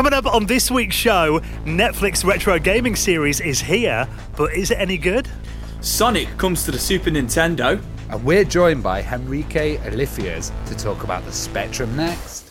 Coming 0.00 0.14
up 0.14 0.24
on 0.24 0.46
this 0.46 0.70
week's 0.70 0.96
show, 0.96 1.40
Netflix 1.66 2.24
retro 2.24 2.58
gaming 2.58 2.96
series 2.96 3.38
is 3.38 3.60
here, 3.60 4.08
but 4.34 4.54
is 4.54 4.70
it 4.70 4.78
any 4.78 4.96
good? 4.96 5.28
Sonic 5.82 6.26
comes 6.38 6.64
to 6.64 6.70
the 6.70 6.78
Super 6.78 7.10
Nintendo. 7.10 7.78
And 8.08 8.24
we're 8.24 8.44
joined 8.44 8.82
by 8.82 9.02
Henrique 9.02 9.78
Olifiers 9.82 10.52
to 10.68 10.74
talk 10.74 11.04
about 11.04 11.22
the 11.26 11.32
Spectrum 11.32 11.94
next. 11.96 12.48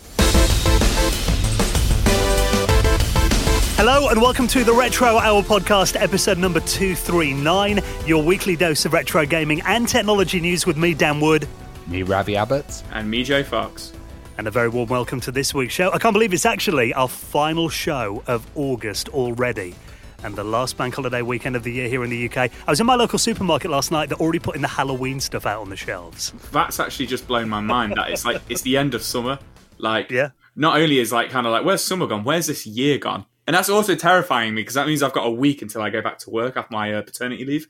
Hello 3.78 4.09
and 4.09 4.22
welcome 4.22 4.45
to 4.45 4.64
the 4.64 4.73
Retro 4.73 5.18
Hour 5.18 5.42
podcast, 5.42 6.00
episode 6.00 6.38
number 6.38 6.59
239, 6.59 7.80
your 8.06 8.23
weekly 8.23 8.58
dose 8.58 8.86
of 8.86 8.94
retro 8.94 9.26
gaming 9.26 9.62
and 9.62 9.88
technology 9.88 10.40
news 10.40 10.68
with 10.68 10.78
me, 10.78 10.94
Dan 10.94 11.20
Wood. 11.20 11.48
Me, 11.88 12.04
Ravi 12.04 12.36
Abbott. 12.36 12.84
And 12.92 13.09
me, 13.09 13.23
Joe 13.23 13.42
Fox. 13.42 13.94
And 14.40 14.48
a 14.48 14.52
very 14.52 14.70
warm 14.70 14.88
welcome 14.88 15.20
to 15.20 15.34
this 15.34 15.54
week's 15.54 15.74
show. 15.74 15.92
I 15.92 15.98
can't 15.98 16.14
believe 16.14 16.34
it's 16.34 16.46
actually 16.46 16.94
our 16.94 17.10
final 17.10 17.68
show 17.68 18.24
of 18.26 18.48
August 18.56 19.10
already. 19.10 19.76
And 20.24 20.34
the 20.34 20.46
last 20.46 20.78
bank 20.78 20.96
holiday 20.96 21.22
weekend 21.22 21.58
of 21.58 21.64
the 21.64 21.73
year 21.73 21.90
here 21.90 22.06
in 22.06 22.09
the 22.09 22.30
UK. 22.30 22.38
I 22.38 22.72
was 22.72 22.80
in 22.80 22.86
my 22.86 22.96
local 22.96 23.20
supermarket 23.20 23.70
last 23.70 23.92
night. 23.92 24.08
They're 24.08 24.18
already 24.18 24.40
putting 24.40 24.62
the 24.62 24.70
Halloween 24.70 25.20
stuff 25.20 25.46
out 25.46 25.59
on 25.59 25.70
the 25.70 25.76
shelves. 25.76 26.31
That's 26.54 26.80
actually 26.80 27.08
just 27.08 27.28
blown 27.28 27.50
my 27.50 27.59
mind. 27.59 27.96
That 27.98 28.12
it's 28.12 28.23
like 28.23 28.42
it's 28.48 28.62
the 28.62 28.78
end 28.78 28.94
of 28.94 29.04
summer. 29.04 29.40
Like, 29.78 30.09
yeah. 30.09 30.30
Not 30.56 30.80
only 30.80 31.00
is 31.00 31.12
like 31.12 31.31
kind 31.31 31.46
of 31.46 31.52
like 31.52 31.66
where's 31.66 31.84
summer 31.84 32.08
gone? 32.08 32.24
Where's 32.24 32.48
this 32.48 32.66
year 32.66 32.98
gone? 32.98 33.26
And 33.50 33.55
that's 33.55 33.67
also 33.67 33.95
terrifying 33.95 34.53
me 34.53 34.61
because 34.61 34.75
that 34.75 34.86
means 34.86 35.02
I've 35.02 35.11
got 35.11 35.25
a 35.25 35.31
week 35.31 35.64
until 35.64 35.81
I 35.81 35.89
go 35.89 36.03
back 36.03 36.19
to 36.19 36.30
work 36.30 36.55
after 36.55 36.72
my 36.72 36.94
uh, 36.94 37.02
paternity 37.02 37.45
leave. 37.45 37.67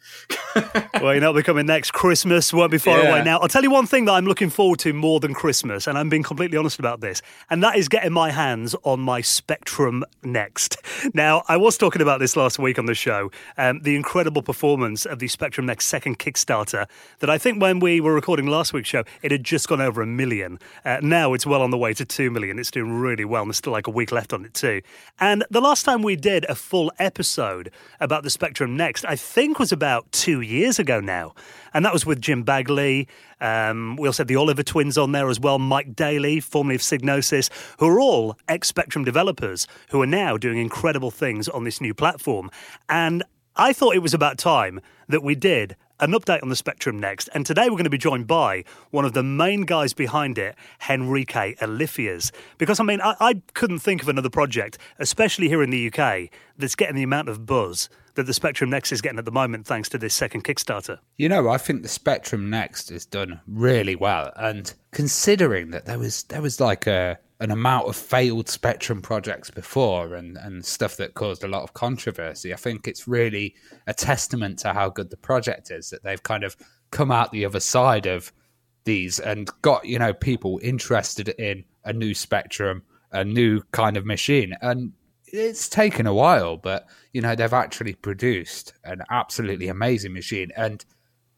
well, 1.02 1.13
you 1.13 1.21
know, 1.21 1.31
we're 1.31 1.41
coming 1.41 1.67
next. 1.67 1.91
Christmas 1.91 2.52
won't 2.52 2.69
be 2.69 2.77
far 2.77 2.99
yeah. 2.99 3.08
away 3.08 3.23
now. 3.23 3.39
I'll 3.39 3.47
tell 3.47 3.63
you 3.63 3.71
one 3.71 3.86
thing 3.86 4.03
that 4.03 4.11
I'm 4.11 4.25
looking 4.25 4.49
forward 4.49 4.80
to 4.80 4.91
more 4.91 5.21
than 5.21 5.33
Christmas, 5.33 5.88
and 5.88 5.97
I'm 5.97 6.09
being 6.09 6.21
completely 6.21 6.58
honest 6.58 6.80
about 6.80 6.99
this, 6.99 7.21
and 7.49 7.63
that 7.63 7.77
is 7.77 7.88
getting 7.88 8.11
my 8.11 8.30
hands 8.30 8.75
on 8.83 8.99
my 8.99 9.21
Spectrum 9.21 10.03
Next. 10.21 10.75
Now, 11.13 11.44
I 11.47 11.55
was 11.55 11.77
talking 11.77 12.02
about 12.02 12.19
this 12.19 12.36
last 12.36 12.59
week 12.59 12.77
on 12.77 12.86
the 12.86 12.93
show, 12.93 13.31
um, 13.58 13.80
the 13.81 13.95
incredible 13.95 14.41
performance 14.41 15.05
of 15.05 15.19
the 15.19 15.30
Spectrum 15.30 15.66
Next 15.66 15.88
second 15.88 16.19
Kickstarter 16.19 16.88
that 17.19 17.30
I 17.30 17.38
think 17.38 17.61
when 17.61 17.80
we 17.80 18.02
were 18.02 18.14
recording 18.14 18.47
last 18.47 18.73
week's 18.73 18.89
show, 18.89 19.03
it 19.21 19.31
had 19.31 19.43
just 19.43 19.69
gone 19.69 19.80
over 19.80 20.02
a 20.02 20.05
million. 20.05 20.59
Uh, 20.83 20.99
now 21.02 21.33
it's 21.33 21.45
well 21.45 21.61
on 21.61 21.71
the 21.71 21.77
way 21.77 21.93
to 21.93 22.03
two 22.03 22.30
million. 22.30 22.59
It's 22.59 22.69
doing 22.69 22.91
really 22.91 23.23
well, 23.23 23.43
and 23.43 23.49
there's 23.49 23.58
still 23.58 23.71
like 23.71 23.88
a 23.88 23.91
week 23.91 24.11
left 24.11 24.33
on 24.33 24.43
it 24.43 24.53
too. 24.53 24.81
And 25.21 25.45
the 25.49 25.61
last 25.70 25.84
time 25.84 26.02
we 26.02 26.16
did 26.16 26.45
a 26.45 26.56
full 26.56 26.92
episode 26.98 27.70
about 28.00 28.23
the 28.23 28.30
Spectrum 28.31 28.75
Next, 28.75 29.06
I 29.06 29.16
think 29.16 29.59
was 29.59 29.72
about 29.72 30.11
two 30.11 30.42
years 30.42 30.80
ago 30.80 31.00
now. 31.00 31.36
And 31.76 31.86
that 31.86 31.94
was 31.94 32.08
with 32.08 32.20
Jim 32.20 32.42
Bagley. 32.42 33.08
Um, 33.39 33.95
we 33.98 34.08
also 34.08 34.23
had 34.23 34.28
the 34.30 34.36
Oliver 34.36 34.64
twins 34.64 34.98
on 34.98 35.11
there 35.11 35.30
as 35.30 35.39
well, 35.39 35.59
Mike 35.59 35.95
Dailly, 35.95 36.39
formerly 36.39 36.73
of 36.73 36.81
Psygnosis, 36.81 37.52
who 37.78 37.88
are 37.88 38.00
all 38.00 38.36
ex 38.48 38.67
Spectrum 38.67 39.06
developers 39.06 39.67
who 39.92 40.02
are 40.02 40.08
now 40.08 40.38
doing 40.38 40.58
incredible 40.58 41.11
things 41.11 41.48
on 41.48 41.66
this 41.66 41.80
new 41.80 41.94
platform. 41.94 42.50
And 42.89 43.22
I 43.56 43.72
thought 43.72 43.94
it 43.94 44.00
was 44.02 44.16
about 44.16 44.39
time 44.39 44.81
that 45.08 45.22
we 45.22 45.36
did 45.36 45.76
an 46.00 46.11
update 46.11 46.42
on 46.42 46.50
the 46.50 46.55
Spectrum 46.55 46.99
next. 46.99 47.30
And 47.33 47.45
today 47.45 47.64
we're 47.64 47.71
going 47.71 47.83
to 47.83 47.89
be 47.89 47.98
joined 47.98 48.27
by 48.27 48.64
one 48.92 49.05
of 49.05 49.14
the 49.14 49.23
main 49.23 49.61
guys 49.61 49.93
behind 49.93 50.37
it, 50.37 50.55
Henrique 50.89 51.58
Olifiers. 51.60 52.32
Because, 52.58 52.80
I 52.80 52.83
mean, 52.83 53.02
I, 53.02 53.15
I, 53.20 53.42
couldn't 53.54 53.80
think 53.80 54.02
of 54.02 54.10
another 54.10 54.30
project, 54.30 54.77
especially 54.99 55.48
here 55.48 55.61
in 55.61 55.70
the 55.70 55.92
UK, 55.92 56.30
that's 56.58 56.76
getting 56.76 56.95
the 56.95 57.04
amount 57.04 57.30
of 57.30 57.45
buzz 57.45 57.89
that 58.15 58.23
the 58.23 58.33
Spectrum 58.33 58.70
Next 58.70 58.92
is 58.92 59.02
getting 59.02 59.20
at 59.20 59.26
the 59.26 59.32
moment 59.32 59.65
thanks 59.65 59.89
to 59.89 59.98
this 59.98 60.14
second 60.14 60.43
Kickstarter. 60.43 60.99
You 61.17 61.30
know, 61.30 61.49
I 61.49 61.58
think 61.58 61.83
the 61.83 61.89
Spectrum 61.89 62.49
Next 62.49 62.92
is 62.92 63.05
done 63.05 63.39
really 63.48 63.95
well. 63.95 64.31
And 64.36 64.73
considering 64.92 65.71
that 65.71 65.86
there 65.86 65.99
was, 65.99 66.23
there 66.23 66.42
was 66.42 66.60
like 66.60 66.87
a 66.87 67.20
an 67.42 67.52
amount 67.52 67.88
of 67.88 67.95
failed 67.95 68.50
Spectrum 68.50 69.02
projects 69.02 69.50
before 69.50 70.16
and, 70.16 70.38
and 70.38 70.66
stuff 70.66 70.98
that 70.98 71.14
caused 71.14 71.44
a 71.44 71.48
lot 71.48 71.64
of 71.64 71.73
controversy. 71.73 72.54
I 72.54 72.58
think 72.58 72.88
it's 72.88 73.08
really 73.08 73.55
a 73.88 73.94
testament 73.94 74.60
to 74.60 74.73
how 74.73 74.89
good 74.89 75.10
the 75.10 75.17
project 75.17 75.72
is 75.72 75.89
that 75.89 76.04
they've 76.04 76.22
kind 76.22 76.44
of 76.44 76.58
come 76.92 77.11
out 77.11 77.32
the 77.32 77.45
other 77.45 77.61
side 77.61 78.08
of 78.08 78.33
these 78.83 79.20
and 79.20 79.49
got, 79.61 79.86
you 79.86 79.99
know, 79.99 80.14
people 80.14 80.60
interested 80.61 81.30
in 81.30 81.64
a 81.86 81.94
new 81.94 82.14
Spectrum, 82.14 82.83
a 83.11 83.23
new 83.23 83.61
kind 83.72 83.95
of 83.95 84.05
machine. 84.05 84.54
And 84.61 84.92
it's 85.28 85.70
taken 85.70 86.08
a 86.08 86.14
while, 86.14 86.58
but, 86.58 86.88
you 87.14 87.22
know, 87.22 87.36
they've 87.36 87.54
actually 87.54 87.94
produced 87.94 88.73
an 88.83 89.02
absolutely 89.10 89.70
amazing 89.70 90.11
machine. 90.11 90.52
And 90.58 90.83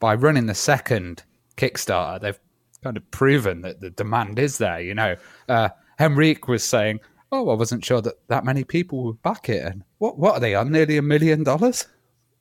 by 0.00 0.14
running 0.14 0.46
the 0.46 0.54
second 0.54 1.22
Kickstarter, 1.56 2.20
they've 2.20 2.40
kind 2.82 2.96
of 2.96 3.08
proven 3.12 3.60
that 3.60 3.80
the 3.80 3.90
demand 3.90 4.40
is 4.40 4.58
there, 4.58 4.80
you 4.80 4.94
know. 4.94 5.14
Uh, 5.48 5.68
Henrique 6.00 6.48
was 6.48 6.64
saying, 6.64 7.00
"Oh, 7.30 7.50
I 7.50 7.54
wasn't 7.54 7.84
sure 7.84 8.00
that 8.00 8.28
that 8.28 8.44
many 8.44 8.64
people 8.64 9.04
would 9.04 9.22
back 9.22 9.48
it." 9.48 9.64
And 9.64 9.84
what 9.98 10.18
what 10.18 10.34
are 10.34 10.40
they 10.40 10.54
on? 10.54 10.72
Nearly 10.72 10.96
a 10.96 11.02
million 11.02 11.44
dollars. 11.44 11.86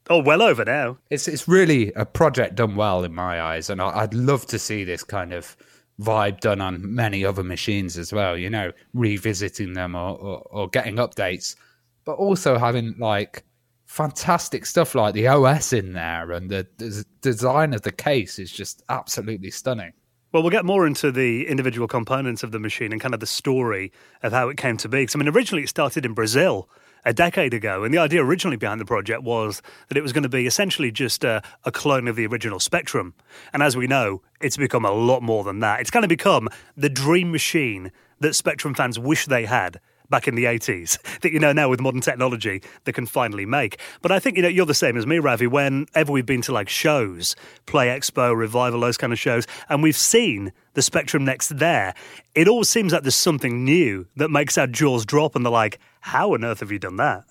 Oh, 0.10 0.22
well 0.22 0.42
over 0.42 0.66
now. 0.66 0.98
It's 1.10 1.28
it's 1.28 1.48
really 1.48 1.92
a 1.94 2.06
project 2.06 2.56
done 2.56 2.76
well 2.76 3.04
in 3.04 3.14
my 3.14 3.42
eyes, 3.42 3.70
and 3.70 3.82
I, 3.82 4.02
would 4.02 4.14
love 4.14 4.46
to 4.48 4.60
see 4.60 4.84
this 4.84 5.04
kind 5.04 5.34
of 5.34 5.56
vibe 6.02 6.40
done 6.40 6.62
on 6.62 6.94
many 6.96 7.24
other 7.24 7.44
machines 7.44 7.98
as 7.98 8.12
well. 8.12 8.38
You 8.38 8.50
know, 8.50 8.72
revisiting 8.94 9.74
them 9.74 9.96
or, 9.96 10.18
or, 10.18 10.40
or 10.52 10.70
getting 10.70 10.96
updates, 10.96 11.56
but 12.06 12.14
also 12.14 12.58
having 12.58 12.96
like 12.98 13.44
fantastic 13.86 14.66
stuff 14.66 14.96
like 14.96 15.14
the 15.14 15.28
OS 15.28 15.74
in 15.74 15.94
there, 15.94 16.32
and 16.32 16.50
the, 16.50 16.68
the 16.78 17.06
design 17.22 17.74
of 17.74 17.82
the 17.82 17.92
case 17.92 18.40
is 18.40 18.52
just 18.52 18.82
absolutely 18.90 19.52
stunning. 19.52 19.94
Well, 20.32 20.44
we'll 20.44 20.50
get 20.50 20.64
more 20.64 20.88
into 20.88 21.12
the 21.12 21.46
individual 21.46 21.90
components 21.90 22.42
of 22.42 22.54
the 22.54 22.60
machine 22.60 22.94
and 22.94 23.02
kind 23.02 23.14
of 23.14 23.20
the 23.20 23.26
story 23.26 23.92
of 24.24 24.32
how 24.32 24.48
it 24.48 24.56
came 24.56 24.78
to 24.78 24.88
be. 24.88 25.02
Because, 25.02 25.16
I 25.16 25.20
mean, 25.20 25.28
originally 25.28 25.64
it 25.64 25.70
started 25.70 26.06
in 26.06 26.14
Brazil 26.14 26.70
a 27.04 27.14
decade 27.14 27.54
ago, 27.54 27.84
and 27.84 27.94
the 27.94 27.98
idea 27.98 28.24
originally 28.24 28.56
behind 28.56 28.80
the 28.80 28.86
project 28.86 29.24
was 29.24 29.62
that 29.90 29.98
it 29.98 30.02
was 30.02 30.14
going 30.14 30.24
to 30.24 30.30
be 30.30 30.46
essentially 30.46 30.90
just 30.90 31.26
a, 31.26 31.42
a 31.66 31.72
clone 31.72 32.08
of 32.08 32.16
the 32.16 32.26
original 32.28 32.62
Spectrum. 32.62 33.14
And 33.52 33.62
as 33.62 33.76
we 33.76 33.88
know, 33.88 34.22
it's 34.40 34.56
become 34.56 34.86
a 34.86 34.92
lot 34.92 35.22
more 35.22 35.44
than 35.44 35.60
that. 35.60 35.82
It's 35.82 35.92
kind 35.92 36.06
of 36.06 36.10
become 36.10 36.48
the 36.78 36.90
dream 36.90 37.32
machine 37.32 37.92
that 38.22 38.34
Spectrum 38.34 38.74
fans 38.74 38.98
wish 38.98 39.26
they 39.26 39.46
had 39.46 39.82
back 40.12 40.28
in 40.28 40.36
the 40.36 40.44
80s 40.44 41.02
that 41.22 41.32
you 41.32 41.40
know 41.40 41.52
now 41.52 41.70
with 41.70 41.82
modern 41.82 42.02
technology 42.02 42.62
they 42.84 42.92
can 42.92 43.08
finally 43.08 43.48
make. 43.48 43.80
But 44.04 44.12
I 44.12 44.20
think 44.20 44.38
you 44.38 44.44
know 44.44 44.50
you're 44.50 44.68
the 44.68 44.76
same 44.76 44.98
as 44.98 45.08
me, 45.08 45.18
Ravi. 45.18 45.48
Whenever 45.48 46.12
we've 46.12 46.26
been 46.26 46.44
to 46.44 46.52
like 46.52 46.70
shows, 46.70 47.36
Play 47.66 47.88
Expo, 47.88 48.38
Revival, 48.38 48.82
those 48.82 48.98
kind 48.98 49.12
of 49.12 49.18
shows, 49.18 49.48
and 49.70 49.82
we've 49.82 49.98
seen 49.98 50.54
the 50.74 50.84
Spectrum 50.84 51.26
next 51.26 51.58
there, 51.58 51.96
it 52.36 52.48
always 52.48 52.70
seems 52.70 52.94
like 52.94 53.02
there's 53.02 53.16
something 53.16 53.66
new 53.66 54.06
that 54.18 54.30
makes 54.30 54.58
our 54.58 54.68
jaws 54.68 55.06
drop, 55.06 55.36
and 55.36 55.44
they're 55.44 55.52
like, 55.52 55.80
"How 56.02 56.34
on 56.34 56.46
earth 56.46 56.60
have 56.60 56.72
you 56.72 56.80
done 56.80 56.98
that?" 56.98 57.24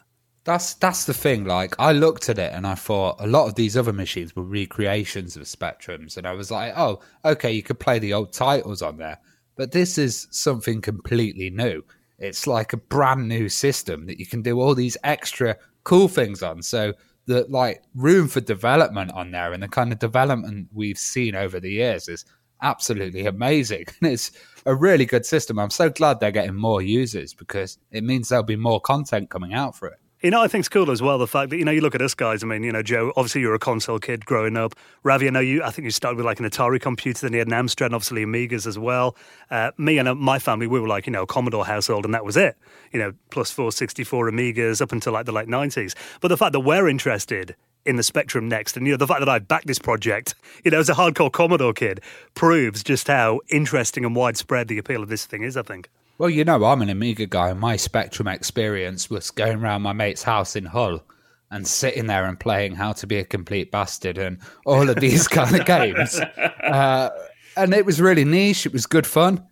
That's 0.44 0.74
that's 0.74 1.04
the 1.04 1.14
thing. 1.14 1.44
Like 1.44 1.74
I 1.78 1.92
looked 1.92 2.28
at 2.28 2.38
it 2.38 2.52
and 2.52 2.66
I 2.66 2.74
thought 2.74 3.20
a 3.20 3.26
lot 3.26 3.46
of 3.46 3.54
these 3.54 3.76
other 3.76 3.92
machines 3.92 4.34
were 4.34 4.42
recreations 4.42 5.36
of 5.36 5.42
Spectrums, 5.42 6.16
and 6.16 6.26
I 6.26 6.32
was 6.32 6.50
like, 6.50 6.72
oh, 6.76 7.00
okay, 7.24 7.52
you 7.52 7.62
could 7.62 7.78
play 7.78 7.98
the 7.98 8.14
old 8.14 8.32
titles 8.32 8.80
on 8.80 8.96
there, 8.96 9.18
but 9.56 9.72
this 9.72 9.98
is 9.98 10.26
something 10.30 10.80
completely 10.80 11.50
new. 11.50 11.82
It's 12.20 12.46
like 12.46 12.72
a 12.72 12.76
brand 12.76 13.26
new 13.28 13.48
system 13.48 14.06
that 14.06 14.20
you 14.20 14.26
can 14.26 14.42
do 14.42 14.60
all 14.60 14.74
these 14.74 14.96
extra 15.02 15.56
cool 15.84 16.06
things 16.06 16.42
on. 16.42 16.62
So 16.62 16.92
the 17.26 17.46
like 17.48 17.82
room 17.94 18.28
for 18.28 18.40
development 18.40 19.12
on 19.12 19.30
there 19.30 19.52
and 19.52 19.62
the 19.62 19.68
kind 19.68 19.92
of 19.92 19.98
development 19.98 20.68
we've 20.72 20.98
seen 20.98 21.34
over 21.34 21.58
the 21.58 21.70
years 21.70 22.08
is 22.08 22.24
absolutely 22.62 23.26
amazing. 23.26 23.86
And 24.02 24.12
it's 24.12 24.32
a 24.66 24.74
really 24.74 25.06
good 25.06 25.24
system. 25.24 25.58
I'm 25.58 25.70
so 25.70 25.88
glad 25.88 26.20
they're 26.20 26.30
getting 26.30 26.54
more 26.54 26.82
users 26.82 27.32
because 27.34 27.78
it 27.90 28.04
means 28.04 28.28
there'll 28.28 28.44
be 28.44 28.56
more 28.56 28.80
content 28.80 29.30
coming 29.30 29.54
out 29.54 29.76
for 29.76 29.88
it. 29.88 29.98
You 30.22 30.30
know, 30.30 30.42
I 30.42 30.48
think 30.48 30.60
it's 30.60 30.68
cool 30.68 30.90
as 30.90 31.00
well 31.00 31.16
the 31.16 31.26
fact 31.26 31.48
that 31.48 31.56
you 31.56 31.64
know 31.64 31.70
you 31.70 31.80
look 31.80 31.94
at 31.94 32.02
us 32.02 32.12
guys. 32.12 32.44
I 32.44 32.46
mean, 32.46 32.62
you 32.62 32.72
know, 32.72 32.82
Joe. 32.82 33.10
Obviously, 33.16 33.40
you're 33.40 33.54
a 33.54 33.58
console 33.58 33.98
kid 33.98 34.26
growing 34.26 34.54
up. 34.54 34.74
Ravi, 35.02 35.26
I 35.26 35.30
know 35.30 35.40
you. 35.40 35.62
I 35.62 35.70
think 35.70 35.86
you 35.86 35.90
started 35.90 36.18
with 36.18 36.26
like 36.26 36.38
an 36.38 36.44
Atari 36.44 36.78
computer, 36.78 37.20
then 37.20 37.32
you 37.32 37.38
had 37.38 37.48
an 37.48 37.54
Amstrad, 37.54 37.94
obviously 37.94 38.26
Amigas 38.26 38.66
as 38.66 38.78
well. 38.78 39.16
Uh, 39.50 39.70
me 39.78 39.96
and 39.96 40.06
uh, 40.06 40.14
my 40.14 40.38
family, 40.38 40.66
we 40.66 40.78
were 40.78 40.88
like 40.88 41.06
you 41.06 41.12
know 41.12 41.22
a 41.22 41.26
Commodore 41.26 41.64
household, 41.64 42.04
and 42.04 42.12
that 42.12 42.22
was 42.22 42.36
it. 42.36 42.58
You 42.92 42.98
know, 42.98 43.14
plus 43.30 43.50
four 43.50 43.72
sixty 43.72 44.04
four 44.04 44.30
Amigas 44.30 44.82
up 44.82 44.92
until 44.92 45.14
like 45.14 45.24
the 45.24 45.32
late 45.32 45.48
nineties. 45.48 45.94
But 46.20 46.28
the 46.28 46.36
fact 46.36 46.52
that 46.52 46.60
we're 46.60 46.86
interested 46.86 47.56
in 47.86 47.96
the 47.96 48.02
Spectrum 48.02 48.46
next, 48.46 48.76
and 48.76 48.86
you 48.86 48.92
know 48.92 48.98
the 48.98 49.06
fact 49.06 49.20
that 49.20 49.28
I 49.30 49.38
backed 49.38 49.68
this 49.68 49.78
project, 49.78 50.34
you 50.64 50.70
know, 50.70 50.80
as 50.80 50.90
a 50.90 50.94
hardcore 50.94 51.32
Commodore 51.32 51.72
kid, 51.72 52.02
proves 52.34 52.82
just 52.82 53.06
how 53.06 53.40
interesting 53.48 54.04
and 54.04 54.14
widespread 54.14 54.68
the 54.68 54.76
appeal 54.76 55.02
of 55.02 55.08
this 55.08 55.24
thing 55.24 55.44
is. 55.44 55.56
I 55.56 55.62
think. 55.62 55.88
Well, 56.20 56.28
you 56.28 56.44
know, 56.44 56.62
I'm 56.66 56.82
an 56.82 56.90
Amiga 56.90 57.24
guy. 57.24 57.54
My 57.54 57.76
Spectrum 57.76 58.28
experience 58.28 59.08
was 59.08 59.30
going 59.30 59.62
around 59.62 59.80
my 59.80 59.94
mate's 59.94 60.22
house 60.22 60.54
in 60.54 60.66
Hull 60.66 61.02
and 61.50 61.66
sitting 61.66 62.08
there 62.08 62.26
and 62.26 62.38
playing 62.38 62.74
How 62.74 62.92
to 62.92 63.06
Be 63.06 63.16
a 63.16 63.24
Complete 63.24 63.70
Bastard 63.70 64.18
and 64.18 64.36
all 64.66 64.90
of 64.90 64.96
these 64.96 65.26
kind 65.28 65.58
of 65.58 65.64
games. 65.64 66.20
Uh, 66.20 67.08
and 67.56 67.72
it 67.72 67.86
was 67.86 68.02
really 68.02 68.26
niche. 68.26 68.66
It 68.66 68.74
was 68.74 68.84
good 68.84 69.06
fun. 69.06 69.46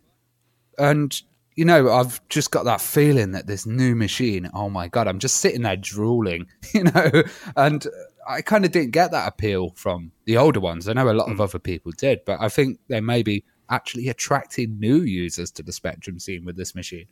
And, 0.77 1.19
you 1.57 1.65
know, 1.65 1.91
I've 1.91 2.21
just 2.29 2.51
got 2.51 2.67
that 2.67 2.83
feeling 2.83 3.33
that 3.33 3.47
this 3.47 3.65
new 3.65 3.95
machine, 3.95 4.51
oh 4.53 4.69
my 4.69 4.89
God, 4.89 5.09
I'm 5.09 5.21
just 5.21 5.39
sitting 5.39 5.63
there 5.63 5.75
drooling, 5.75 6.49
you 6.75 6.85
know, 6.85 7.23
and 7.57 7.87
I 8.29 8.43
kind 8.43 8.67
of 8.67 8.73
didn't 8.73 8.91
get 8.91 9.11
that 9.13 9.27
appeal 9.27 9.73
from 9.75 10.13
the 10.27 10.37
older 10.37 10.61
ones. 10.61 10.87
I 10.87 10.93
know 10.93 11.11
a 11.11 11.13
lot 11.13 11.31
of 11.31 11.41
other 11.41 11.59
people 11.59 11.93
did, 11.97 12.27
but 12.27 12.43
I 12.43 12.51
think 12.51 12.79
they 12.89 13.01
maybe 13.01 13.43
actually 13.71 14.09
attracting 14.09 14.79
new 14.79 15.03
users 15.03 15.51
to 15.53 15.63
the 15.63 15.73
Spectrum 15.73 16.19
scene 16.19 16.45
with 16.45 16.57
this 16.57 16.75
machine. 16.75 17.07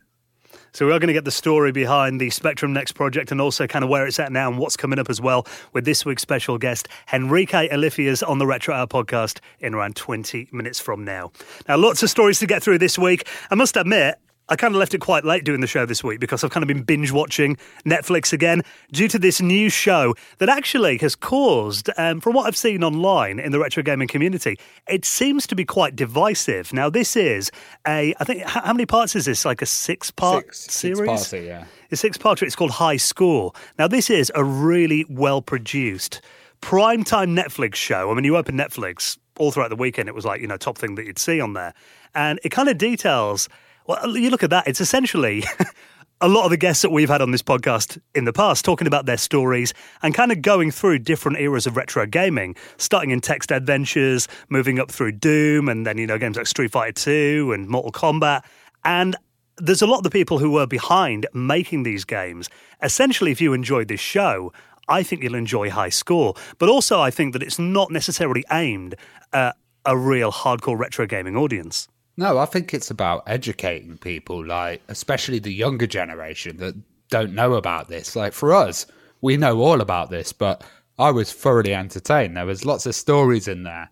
So 0.73 0.87
we 0.87 0.93
are 0.93 0.99
going 0.99 1.09
to 1.09 1.15
get 1.15 1.25
the 1.25 1.31
story 1.31 1.73
behind 1.73 2.21
the 2.21 2.31
Spectrum 2.31 2.73
Next 2.73 2.93
project 2.93 3.33
and 3.33 3.41
also 3.41 3.67
kind 3.67 3.83
of 3.83 3.91
where 3.91 4.07
it's 4.07 4.19
at 4.19 4.33
now 4.33 4.49
and 4.49 4.59
what's 4.59 4.77
coming 4.77 4.99
up 4.99 5.11
as 5.11 5.21
well 5.21 5.47
with 5.73 5.85
this 5.85 6.05
week's 6.05 6.23
special 6.23 6.59
guest, 6.59 6.89
Henrique 7.13 7.51
Olifiers 7.51 8.27
on 8.27 8.39
the 8.39 8.47
Retro 8.47 8.75
Hour 8.75 8.87
podcast 8.87 9.41
in 9.61 9.75
around 9.75 9.97
20 9.97 10.49
minutes 10.53 10.81
from 10.81 11.05
now. 11.05 11.33
Now, 11.69 11.77
lots 11.77 12.03
of 12.03 12.11
stories 12.11 12.39
to 12.41 12.47
get 12.47 12.63
through 12.63 12.79
this 12.79 12.99
week. 12.99 13.27
I 13.51 13.55
must 13.55 13.77
admit, 13.77 14.17
I 14.49 14.57
kind 14.57 14.75
of 14.75 14.79
left 14.79 14.95
it 14.95 14.99
quite 14.99 15.25
late 15.25 15.45
doing 15.45 15.61
the 15.61 15.67
show 15.67 15.87
this 15.87 16.05
week 16.05 16.21
because 16.21 16.45
I've 16.45 16.51
kind 16.51 16.63
of 16.63 16.69
been 16.69 16.83
binge 16.83 17.11
watching 17.11 17.57
Netflix 17.85 18.33
again 18.33 18.63
due 18.93 19.09
to 19.09 19.19
this 19.19 19.41
new 19.41 19.69
show 19.69 20.15
that 20.39 20.49
actually 20.49 20.99
has 20.99 21.17
caused, 21.17 21.91
um, 21.97 22.21
from 22.21 22.35
what 22.35 22.47
I've 22.47 22.57
seen 22.57 22.85
online 22.85 23.41
in 23.41 23.51
the 23.51 23.59
retro 23.59 23.83
gaming 23.83 24.07
community, 24.07 24.57
it 24.89 25.05
seems 25.05 25.47
to 25.49 25.57
be 25.57 25.65
quite 25.65 25.97
divisive. 25.97 26.73
Now, 26.73 26.89
this 26.89 27.17
is 27.17 27.51
a, 27.87 28.15
I 28.21 28.25
think, 28.25 28.43
how 28.43 28.73
many 28.73 28.87
parts 28.87 29.17
is 29.17 29.25
this? 29.25 29.45
Like 29.45 29.63
a 29.63 29.67
six 29.67 30.13
part 30.13 30.55
series? 30.55 30.99
Six 30.99 31.07
parts, 31.07 31.33
yeah. 31.33 31.65
A 31.91 31.97
six 31.97 32.17
part, 32.17 32.43
it's 32.43 32.57
called 32.57 32.73
High 32.73 32.99
Score. 32.99 33.53
Now, 33.79 33.89
this 33.89 34.11
is 34.11 34.31
a 34.35 34.45
really 34.45 35.05
well 35.09 35.43
produced 35.43 36.21
primetime 36.63 37.37
Netflix 37.37 37.75
show. 37.75 38.11
I 38.11 38.15
mean, 38.15 38.25
you 38.25 38.37
open 38.37 38.57
Netflix 38.57 39.19
all 39.39 39.53
throughout 39.53 39.71
the 39.71 39.77
weekend, 39.77 40.09
it 40.09 40.15
was 40.15 40.25
like, 40.25 40.41
you 40.41 40.47
know, 40.47 40.57
top 40.57 40.79
thing 40.79 40.95
that 40.95 41.05
you'd 41.05 41.19
see 41.19 41.41
on 41.41 41.53
there. 41.53 41.75
And 42.15 42.41
it 42.43 42.51
kind 42.51 42.69
of 42.69 42.79
details 42.79 43.49
well, 43.87 44.17
you 44.17 44.31
look 44.31 44.43
at 44.43 44.51
that, 44.51 44.67
it's 44.67 44.81
essentially 44.81 45.45
a 46.21 46.29
lot 46.29 46.45
of 46.45 46.51
the 46.51 46.57
guests 46.57 46.83
that 46.83 46.91
we've 46.91 47.09
had 47.09 47.21
on 47.21 47.31
this 47.31 47.43
podcast 47.43 47.99
in 48.15 48.25
the 48.25 48.33
past 48.33 48.65
talking 48.65 48.87
about 48.87 49.07
their 49.07 49.19
stories 49.19 49.75
and 50.03 50.15
kind 50.15 50.33
of 50.33 50.41
going 50.41 50.71
through 50.71 50.99
different 50.99 51.39
eras 51.39 51.67
of 51.67 51.77
retro 51.77 52.07
gaming, 52.07 52.57
starting 52.79 53.11
in 53.11 53.21
text 53.21 53.51
adventures, 53.51 54.27
moving 54.49 54.79
up 54.79 54.91
through 54.91 55.13
Doom, 55.13 55.69
and 55.69 55.87
then, 55.87 55.99
you 55.99 56.07
know, 56.07 56.19
games 56.19 56.37
like 56.37 56.47
Street 56.47 56.71
Fighter 56.71 56.93
2 56.93 57.53
and 57.53 57.69
Mortal 57.69 57.93
Kombat. 57.93 58.43
And 58.85 59.15
there's 59.59 59.83
a 59.83 59.87
lot 59.87 59.99
of 59.99 60.05
the 60.05 60.11
people 60.11 60.39
who 60.39 60.51
were 60.51 60.67
behind 60.67 61.27
making 61.35 61.83
these 61.83 62.05
games. 62.05 62.49
Essentially, 62.83 63.31
if 63.31 63.41
you 63.41 63.53
enjoyed 63.53 63.89
this 63.89 64.01
show, 64.01 64.53
I 64.89 65.03
think 65.03 65.23
you'll 65.23 65.35
enjoy 65.35 65.71
High 65.71 65.89
Score. 65.89 66.35
But 66.59 66.69
also, 66.69 67.01
I 67.01 67.11
think 67.11 67.33
that 67.33 67.43
it's 67.43 67.59
not 67.59 67.91
necessarily 67.91 68.45
aimed 68.51 68.95
at 69.33 69.57
a 69.85 69.97
real 69.97 70.33
hardcore 70.33 70.79
retro 70.79 71.07
gaming 71.07 71.37
audience. 71.37 71.89
No, 72.17 72.39
I 72.39 72.47
think 72.47 72.73
it's 72.73 72.91
about 72.91 73.25
educating 73.27 73.99
people, 73.99 74.45
like 74.45 74.83
especially 74.89 75.39
the 75.39 75.53
younger 75.53 75.87
generation 75.87 76.57
that 76.59 76.75
don't 77.11 77.35
know 77.35 77.55
about 77.55 77.89
this. 77.89 78.17
Like 78.17 78.33
for 78.33 78.55
us, 78.55 78.87
we 79.21 79.37
know 79.37 79.61
all 79.61 79.81
about 79.81 80.11
this, 80.11 80.33
but 80.33 80.65
I 80.99 81.11
was 81.11 81.33
thoroughly 81.33 81.75
entertained. 81.75 82.37
There 82.37 82.47
was 82.47 82.65
lots 82.65 82.87
of 82.87 82.95
stories 82.95 83.49
in 83.49 83.65
there 83.65 83.91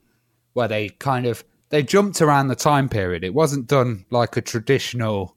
where 0.54 0.68
they 0.68 0.88
kind 0.88 1.26
of 1.26 1.44
they 1.68 1.82
jumped 1.82 2.22
around 2.22 2.48
the 2.48 2.54
time 2.54 2.88
period. 2.88 3.24
It 3.24 3.34
wasn't 3.34 3.66
done 3.66 4.06
like 4.10 4.36
a 4.36 4.42
traditional 4.42 5.36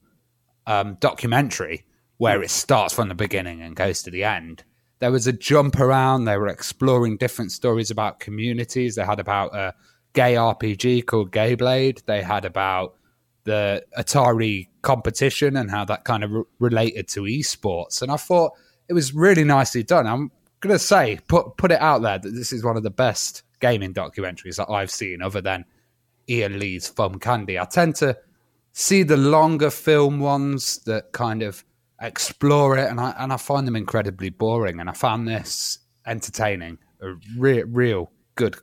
um, 0.66 0.96
documentary 1.00 1.84
where 2.16 2.42
it 2.42 2.50
starts 2.50 2.94
from 2.94 3.08
the 3.08 3.14
beginning 3.14 3.60
and 3.60 3.76
goes 3.76 4.02
to 4.02 4.10
the 4.10 4.24
end. 4.24 4.64
There 5.00 5.12
was 5.12 5.26
a 5.26 5.32
jump 5.32 5.78
around. 5.78 6.24
They 6.24 6.36
were 6.36 6.48
exploring 6.48 7.16
different 7.16 7.52
stories 7.52 7.90
about 7.90 8.20
communities. 8.20 8.94
They 8.94 9.04
had 9.04 9.20
about 9.20 9.54
a 9.54 9.74
gay 10.18 10.34
RPG 10.34 11.06
called 11.06 11.30
Gayblade. 11.30 12.04
They 12.06 12.22
had 12.22 12.44
about 12.44 12.96
the 13.44 13.84
Atari 13.96 14.66
competition 14.82 15.56
and 15.56 15.70
how 15.70 15.84
that 15.84 16.02
kind 16.02 16.24
of 16.24 16.32
re- 16.32 16.42
related 16.58 17.06
to 17.10 17.20
esports. 17.22 18.02
And 18.02 18.10
I 18.10 18.16
thought 18.16 18.50
it 18.88 18.94
was 18.94 19.14
really 19.14 19.44
nicely 19.44 19.84
done. 19.84 20.08
I'm 20.08 20.32
going 20.58 20.74
to 20.74 20.80
say, 20.80 21.20
put 21.28 21.56
put 21.56 21.70
it 21.70 21.80
out 21.80 22.02
there 22.02 22.18
that 22.18 22.34
this 22.34 22.52
is 22.52 22.64
one 22.64 22.76
of 22.76 22.82
the 22.82 22.90
best 22.90 23.44
gaming 23.60 23.94
documentaries 23.94 24.56
that 24.56 24.68
I've 24.68 24.90
seen, 24.90 25.22
other 25.22 25.40
than 25.40 25.64
Ian 26.28 26.58
Lee's 26.58 26.88
Thumb 26.88 27.20
Candy. 27.20 27.56
I 27.56 27.64
tend 27.66 27.94
to 27.96 28.18
see 28.72 29.04
the 29.04 29.16
longer 29.16 29.70
film 29.70 30.18
ones 30.18 30.78
that 30.78 31.12
kind 31.12 31.44
of 31.44 31.64
explore 32.02 32.76
it, 32.76 32.90
and 32.90 32.98
I 32.98 33.14
and 33.20 33.32
I 33.32 33.36
find 33.36 33.68
them 33.68 33.76
incredibly 33.76 34.30
boring. 34.30 34.80
And 34.80 34.90
I 34.90 34.94
found 34.94 35.28
this 35.28 35.78
entertaining, 36.06 36.78
a 37.02 37.14
real 37.36 38.10
good 38.34 38.56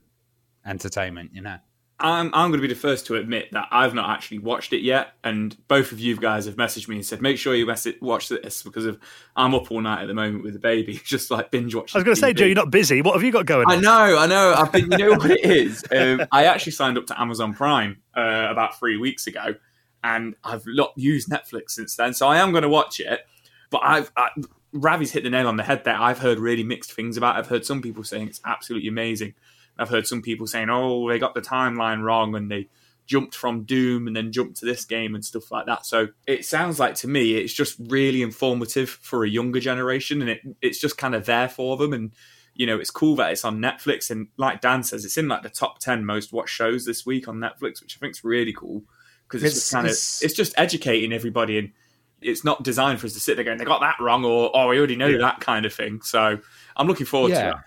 entertainment, 0.66 1.32
you 1.34 1.42
know. 1.42 1.58
I'm 1.98 2.28
I'm 2.34 2.52
going 2.52 2.62
to 2.62 2.68
be 2.68 2.74
the 2.74 2.80
first 2.80 3.06
to 3.08 3.16
admit 3.16 3.54
that 3.54 3.70
I've 3.72 3.94
not 3.94 4.10
actually 4.10 4.40
watched 4.40 4.74
it 4.74 4.82
yet, 4.82 5.14
and 5.24 5.56
both 5.70 5.94
of 5.94 6.00
you 6.00 6.18
guys 6.18 6.46
have 6.46 6.58
messaged 6.58 6.90
me 6.90 6.98
and 6.98 7.06
said 7.06 7.22
make 7.22 7.38
sure 7.38 7.56
you 7.56 7.66
watch 8.02 8.28
this 8.28 8.64
because 8.64 8.86
of 8.86 9.00
I'm 9.36 9.56
up 9.56 9.72
all 9.72 9.80
night 9.80 10.02
at 10.02 10.08
the 10.08 10.14
moment 10.14 10.44
with 10.44 10.54
the 10.54 10.60
baby, 10.60 11.00
just 11.06 11.32
like 11.32 11.52
binge 11.52 11.74
watching. 11.74 11.98
I 11.98 12.00
was 12.00 12.04
going 12.04 12.16
to 12.16 12.20
say, 12.20 12.34
Joe, 12.34 12.46
you're 12.46 12.56
not 12.56 12.70
busy. 12.70 13.02
What 13.02 13.14
have 13.14 13.24
you 13.24 13.32
got 13.32 13.46
going? 13.46 13.68
On? 13.68 13.78
I 13.78 13.80
know, 13.80 14.18
I 14.18 14.28
know. 14.28 14.54
I've 14.58 14.74
been. 14.74 14.92
You 14.92 14.98
know 14.98 15.10
what 15.18 15.32
it 15.32 15.46
is? 15.46 15.86
Um, 15.90 16.28
I 16.34 16.46
actually 16.46 16.74
signed 16.74 16.98
up 16.98 17.06
to 17.08 17.20
Amazon 17.20 17.54
Prime 17.54 18.02
uh, 18.16 18.48
about 18.50 18.78
three 18.78 18.98
weeks 18.98 19.28
ago, 19.28 19.56
and 20.04 20.36
I've 20.44 20.64
not 20.68 20.92
used 20.98 21.30
Netflix 21.30 21.72
since 21.72 21.96
then, 21.96 22.14
so 22.14 22.28
I 22.28 22.40
am 22.40 22.52
going 22.52 22.64
to 22.64 22.70
watch 22.70 23.00
it. 23.00 23.22
But 23.70 23.82
I've 23.84 24.12
I, 24.18 24.32
Ravi's 24.74 25.12
hit 25.12 25.24
the 25.24 25.30
nail 25.30 25.48
on 25.48 25.56
the 25.56 25.64
head 25.64 25.86
there. 25.86 25.96
I've 25.96 26.20
heard 26.20 26.40
really 26.40 26.64
mixed 26.64 26.92
things 26.92 27.16
about. 27.16 27.38
it. 27.38 27.40
I've 27.40 27.48
heard 27.48 27.66
some 27.66 27.82
people 27.82 28.04
saying 28.04 28.28
it's 28.28 28.42
absolutely 28.44 28.90
amazing. 28.90 29.34
I've 29.78 29.90
heard 29.90 30.08
some 30.08 30.22
people 30.22 30.48
saying, 30.48 30.70
"Oh, 30.70 31.10
they 31.10 31.20
got 31.20 31.34
the 31.34 31.42
timeline 31.42 32.02
wrong 32.02 32.36
and 32.36 32.50
they 32.50 32.70
jumped 33.06 33.36
from 33.36 33.64
Doom 33.64 34.08
and 34.08 34.16
then 34.16 34.32
jumped 34.32 34.58
to 34.58 34.66
this 34.66 34.86
game 34.86 35.16
and 35.16 35.24
stuff 35.24 35.52
like 35.52 35.66
that." 35.66 35.86
So 35.86 36.10
it 36.28 36.46
sounds 36.46 36.80
like 36.80 36.96
to 36.96 37.08
me 37.08 37.36
it's 37.36 37.54
just 37.54 37.78
really 37.88 38.22
informative 38.22 38.90
for 38.90 39.24
a 39.24 39.30
younger 39.30 39.60
generation, 39.60 40.22
and 40.22 40.30
it 40.30 40.42
it's 40.62 40.80
just 40.80 40.98
kind 40.98 41.16
of 41.16 41.26
there 41.26 41.50
for 41.50 41.78
them. 41.78 41.94
And 41.94 42.12
you 42.54 42.66
know, 42.66 42.80
it's 42.80 42.92
cool 42.92 43.16
that 43.18 43.32
it's 43.32 43.46
on 43.46 43.60
Netflix, 43.60 44.10
and 44.10 44.28
like 44.38 44.62
Dan 44.62 44.84
says, 44.84 45.04
it's 45.06 45.18
in 45.18 45.28
like 45.28 45.44
the 45.44 45.50
top 45.50 45.80
ten 45.80 46.06
most 46.06 46.32
watched 46.32 46.56
shows 46.56 46.86
this 46.86 47.06
week 47.06 47.28
on 47.28 47.38
Netflix, 47.38 47.82
which 47.82 47.98
I 47.98 48.00
think 48.00 48.16
is 48.16 48.24
really 48.24 48.54
cool 48.54 48.84
because 49.28 49.44
it's, 49.44 49.56
it's, 49.56 49.64
just 49.64 49.74
kind 49.74 49.86
of 49.88 49.92
it's 49.92 50.34
just 50.34 50.54
educating 50.58 51.14
everybody 51.14 51.58
and. 51.58 51.72
It's 52.22 52.46
not 52.46 52.64
designed 52.64 53.00
for 53.00 53.06
us 53.06 53.14
to 53.14 53.20
sit 53.20 53.36
there 53.36 53.44
going, 53.44 53.60
they 53.60 53.66
got 53.66 53.82
that 53.82 53.98
wrong, 54.00 54.26
or 54.26 54.50
oh, 54.52 54.70
we 54.70 54.80
already 54.80 54.96
know 54.96 55.08
yeah. 55.08 55.18
that 55.20 55.42
kind 55.42 55.64
of 55.64 55.74
thing. 55.74 56.02
So 56.02 56.40
I'm 56.76 56.88
looking 56.88 57.06
forward 57.06 57.34
yeah. 57.34 57.36
to 57.36 57.46
that. 57.58 57.66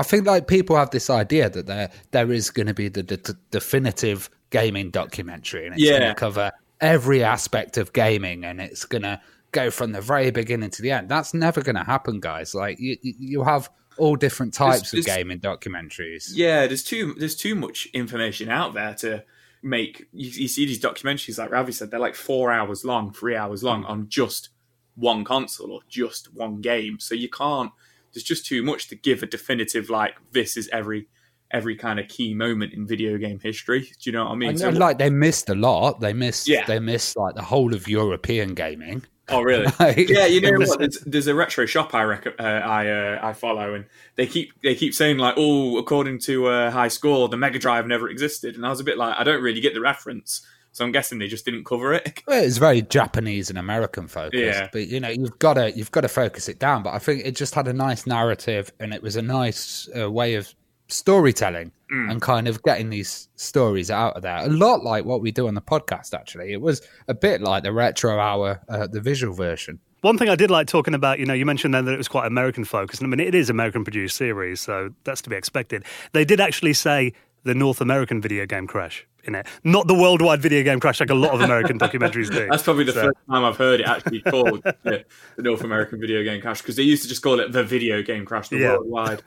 I 0.00 0.02
think 0.02 0.26
like 0.26 0.48
people 0.48 0.76
have 0.76 0.90
this 0.90 1.10
idea 1.10 1.50
that 1.50 1.66
there 1.66 1.90
there 2.10 2.32
is 2.32 2.48
going 2.50 2.68
to 2.68 2.74
be 2.74 2.88
the, 2.88 3.02
the, 3.02 3.36
definitive 3.50 4.30
gaming 4.48 4.90
documentary, 4.90 5.66
and 5.66 5.74
it's 5.74 5.84
yeah. 5.84 5.98
going 5.98 6.08
to 6.08 6.14
cover 6.14 6.52
every 6.80 7.22
aspect 7.22 7.76
of 7.76 7.92
gaming, 7.92 8.46
and 8.46 8.62
it's 8.62 8.86
going 8.86 9.02
to 9.02 9.20
go 9.52 9.70
from 9.70 9.92
the 9.92 10.00
very 10.00 10.30
beginning 10.30 10.70
to 10.70 10.80
the 10.80 10.90
end. 10.90 11.10
That's 11.10 11.34
never 11.34 11.60
going 11.60 11.76
to 11.76 11.84
happen, 11.84 12.18
guys. 12.18 12.54
Like 12.54 12.80
you, 12.80 12.96
you 13.02 13.42
have 13.42 13.68
all 13.98 14.16
different 14.16 14.54
types 14.54 14.92
there's, 14.92 15.06
of 15.06 15.14
gaming 15.14 15.38
documentaries. 15.38 16.30
Yeah, 16.32 16.66
there's 16.66 16.82
too 16.82 17.14
there's 17.18 17.36
too 17.36 17.54
much 17.54 17.86
information 17.92 18.48
out 18.48 18.72
there 18.72 18.94
to 18.94 19.22
make. 19.62 20.06
You, 20.14 20.30
you 20.30 20.48
see 20.48 20.64
these 20.64 20.80
documentaries, 20.80 21.38
like 21.38 21.50
Ravi 21.50 21.72
said, 21.72 21.90
they're 21.90 22.00
like 22.00 22.14
four 22.14 22.50
hours 22.50 22.86
long, 22.86 23.12
three 23.12 23.36
hours 23.36 23.62
long 23.62 23.84
on 23.84 24.08
just 24.08 24.48
one 24.94 25.24
console 25.24 25.72
or 25.72 25.80
just 25.90 26.32
one 26.32 26.62
game. 26.62 26.98
So 27.00 27.14
you 27.14 27.28
can't 27.28 27.72
there's 28.12 28.24
just 28.24 28.46
too 28.46 28.62
much 28.62 28.88
to 28.88 28.96
give 28.96 29.22
a 29.22 29.26
definitive 29.26 29.90
like 29.90 30.14
this 30.32 30.56
is 30.56 30.68
every 30.72 31.08
every 31.52 31.76
kind 31.76 31.98
of 31.98 32.08
key 32.08 32.34
moment 32.34 32.72
in 32.72 32.86
video 32.86 33.18
game 33.18 33.40
history. 33.40 33.80
Do 33.80 34.10
you 34.10 34.12
know 34.12 34.24
what 34.24 34.32
I 34.32 34.36
mean? 34.36 34.50
And, 34.50 34.58
so, 34.58 34.68
like 34.70 34.98
they 34.98 35.10
missed 35.10 35.48
a 35.48 35.54
lot. 35.54 36.00
They 36.00 36.12
missed 36.12 36.48
yeah. 36.48 36.64
they 36.66 36.78
missed 36.78 37.16
like 37.16 37.34
the 37.34 37.42
whole 37.42 37.74
of 37.74 37.88
European 37.88 38.54
gaming. 38.54 39.04
Oh 39.28 39.42
really? 39.42 39.66
like, 39.80 40.08
yeah, 40.08 40.26
you 40.26 40.40
know 40.40 40.58
what? 40.58 40.78
There's, 40.78 41.00
there's, 41.00 41.26
a 41.26 41.34
retro 41.34 41.66
shop 41.66 41.94
I 41.94 42.02
rec- 42.02 42.26
uh, 42.38 42.42
I 42.42 42.88
uh, 42.88 43.18
I 43.22 43.32
follow, 43.32 43.74
and 43.74 43.86
they 44.16 44.26
keep 44.26 44.60
they 44.62 44.74
keep 44.74 44.94
saying 44.94 45.18
like, 45.18 45.34
oh, 45.36 45.78
according 45.78 46.18
to 46.20 46.46
uh, 46.48 46.70
High 46.70 46.88
Score, 46.88 47.28
the 47.28 47.36
Mega 47.36 47.58
Drive 47.58 47.86
never 47.86 48.08
existed, 48.08 48.56
and 48.56 48.66
I 48.66 48.70
was 48.70 48.80
a 48.80 48.84
bit 48.84 48.98
like, 48.98 49.14
I 49.16 49.24
don't 49.24 49.42
really 49.42 49.60
get 49.60 49.74
the 49.74 49.80
reference. 49.80 50.44
So 50.72 50.84
I'm 50.84 50.92
guessing 50.92 51.18
they 51.18 51.26
just 51.26 51.44
didn't 51.44 51.64
cover 51.64 51.92
it. 51.94 52.22
Well, 52.26 52.42
it's 52.42 52.58
very 52.58 52.82
Japanese 52.82 53.50
and 53.50 53.58
American 53.58 54.06
focused. 54.06 54.34
Yeah. 54.34 54.68
But 54.72 54.86
you 54.88 55.00
know, 55.00 55.08
you've 55.08 55.38
got 55.38 55.54
to 55.54 55.72
you've 55.72 55.90
got 55.90 56.02
to 56.02 56.08
focus 56.08 56.48
it 56.48 56.58
down. 56.58 56.82
But 56.82 56.94
I 56.94 56.98
think 56.98 57.24
it 57.24 57.34
just 57.34 57.54
had 57.54 57.66
a 57.68 57.72
nice 57.72 58.06
narrative, 58.06 58.72
and 58.78 58.94
it 58.94 59.02
was 59.02 59.16
a 59.16 59.22
nice 59.22 59.88
uh, 59.98 60.10
way 60.10 60.34
of 60.34 60.54
storytelling 60.88 61.72
mm. 61.90 62.10
and 62.10 62.20
kind 62.20 62.48
of 62.48 62.62
getting 62.62 62.90
these 62.90 63.28
stories 63.36 63.90
out 63.90 64.16
of 64.16 64.22
there. 64.22 64.36
A 64.36 64.48
lot 64.48 64.82
like 64.84 65.04
what 65.04 65.20
we 65.20 65.32
do 65.32 65.48
on 65.48 65.54
the 65.54 65.62
podcast. 65.62 66.14
Actually, 66.14 66.52
it 66.52 66.60
was 66.60 66.82
a 67.08 67.14
bit 67.14 67.40
like 67.40 67.62
the 67.62 67.72
retro 67.72 68.18
hour, 68.18 68.60
uh, 68.68 68.86
the 68.86 69.00
visual 69.00 69.34
version. 69.34 69.80
One 70.02 70.16
thing 70.16 70.30
I 70.30 70.34
did 70.34 70.50
like 70.50 70.66
talking 70.66 70.94
about, 70.94 71.18
you 71.18 71.26
know, 71.26 71.34
you 71.34 71.44
mentioned 71.44 71.74
then 71.74 71.84
that 71.84 71.92
it 71.92 71.98
was 71.98 72.08
quite 72.08 72.26
American 72.26 72.64
focused. 72.64 73.02
And 73.02 73.12
I 73.12 73.14
mean, 73.14 73.26
it 73.26 73.34
is 73.34 73.50
American 73.50 73.84
produced 73.84 74.16
series, 74.16 74.60
so 74.60 74.94
that's 75.04 75.20
to 75.22 75.30
be 75.30 75.36
expected. 75.36 75.84
They 76.12 76.24
did 76.24 76.40
actually 76.40 76.72
say 76.72 77.12
the 77.42 77.54
North 77.54 77.80
American 77.80 78.20
video 78.20 78.46
game 78.46 78.66
crash 78.66 79.06
in 79.24 79.34
it, 79.34 79.46
not 79.64 79.86
the 79.86 79.94
worldwide 79.94 80.40
video 80.40 80.62
game 80.62 80.80
crash 80.80 81.00
like 81.00 81.10
a 81.10 81.14
lot 81.14 81.32
of 81.32 81.40
American 81.40 81.78
documentaries 81.80 82.30
do. 82.30 82.46
That's 82.50 82.62
probably 82.62 82.84
the 82.84 82.92
so. 82.92 83.02
first 83.02 83.18
time 83.28 83.44
I've 83.44 83.56
heard 83.56 83.80
it 83.80 83.86
actually 83.86 84.22
called 84.22 84.62
the, 84.62 85.04
the, 85.36 85.42
North 85.42 85.62
American 85.62 86.00
video 86.00 86.22
game 86.22 86.40
crash 86.40 86.60
because 86.60 86.76
they 86.76 86.82
used 86.82 87.02
to 87.02 87.08
just 87.08 87.22
call 87.22 87.40
it 87.40 87.52
the 87.52 87.64
video 87.64 88.02
game 88.02 88.24
crash, 88.24 88.48
the 88.48 88.58
yeah. 88.58 88.76
worldwide. 88.76 89.22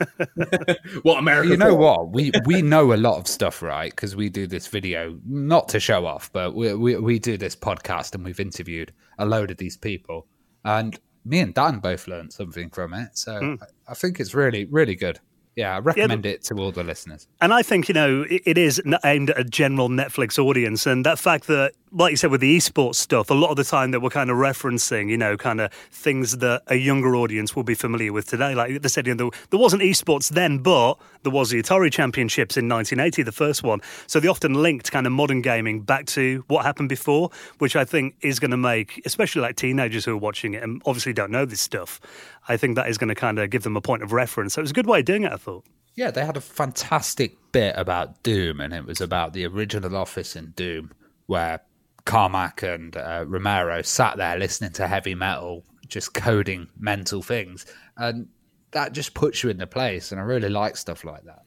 what 1.03 1.20
America? 1.20 1.50
You 1.50 1.58
know 1.58 1.75
what? 1.75 2.10
We 2.10 2.32
we 2.46 2.62
know 2.62 2.93
a 2.93 2.98
lot 2.98 3.17
of 3.17 3.27
stuff, 3.27 3.62
right? 3.62 3.91
Because 3.91 4.15
we 4.15 4.29
do 4.29 4.48
this 4.48 4.67
video 4.67 5.17
not 5.25 5.70
to 5.70 5.79
show 5.79 6.05
off, 6.05 6.32
but 6.32 6.55
we, 6.55 6.74
we 6.74 6.96
we 6.98 7.20
do 7.20 7.38
this 7.38 7.55
podcast 7.55 8.15
and 8.15 8.24
we've 8.24 8.39
interviewed 8.39 8.93
a 9.17 9.25
load 9.25 9.51
of 9.51 9.58
these 9.58 9.77
people, 9.77 10.27
and 10.63 11.00
me 11.25 11.39
and 11.39 11.53
Dan 11.53 11.79
both 11.79 12.08
learned 12.08 12.34
something 12.34 12.70
from 12.70 12.93
it. 12.93 13.17
So 13.17 13.34
mm. 13.34 13.62
I, 13.62 13.91
I 13.91 13.93
think 13.93 14.20
it's 14.20 14.34
really 14.34 14.65
really 14.65 14.96
good. 14.96 15.20
Yeah, 15.55 15.75
I 15.75 15.79
recommend 15.79 16.25
yeah, 16.25 16.31
it 16.31 16.43
to 16.45 16.55
all 16.55 16.72
the 16.72 16.83
listeners. 16.83 17.27
And 17.39 17.53
I 17.53 17.62
think, 17.62 17.88
you 17.88 17.93
know, 17.93 18.24
it, 18.24 18.41
it 18.45 18.57
is 18.57 18.81
aimed 19.03 19.29
at 19.29 19.39
a 19.39 19.43
general 19.43 19.89
Netflix 19.89 20.39
audience. 20.39 20.86
And 20.86 21.05
that 21.05 21.19
fact 21.19 21.48
that, 21.48 21.74
like 21.93 22.12
you 22.12 22.17
said, 22.17 22.31
with 22.31 22.41
the 22.41 22.57
esports 22.57 22.95
stuff, 22.95 23.29
a 23.29 23.33
lot 23.33 23.51
of 23.51 23.55
the 23.55 23.63
time 23.63 23.91
that 23.91 24.01
we're 24.01 24.09
kind 24.09 24.31
of 24.31 24.38
referencing, 24.38 25.09
you 25.09 25.17
know, 25.17 25.38
kind 25.38 25.62
of 25.62 25.71
things 25.91 26.38
that 26.38 26.63
a 26.67 26.75
younger 26.75 27.15
audience 27.15 27.55
will 27.55 27.63
be 27.63 27.75
familiar 27.75 28.12
with 28.12 28.27
today. 28.27 28.55
Like 28.55 28.81
they 28.81 28.89
said, 28.89 29.05
you 29.05 29.13
know, 29.13 29.31
there, 29.51 29.59
wasn't 29.59 29.83
esports 29.83 30.29
then, 30.29 30.57
but 30.57 30.95
there 31.21 31.31
was 31.31 31.51
the 31.51 31.62
Atari 31.62 31.91
Championships 31.91 32.57
in 32.57 32.67
1980, 32.67 33.23
the 33.23 33.31
first 33.31 33.62
one. 33.62 33.79
So 34.07 34.19
they 34.19 34.27
often 34.27 34.55
linked 34.55 34.91
kind 34.91 35.05
of 35.05 35.13
modern 35.13 35.41
gaming 35.41 35.81
back 35.81 36.07
to 36.07 36.43
what 36.47 36.65
happened 36.65 36.89
before, 36.89 37.29
which 37.59 37.75
I 37.75 37.85
think 37.85 38.15
is 38.21 38.39
going 38.39 38.51
to 38.51 38.57
make, 38.57 39.01
especially 39.05 39.43
like 39.43 39.55
teenagers 39.55 40.05
who 40.05 40.13
are 40.13 40.17
watching 40.17 40.55
it 40.55 40.63
and 40.63 40.81
obviously 40.85 41.13
don't 41.13 41.31
know 41.31 41.45
this 41.45 41.62
stuff, 41.62 42.01
I 42.47 42.57
think 42.57 42.75
that 42.75 42.89
is 42.89 42.97
going 42.97 43.09
to 43.09 43.15
kind 43.15 43.38
of 43.38 43.51
give 43.51 43.63
them 43.63 43.77
a 43.77 43.81
point 43.81 44.01
of 44.01 44.12
reference. 44.12 44.55
So 44.55 44.62
it 44.62 44.63
was 44.63 44.71
a 44.71 44.75
good 44.75 44.88
way 44.88 45.00
of 45.00 45.05
doing 45.05 45.23
it, 45.23 45.31
I 45.31 45.38
thought. 45.38 45.63
Yeah, 45.95 46.09
they 46.09 46.25
had 46.25 46.38
a 46.38 46.41
fantastic 46.41 47.38
bit 47.51 47.75
about 47.77 48.23
Doom, 48.23 48.59
and 48.59 48.73
it 48.73 48.83
was 48.83 49.00
about 49.00 49.33
the 49.33 49.45
original 49.45 49.95
office 49.95 50.35
in 50.35 50.51
Doom, 50.55 50.91
where 51.27 51.59
Carmack 52.05 52.63
and 52.63 52.95
uh, 52.95 53.25
Romero 53.27 53.81
sat 53.81 54.17
there 54.17 54.38
listening 54.38 54.72
to 54.74 54.88
heavy 54.88 55.15
metal, 55.15 55.63
just 55.88 56.13
coding 56.13 56.67
mental 56.77 57.22
things. 57.22 57.65
And 57.98 58.27
that 58.72 58.93
just 58.93 59.13
puts 59.13 59.43
you 59.43 59.50
in 59.50 59.57
the 59.57 59.67
place. 59.67 60.12
And 60.12 60.19
I 60.19 60.24
really 60.24 60.50
like 60.50 60.77
stuff 60.77 61.03
like 61.03 61.24
that. 61.25 61.43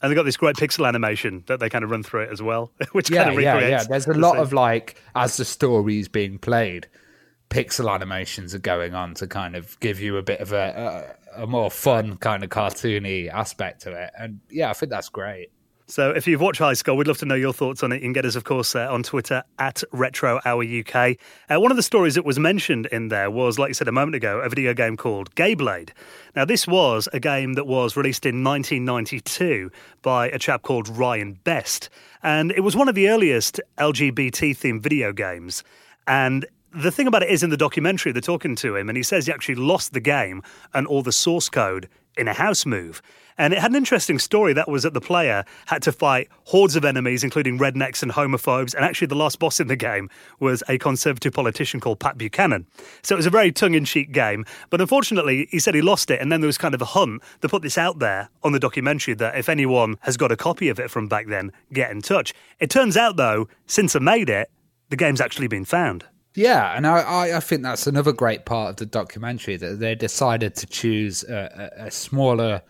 And 0.00 0.10
they've 0.10 0.16
got 0.16 0.24
this 0.24 0.36
great 0.36 0.56
pixel 0.56 0.86
animation 0.86 1.44
that 1.46 1.60
they 1.60 1.68
kind 1.68 1.84
of 1.84 1.90
run 1.90 2.02
through 2.02 2.22
it 2.22 2.32
as 2.32 2.42
well, 2.42 2.72
which 2.92 3.10
yeah, 3.10 3.24
kind 3.24 3.30
of 3.30 3.36
recreates. 3.36 3.70
Yeah, 3.70 3.80
yeah. 3.80 3.84
There's 3.84 4.08
a 4.08 4.14
lot 4.14 4.38
of 4.38 4.52
like, 4.52 5.00
as 5.14 5.36
the 5.36 5.44
story's 5.44 6.08
being 6.08 6.38
played, 6.38 6.88
pixel 7.50 7.92
animations 7.92 8.54
are 8.54 8.58
going 8.58 8.94
on 8.94 9.14
to 9.14 9.26
kind 9.26 9.54
of 9.54 9.78
give 9.78 10.00
you 10.00 10.16
a 10.16 10.22
bit 10.22 10.40
of 10.40 10.52
a, 10.52 11.14
a, 11.36 11.42
a 11.42 11.46
more 11.46 11.70
fun 11.70 12.16
kind 12.16 12.42
of 12.42 12.50
cartoony 12.50 13.28
aspect 13.28 13.82
to 13.82 13.92
it. 13.92 14.10
And 14.18 14.40
yeah, 14.50 14.70
I 14.70 14.72
think 14.72 14.90
that's 14.90 15.08
great. 15.08 15.50
So 15.86 16.10
if 16.10 16.26
you've 16.26 16.40
watched 16.40 16.60
High 16.60 16.74
Score, 16.74 16.94
we'd 16.94 17.06
love 17.06 17.18
to 17.18 17.26
know 17.26 17.34
your 17.34 17.52
thoughts 17.52 17.82
on 17.82 17.92
it. 17.92 17.96
You 17.96 18.02
can 18.02 18.12
get 18.12 18.24
us, 18.24 18.36
of 18.36 18.44
course, 18.44 18.74
uh, 18.74 18.90
on 18.90 19.02
Twitter 19.02 19.42
at 19.58 19.82
Retro 19.92 20.40
Hour 20.44 20.64
UK. 20.64 21.16
Uh, 21.50 21.60
one 21.60 21.70
of 21.70 21.76
the 21.76 21.82
stories 21.82 22.14
that 22.14 22.24
was 22.24 22.38
mentioned 22.38 22.86
in 22.86 23.08
there 23.08 23.30
was, 23.30 23.58
like 23.58 23.68
you 23.68 23.74
said 23.74 23.88
a 23.88 23.92
moment 23.92 24.14
ago, 24.14 24.38
a 24.40 24.48
video 24.48 24.74
game 24.74 24.96
called 24.96 25.34
Gayblade. 25.34 25.90
Now, 26.36 26.44
this 26.44 26.66
was 26.66 27.08
a 27.12 27.20
game 27.20 27.54
that 27.54 27.66
was 27.66 27.96
released 27.96 28.24
in 28.24 28.44
1992 28.44 29.70
by 30.02 30.28
a 30.28 30.38
chap 30.38 30.62
called 30.62 30.88
Ryan 30.88 31.38
Best. 31.44 31.90
And 32.22 32.52
it 32.52 32.60
was 32.60 32.76
one 32.76 32.88
of 32.88 32.94
the 32.94 33.08
earliest 33.08 33.60
LGBT 33.78 34.56
themed 34.56 34.82
video 34.82 35.12
games. 35.12 35.64
And 36.06 36.46
the 36.74 36.90
thing 36.90 37.06
about 37.06 37.22
it 37.22 37.30
is 37.30 37.42
in 37.42 37.50
the 37.50 37.56
documentary, 37.56 38.12
they're 38.12 38.22
talking 38.22 38.56
to 38.56 38.76
him, 38.76 38.88
and 38.88 38.96
he 38.96 39.02
says 39.02 39.26
he 39.26 39.32
actually 39.32 39.56
lost 39.56 39.92
the 39.92 40.00
game 40.00 40.42
and 40.72 40.86
all 40.86 41.02
the 41.02 41.12
source 41.12 41.48
code 41.48 41.88
in 42.16 42.28
a 42.28 42.32
house 42.32 42.64
move. 42.64 43.02
And 43.38 43.52
it 43.52 43.60
had 43.60 43.70
an 43.70 43.76
interesting 43.76 44.18
story 44.18 44.52
that 44.52 44.68
was 44.68 44.82
that 44.82 44.94
the 44.94 45.00
player 45.00 45.44
had 45.66 45.82
to 45.82 45.92
fight 45.92 46.28
hordes 46.44 46.76
of 46.76 46.84
enemies, 46.84 47.24
including 47.24 47.58
rednecks 47.58 48.02
and 48.02 48.12
homophobes. 48.12 48.74
And 48.74 48.84
actually, 48.84 49.06
the 49.08 49.14
last 49.14 49.38
boss 49.38 49.60
in 49.60 49.68
the 49.68 49.76
game 49.76 50.10
was 50.40 50.62
a 50.68 50.78
conservative 50.78 51.32
politician 51.32 51.80
called 51.80 52.00
Pat 52.00 52.18
Buchanan. 52.18 52.66
So 53.02 53.14
it 53.14 53.16
was 53.16 53.26
a 53.26 53.30
very 53.30 53.52
tongue 53.52 53.74
in 53.74 53.84
cheek 53.84 54.12
game. 54.12 54.44
But 54.70 54.80
unfortunately, 54.80 55.48
he 55.50 55.58
said 55.58 55.74
he 55.74 55.82
lost 55.82 56.10
it. 56.10 56.20
And 56.20 56.30
then 56.30 56.40
there 56.40 56.48
was 56.48 56.58
kind 56.58 56.74
of 56.74 56.82
a 56.82 56.86
hunt 56.86 57.22
to 57.40 57.48
put 57.48 57.62
this 57.62 57.78
out 57.78 57.98
there 57.98 58.28
on 58.42 58.52
the 58.52 58.60
documentary 58.60 59.14
that 59.14 59.36
if 59.36 59.48
anyone 59.48 59.96
has 60.00 60.16
got 60.16 60.32
a 60.32 60.36
copy 60.36 60.68
of 60.68 60.78
it 60.78 60.90
from 60.90 61.08
back 61.08 61.26
then, 61.28 61.52
get 61.72 61.90
in 61.90 62.02
touch. 62.02 62.34
It 62.60 62.70
turns 62.70 62.96
out, 62.96 63.16
though, 63.16 63.48
since 63.66 63.96
I 63.96 63.98
made 63.98 64.28
it, 64.28 64.50
the 64.90 64.96
game's 64.96 65.20
actually 65.20 65.48
been 65.48 65.64
found. 65.64 66.04
Yeah, 66.34 66.74
and 66.74 66.86
I, 66.86 67.36
I 67.36 67.40
think 67.40 67.62
that's 67.62 67.86
another 67.86 68.12
great 68.12 68.46
part 68.46 68.70
of 68.70 68.76
the 68.76 68.86
documentary 68.86 69.56
that 69.56 69.80
they 69.80 69.94
decided 69.94 70.54
to 70.56 70.66
choose 70.66 71.24
a, 71.24 71.72
a, 71.78 71.86
a 71.86 71.90
smaller 71.90 72.62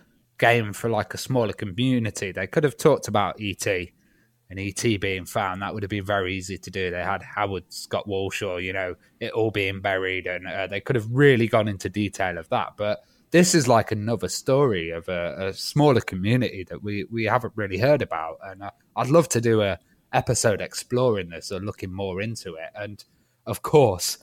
game 0.42 0.72
for 0.72 0.90
like 0.90 1.14
a 1.14 1.18
smaller 1.18 1.52
community. 1.52 2.32
They 2.32 2.48
could 2.48 2.64
have 2.64 2.76
talked 2.76 3.06
about 3.06 3.40
ET 3.40 3.64
and 3.64 4.58
ET 4.58 5.00
being 5.00 5.24
found. 5.24 5.62
That 5.62 5.72
would 5.72 5.84
have 5.84 5.90
been 5.90 6.04
very 6.04 6.34
easy 6.34 6.58
to 6.58 6.68
do. 6.68 6.90
They 6.90 7.04
had 7.04 7.22
Howard 7.22 7.72
Scott 7.72 8.08
Warshaw, 8.08 8.60
you 8.60 8.72
know, 8.72 8.96
it 9.20 9.30
all 9.30 9.52
being 9.52 9.80
buried, 9.80 10.26
and 10.26 10.48
uh, 10.48 10.66
they 10.66 10.80
could 10.80 10.96
have 10.96 11.06
really 11.12 11.46
gone 11.46 11.68
into 11.68 11.88
detail 11.88 12.38
of 12.38 12.48
that. 12.48 12.72
But 12.76 13.04
this 13.30 13.54
is 13.54 13.68
like 13.68 13.92
another 13.92 14.28
story 14.28 14.90
of 14.90 15.08
a, 15.08 15.36
a 15.38 15.54
smaller 15.54 16.00
community 16.00 16.64
that 16.64 16.82
we, 16.82 17.04
we 17.04 17.22
haven't 17.22 17.52
really 17.54 17.78
heard 17.78 18.02
about, 18.02 18.38
and 18.42 18.64
uh, 18.64 18.70
I'd 18.96 19.10
love 19.10 19.28
to 19.28 19.40
do 19.40 19.62
a 19.62 19.78
episode 20.12 20.60
exploring 20.60 21.28
this 21.28 21.52
or 21.52 21.60
looking 21.60 21.92
more 21.92 22.20
into 22.20 22.54
it. 22.54 22.70
And 22.74 23.02
of 23.46 23.62
course, 23.62 24.18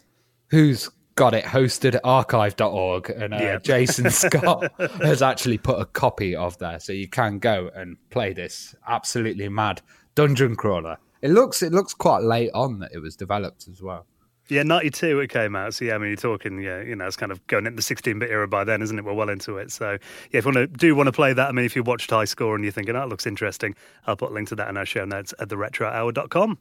who's 0.50 0.90
got 1.20 1.34
it 1.34 1.44
hosted 1.44 1.96
at 1.96 2.02
archive.org 2.06 3.10
and 3.10 3.34
uh, 3.34 3.38
yeah. 3.38 3.60
Jason 3.64 4.10
Scott 4.10 4.72
has 5.02 5.22
actually 5.22 5.58
put 5.58 5.78
a 5.78 5.86
copy 5.86 6.34
of 6.34 6.58
there 6.60 6.80
so 6.80 6.94
you 6.94 7.10
can 7.10 7.40
go 7.40 7.70
and 7.76 7.98
play 8.10 8.32
this 8.32 8.74
absolutely 8.88 9.50
mad 9.50 9.82
dungeon 10.16 10.56
crawler. 10.56 10.98
It 11.22 11.32
looks 11.32 11.62
it 11.62 11.74
looks 11.74 11.94
quite 11.94 12.24
late 12.24 12.52
on 12.54 12.80
that 12.80 12.92
it 12.94 13.00
was 13.00 13.18
developed 13.18 13.68
as 13.68 13.82
well. 13.82 14.06
Yeah, 14.48 14.64
92 14.64 15.20
it 15.20 15.30
came 15.30 15.58
out. 15.58 15.76
So, 15.76 15.86
yeah, 15.86 15.94
I 15.94 15.98
mean, 16.00 16.08
you're 16.08 16.16
talking, 16.16 16.60
yeah, 16.60 16.82
you 16.82 16.96
know, 16.96 17.06
it's 17.06 17.16
kind 17.16 17.32
of 17.32 17.46
going 17.46 17.68
into 17.68 17.76
the 17.76 17.84
16 17.84 18.18
bit 18.18 18.32
era 18.32 18.48
by 18.48 18.64
then, 18.64 18.82
isn't 18.82 18.98
it? 18.98 19.06
We're 19.06 19.14
well 19.14 19.30
into 19.30 19.58
it. 19.58 19.72
So, 19.72 20.00
yeah, 20.32 20.40
if 20.40 20.46
you 20.46 20.52
want 20.52 20.56
to, 20.56 20.66
do 20.66 20.96
want 20.96 21.06
to 21.06 21.12
play 21.12 21.34
that, 21.34 21.50
I 21.50 21.52
mean, 21.52 21.66
if 21.66 21.76
you 21.76 21.84
watched 21.84 22.10
High 22.10 22.26
Score 22.26 22.56
and 22.56 22.64
you're 22.64 22.74
thinking, 22.74 22.96
oh, 22.96 23.02
that 23.02 23.10
looks 23.10 23.28
interesting, 23.28 23.76
I'll 24.08 24.16
put 24.16 24.32
a 24.32 24.34
link 24.34 24.48
to 24.48 24.56
that 24.56 24.68
in 24.68 24.76
our 24.76 24.88
show 24.88 25.06
notes 25.06 25.36
at 25.38 25.50
theretrohour.com. 25.50 26.58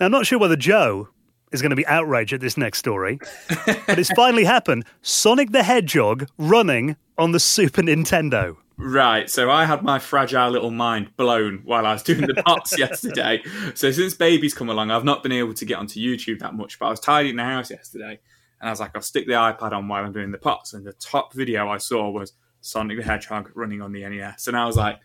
Now, 0.00 0.06
I'm 0.06 0.10
not 0.10 0.26
sure 0.26 0.40
whether 0.40 0.56
Joe 0.56 1.10
is 1.52 1.62
going 1.62 1.70
to 1.70 1.76
be 1.76 1.86
outraged 1.86 2.32
at 2.32 2.40
this 2.40 2.56
next 2.56 2.78
story, 2.78 3.18
but 3.66 3.98
it's 3.98 4.10
finally 4.12 4.44
happened. 4.44 4.84
Sonic 5.02 5.50
the 5.50 5.62
Hedgehog 5.62 6.28
running 6.38 6.96
on 7.18 7.32
the 7.32 7.40
Super 7.40 7.82
Nintendo. 7.82 8.56
Right, 8.76 9.28
so 9.28 9.50
I 9.50 9.66
had 9.66 9.82
my 9.82 9.98
fragile 9.98 10.50
little 10.50 10.70
mind 10.70 11.14
blown 11.16 11.60
while 11.64 11.84
I 11.84 11.92
was 11.92 12.02
doing 12.02 12.26
the 12.26 12.42
pots 12.42 12.78
yesterday. 12.78 13.42
So 13.74 13.90
since 13.90 14.14
baby's 14.14 14.54
come 14.54 14.70
along, 14.70 14.90
I've 14.90 15.04
not 15.04 15.22
been 15.22 15.32
able 15.32 15.52
to 15.54 15.64
get 15.66 15.78
onto 15.78 16.00
YouTube 16.00 16.38
that 16.38 16.54
much, 16.54 16.78
but 16.78 16.86
I 16.86 16.90
was 16.90 17.00
tidying 17.00 17.36
the 17.36 17.44
house 17.44 17.70
yesterday 17.70 18.18
and 18.60 18.68
I 18.68 18.72
was 18.72 18.80
like, 18.80 18.92
I'll 18.94 19.02
stick 19.02 19.26
the 19.26 19.34
iPad 19.34 19.72
on 19.72 19.88
while 19.88 20.04
I'm 20.04 20.12
doing 20.12 20.30
the 20.30 20.38
pots. 20.38 20.72
And 20.72 20.86
the 20.86 20.92
top 20.94 21.34
video 21.34 21.68
I 21.68 21.78
saw 21.78 22.10
was 22.10 22.32
Sonic 22.60 22.98
the 22.98 23.04
Hedgehog 23.04 23.50
running 23.54 23.82
on 23.82 23.92
the 23.92 24.06
NES. 24.06 24.48
And 24.48 24.56
I 24.56 24.66
was 24.66 24.76
like, 24.76 24.98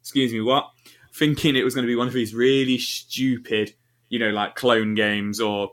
excuse 0.00 0.32
me, 0.32 0.40
what? 0.40 0.70
Thinking 1.12 1.56
it 1.56 1.64
was 1.64 1.74
going 1.74 1.84
to 1.84 1.90
be 1.90 1.96
one 1.96 2.06
of 2.08 2.12
these 2.12 2.34
really 2.34 2.78
stupid, 2.78 3.74
you 4.08 4.18
know, 4.18 4.30
like 4.30 4.54
clone 4.54 4.94
games 4.94 5.40
or 5.40 5.72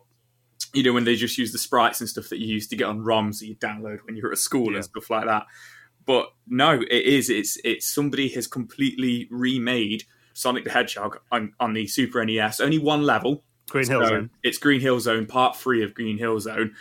you 0.73 0.83
know, 0.83 0.93
when 0.93 1.03
they 1.03 1.15
just 1.15 1.37
use 1.37 1.51
the 1.51 1.57
sprites 1.57 1.99
and 1.99 2.09
stuff 2.09 2.29
that 2.29 2.39
you 2.39 2.47
used 2.47 2.69
to 2.69 2.75
get 2.75 2.87
on 2.87 2.99
ROMs 2.99 3.39
that 3.39 3.47
you 3.47 3.55
download 3.55 3.99
when 4.05 4.15
you 4.15 4.23
were 4.23 4.31
at 4.31 4.37
school 4.37 4.71
yeah. 4.71 4.77
and 4.77 4.85
stuff 4.85 5.09
like 5.09 5.25
that. 5.25 5.45
But 6.05 6.29
no, 6.47 6.81
it 6.81 7.05
is. 7.05 7.29
It's 7.29 7.57
it's 7.63 7.85
somebody 7.85 8.29
has 8.29 8.47
completely 8.47 9.27
remade 9.29 10.03
Sonic 10.33 10.63
the 10.63 10.69
Hedgehog 10.69 11.19
on, 11.31 11.53
on 11.59 11.73
the 11.73 11.87
Super 11.87 12.23
NES. 12.23 12.59
Only 12.59 12.79
one 12.79 13.03
level. 13.03 13.43
Green 13.69 13.87
Hill 13.87 14.03
so 14.03 14.07
Zone. 14.07 14.29
It's 14.43 14.57
Green 14.57 14.79
Hill 14.79 14.99
Zone, 14.99 15.25
part 15.25 15.57
three 15.57 15.83
of 15.83 15.93
Green 15.93 16.17
Hill 16.17 16.39
Zone, 16.39 16.75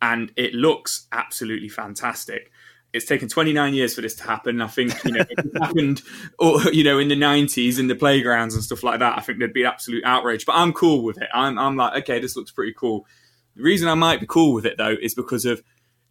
and 0.00 0.32
it 0.34 0.54
looks 0.54 1.06
absolutely 1.12 1.68
fantastic. 1.68 2.50
It's 2.92 3.06
taken 3.06 3.28
29 3.28 3.72
years 3.74 3.94
for 3.94 4.00
this 4.00 4.16
to 4.16 4.24
happen. 4.24 4.60
I 4.60 4.66
think 4.66 4.92
you 5.04 5.12
know 5.12 5.24
it 5.28 5.58
happened, 5.62 6.02
or, 6.38 6.60
you 6.72 6.84
know, 6.84 6.98
in 6.98 7.08
the 7.08 7.14
90s 7.14 7.78
in 7.78 7.86
the 7.86 7.94
playgrounds 7.94 8.54
and 8.54 8.64
stuff 8.64 8.82
like 8.82 8.98
that. 8.98 9.16
I 9.16 9.20
think 9.20 9.38
there'd 9.38 9.52
be 9.52 9.64
absolute 9.64 10.04
outrage. 10.04 10.44
But 10.44 10.56
I'm 10.56 10.72
cool 10.72 11.04
with 11.04 11.18
it. 11.18 11.28
I'm 11.32 11.58
I'm 11.58 11.76
like, 11.76 12.02
okay, 12.02 12.18
this 12.18 12.34
looks 12.34 12.50
pretty 12.50 12.74
cool. 12.76 13.06
The 13.56 13.62
reason 13.62 13.88
I 13.88 13.94
might 13.94 14.20
be 14.20 14.26
cool 14.26 14.54
with 14.54 14.66
it 14.66 14.78
though 14.78 14.96
is 15.00 15.14
because 15.14 15.44
of 15.44 15.62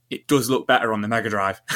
it 0.10 0.27
does 0.27 0.50
look 0.50 0.67
better 0.67 0.93
on 0.93 1.01
the 1.01 1.07
Mega 1.07 1.29
Drive. 1.29 1.62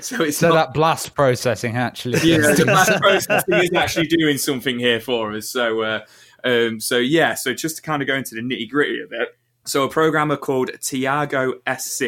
so 0.00 0.22
it's 0.22 0.38
so 0.38 0.50
not, 0.50 0.54
that 0.54 0.72
blast 0.72 1.14
processing 1.16 1.76
actually. 1.76 2.20
Yeah, 2.20 2.54
the 2.54 2.64
blast 2.64 2.92
processing 3.00 3.54
is 3.54 3.72
actually 3.74 4.06
doing 4.06 4.38
something 4.38 4.78
here 4.78 5.00
for 5.00 5.32
us. 5.32 5.50
So, 5.50 5.82
uh, 5.82 6.00
um, 6.44 6.78
so 6.78 6.98
yeah. 6.98 7.34
So 7.34 7.54
just 7.54 7.76
to 7.76 7.82
kind 7.82 8.02
of 8.02 8.08
go 8.08 8.14
into 8.14 8.36
the 8.36 8.40
nitty 8.40 8.70
gritty 8.70 9.00
of 9.00 9.12
it. 9.12 9.30
So 9.64 9.82
a 9.82 9.90
programmer 9.90 10.36
called 10.36 10.70
Tiago 10.80 11.54
SC 11.76 12.04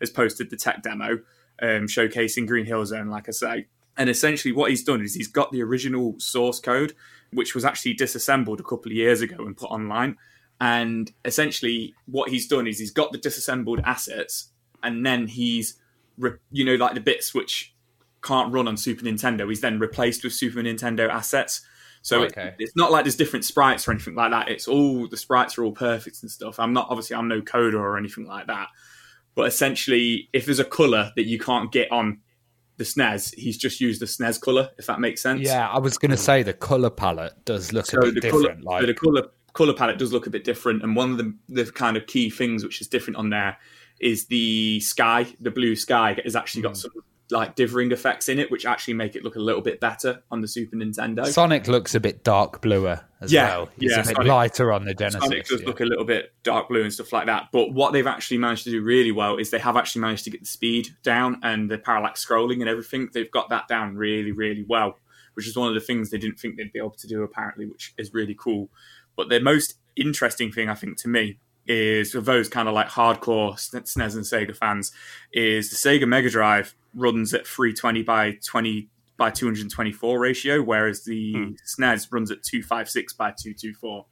has 0.00 0.10
posted 0.10 0.50
the 0.50 0.56
tech 0.56 0.82
demo 0.82 1.18
um, 1.60 1.86
showcasing 1.86 2.46
Green 2.46 2.66
Hill 2.66 2.84
Zone, 2.86 3.08
like 3.08 3.28
I 3.28 3.32
say. 3.32 3.66
And 3.96 4.08
essentially, 4.08 4.52
what 4.52 4.70
he's 4.70 4.84
done 4.84 5.02
is 5.02 5.14
he's 5.14 5.28
got 5.28 5.52
the 5.52 5.62
original 5.62 6.14
source 6.18 6.60
code, 6.60 6.94
which 7.32 7.54
was 7.54 7.64
actually 7.64 7.94
disassembled 7.94 8.60
a 8.60 8.62
couple 8.62 8.90
of 8.90 8.96
years 8.96 9.20
ago 9.20 9.44
and 9.44 9.56
put 9.56 9.70
online. 9.70 10.16
And 10.60 11.10
essentially, 11.24 11.94
what 12.06 12.30
he's 12.30 12.48
done 12.48 12.66
is 12.66 12.78
he's 12.78 12.90
got 12.90 13.12
the 13.12 13.18
disassembled 13.18 13.80
assets, 13.84 14.50
and 14.82 15.04
then 15.06 15.26
he's, 15.28 15.78
you 16.50 16.64
know, 16.64 16.74
like 16.74 16.94
the 16.94 17.00
bits 17.00 17.32
which 17.34 17.74
can't 18.22 18.52
run 18.52 18.66
on 18.66 18.76
Super 18.76 19.04
Nintendo 19.04 19.48
He's 19.48 19.60
then 19.60 19.78
replaced 19.78 20.24
with 20.24 20.32
Super 20.32 20.60
Nintendo 20.60 21.08
assets. 21.08 21.60
So 22.02 22.22
Okay. 22.24 22.48
it, 22.48 22.54
it's 22.58 22.72
not 22.76 22.90
like 22.90 23.04
there's 23.04 23.14
different 23.16 23.44
sprites 23.44 23.86
or 23.86 23.92
anything 23.92 24.14
like 24.16 24.30
that. 24.32 24.48
It's 24.48 24.66
all 24.66 25.06
the 25.08 25.16
sprites 25.16 25.56
are 25.58 25.64
all 25.64 25.72
perfect 25.72 26.22
and 26.22 26.30
stuff. 26.30 26.58
I'm 26.58 26.72
not 26.72 26.88
obviously 26.90 27.14
I'm 27.16 27.28
no 27.28 27.40
coder 27.40 27.74
or 27.78 27.96
anything 27.96 28.26
like 28.26 28.46
that. 28.48 28.68
But 29.36 29.46
essentially, 29.46 30.28
if 30.32 30.46
there's 30.46 30.58
a 30.58 30.64
color 30.64 31.12
that 31.14 31.26
you 31.26 31.38
can't 31.38 31.70
get 31.70 31.92
on 31.92 32.20
the 32.76 32.84
SNES, 32.84 33.34
he's 33.36 33.56
just 33.56 33.80
used 33.80 34.00
the 34.00 34.06
SNES 34.06 34.40
color. 34.40 34.70
If 34.78 34.86
that 34.86 34.98
makes 35.00 35.22
sense. 35.22 35.42
Yeah, 35.42 35.68
I 35.68 35.78
was 35.78 35.96
going 35.98 36.10
to 36.10 36.16
say 36.16 36.42
the 36.42 36.52
color 36.52 36.90
palette 36.90 37.44
does 37.44 37.72
look 37.72 37.86
So 37.86 37.98
a 37.98 38.02
bit 38.06 38.14
the 38.14 38.20
different. 38.20 38.64
color, 38.64 38.78
like 38.80 38.86
the 38.86 38.94
color 38.94 39.22
color 39.58 39.74
palette 39.74 39.98
does 39.98 40.12
look 40.12 40.28
a 40.28 40.30
bit 40.30 40.44
different, 40.44 40.84
and 40.84 40.94
one 40.94 41.10
of 41.10 41.18
the 41.18 41.34
the 41.48 41.70
kind 41.72 41.96
of 41.96 42.06
key 42.06 42.30
things 42.30 42.62
which 42.62 42.80
is 42.80 42.86
different 42.86 43.16
on 43.16 43.30
there 43.30 43.58
is 44.00 44.26
the 44.26 44.78
sky. 44.78 45.26
The 45.40 45.50
blue 45.50 45.74
sky 45.74 46.16
has 46.24 46.36
actually 46.36 46.62
got 46.62 46.76
hmm. 46.76 46.82
some 46.82 46.92
like 47.30 47.56
dithering 47.56 47.90
effects 47.92 48.28
in 48.28 48.38
it, 48.38 48.52
which 48.52 48.64
actually 48.64 48.94
make 48.94 49.16
it 49.16 49.24
look 49.24 49.34
a 49.34 49.40
little 49.40 49.60
bit 49.60 49.80
better 49.80 50.22
on 50.30 50.40
the 50.40 50.48
Super 50.48 50.76
Nintendo. 50.76 51.26
Sonic 51.26 51.66
looks 51.68 51.94
a 51.94 52.00
bit 52.00 52.24
dark 52.24 52.62
bluer 52.62 53.00
as 53.20 53.32
Yeah, 53.32 53.48
well. 53.48 53.68
He's 53.78 53.90
yeah, 53.90 53.96
a 53.96 54.06
bit 54.06 54.16
Sonic- 54.16 54.28
lighter 54.28 54.72
on 54.72 54.84
the 54.84 54.94
Genesis. 54.94 55.22
Sonic 55.24 55.46
does 55.46 55.60
yeah. 55.60 55.66
look 55.66 55.80
a 55.80 55.84
little 55.84 56.04
bit 56.04 56.32
dark 56.42 56.68
blue 56.68 56.82
and 56.82 56.92
stuff 56.92 57.12
like 57.12 57.26
that. 57.26 57.48
But 57.52 57.74
what 57.74 57.92
they've 57.92 58.06
actually 58.06 58.38
managed 58.38 58.64
to 58.64 58.70
do 58.70 58.80
really 58.80 59.12
well 59.12 59.36
is 59.36 59.50
they 59.50 59.58
have 59.58 59.76
actually 59.76 60.02
managed 60.02 60.24
to 60.24 60.30
get 60.30 60.40
the 60.40 60.46
speed 60.46 60.88
down 61.02 61.40
and 61.42 61.70
the 61.70 61.76
parallax 61.78 62.24
scrolling 62.24 62.60
and 62.60 62.68
everything. 62.68 63.10
They've 63.12 63.30
got 63.30 63.50
that 63.50 63.68
down 63.68 63.96
really, 63.96 64.32
really 64.32 64.64
well, 64.66 64.98
which 65.34 65.46
is 65.46 65.54
one 65.54 65.68
of 65.68 65.74
the 65.74 65.80
things 65.80 66.08
they 66.08 66.18
didn't 66.18 66.38
think 66.38 66.56
they'd 66.56 66.72
be 66.72 66.78
able 66.78 66.92
to 66.92 67.06
do 67.06 67.22
apparently, 67.24 67.66
which 67.66 67.92
is 67.98 68.14
really 68.14 68.36
cool. 68.38 68.70
But 69.18 69.28
the 69.28 69.40
most 69.40 69.74
interesting 69.96 70.52
thing 70.52 70.70
I 70.70 70.74
think 70.74 70.96
to 70.98 71.08
me 71.08 71.40
is 71.66 72.12
for 72.12 72.20
those 72.20 72.48
kind 72.48 72.68
of 72.68 72.74
like 72.74 72.88
hardcore 72.88 73.54
SNES 73.54 74.14
and 74.14 74.24
Sega 74.24 74.56
fans 74.56 74.92
is 75.32 75.68
the 75.70 75.76
Sega 75.76 76.06
Mega 76.08 76.30
Drive 76.30 76.74
runs 76.94 77.34
at 77.34 77.46
320 77.46 78.04
by 78.04 78.38
20 78.46 78.88
by 79.18 79.30
224 79.30 80.18
ratio, 80.20 80.62
whereas 80.62 81.04
the 81.04 81.34
SNES 81.66 82.06
runs 82.12 82.30
at 82.30 82.44
256 82.44 83.12
by 83.14 83.30
224. 83.32 84.06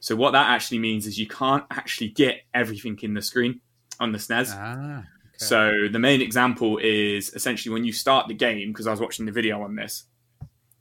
So 0.00 0.16
what 0.16 0.30
that 0.30 0.48
actually 0.48 0.78
means 0.78 1.06
is 1.06 1.18
you 1.18 1.28
can't 1.28 1.64
actually 1.70 2.08
get 2.08 2.40
everything 2.54 2.98
in 3.02 3.12
the 3.12 3.20
screen 3.20 3.60
on 4.00 4.12
the 4.12 4.18
SNES. 4.18 4.54
Ah, 4.56 5.04
So 5.36 5.70
the 5.92 5.98
main 5.98 6.22
example 6.22 6.78
is 6.78 7.34
essentially 7.34 7.72
when 7.74 7.84
you 7.84 7.92
start 7.92 8.26
the 8.28 8.34
game, 8.34 8.72
because 8.72 8.86
I 8.86 8.90
was 8.90 9.00
watching 9.00 9.26
the 9.26 9.32
video 9.32 9.62
on 9.62 9.76
this, 9.76 10.04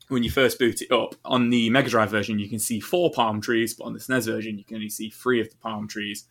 when 0.09 0.23
you 0.23 0.29
first 0.29 0.59
boot 0.59 0.81
it 0.81 0.91
up, 0.91 1.15
on 1.23 1.49
the 1.49 1.69
Mega 1.69 1.89
Drive 1.89 2.09
version 2.09 2.39
you 2.39 2.49
can 2.49 2.59
see 2.59 2.79
four 2.79 3.11
palm 3.11 3.39
trees, 3.41 3.73
but 3.73 3.85
on 3.85 3.93
the 3.93 3.99
SNES 3.99 4.25
version 4.25 4.57
you 4.57 4.65
can 4.65 4.75
only 4.75 4.89
see 4.89 5.09
three 5.09 5.39
of 5.39 5.49
the 5.49 5.57
palm 5.57 5.87
trees. 5.87 6.25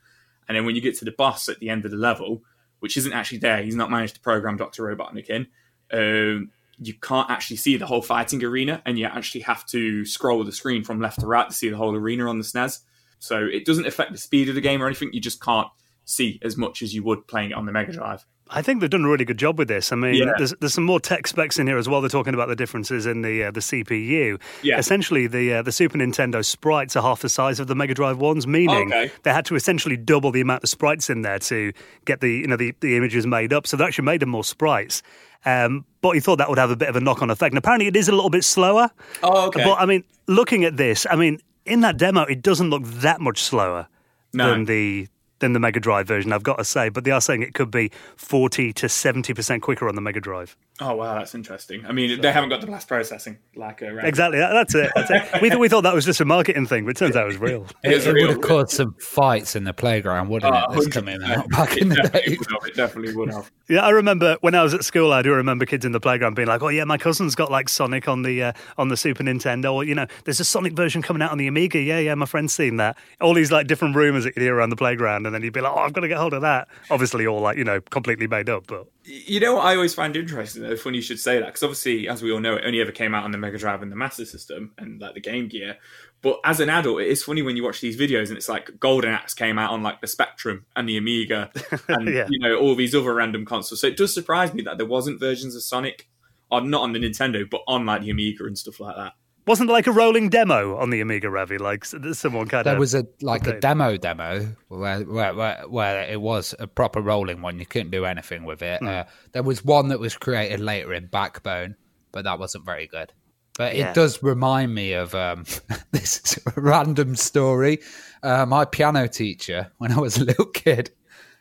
And 0.46 0.56
then 0.56 0.66
when 0.66 0.74
you 0.74 0.80
get 0.80 0.96
to 0.98 1.04
the 1.04 1.12
boss 1.12 1.48
at 1.48 1.58
the 1.60 1.70
end 1.70 1.84
of 1.84 1.90
the 1.90 1.96
level, 1.96 2.42
which 2.80 2.96
isn't 2.96 3.12
actually 3.12 3.38
there, 3.38 3.62
he's 3.62 3.74
not 3.74 3.90
managed 3.90 4.14
to 4.16 4.20
program 4.20 4.56
Dr. 4.56 4.84
Robotnik 4.84 5.30
in, 5.30 5.46
um, 5.92 6.50
you 6.80 6.94
can't 6.94 7.30
actually 7.30 7.56
see 7.56 7.76
the 7.76 7.86
whole 7.86 8.02
fighting 8.02 8.42
arena, 8.44 8.82
and 8.86 8.98
you 8.98 9.06
actually 9.06 9.40
have 9.42 9.66
to 9.66 10.04
scroll 10.04 10.44
the 10.44 10.52
screen 10.52 10.84
from 10.84 11.00
left 11.00 11.20
to 11.20 11.26
right 11.26 11.48
to 11.48 11.54
see 11.54 11.68
the 11.68 11.76
whole 11.76 11.94
arena 11.94 12.28
on 12.28 12.38
the 12.38 12.44
SNES. 12.44 12.80
So 13.18 13.44
it 13.44 13.66
doesn't 13.66 13.86
affect 13.86 14.12
the 14.12 14.18
speed 14.18 14.48
of 14.48 14.54
the 14.54 14.60
game 14.60 14.82
or 14.82 14.86
anything, 14.86 15.10
you 15.12 15.20
just 15.20 15.42
can't 15.42 15.68
see 16.04 16.38
as 16.42 16.56
much 16.56 16.82
as 16.82 16.94
you 16.94 17.02
would 17.02 17.26
playing 17.26 17.50
it 17.50 17.54
on 17.54 17.66
the 17.66 17.72
Mega 17.72 17.92
Drive. 17.92 18.24
I 18.50 18.62
think 18.62 18.80
they've 18.80 18.88
done 18.90 19.04
a 19.04 19.08
really 19.08 19.24
good 19.24 19.38
job 19.38 19.58
with 19.58 19.68
this. 19.68 19.92
I 19.92 19.96
mean, 19.96 20.14
Yeah. 20.14 20.32
there's, 20.38 20.54
there's 20.60 20.74
some 20.74 20.84
more 20.84 21.00
tech 21.00 21.26
specs 21.26 21.58
in 21.58 21.66
here 21.66 21.76
as 21.78 21.88
well. 21.88 22.00
They're 22.00 22.08
talking 22.08 22.34
about 22.34 22.48
the 22.48 22.56
differences 22.56 23.04
in 23.06 23.22
the 23.22 23.44
uh, 23.44 23.50
the 23.50 23.60
CPU. 23.60 24.40
Yeah. 24.62 24.78
Essentially, 24.78 25.26
the 25.26 25.54
uh, 25.54 25.62
the 25.62 25.72
Super 25.72 25.98
Nintendo 25.98 26.44
sprites 26.44 26.96
are 26.96 27.02
half 27.02 27.20
the 27.20 27.28
size 27.28 27.60
of 27.60 27.66
the 27.66 27.74
Mega 27.74 27.94
Drive 27.94 28.18
ones, 28.18 28.46
meaning 28.46 28.88
Okay. 28.92 29.10
they 29.22 29.32
had 29.32 29.44
to 29.46 29.54
essentially 29.54 29.96
double 29.96 30.30
the 30.30 30.40
amount 30.40 30.62
of 30.64 30.68
sprites 30.68 31.10
in 31.10 31.22
there 31.22 31.38
to 31.40 31.72
get 32.04 32.20
the 32.20 32.30
you 32.30 32.46
know 32.46 32.56
the, 32.56 32.74
the 32.80 32.96
images 32.96 33.26
made 33.26 33.52
up. 33.52 33.66
So 33.66 33.76
they 33.76 33.84
actually 33.84 34.06
made 34.06 34.20
them 34.20 34.30
more 34.30 34.44
sprites. 34.44 35.02
Um, 35.44 35.84
but 36.00 36.10
he 36.12 36.20
thought 36.20 36.36
that 36.36 36.48
would 36.48 36.58
have 36.58 36.70
a 36.70 36.76
bit 36.76 36.88
of 36.88 36.96
a 36.96 37.00
knock 37.00 37.22
on 37.22 37.30
effect. 37.30 37.52
And 37.52 37.58
apparently, 37.58 37.86
it 37.86 37.96
is 37.96 38.08
a 38.08 38.12
little 38.12 38.30
bit 38.30 38.44
slower. 38.44 38.90
Oh, 39.22 39.46
okay. 39.48 39.62
But 39.62 39.74
I 39.74 39.86
mean, 39.86 40.04
looking 40.26 40.64
at 40.64 40.76
this, 40.76 41.06
I 41.08 41.16
mean, 41.16 41.38
in 41.64 41.80
that 41.82 41.96
demo, 41.96 42.22
it 42.22 42.42
doesn't 42.42 42.70
look 42.70 42.82
that 42.84 43.20
much 43.20 43.40
slower 43.42 43.86
No. 44.32 44.50
than 44.50 44.64
the 44.64 45.06
than 45.40 45.52
the 45.52 45.60
Mega 45.60 45.80
Drive 45.80 46.06
version. 46.08 46.32
I've 46.32 46.42
got 46.42 46.58
to 46.58 46.64
say, 46.64 46.88
but 46.88 47.04
they 47.04 47.10
are 47.10 47.20
saying 47.20 47.42
it 47.42 47.54
could 47.54 47.70
be 47.70 47.90
forty 48.16 48.72
to 48.74 48.88
seventy 48.88 49.34
percent 49.34 49.62
quicker 49.62 49.88
on 49.88 49.94
the 49.94 50.00
Mega 50.00 50.20
Drive. 50.20 50.56
Oh 50.80 50.94
wow, 50.94 51.14
that's 51.18 51.34
interesting. 51.34 51.84
I 51.86 51.92
mean, 51.92 52.20
they 52.20 52.30
haven't 52.30 52.50
got 52.50 52.60
the 52.60 52.66
blast 52.68 52.86
processing 52.86 53.38
like 53.56 53.82
a 53.82 53.98
Exactly, 54.06 54.38
that, 54.38 54.52
that's 54.52 54.74
it. 54.74 54.90
That's 54.94 55.10
it. 55.10 55.22
we, 55.42 55.48
th- 55.48 55.58
we 55.58 55.68
thought 55.68 55.80
that 55.82 55.94
was 55.94 56.04
just 56.04 56.20
a 56.20 56.24
marketing 56.24 56.66
thing, 56.66 56.84
but 56.84 56.90
it 56.90 56.96
turns 56.96 57.16
out 57.16 57.24
it 57.24 57.26
was 57.26 57.38
real. 57.38 57.66
It, 57.84 57.92
is 57.92 58.06
it 58.06 58.12
real. 58.12 58.28
would 58.28 58.36
have 58.36 58.44
caused 58.44 58.70
some 58.70 58.94
fights 59.00 59.56
in 59.56 59.64
the 59.64 59.72
playground, 59.72 60.28
wouldn't 60.28 60.54
Oh, 60.54 60.72
it? 60.72 60.76
This 60.76 60.86
coming 60.88 61.20
out 61.24 61.48
back 61.50 61.72
It 61.76 61.82
in 61.82 61.88
the 61.88 61.96
definitely 61.96 62.30
day. 62.30 62.36
would 62.38 62.50
have, 62.50 62.68
It 62.68 62.74
definitely 62.76 63.14
would 63.16 63.32
have. 63.32 63.50
Yeah, 63.70 63.80
I 63.84 63.90
remember 63.90 64.38
when 64.40 64.54
I 64.54 64.62
was 64.62 64.72
at 64.72 64.82
school. 64.82 65.12
I 65.12 65.20
do 65.20 65.30
remember 65.34 65.66
kids 65.66 65.84
in 65.84 65.92
the 65.92 66.00
playground 66.00 66.32
being 66.32 66.48
like, 66.48 66.62
"Oh 66.62 66.68
yeah, 66.68 66.84
my 66.84 66.96
cousin's 66.96 67.34
got 67.34 67.50
like 67.50 67.68
Sonic 67.68 68.08
on 68.08 68.22
the 68.22 68.42
uh, 68.44 68.52
on 68.78 68.88
the 68.88 68.96
Super 68.96 69.22
Nintendo, 69.22 69.74
or 69.74 69.84
you 69.84 69.94
know, 69.94 70.06
there's 70.24 70.40
a 70.40 70.44
Sonic 70.44 70.72
version 70.72 71.02
coming 71.02 71.20
out 71.20 71.32
on 71.32 71.36
the 71.36 71.46
Amiga. 71.48 71.78
Yeah, 71.78 71.98
yeah, 71.98 72.14
my 72.14 72.24
friend's 72.24 72.54
seen 72.54 72.78
that. 72.78 72.96
All 73.20 73.34
these 73.34 73.52
like 73.52 73.66
different 73.66 73.94
rumors 73.94 74.24
that 74.24 74.34
you'd 74.36 74.42
hear 74.42 74.54
around 74.56 74.70
the 74.70 74.76
playground, 74.76 75.26
and 75.28 75.34
then 75.34 75.42
you'd 75.42 75.52
be 75.52 75.60
like, 75.60 75.72
"Oh, 75.72 75.78
I've 75.78 75.92
got 75.92 76.00
to 76.00 76.08
get 76.08 76.18
hold 76.18 76.34
of 76.34 76.42
that." 76.42 76.66
Obviously, 76.90 77.26
all 77.26 77.40
like 77.40 77.56
you 77.56 77.62
know, 77.64 77.80
completely 77.80 78.26
made 78.26 78.48
up, 78.48 78.66
but 78.66 78.88
You 79.04 79.38
know 79.38 79.54
what 79.54 79.66
I 79.66 79.76
always 79.76 79.94
find 79.94 80.16
interesting 80.16 80.62
though, 80.62 80.74
funny 80.76 80.96
you 80.98 81.02
should 81.02 81.20
say 81.20 81.38
that, 81.38 81.46
because 81.46 81.62
obviously, 81.62 82.08
as 82.08 82.22
we 82.22 82.32
all 82.32 82.40
know, 82.40 82.56
it 82.56 82.64
only 82.66 82.80
ever 82.80 82.90
came 82.90 83.14
out 83.14 83.22
on 83.24 83.30
the 83.30 83.38
Mega 83.38 83.58
Drive 83.58 83.82
and 83.82 83.92
the 83.92 83.96
Master 83.96 84.24
System 84.24 84.72
and 84.78 85.00
like 85.00 85.14
the 85.14 85.20
Game 85.20 85.46
Gear. 85.48 85.76
But 86.20 86.40
as 86.44 86.58
an 86.58 86.68
adult, 86.68 87.00
it 87.00 87.06
is 87.06 87.22
funny 87.22 87.42
when 87.42 87.56
you 87.56 87.62
watch 87.62 87.80
these 87.80 87.96
videos 87.96 88.26
and 88.28 88.36
it's 88.36 88.48
like 88.48 88.72
Golden 88.80 89.10
Axe 89.12 89.34
came 89.34 89.56
out 89.56 89.70
on 89.70 89.84
like 89.84 90.00
the 90.00 90.08
Spectrum 90.08 90.66
and 90.74 90.88
the 90.88 90.96
Amiga 90.96 91.52
and 91.88 92.08
Yeah. 92.12 92.26
you 92.28 92.40
know 92.40 92.56
all 92.56 92.74
these 92.74 92.94
other 92.94 93.14
random 93.14 93.44
consoles. 93.46 93.80
So 93.80 93.86
it 93.86 93.96
does 93.96 94.12
surprise 94.12 94.52
me 94.52 94.62
that 94.62 94.78
there 94.78 94.86
wasn't 94.86 95.20
versions 95.20 95.54
of 95.54 95.62
Sonic, 95.62 96.08
on 96.50 96.70
not 96.70 96.82
on 96.82 96.92
the 96.92 96.98
Nintendo, 96.98 97.48
but 97.48 97.60
on 97.68 97.86
like 97.86 98.02
the 98.02 98.10
Amiga 98.10 98.46
and 98.46 98.58
stuff 98.58 98.80
like 98.80 98.96
that. 98.96 99.12
Wasn't 99.48 99.68
there 99.68 99.74
like 99.74 99.86
a 99.86 99.92
rolling 99.92 100.28
demo 100.28 100.76
on 100.76 100.90
the 100.90 101.00
Amiga, 101.00 101.28
Ravi? 101.30 101.58
Like 101.58 101.84
someone 101.84 102.46
kind 102.46 102.64
There 102.66 102.74
of 102.74 102.78
was 102.78 102.94
a 102.94 103.06
like 103.20 103.46
a 103.46 103.58
demo 103.58 103.96
demo 103.96 104.54
where, 104.68 105.00
where 105.00 105.34
where 105.34 105.64
where 105.68 106.02
it 106.04 106.20
was 106.20 106.54
a 106.58 106.66
proper 106.68 107.00
rolling 107.00 107.42
one. 107.42 107.58
You 107.58 107.66
couldn't 107.66 107.90
do 107.90 108.04
anything 108.04 108.44
with 108.44 108.62
it. 108.62 108.80
Hmm. 108.80 108.86
Uh, 108.88 109.04
there 109.32 109.42
was 109.42 109.64
one 109.64 109.88
that 109.88 109.98
was 109.98 110.16
created 110.16 110.60
later 110.60 110.92
in 110.94 111.06
Backbone, 111.06 111.74
but 112.12 112.24
that 112.24 112.38
wasn't 112.38 112.64
very 112.64 112.86
good. 112.86 113.12
But 113.56 113.74
Yeah. 113.74 113.90
it 113.90 113.94
does 113.94 114.22
remind 114.22 114.72
me 114.74 114.92
of 114.92 115.14
um, 115.16 115.44
this 115.90 116.20
is 116.24 116.38
a 116.46 116.60
random 116.60 117.16
story. 117.16 117.80
Uh, 118.22 118.46
my 118.46 118.64
piano 118.64 119.08
teacher, 119.08 119.72
when 119.78 119.90
I 119.90 119.98
was 119.98 120.16
a 120.16 120.24
little 120.24 120.46
kid, 120.46 120.90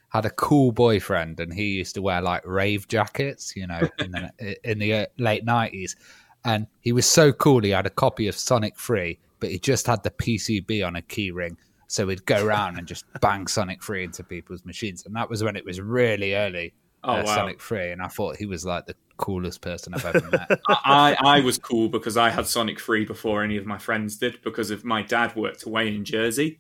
had 0.10 0.26
a 0.26 0.30
cool 0.32 0.72
boyfriend, 0.72 1.40
and 1.40 1.54
he 1.54 1.74
used 1.74 1.94
to 1.96 2.02
wear 2.02 2.22
like 2.22 2.44
rave 2.46 2.88
jackets, 2.88 3.56
you 3.56 3.68
know, 3.68 3.82
in 4.00 4.12
the 4.12 4.58
in 4.72 4.80
the 4.80 4.94
uh, 4.94 5.06
late 5.18 5.46
nineties. 5.46 5.96
And 6.46 6.68
he 6.82 6.92
was 6.92 7.10
so 7.10 7.34
cool. 7.34 7.62
He 7.62 7.72
had 7.72 7.86
a 7.86 7.92
copy 7.92 8.28
of 8.28 8.36
Sonic 8.36 8.78
Free, 8.78 9.20
but 9.40 9.52
he 9.52 9.60
just 9.60 9.88
had 9.88 10.04
the 10.04 10.12
PCB 10.12 10.86
on 10.86 10.96
a 10.96 11.02
key 11.02 11.32
ring. 11.32 11.58
So 11.88 12.08
he'd 12.08 12.26
go 12.26 12.46
around 12.46 12.78
and 12.78 12.88
just 12.88 13.06
bang 13.22 13.48
Sonic 13.48 13.82
Free 13.82 14.04
into 14.04 14.24
people's 14.24 14.66
machines. 14.66 15.06
And 15.06 15.16
that 15.16 15.30
was 15.30 15.44
when 15.44 15.56
it 15.56 15.66
was 15.66 15.82
really 15.82 16.36
early, 16.36 16.74
Oh, 17.04 17.14
uh, 17.14 17.24
wow. 17.24 17.36
Sonic 17.36 17.62
Free. 17.62 17.92
And 17.92 18.02
I 18.02 18.08
thought 18.08 18.38
he 18.38 18.46
was 18.46 18.66
like 18.66 18.86
the 18.86 18.96
coolest 19.18 19.62
person 19.62 19.94
I've 19.94 20.06
ever 20.06 20.30
met. 20.30 20.60
I, 20.68 21.16
I 21.20 21.40
was 21.40 21.58
cool 21.58 21.90
because 21.90 22.18
I 22.18 22.30
had 22.30 22.48
Sonic 22.48 22.80
Free 22.80 23.06
before 23.06 23.44
any 23.44 23.58
of 23.58 23.66
my 23.66 23.78
friends 23.78 24.18
did 24.18 24.42
because 24.44 24.72
of 24.72 24.84
my 24.84 25.02
dad 25.04 25.36
worked 25.36 25.64
away 25.64 25.88
in 25.88 26.06
Jersey, 26.06 26.60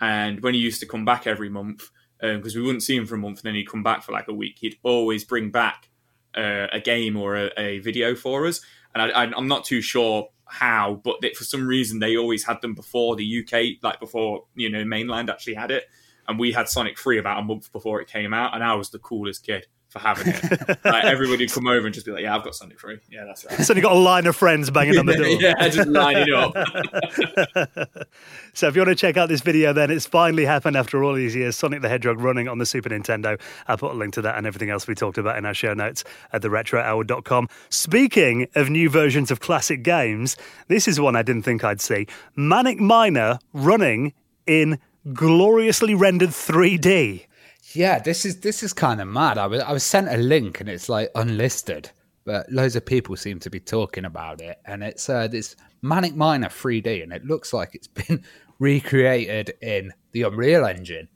and 0.00 0.42
when 0.42 0.54
he 0.54 0.60
used 0.60 0.80
to 0.80 0.86
come 0.86 1.04
back 1.04 1.26
every 1.26 1.48
month, 1.48 1.90
because 2.20 2.56
we 2.56 2.62
wouldn't 2.62 2.82
see 2.82 2.96
him 2.96 3.06
for 3.06 3.14
a 3.14 3.18
month, 3.18 3.38
and 3.38 3.44
then 3.44 3.54
he'd 3.54 3.70
come 3.70 3.82
back 3.82 4.02
for 4.02 4.12
like 4.12 4.28
a 4.28 4.34
week, 4.34 4.56
he'd 4.58 4.78
always 4.82 5.24
bring 5.24 5.50
back 5.50 5.90
uh, 6.36 6.66
a 6.72 6.80
game 6.80 7.16
or 7.16 7.36
a, 7.36 7.50
a 7.56 7.78
video 7.78 8.14
for 8.14 8.46
us, 8.46 8.60
and 8.94 9.12
I, 9.12 9.24
I'm 9.36 9.48
not 9.48 9.64
too 9.64 9.80
sure 9.80 10.28
how, 10.46 11.00
but 11.02 11.16
for 11.36 11.44
some 11.44 11.66
reason 11.66 11.98
they 11.98 12.16
always 12.16 12.44
had 12.44 12.60
them 12.60 12.74
before 12.74 13.16
the 13.16 13.44
UK, 13.44 13.82
like 13.82 14.00
before 14.00 14.44
you 14.54 14.70
know 14.70 14.84
mainland 14.84 15.30
actually 15.30 15.54
had 15.54 15.70
it, 15.70 15.84
and 16.28 16.38
we 16.38 16.52
had 16.52 16.68
Sonic 16.68 16.98
Free 16.98 17.18
about 17.18 17.40
a 17.40 17.42
month 17.42 17.72
before 17.72 18.00
it 18.00 18.08
came 18.08 18.32
out, 18.32 18.54
and 18.54 18.62
I 18.62 18.74
was 18.74 18.90
the 18.90 18.98
coolest 18.98 19.44
kid 19.44 19.66
for 19.94 20.00
having 20.00 20.26
it. 20.34 20.78
like 20.84 21.04
everybody 21.04 21.44
would 21.44 21.52
come 21.52 21.68
over 21.68 21.86
and 21.86 21.94
just 21.94 22.04
be 22.04 22.10
like, 22.10 22.22
"Yeah, 22.22 22.34
I've 22.34 22.42
got 22.42 22.56
Sonic 22.56 22.80
Free. 22.80 22.98
Yeah, 23.10 23.24
that's 23.24 23.44
right." 23.44 23.60
So 23.64 23.74
got 23.80 23.92
a 23.92 23.94
line 23.94 24.26
of 24.26 24.34
friends 24.34 24.68
banging 24.70 24.98
on 24.98 25.06
the 25.06 25.14
door. 25.16 25.26
yeah, 25.26 25.68
just 25.68 25.88
line 25.88 26.16
it 26.18 26.34
up. 26.34 28.08
So 28.54 28.66
if 28.68 28.74
you 28.74 28.80
want 28.82 28.88
to 28.88 28.94
check 28.96 29.16
out 29.16 29.28
this 29.28 29.40
video, 29.40 29.72
then 29.72 29.90
it's 29.92 30.04
finally 30.06 30.44
happened 30.44 30.76
after 30.76 31.04
all 31.04 31.14
these 31.14 31.34
years. 31.36 31.54
Sonic 31.56 31.80
the 31.80 31.88
Hedgehog 31.88 32.18
running 32.20 32.48
on 32.48 32.58
the 32.58 32.66
Super 32.66 32.88
Nintendo. 32.88 33.40
I'll 33.68 33.78
put 33.78 33.92
a 33.92 33.94
link 33.94 34.14
to 34.14 34.22
that 34.22 34.36
and 34.36 34.46
everything 34.46 34.70
else 34.70 34.86
we 34.88 34.94
talked 34.96 35.16
about 35.18 35.38
in 35.38 35.46
our 35.46 35.54
show 35.54 35.74
notes 35.74 36.02
at 36.32 36.42
theretrohour.com. 36.42 37.48
Speaking 37.68 38.48
of 38.56 38.68
new 38.70 38.90
versions 38.90 39.30
of 39.30 39.38
classic 39.38 39.82
games, 39.84 40.36
this 40.68 40.88
is 40.88 41.00
one 41.00 41.14
I 41.14 41.22
didn't 41.22 41.42
think 41.42 41.62
I'd 41.62 41.80
see. 41.80 42.06
Manic 42.34 42.80
Miner 42.80 43.38
running 43.52 44.12
in 44.46 44.78
gloriously 45.12 45.94
rendered 45.94 46.30
3D. 46.30 47.26
Yeah, 47.74 47.98
this 47.98 48.24
is 48.24 48.40
this 48.40 48.62
is 48.62 48.72
kind 48.72 49.00
of 49.00 49.08
mad. 49.08 49.36
I 49.36 49.46
was 49.46 49.62
I 49.62 49.72
was 49.72 49.82
sent 49.82 50.08
a 50.08 50.16
link 50.16 50.60
and 50.60 50.68
it's 50.68 50.88
like 50.88 51.10
unlisted, 51.14 51.90
but 52.24 52.50
loads 52.50 52.76
of 52.76 52.86
people 52.86 53.16
seem 53.16 53.40
to 53.40 53.50
be 53.50 53.60
talking 53.60 54.04
about 54.04 54.40
it, 54.40 54.58
and 54.64 54.82
it's 54.82 55.08
uh, 55.08 55.26
this 55.26 55.56
Manic 55.82 56.14
Miner 56.14 56.48
3D, 56.48 57.02
and 57.02 57.12
it 57.12 57.24
looks 57.24 57.52
like 57.52 57.74
it's 57.74 57.88
been 58.08 58.22
recreated 58.58 59.54
in 59.60 59.92
the 60.12 60.22
Unreal 60.22 60.64
Engine. 60.64 61.08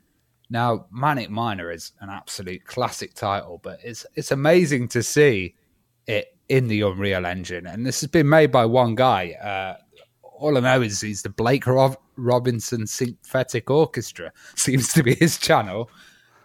Now, 0.50 0.86
Manic 0.90 1.30
Miner 1.30 1.70
is 1.70 1.92
an 2.00 2.10
absolute 2.10 2.64
classic 2.64 3.14
title, 3.14 3.60
but 3.62 3.78
it's 3.84 4.04
it's 4.14 4.32
amazing 4.32 4.88
to 4.88 5.02
see 5.02 5.54
it 6.06 6.36
in 6.48 6.66
the 6.66 6.80
Unreal 6.80 7.24
Engine, 7.26 7.66
and 7.66 7.86
this 7.86 8.00
has 8.00 8.10
been 8.10 8.28
made 8.28 8.50
by 8.50 8.64
one 8.64 8.94
guy. 8.94 9.32
Uh, 9.32 9.76
all 10.22 10.56
I 10.56 10.60
know 10.60 10.82
is 10.82 11.00
he's 11.00 11.22
the 11.22 11.28
Blake 11.28 11.66
Rob- 11.66 11.98
Robinson 12.16 12.86
Synthetic 12.86 13.70
Orchestra 13.70 14.32
seems 14.56 14.92
to 14.94 15.02
be 15.02 15.14
his 15.14 15.38
channel, 15.38 15.90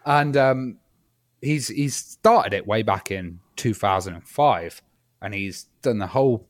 and 0.05 0.35
um, 0.37 0.77
he's 1.41 1.67
he's 1.67 1.95
started 1.95 2.53
it 2.53 2.67
way 2.67 2.83
back 2.83 3.11
in 3.11 3.39
2005, 3.55 4.81
and 5.21 5.33
he's 5.33 5.67
done 5.81 5.99
the 5.99 6.07
whole 6.07 6.47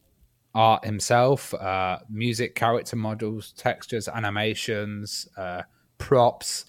art 0.56 0.86
himself, 0.86 1.54
uh, 1.56 2.00
music, 2.10 2.56
character 2.56 2.96
models, 2.96 3.54
textures, 3.58 4.08
animations, 4.08 5.28
uh, 5.38 5.64
props, 5.98 6.66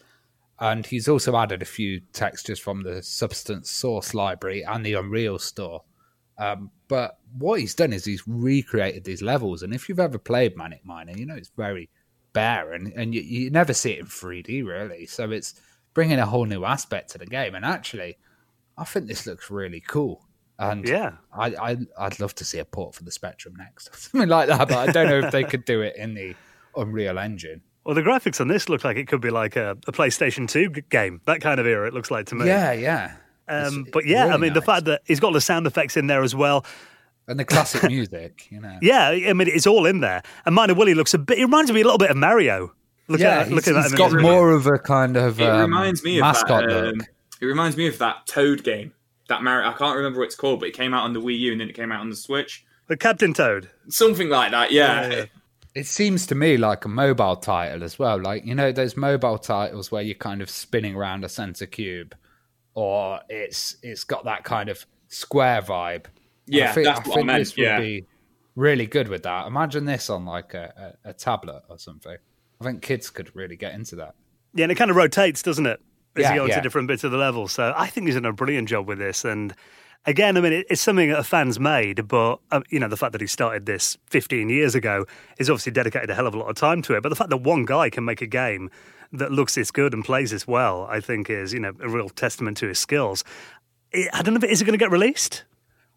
and 0.61 0.87
he's 0.87 1.09
also 1.09 1.37
added 1.37 1.63
a 1.63 1.67
few 1.67 2.01
textures 2.13 2.59
from 2.59 2.83
the 2.83 3.03
Substance 3.03 3.71
Source 3.71 4.15
library 4.15 4.63
and 4.63 4.85
the 4.85 4.95
Unreal 4.95 5.39
Store. 5.39 5.83
Um, 6.39 6.71
but 6.89 7.19
what 7.39 7.61
he's 7.61 7.75
done 7.75 7.93
is 7.93 8.05
he's 8.05 8.27
recreated 8.27 9.05
these 9.05 9.23
levels, 9.23 9.63
and 9.63 9.75
if 9.75 9.89
you've 9.89 10.01
ever 10.01 10.19
played 10.19 10.57
Manic 10.57 10.85
Miner, 10.85 11.13
you 11.13 11.27
know 11.27 11.37
it's 11.37 11.53
very 11.57 11.91
bare, 12.33 12.73
and, 12.73 12.93
and 12.95 13.15
you, 13.15 13.21
you 13.21 13.51
never 13.51 13.73
see 13.73 13.93
it 13.93 14.01
in 14.01 14.07
3D 14.07 14.67
really. 14.67 15.07
So 15.07 15.31
it's 15.31 15.55
bringing 15.95 16.19
a 16.19 16.27
whole 16.27 16.45
new 16.45 16.65
aspect 16.65 17.11
to 17.13 17.19
the 17.19 17.27
game, 17.27 17.55
and 17.55 17.65
actually, 17.65 18.19
I 18.77 18.85
think 18.85 19.07
this 19.07 19.27
looks 19.27 19.51
really 19.51 19.81
cool. 19.81 20.27
And 20.59 20.87
Yeah. 20.89 21.13
I, 21.33 21.47
I 21.57 21.77
I'd 21.99 22.21
love 22.21 22.35
to 22.37 22.45
see 22.45 22.59
a 22.59 22.65
port 22.65 22.95
for 22.95 23.03
the 23.05 23.11
Spectrum 23.11 23.55
next, 23.57 23.93
something 24.11 24.29
like 24.29 24.49
that. 24.49 24.69
But 24.69 24.89
I 24.89 24.93
don't 24.93 25.09
know 25.09 25.19
if 25.27 25.33
they 25.33 25.45
could 25.45 25.65
do 25.65 25.81
it 25.83 25.97
in 25.97 26.15
the 26.15 26.35
Unreal 26.77 27.19
Engine. 27.19 27.63
Well, 27.85 27.95
the 27.95 28.03
graphics 28.03 28.41
on 28.41 28.49
this 28.49 28.69
look 28.69 28.83
like 28.85 28.97
it 28.97 29.09
could 29.09 29.21
be 29.21 29.31
like 29.31 29.57
a, 29.57 29.73
a 29.87 29.93
PlayStation 29.93 30.49
2 30.49 30.71
game. 30.89 31.21
That 31.27 31.41
kind 31.41 31.61
of 31.61 31.67
era, 31.67 31.87
it 31.87 31.93
looks 31.93 32.11
like 32.11 32.27
to 32.27 32.35
me. 32.35 32.47
Yeah, 32.47 32.73
yeah. 32.73 33.17
Um, 33.47 33.87
but 33.93 34.07
yeah, 34.07 34.25
I 34.25 34.29
really 34.29 34.41
mean, 34.41 34.53
the 34.55 34.63
fact 34.63 34.87
that 34.87 35.03
he's 35.05 35.21
got 35.21 35.33
the 35.35 35.41
sound 35.41 35.67
effects 35.67 35.97
in 35.99 36.07
there 36.07 36.23
as 36.23 36.35
well. 36.35 36.65
and 37.29 37.39
the 37.39 37.45
classic 37.45 37.83
music, 37.91 38.47
you 38.51 38.59
know. 38.61 38.79
Yeah, 38.81 39.09
I 39.11 39.33
mean, 39.35 39.49
it's 39.49 39.67
all 39.67 39.85
in 39.85 40.01
there. 40.01 40.23
And 40.47 40.55
Miner 40.55 40.73
Willy 40.75 40.95
looks 40.95 41.13
a 41.13 41.19
bit, 41.19 41.39
it 41.39 41.43
reminds 41.43 41.71
me 41.73 41.81
a 41.83 41.85
little 41.85 41.99
bit 41.99 42.11
of 42.11 42.17
Mario. 42.17 42.73
Look 43.09 43.21
yeah, 43.21 43.41
at, 43.41 43.47
he's, 43.49 43.55
look 43.55 43.69
at 43.69 43.75
that. 43.75 43.83
he's 43.85 43.93
I 43.95 43.97
mean, 43.97 44.13
got 44.13 44.23
more 44.23 44.53
of 44.53 44.67
a 44.67 44.79
kind 44.79 45.17
of 45.17 45.41
It 45.41 45.49
um, 45.49 45.71
reminds 45.71 46.03
me 46.03 46.19
of 46.19 46.23
mascot 46.23 46.69
that. 46.69 46.85
look. 46.85 46.95
Um, 46.95 47.07
it 47.41 47.47
reminds 47.47 47.77
me 47.77 47.87
of 47.87 47.99
that 47.99 48.27
Toad 48.27 48.65
game. 48.65 48.93
That 49.29 49.43
Mario, 49.43 49.69
I 49.69 49.73
can't 49.73 49.97
remember 49.97 50.21
what 50.21 50.27
it's 50.27 50.35
called, 50.35 50.61
but 50.61 50.69
it 50.69 50.75
came 50.75 50.95
out 50.95 51.05
on 51.05 51.13
the 51.13 51.21
Wii 51.21 51.39
U 51.39 51.53
and 51.53 51.61
then 51.61 51.69
it 51.69 51.75
came 51.75 51.93
out 51.93 52.01
on 52.01 52.11
the 52.11 52.17
Switch. 52.17 52.65
The 52.89 52.97
Captain 52.97 53.33
Toad. 53.33 53.71
Something 53.89 54.29
like 54.29 54.51
that. 54.51 54.71
Yeah. 54.71 55.09
Yeah, 55.09 55.15
yeah. 55.15 55.25
It 55.75 55.87
seems 55.87 56.27
to 56.29 56.35
me 56.35 56.57
like 56.57 56.85
a 56.85 56.89
mobile 56.89 57.37
title 57.37 57.83
as 57.83 57.99
well. 57.99 58.21
Like 58.21 58.45
you 58.47 58.55
know, 58.55 58.71
those 58.71 58.97
mobile 58.97 59.39
titles 59.39 59.91
where 59.91 60.03
you're 60.03 60.15
kind 60.15 60.41
of 60.41 60.49
spinning 60.49 60.95
around 60.95 61.25
a 61.25 61.29
center 61.29 61.67
cube, 61.67 62.15
or 62.75 63.21
it's 63.29 63.77
it's 63.83 64.05
got 64.05 64.25
that 64.25 64.45
kind 64.45 64.69
of 64.69 64.87
square 65.09 65.63
vibe. 65.63 66.05
Yeah, 66.47 66.71
I 66.71 66.73
think, 66.73 66.87
that's 66.87 67.01
I 67.01 67.09
what 67.09 67.21
I 67.21 67.23
meant, 67.25 67.39
this 67.41 67.57
would 67.57 67.63
yeah. 67.65 67.81
be 67.81 68.05
really 68.55 68.87
good 68.87 69.09
with 69.09 69.25
that. 69.25 69.47
Imagine 69.47 69.85
this 69.85 70.11
on 70.11 70.25
like 70.25 70.55
a, 70.55 70.95
a, 71.05 71.11
a 71.11 71.13
tablet 71.13 71.63
or 71.69 71.79
something. 71.79 72.19
I 72.61 72.65
think 72.65 72.83
kids 72.83 73.11
could 73.11 73.35
really 73.35 73.57
get 73.57 73.75
into 73.75 73.97
that. 73.97 74.15
Yeah, 74.55 74.65
and 74.65 74.73
it 74.73 74.77
kind 74.77 74.91
of 74.91 74.97
rotates, 74.97 75.43
doesn't 75.43 75.67
it? 75.67 75.81
As 76.17 76.23
Yeah, 76.23 76.35
you 76.35 76.41
go 76.41 76.47
yeah. 76.47 76.61
different 76.61 76.89
bits 76.89 77.05
of 77.05 77.11
the 77.11 77.19
level. 77.19 77.49
So 77.49 77.75
I 77.77 77.89
think 77.89 78.07
he's 78.07 78.15
done 78.15 78.25
a 78.25 78.33
brilliant 78.33 78.69
job 78.69 78.87
with 78.87 78.99
this. 78.99 79.25
And 79.25 79.55
again, 80.07 80.37
I 80.37 80.41
mean, 80.41 80.65
it's 80.71 80.81
something 80.81 81.11
that 81.11 81.19
a 81.19 81.25
fan's 81.25 81.59
made, 81.59 82.07
but, 82.07 82.39
uh, 82.53 82.61
you 82.71 82.79
know, 82.79 82.89
the 82.89 82.97
fact 82.97 83.13
that 83.13 83.21
he 83.21 83.27
started 83.27 83.67
this 83.67 83.99
15 84.11 84.49
years 84.49 84.75
ago 84.75 85.07
is 85.39 85.51
obviously 85.51 85.73
dedicated 85.73 86.11
a 86.11 86.15
hell 86.15 86.27
of 86.27 86.35
a 86.35 86.39
lot 86.39 86.49
of 86.49 86.57
time 86.57 86.83
to 86.83 86.95
it. 86.95 87.03
But 87.03 87.09
the 87.09 87.17
fact 87.17 87.31
that 87.31 87.39
one 87.39 87.65
guy 87.65 87.91
can 87.91 88.05
make 88.05 88.23
a 88.23 88.27
game 88.27 88.71
that 89.13 89.33
looks 89.33 89.55
this 89.55 89.71
good 89.71 89.93
and 89.93 90.05
plays 90.05 90.31
this 90.31 90.47
well, 90.47 90.87
I 90.89 91.01
think 91.01 91.31
is, 91.31 91.53
you 91.53 91.61
know, 91.61 91.73
a 91.81 91.89
real 91.89 92.09
testament 92.09 92.57
to 92.59 92.69
his 92.69 92.79
skills. 92.79 93.25
I 93.93 94.09
I 94.13 94.23
don't 94.23 94.35
know 94.35 94.47
is 94.47 94.61
it 94.61 94.65
going 94.65 94.79
to 94.79 94.83
get 94.83 94.91
released? 94.91 95.45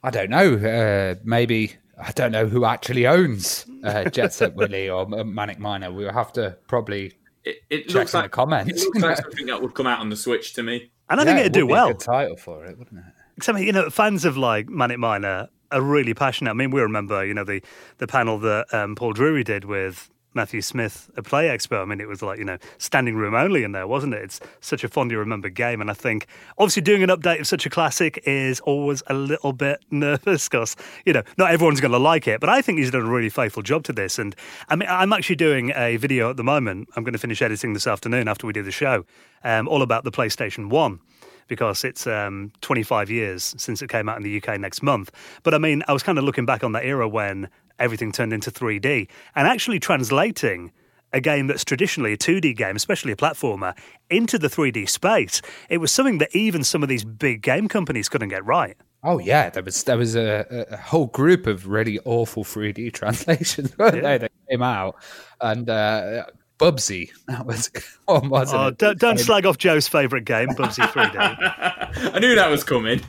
I 0.03 0.09
don't 0.09 0.29
know. 0.29 0.55
Uh, 0.55 1.15
maybe 1.23 1.75
I 1.99 2.11
don't 2.11 2.31
know 2.31 2.45
who 2.47 2.65
actually 2.65 3.07
owns 3.07 3.65
uh, 3.83 4.05
Jet 4.05 4.33
Set 4.33 4.53
Willy 4.55 4.89
or 4.89 5.05
Manic 5.07 5.59
Miner. 5.59 5.91
We'll 5.91 6.13
have 6.13 6.31
to 6.33 6.57
probably. 6.67 7.13
It, 7.43 7.57
it 7.69 7.83
Check 7.87 7.95
looks 7.95 8.13
in 8.13 8.19
like 8.19 8.25
the 8.31 8.35
comments. 8.35 8.81
It 8.81 8.85
looks 8.85 8.99
like 8.99 9.17
something 9.21 9.45
that 9.47 9.61
would 9.61 9.73
come 9.73 9.87
out 9.87 9.99
on 9.99 10.09
the 10.09 10.15
Switch 10.17 10.53
to 10.53 10.63
me. 10.63 10.91
And 11.09 11.19
I 11.19 11.23
Yeah, 11.23 11.27
think 11.29 11.37
it 11.39 11.41
it'd 11.41 11.53
do 11.53 11.65
would 11.65 11.67
be 11.67 11.73
a 11.73 11.75
well. 11.75 11.87
good 11.89 11.99
title 11.99 12.35
for 12.37 12.65
it, 12.65 12.77
wouldn't 12.77 12.99
it? 12.99 13.13
Because 13.35 13.61
you 13.61 13.71
know, 13.71 13.89
fans 13.89 14.25
of 14.25 14.37
like 14.37 14.67
Manic 14.69 14.99
Miner 14.99 15.47
are 15.71 15.81
really 15.81 16.13
passionate. 16.13 16.51
I 16.51 16.53
mean, 16.53 16.71
we 16.71 16.81
remember, 16.81 17.25
you 17.25 17.33
know, 17.33 17.43
the 17.43 17.61
the 17.97 18.07
panel 18.07 18.37
that 18.39 18.73
um, 18.73 18.95
Paul 18.95 19.13
Drury 19.13 19.43
did 19.43 19.65
with 19.65 20.09
Matthew 20.37 20.61
Smith, 20.61 21.09
a 21.17 21.23
Play 21.23 21.47
Expo. 21.47 21.81
I 21.81 21.85
mean, 21.85 21.99
it 21.99 22.07
was 22.07 22.21
like 22.21 22.37
you 22.37 22.45
know, 22.45 22.59
standing 22.77 23.15
room 23.15 23.33
only 23.33 23.63
in 23.63 23.71
there, 23.71 23.87
wasn't 23.87 24.13
it? 24.13 24.21
It's 24.21 24.39
such 24.61 24.83
a 24.83 24.87
fondly 24.87 25.15
remembered 25.15 25.55
game, 25.55 25.81
and 25.81 25.89
I 25.89 25.95
think 25.95 26.27
obviously 26.59 26.83
doing 26.83 27.01
an 27.01 27.09
update 27.09 27.39
of 27.39 27.47
such 27.47 27.65
a 27.65 27.69
classic 27.69 28.21
is 28.25 28.59
always 28.59 29.01
a 29.07 29.15
little 29.15 29.51
bit 29.51 29.79
nervous 29.91 30.47
because 30.47 30.75
you 31.05 31.13
know 31.13 31.23
not 31.37 31.51
everyone's 31.51 31.81
going 31.81 31.91
to 31.91 31.97
like 31.97 32.27
it. 32.27 32.39
But 32.39 32.49
I 32.49 32.61
think 32.61 32.77
he's 32.77 32.91
done 32.91 33.01
a 33.01 33.09
really 33.09 33.29
faithful 33.29 33.63
job 33.63 33.83
to 33.85 33.93
this, 33.93 34.19
and 34.19 34.35
I 34.69 34.75
mean, 34.75 34.87
I'm 34.87 35.11
actually 35.11 35.37
doing 35.37 35.71
a 35.75 35.97
video 35.97 36.29
at 36.29 36.37
the 36.37 36.43
moment. 36.43 36.89
I'm 36.95 37.03
going 37.03 37.13
to 37.13 37.19
finish 37.19 37.41
editing 37.41 37.73
this 37.73 37.87
afternoon 37.87 38.27
after 38.27 38.45
we 38.45 38.53
do 38.53 38.61
the 38.61 38.71
show, 38.71 39.05
um, 39.43 39.67
all 39.67 39.81
about 39.81 40.03
the 40.03 40.11
PlayStation 40.11 40.69
One 40.69 40.99
because 41.47 41.83
it's 41.83 42.05
um, 42.05 42.51
25 42.61 43.09
years 43.09 43.55
since 43.57 43.81
it 43.81 43.89
came 43.89 44.09
out 44.09 44.17
in 44.17 44.23
the 44.23 44.37
UK 44.41 44.59
next 44.59 44.83
month. 44.83 45.11
But 45.43 45.53
I 45.53 45.57
mean, 45.57 45.83
I 45.87 45.93
was 45.93 46.03
kind 46.03 46.17
of 46.17 46.23
looking 46.23 46.45
back 46.45 46.63
on 46.63 46.73
that 46.73 46.85
era 46.85 47.07
when 47.07 47.49
everything 47.79 48.11
turned 48.11 48.33
into 48.33 48.51
3D 48.51 49.07
and 49.35 49.47
actually 49.47 49.79
translating 49.79 50.71
a 51.13 51.21
game 51.21 51.47
that's 51.47 51.63
traditionally 51.63 52.11
a 52.13 52.17
2D 52.17 52.55
game, 52.55 52.75
especially 52.75 53.11
a 53.13 53.15
platformer, 53.15 53.73
into 54.09 54.37
the 54.37 54.49
3D 54.49 54.89
space. 54.89 55.41
It 55.69 55.77
was 55.77 55.91
something 55.91 56.17
that 56.17 56.35
even 56.35 56.63
some 56.65 56.83
of 56.83 56.89
these 56.89 57.05
big 57.05 57.41
game 57.41 57.67
companies 57.69 58.09
couldn't 58.09 58.29
get 58.29 58.43
right. 58.45 58.75
Oh 59.03 59.19
yeah, 59.19 59.49
there 59.49 59.63
was 59.63 59.83
there 59.83 59.97
was 59.97 60.15
a, 60.15 60.65
a 60.71 60.75
whole 60.77 61.05
group 61.05 61.47
of 61.47 61.67
really 61.67 61.99
awful 62.03 62.43
3D 62.43 62.91
translations 62.99 63.77
weren't 63.77 64.01
they, 64.03 64.17
that 64.17 64.31
came 64.49 64.61
out, 64.63 64.95
and 65.39 65.69
uh, 65.69 66.25
Bubsy 66.59 67.11
that 67.27 67.45
was 67.45 67.69
one 68.05 68.27
wasn't 68.29 68.59
Oh, 68.61 68.67
it? 68.67 68.77
don't, 68.79 68.99
don't 68.99 69.19
slag 69.19 69.45
off 69.45 69.57
Joe's 69.59 69.87
favourite 69.87 70.25
game, 70.25 70.49
Bubsy 70.49 70.83
3D. 70.87 71.15
I 72.15 72.19
knew 72.19 72.35
that 72.35 72.49
was 72.49 72.63
coming. 72.65 73.01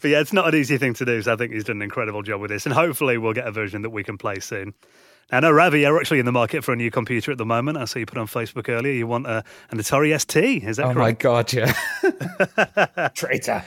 But 0.00 0.10
yeah, 0.10 0.20
it's 0.20 0.32
not 0.32 0.48
an 0.48 0.58
easy 0.58 0.78
thing 0.78 0.94
to 0.94 1.04
do. 1.04 1.20
So 1.22 1.32
I 1.32 1.36
think 1.36 1.52
he's 1.52 1.64
done 1.64 1.76
an 1.76 1.82
incredible 1.82 2.22
job 2.22 2.40
with 2.40 2.50
this, 2.50 2.66
and 2.66 2.74
hopefully 2.74 3.18
we'll 3.18 3.32
get 3.32 3.46
a 3.46 3.52
version 3.52 3.82
that 3.82 3.90
we 3.90 4.02
can 4.02 4.18
play 4.18 4.40
soon. 4.40 4.74
Now, 5.30 5.38
I 5.38 5.40
know 5.40 5.52
Ravi, 5.52 5.80
you're 5.80 5.98
actually 5.98 6.18
in 6.18 6.26
the 6.26 6.32
market 6.32 6.64
for 6.64 6.72
a 6.72 6.76
new 6.76 6.90
computer 6.90 7.30
at 7.30 7.38
the 7.38 7.46
moment. 7.46 7.78
I 7.78 7.84
saw 7.84 7.98
you 7.98 8.06
put 8.06 8.18
on 8.18 8.26
Facebook 8.26 8.68
earlier. 8.68 8.92
You 8.92 9.06
want 9.06 9.26
a, 9.26 9.44
an 9.70 9.78
Atari 9.78 10.18
ST? 10.20 10.64
Is 10.64 10.78
that 10.78 10.86
Oh 10.86 10.94
my 10.94 11.12
god, 11.12 11.52
yeah, 11.52 11.72
traitor. 13.14 13.62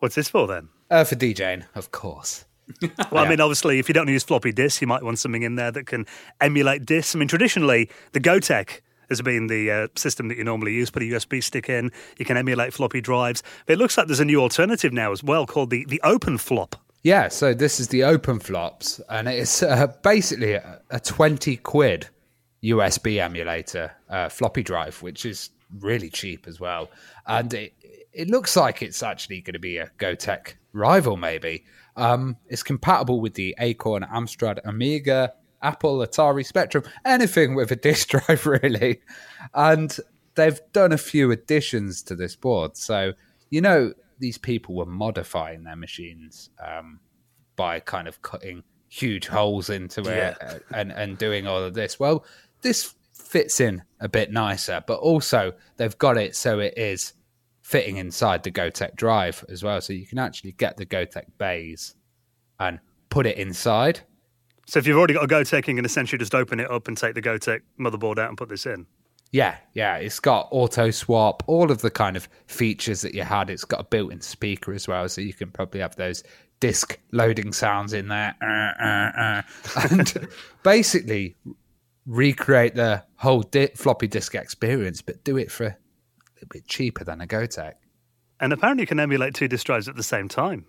What's 0.00 0.14
this 0.14 0.28
for 0.28 0.46
then? 0.46 0.68
Uh, 0.90 1.04
for 1.04 1.16
DJing, 1.16 1.64
of 1.74 1.90
course. 1.90 2.44
Well, 3.10 3.24
I 3.24 3.28
mean, 3.30 3.40
obviously, 3.40 3.78
if 3.78 3.88
you 3.88 3.94
don't 3.94 4.08
use 4.08 4.22
floppy 4.22 4.52
disks, 4.52 4.82
you 4.82 4.86
might 4.86 5.02
want 5.02 5.18
something 5.18 5.42
in 5.42 5.54
there 5.54 5.70
that 5.70 5.86
can 5.86 6.04
emulate 6.38 6.84
disks. 6.84 7.14
I 7.14 7.18
mean, 7.18 7.26
traditionally, 7.26 7.88
the 8.12 8.20
Gotek 8.20 8.80
has 9.08 9.22
been 9.22 9.46
the 9.46 9.70
uh, 9.70 9.88
system 9.96 10.28
that 10.28 10.38
you 10.38 10.44
normally 10.44 10.74
use. 10.74 10.90
Put 10.90 11.02
a 11.02 11.06
USB 11.06 11.42
stick 11.42 11.68
in, 11.68 11.90
you 12.18 12.24
can 12.24 12.36
emulate 12.36 12.72
floppy 12.72 13.00
drives. 13.00 13.42
But 13.66 13.74
it 13.74 13.78
looks 13.78 13.96
like 13.96 14.06
there's 14.06 14.20
a 14.20 14.24
new 14.24 14.40
alternative 14.40 14.92
now 14.92 15.12
as 15.12 15.22
well 15.22 15.46
called 15.46 15.70
the, 15.70 15.84
the 15.86 16.00
Open 16.02 16.38
Flop. 16.38 16.76
Yeah, 17.02 17.28
so 17.28 17.54
this 17.54 17.78
is 17.78 17.88
the 17.88 18.00
OpenFlops, 18.00 19.00
and 19.08 19.28
it's 19.28 19.62
uh, 19.62 19.86
basically 20.02 20.54
a, 20.54 20.82
a 20.90 20.98
20 20.98 21.56
quid 21.58 22.08
USB 22.62 23.20
emulator 23.20 23.92
uh, 24.10 24.28
floppy 24.28 24.64
drive, 24.64 25.00
which 25.00 25.24
is 25.24 25.50
really 25.78 26.10
cheap 26.10 26.48
as 26.48 26.58
well. 26.58 26.90
And 27.26 27.54
it, 27.54 27.72
it 28.12 28.28
looks 28.28 28.56
like 28.56 28.82
it's 28.82 29.02
actually 29.02 29.40
going 29.40 29.54
to 29.54 29.60
be 29.60 29.76
a 29.76 29.90
Gotek 29.98 30.54
rival, 30.72 31.16
maybe. 31.16 31.64
Um, 31.96 32.36
it's 32.48 32.62
compatible 32.62 33.20
with 33.20 33.34
the 33.34 33.54
Acorn, 33.60 34.02
Amstrad, 34.02 34.58
Amiga, 34.64 35.34
Apple, 35.62 35.98
Atari, 35.98 36.44
Spectrum, 36.44 36.84
anything 37.04 37.54
with 37.54 37.70
a 37.70 37.76
disk 37.76 38.08
drive, 38.26 38.46
really. 38.46 39.00
And 39.54 39.96
they've 40.34 40.60
done 40.72 40.92
a 40.92 40.98
few 40.98 41.30
additions 41.30 42.02
to 42.04 42.14
this 42.14 42.36
board. 42.36 42.76
So, 42.76 43.12
you 43.50 43.60
know, 43.60 43.92
these 44.18 44.38
people 44.38 44.74
were 44.74 44.86
modifying 44.86 45.64
their 45.64 45.76
machines 45.76 46.50
um, 46.64 47.00
by 47.56 47.80
kind 47.80 48.08
of 48.08 48.22
cutting 48.22 48.62
huge 48.88 49.26
holes 49.26 49.68
into 49.70 50.00
it 50.02 50.36
uh, 50.40 50.58
and, 50.74 50.92
and 50.92 51.18
doing 51.18 51.46
all 51.46 51.62
of 51.62 51.74
this. 51.74 52.00
Well, 52.00 52.24
this 52.62 52.94
fits 53.12 53.60
in 53.60 53.82
a 54.00 54.08
bit 54.08 54.32
nicer, 54.32 54.82
but 54.86 54.98
also 55.00 55.52
they've 55.76 55.98
got 55.98 56.16
it 56.16 56.34
so 56.34 56.58
it 56.60 56.74
is 56.76 57.12
fitting 57.62 57.98
inside 57.98 58.42
the 58.42 58.50
Gotek 58.50 58.96
drive 58.96 59.44
as 59.48 59.62
well. 59.62 59.80
So 59.80 59.92
you 59.92 60.06
can 60.06 60.18
actually 60.18 60.52
get 60.52 60.76
the 60.76 60.86
Gotek 60.86 61.26
bays 61.36 61.94
and 62.58 62.80
put 63.10 63.26
it 63.26 63.36
inside. 63.36 64.00
So 64.68 64.78
if 64.78 64.86
you've 64.86 64.98
already 64.98 65.14
got 65.14 65.24
a 65.24 65.26
Gotek, 65.26 65.66
you 65.66 65.74
can 65.74 65.84
essentially 65.86 66.18
just 66.18 66.34
open 66.34 66.60
it 66.60 66.70
up 66.70 66.88
and 66.88 66.96
take 66.96 67.14
the 67.14 67.22
Gotek 67.22 67.62
motherboard 67.80 68.18
out 68.18 68.28
and 68.28 68.36
put 68.36 68.50
this 68.50 68.66
in. 68.66 68.86
Yeah, 69.32 69.56
yeah, 69.72 69.96
it's 69.96 70.20
got 70.20 70.46
auto 70.50 70.90
swap, 70.90 71.42
all 71.46 71.70
of 71.70 71.80
the 71.80 71.90
kind 71.90 72.18
of 72.18 72.28
features 72.48 73.00
that 73.00 73.14
you 73.14 73.22
had. 73.22 73.48
It's 73.48 73.64
got 73.64 73.80
a 73.80 73.84
built-in 73.84 74.20
speaker 74.20 74.74
as 74.74 74.86
well, 74.86 75.08
so 75.08 75.22
you 75.22 75.32
can 75.32 75.50
probably 75.50 75.80
have 75.80 75.96
those 75.96 76.22
disk 76.60 76.98
loading 77.12 77.54
sounds 77.54 77.94
in 77.94 78.08
there, 78.08 78.34
uh, 78.42 78.82
uh, 78.84 79.12
uh, 79.18 79.88
and 79.90 80.28
basically 80.62 81.34
recreate 82.04 82.74
the 82.74 83.02
whole 83.16 83.42
di- 83.42 83.68
floppy 83.68 84.06
disk 84.06 84.34
experience, 84.34 85.00
but 85.00 85.24
do 85.24 85.38
it 85.38 85.50
for 85.50 85.64
a 85.64 85.76
little 86.34 86.48
bit 86.50 86.66
cheaper 86.66 87.04
than 87.04 87.22
a 87.22 87.26
Gotek. 87.26 87.74
And 88.38 88.52
apparently, 88.52 88.82
you 88.82 88.86
can 88.86 89.00
emulate 89.00 89.32
two 89.32 89.48
disk 89.48 89.64
drives 89.64 89.88
at 89.88 89.96
the 89.96 90.02
same 90.02 90.28
time. 90.28 90.66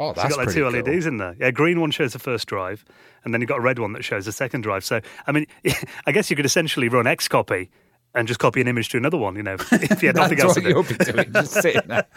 Oh, 0.00 0.14
So 0.14 0.22
you've 0.22 0.30
got 0.30 0.38
like 0.38 0.54
two 0.54 0.62
cool. 0.62 0.72
LEDs 0.72 1.04
in 1.06 1.18
there. 1.18 1.36
Yeah, 1.38 1.50
green 1.50 1.80
one 1.80 1.90
shows 1.90 2.14
the 2.14 2.18
first 2.18 2.48
drive, 2.48 2.84
and 3.22 3.34
then 3.34 3.40
you've 3.42 3.48
got 3.48 3.58
a 3.58 3.62
red 3.62 3.78
one 3.78 3.92
that 3.92 4.02
shows 4.02 4.24
the 4.24 4.32
second 4.32 4.62
drive. 4.62 4.82
So, 4.82 5.00
I 5.26 5.32
mean, 5.32 5.46
I 6.06 6.12
guess 6.12 6.30
you 6.30 6.36
could 6.36 6.46
essentially 6.46 6.88
run 6.88 7.06
X 7.06 7.28
copy 7.28 7.70
and 8.14 8.26
just 8.26 8.40
copy 8.40 8.60
an 8.60 8.68
image 8.68 8.88
to 8.90 8.96
another 8.96 9.16
one, 9.16 9.36
you 9.36 9.42
know, 9.42 9.56
if 9.72 10.02
you 10.02 10.08
had 10.08 10.16
nothing 10.22 10.40
else 10.40 10.54
to 10.54 10.60
do. 10.60 10.68
you'll 10.68 10.82
be 10.82 10.94
doing, 10.94 11.32
just 11.32 11.52
sitting 11.52 11.82
there. 11.86 12.06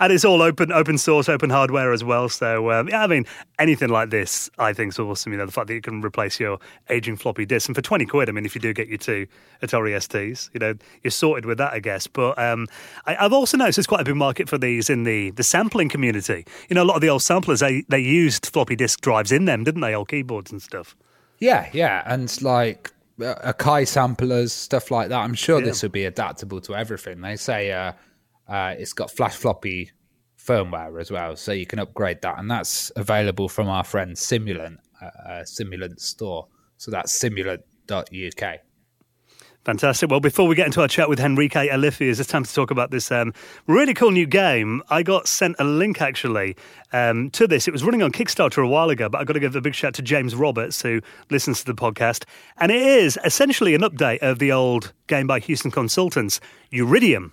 And 0.00 0.12
it's 0.12 0.24
all 0.24 0.42
open, 0.42 0.72
open 0.72 0.98
source, 0.98 1.28
open 1.28 1.50
hardware 1.50 1.92
as 1.92 2.02
well. 2.02 2.28
So, 2.28 2.72
um, 2.72 2.88
yeah, 2.88 3.04
I 3.04 3.06
mean, 3.06 3.26
anything 3.60 3.90
like 3.90 4.10
this, 4.10 4.50
I 4.58 4.72
think 4.72 4.92
is 4.92 4.98
awesome. 4.98 5.30
You 5.30 5.38
know, 5.38 5.46
the 5.46 5.52
fact 5.52 5.68
that 5.68 5.74
you 5.74 5.80
can 5.80 6.02
replace 6.02 6.40
your 6.40 6.58
aging 6.90 7.16
floppy 7.16 7.46
disk, 7.46 7.68
and 7.68 7.76
for 7.76 7.82
twenty 7.82 8.04
quid, 8.04 8.28
I 8.28 8.32
mean, 8.32 8.44
if 8.44 8.56
you 8.56 8.60
do 8.60 8.72
get 8.72 8.88
your 8.88 8.98
two 8.98 9.28
Atari 9.62 9.94
STs, 9.94 10.50
you 10.52 10.58
know, 10.58 10.74
you're 11.04 11.12
sorted 11.12 11.46
with 11.46 11.58
that, 11.58 11.72
I 11.72 11.78
guess. 11.78 12.08
But 12.08 12.36
um, 12.40 12.66
I, 13.06 13.14
I've 13.24 13.32
also 13.32 13.56
noticed 13.56 13.76
there's 13.76 13.86
quite 13.86 14.00
a 14.00 14.04
big 14.04 14.16
market 14.16 14.48
for 14.48 14.58
these 14.58 14.90
in 14.90 15.04
the 15.04 15.30
the 15.30 15.44
sampling 15.44 15.88
community. 15.88 16.44
You 16.68 16.74
know, 16.74 16.82
a 16.82 16.84
lot 16.84 16.96
of 16.96 17.00
the 17.00 17.08
old 17.08 17.22
samplers 17.22 17.60
they 17.60 17.84
they 17.88 18.00
used 18.00 18.46
floppy 18.46 18.74
disk 18.74 19.00
drives 19.00 19.30
in 19.30 19.44
them, 19.44 19.62
didn't 19.62 19.80
they? 19.80 19.94
Old 19.94 20.08
keyboards 20.08 20.50
and 20.50 20.60
stuff. 20.60 20.96
Yeah, 21.38 21.68
yeah, 21.72 22.02
and 22.06 22.42
like 22.42 22.90
Akai 23.18 23.86
samplers, 23.86 24.52
stuff 24.52 24.90
like 24.90 25.08
that. 25.08 25.20
I'm 25.20 25.34
sure 25.34 25.60
this 25.60 25.82
would 25.82 25.92
be 25.92 26.04
adaptable 26.04 26.60
to 26.62 26.74
everything. 26.74 27.20
They 27.20 27.36
say 27.36 27.72
uh, 27.72 27.92
uh, 28.48 28.74
it's 28.78 28.92
got 28.92 29.08
FlashFloppy 29.08 29.90
firmware 30.38 31.00
as 31.00 31.10
well, 31.10 31.36
so 31.36 31.52
you 31.52 31.66
can 31.66 31.78
upgrade 31.78 32.22
that, 32.22 32.38
and 32.38 32.50
that's 32.50 32.90
available 32.96 33.48
from 33.48 33.68
our 33.68 33.84
friend 33.84 34.16
Simulant, 34.16 34.78
uh, 35.00 35.04
uh, 35.04 35.42
Simulant 35.42 36.00
store. 36.00 36.48
So 36.76 36.90
that's 36.90 37.16
simulant.uk. 37.18 38.60
Fantastic. 39.64 40.10
Well, 40.10 40.20
before 40.20 40.46
we 40.46 40.54
get 40.54 40.66
into 40.66 40.82
our 40.82 40.88
chat 40.88 41.08
with 41.08 41.18
Henrique 41.18 41.54
Olifiers, 41.54 42.20
it's 42.20 42.28
time 42.28 42.44
to 42.44 42.52
talk 42.52 42.70
about 42.70 42.90
this 42.90 43.10
um, 43.10 43.32
really 43.66 43.94
cool 43.94 44.10
new 44.10 44.26
game. 44.26 44.82
I 44.90 45.02
got 45.02 45.26
sent 45.26 45.56
a 45.58 45.64
link 45.64 46.02
actually 46.02 46.54
um, 46.92 47.30
to 47.30 47.46
this. 47.46 47.66
It 47.66 47.70
was 47.70 47.82
running 47.82 48.02
on 48.02 48.12
Kickstarter 48.12 48.62
a 48.62 48.68
while 48.68 48.90
ago, 48.90 49.08
but 49.08 49.22
I've 49.22 49.26
got 49.26 49.32
to 49.32 49.40
give 49.40 49.56
a 49.56 49.62
big 49.62 49.74
shout 49.74 49.94
to 49.94 50.02
James 50.02 50.34
Roberts, 50.34 50.82
who 50.82 51.00
listens 51.30 51.60
to 51.60 51.64
the 51.64 51.74
podcast. 51.74 52.24
And 52.58 52.70
it 52.70 52.82
is 52.82 53.18
essentially 53.24 53.74
an 53.74 53.80
update 53.80 54.18
of 54.18 54.38
the 54.38 54.52
old 54.52 54.92
game 55.06 55.26
by 55.26 55.40
Hewson 55.40 55.70
Consultants, 55.70 56.40
Uridium. 56.70 57.30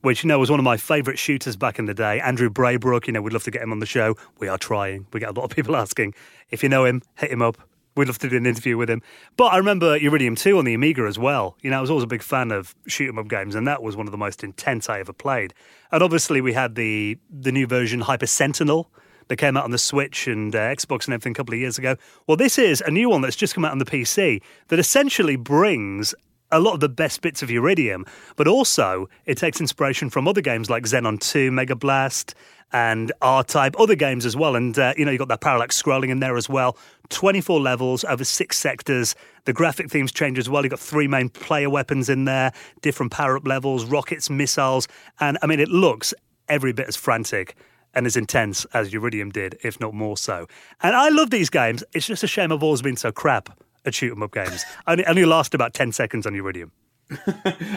Which 0.00 0.22
you 0.22 0.28
know 0.28 0.38
was 0.38 0.48
one 0.48 0.60
of 0.60 0.64
my 0.64 0.76
favourite 0.76 1.18
shooters 1.18 1.56
back 1.56 1.78
in 1.80 1.86
the 1.86 1.94
day. 1.94 2.20
Andrew 2.20 2.48
Braybrook, 2.50 3.08
you 3.08 3.12
know, 3.12 3.20
we'd 3.20 3.32
love 3.32 3.42
to 3.42 3.50
get 3.50 3.62
him 3.62 3.72
on 3.72 3.80
the 3.80 3.86
show. 3.86 4.14
We 4.38 4.46
are 4.46 4.56
trying. 4.56 5.06
We 5.12 5.18
get 5.18 5.30
a 5.30 5.32
lot 5.32 5.44
of 5.44 5.50
people 5.50 5.74
asking. 5.74 6.14
If 6.50 6.62
you 6.62 6.68
know 6.68 6.84
him, 6.84 7.02
hit 7.16 7.32
him 7.32 7.42
up. 7.42 7.58
We'd 7.98 8.06
love 8.06 8.18
to 8.18 8.28
do 8.28 8.36
an 8.36 8.46
interview 8.46 8.76
with 8.76 8.88
him. 8.88 9.02
But 9.36 9.46
I 9.46 9.56
remember 9.56 9.96
Iridium 9.96 10.36
2 10.36 10.56
on 10.56 10.64
the 10.64 10.72
Amiga 10.72 11.02
as 11.02 11.18
well. 11.18 11.56
You 11.62 11.70
know, 11.70 11.78
I 11.78 11.80
was 11.80 11.90
always 11.90 12.04
a 12.04 12.06
big 12.06 12.22
fan 12.22 12.52
of 12.52 12.72
shoot 12.86 13.08
'em 13.08 13.18
up 13.18 13.26
games, 13.26 13.56
and 13.56 13.66
that 13.66 13.82
was 13.82 13.96
one 13.96 14.06
of 14.06 14.12
the 14.12 14.16
most 14.18 14.44
intense 14.44 14.88
I 14.88 15.00
ever 15.00 15.12
played. 15.12 15.52
And 15.90 16.00
obviously, 16.00 16.40
we 16.40 16.52
had 16.52 16.76
the 16.76 17.18
the 17.28 17.50
new 17.50 17.66
version 17.66 18.02
Hyper 18.02 18.28
Sentinel 18.28 18.88
that 19.26 19.36
came 19.36 19.56
out 19.56 19.64
on 19.64 19.72
the 19.72 19.78
Switch 19.78 20.28
and 20.28 20.54
uh, 20.54 20.60
Xbox 20.60 21.06
and 21.06 21.14
everything 21.14 21.32
a 21.32 21.34
couple 21.34 21.54
of 21.54 21.58
years 21.58 21.76
ago. 21.76 21.96
Well, 22.28 22.36
this 22.36 22.56
is 22.56 22.80
a 22.82 22.90
new 22.92 23.10
one 23.10 23.20
that's 23.20 23.34
just 23.34 23.54
come 23.54 23.64
out 23.64 23.72
on 23.72 23.78
the 23.78 23.84
PC 23.84 24.42
that 24.68 24.78
essentially 24.78 25.34
brings 25.34 26.14
a 26.50 26.60
lot 26.60 26.74
of 26.74 26.80
the 26.80 26.88
best 26.88 27.20
bits 27.20 27.42
of 27.42 27.50
Iridium, 27.50 28.06
but 28.36 28.48
also 28.48 29.08
it 29.26 29.38
takes 29.38 29.60
inspiration 29.60 30.10
from 30.10 30.26
other 30.26 30.40
games 30.40 30.70
like 30.70 30.84
Xenon 30.84 31.20
2, 31.20 31.50
Mega 31.50 31.76
Blast, 31.76 32.34
and 32.72 33.12
R-Type, 33.22 33.76
other 33.78 33.94
games 33.94 34.26
as 34.26 34.36
well. 34.36 34.54
And, 34.54 34.78
uh, 34.78 34.92
you 34.96 35.04
know, 35.04 35.10
you've 35.10 35.18
got 35.18 35.28
that 35.28 35.40
parallax 35.40 35.80
scrolling 35.80 36.10
in 36.10 36.20
there 36.20 36.36
as 36.36 36.48
well. 36.48 36.76
24 37.08 37.60
levels 37.60 38.04
over 38.04 38.24
six 38.24 38.58
sectors. 38.58 39.14
The 39.44 39.52
graphic 39.52 39.90
themes 39.90 40.12
change 40.12 40.38
as 40.38 40.50
well. 40.50 40.62
You've 40.62 40.70
got 40.70 40.80
three 40.80 41.08
main 41.08 41.30
player 41.30 41.70
weapons 41.70 42.10
in 42.10 42.26
there, 42.26 42.52
different 42.82 43.12
power-up 43.12 43.46
levels, 43.46 43.86
rockets, 43.86 44.28
missiles. 44.28 44.86
And, 45.20 45.38
I 45.42 45.46
mean, 45.46 45.60
it 45.60 45.68
looks 45.68 46.12
every 46.48 46.72
bit 46.72 46.88
as 46.88 46.96
frantic 46.96 47.56
and 47.94 48.06
as 48.06 48.16
intense 48.16 48.66
as 48.74 48.92
Iridium 48.92 49.30
did, 49.30 49.58
if 49.64 49.80
not 49.80 49.94
more 49.94 50.18
so. 50.18 50.46
And 50.82 50.94
I 50.94 51.08
love 51.08 51.30
these 51.30 51.48
games. 51.48 51.82
It's 51.94 52.06
just 52.06 52.22
a 52.22 52.26
shame 52.26 52.52
I've 52.52 52.62
always 52.62 52.82
been 52.82 52.96
so 52.96 53.10
crap 53.10 53.58
at 53.84 53.94
shoot 53.94 54.12
'em 54.12 54.22
up 54.22 54.32
games. 54.32 54.64
Only, 54.86 55.06
only 55.06 55.24
last 55.24 55.54
about 55.54 55.74
10 55.74 55.92
seconds 55.92 56.26
on 56.26 56.34
Iridium. 56.34 56.72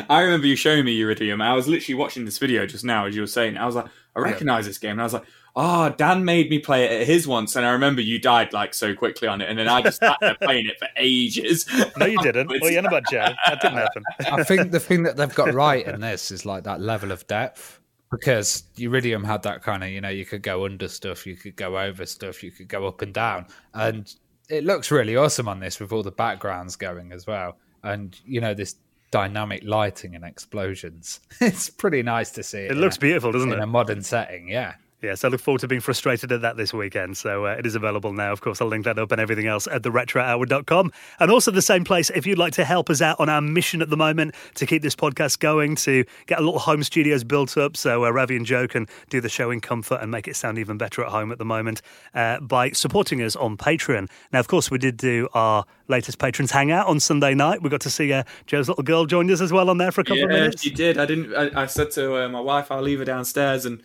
I 0.09 0.21
remember 0.21 0.47
you 0.47 0.55
showing 0.55 0.85
me 0.85 0.99
Iridium. 0.99 1.41
I 1.41 1.53
was 1.53 1.67
literally 1.67 1.95
watching 1.95 2.25
this 2.25 2.37
video 2.37 2.65
just 2.65 2.83
now 2.83 3.05
as 3.05 3.15
you 3.15 3.21
were 3.21 3.27
saying. 3.27 3.57
I 3.57 3.65
was 3.65 3.75
like, 3.75 3.85
I 4.15 4.19
recognize 4.19 4.65
this 4.65 4.77
game, 4.77 4.91
and 4.91 5.01
I 5.01 5.03
was 5.05 5.13
like, 5.13 5.23
oh, 5.55 5.89
Dan 5.89 6.25
made 6.25 6.49
me 6.49 6.59
play 6.59 6.85
it 6.85 7.01
at 7.01 7.07
his 7.07 7.27
once, 7.27 7.55
and 7.55 7.65
I 7.65 7.71
remember 7.71 8.01
you 8.01 8.19
died 8.19 8.51
like 8.53 8.73
so 8.73 8.93
quickly 8.93 9.27
on 9.27 9.41
it, 9.41 9.49
and 9.49 9.57
then 9.57 9.67
I 9.67 9.81
just 9.81 9.99
sat 9.99 10.17
there 10.19 10.35
playing 10.41 10.67
it 10.67 10.77
for 10.79 10.87
ages. 10.97 11.65
No, 11.97 12.05
you 12.05 12.17
didn't. 12.21 12.47
What 12.51 12.63
are 12.63 12.71
you 12.71 12.79
on 12.79 12.85
about, 12.85 13.09
Joe? 13.09 13.29
That 13.47 13.61
didn't 13.61 13.77
happen. 13.77 14.03
I 14.19 14.43
think 14.43 14.71
the 14.71 14.79
thing 14.79 15.03
that 15.03 15.15
they've 15.15 15.33
got 15.33 15.53
right 15.53 15.85
in 15.85 16.01
this 16.01 16.31
is 16.31 16.45
like 16.45 16.63
that 16.65 16.81
level 16.81 17.11
of 17.11 17.25
depth. 17.27 17.79
Because 18.11 18.65
Iridium 18.77 19.23
had 19.23 19.43
that 19.43 19.63
kind 19.63 19.85
of, 19.85 19.89
you 19.89 20.01
know, 20.01 20.09
you 20.09 20.25
could 20.25 20.43
go 20.43 20.65
under 20.65 20.89
stuff, 20.89 21.25
you 21.25 21.37
could 21.37 21.55
go 21.55 21.79
over 21.79 22.05
stuff, 22.05 22.43
you 22.43 22.51
could 22.51 22.67
go 22.67 22.85
up 22.85 23.01
and 23.01 23.13
down. 23.13 23.45
And 23.73 24.13
it 24.51 24.63
looks 24.63 24.91
really 24.91 25.15
awesome 25.15 25.47
on 25.47 25.59
this 25.59 25.79
with 25.79 25.91
all 25.91 26.03
the 26.03 26.11
backgrounds 26.11 26.75
going 26.75 27.11
as 27.11 27.25
well. 27.25 27.57
And, 27.83 28.17
you 28.25 28.41
know, 28.41 28.53
this 28.53 28.75
dynamic 29.09 29.63
lighting 29.65 30.15
and 30.15 30.23
explosions. 30.23 31.19
It's 31.41 31.69
pretty 31.69 32.03
nice 32.03 32.31
to 32.31 32.43
see 32.43 32.59
it. 32.59 32.71
It 32.71 32.77
looks 32.77 32.97
a- 32.97 32.99
beautiful, 32.99 33.31
doesn't 33.31 33.49
in 33.49 33.53
it? 33.53 33.57
In 33.57 33.63
a 33.63 33.67
modern 33.67 34.01
setting, 34.03 34.47
yeah. 34.49 34.75
Yes, 35.01 35.23
I 35.23 35.29
look 35.29 35.41
forward 35.41 35.61
to 35.61 35.67
being 35.67 35.81
frustrated 35.81 36.31
at 36.31 36.41
that 36.41 36.57
this 36.57 36.73
weekend. 36.73 37.17
So 37.17 37.47
uh, 37.47 37.55
it 37.57 37.65
is 37.65 37.73
available 37.73 38.13
now. 38.13 38.31
Of 38.31 38.41
course, 38.41 38.61
I'll 38.61 38.67
link 38.67 38.85
that 38.85 38.99
up 38.99 39.11
and 39.11 39.19
everything 39.19 39.47
else 39.47 39.65
at 39.67 39.81
theretrohour.com. 39.81 40.91
And 41.19 41.31
also 41.31 41.49
the 41.49 41.61
same 41.61 41.83
place 41.83 42.11
if 42.11 42.27
you'd 42.27 42.37
like 42.37 42.53
to 42.53 42.65
help 42.65 42.89
us 42.89 43.01
out 43.01 43.19
on 43.19 43.27
our 43.27 43.41
mission 43.41 43.81
at 43.81 43.89
the 43.89 43.97
moment 43.97 44.35
to 44.55 44.67
keep 44.67 44.83
this 44.83 44.95
podcast 44.95 45.39
going, 45.39 45.75
to 45.77 46.05
get 46.27 46.37
a 46.37 46.41
little 46.43 46.59
home 46.59 46.83
studios 46.83 47.23
built 47.23 47.57
up 47.57 47.75
so 47.75 48.05
uh, 48.05 48.11
Ravi 48.11 48.35
and 48.35 48.45
Joe 48.45 48.67
can 48.67 48.87
do 49.09 49.19
the 49.19 49.29
show 49.29 49.49
in 49.49 49.59
comfort 49.59 49.99
and 50.01 50.11
make 50.11 50.27
it 50.27 50.35
sound 50.35 50.59
even 50.59 50.77
better 50.77 51.03
at 51.03 51.09
home 51.09 51.31
at 51.31 51.39
the 51.39 51.45
moment 51.45 51.81
uh, 52.13 52.39
by 52.39 52.69
supporting 52.69 53.23
us 53.23 53.35
on 53.35 53.57
Patreon. 53.57 54.07
Now, 54.31 54.39
of 54.39 54.47
course, 54.47 54.69
we 54.69 54.77
did 54.77 54.97
do 54.97 55.27
our 55.33 55.65
latest 55.87 56.19
patrons 56.19 56.51
hangout 56.51 56.87
on 56.87 56.99
Sunday 56.99 57.33
night. 57.33 57.63
We 57.63 57.69
got 57.69 57.81
to 57.81 57.89
see 57.89 58.13
uh, 58.13 58.23
Joe's 58.45 58.69
little 58.69 58.83
girl 58.83 59.05
joined 59.05 59.31
us 59.31 59.41
as 59.41 59.51
well 59.51 59.69
on 59.69 59.79
there 59.79 59.91
for 59.91 60.01
a 60.01 60.03
couple 60.03 60.19
yeah, 60.19 60.25
of 60.25 60.29
minutes. 60.29 60.61
she 60.61 60.69
did. 60.69 60.99
I 60.99 61.07
didn't. 61.07 61.33
I, 61.35 61.63
I 61.63 61.65
said 61.65 61.89
to 61.91 62.23
uh, 62.23 62.29
my 62.29 62.39
wife, 62.39 62.71
"I'll 62.71 62.81
leave 62.81 62.99
her 62.99 63.05
downstairs," 63.05 63.65
and 63.65 63.81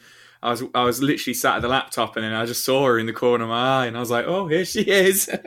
I 0.47 0.51
was 0.51 0.63
I 0.75 0.85
was 0.85 1.03
literally 1.03 1.35
sat 1.35 1.57
at 1.57 1.63
the 1.63 1.69
laptop, 1.69 2.15
and 2.15 2.25
then 2.25 2.33
I 2.33 2.47
just 2.47 2.65
saw 2.65 2.87
her 2.87 2.99
in 3.01 3.07
the 3.07 3.13
corner 3.13 3.43
of 3.45 3.51
my 3.51 3.83
eye, 3.83 3.87
and 3.87 3.97
I 3.97 4.01
was 4.01 4.11
like, 4.13 4.27
"Oh, 4.27 4.47
here 4.47 4.65
she 4.65 4.83
is." 4.83 5.29